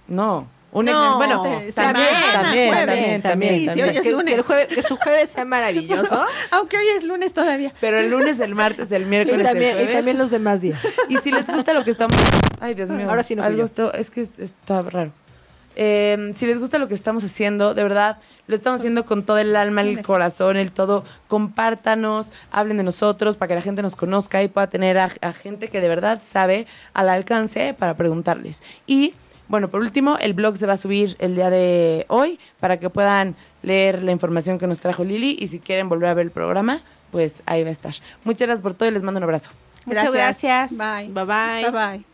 No, 0.08 0.48
un 0.72 0.86
No, 0.86 1.18
bueno, 1.18 1.42
también, 1.42 1.74
también, 1.74 2.72
también, 2.86 3.22
también, 3.22 3.54
Sí, 3.56 3.70
sí, 3.74 3.82
hoy 3.82 3.90
es 3.98 4.02
que, 4.02 4.12
lunes. 4.12 4.34
que 4.34 4.40
el 4.40 4.42
jueves- 4.46 4.68
que 4.68 4.84
su 4.84 4.98
jueves 4.98 5.30
sea 5.32 5.46
maravilloso. 5.46 6.24
Aunque 6.52 6.78
hoy 6.78 6.88
es 6.98 7.04
lunes 7.04 7.34
todavía. 7.34 7.74
Pero 7.82 8.00
el 8.00 8.10
lunes, 8.12 8.40
el 8.40 8.54
martes, 8.56 8.92
el 8.92 9.04
y, 9.04 9.06
miércoles, 9.06 9.40
el 9.42 9.46
también, 9.46 9.72
y 9.72 9.74
jueves. 9.76 9.94
también 9.94 10.18
los 10.18 10.30
demás 10.32 10.62
días. 10.62 10.80
Y 11.08 11.18
si 11.18 11.32
les 11.32 11.48
gusta 11.48 11.74
lo 11.74 11.84
que 11.84 11.92
estamos... 11.92 12.16
Ay, 12.60 12.74
Dios 12.76 12.90
mío. 12.90 13.10
Ahora 13.10 13.24
sí 13.24 13.36
no 13.36 13.44
algo 13.44 13.64
es 13.94 14.10
que 14.12 14.22
es- 14.22 14.38
está 14.40 14.82
raro. 14.82 15.12
Eh, 15.82 16.34
si 16.36 16.46
les 16.46 16.60
gusta 16.60 16.78
lo 16.78 16.88
que 16.90 16.94
estamos 16.94 17.24
haciendo, 17.24 17.74
de 17.74 17.84
verdad, 17.84 18.18
lo 18.48 18.56
estamos 18.56 18.80
haciendo 18.80 19.06
con 19.06 19.24
todo 19.24 19.38
el 19.38 19.56
alma, 19.56 19.82
el 19.82 20.02
corazón, 20.02 20.58
el 20.58 20.72
todo. 20.74 21.06
Compártanos, 21.28 22.32
hablen 22.52 22.78
de 22.78 22.84
nosotros 22.84 23.38
para 23.38 23.48
que 23.50 23.56
la 23.56 23.62
gente 23.62 23.82
nos 23.82 23.96
conozca 23.96 24.44
y 24.44 24.50
pueda 24.50 24.68
tener 24.68 24.98
a, 24.98 25.10
a 25.22 25.34
gente 25.34 25.68
que 25.70 25.82
de 25.82 25.88
verdad 25.88 26.22
sabe 26.24 26.68
al 26.94 27.10
alcance 27.10 27.74
para 27.78 27.96
preguntarles. 27.96 28.62
Y 28.88 29.14
bueno, 29.50 29.68
por 29.68 29.82
último, 29.82 30.18
el 30.22 30.34
blog 30.34 30.58
se 30.58 30.66
va 30.66 30.74
a 30.74 30.78
subir 30.78 31.18
el 31.20 31.36
día 31.36 31.50
de 31.50 32.06
hoy 32.08 32.40
para 32.60 32.80
que 32.80 32.90
puedan 32.90 33.36
leer 33.64 34.04
la 34.04 34.12
información 34.12 34.60
que 34.60 34.68
nos 34.68 34.80
trajo 34.80 35.04
Lili 35.04 35.36
y 35.40 35.48
si 35.48 35.60
quieren 35.60 35.90
volver 35.90 36.10
a 36.10 36.14
ver 36.14 36.28
el 36.28 36.32
programa, 36.32 36.80
pues 37.12 37.44
ahí 37.46 37.64
va 37.64 37.70
a 37.70 37.74
estar. 37.74 37.96
Muchas 38.24 38.48
gracias 38.48 38.62
por 38.62 38.76
todo 38.76 38.88
y 38.88 38.92
les 38.92 39.04
mando 39.04 39.18
un 39.18 39.24
abrazo. 39.24 39.50
Muchas 39.86 40.14
gracias. 40.14 40.78
Bye. 40.78 41.10
Bye 41.10 41.26
bye. 41.26 41.64
Bye 41.64 41.72
bye. 41.72 42.09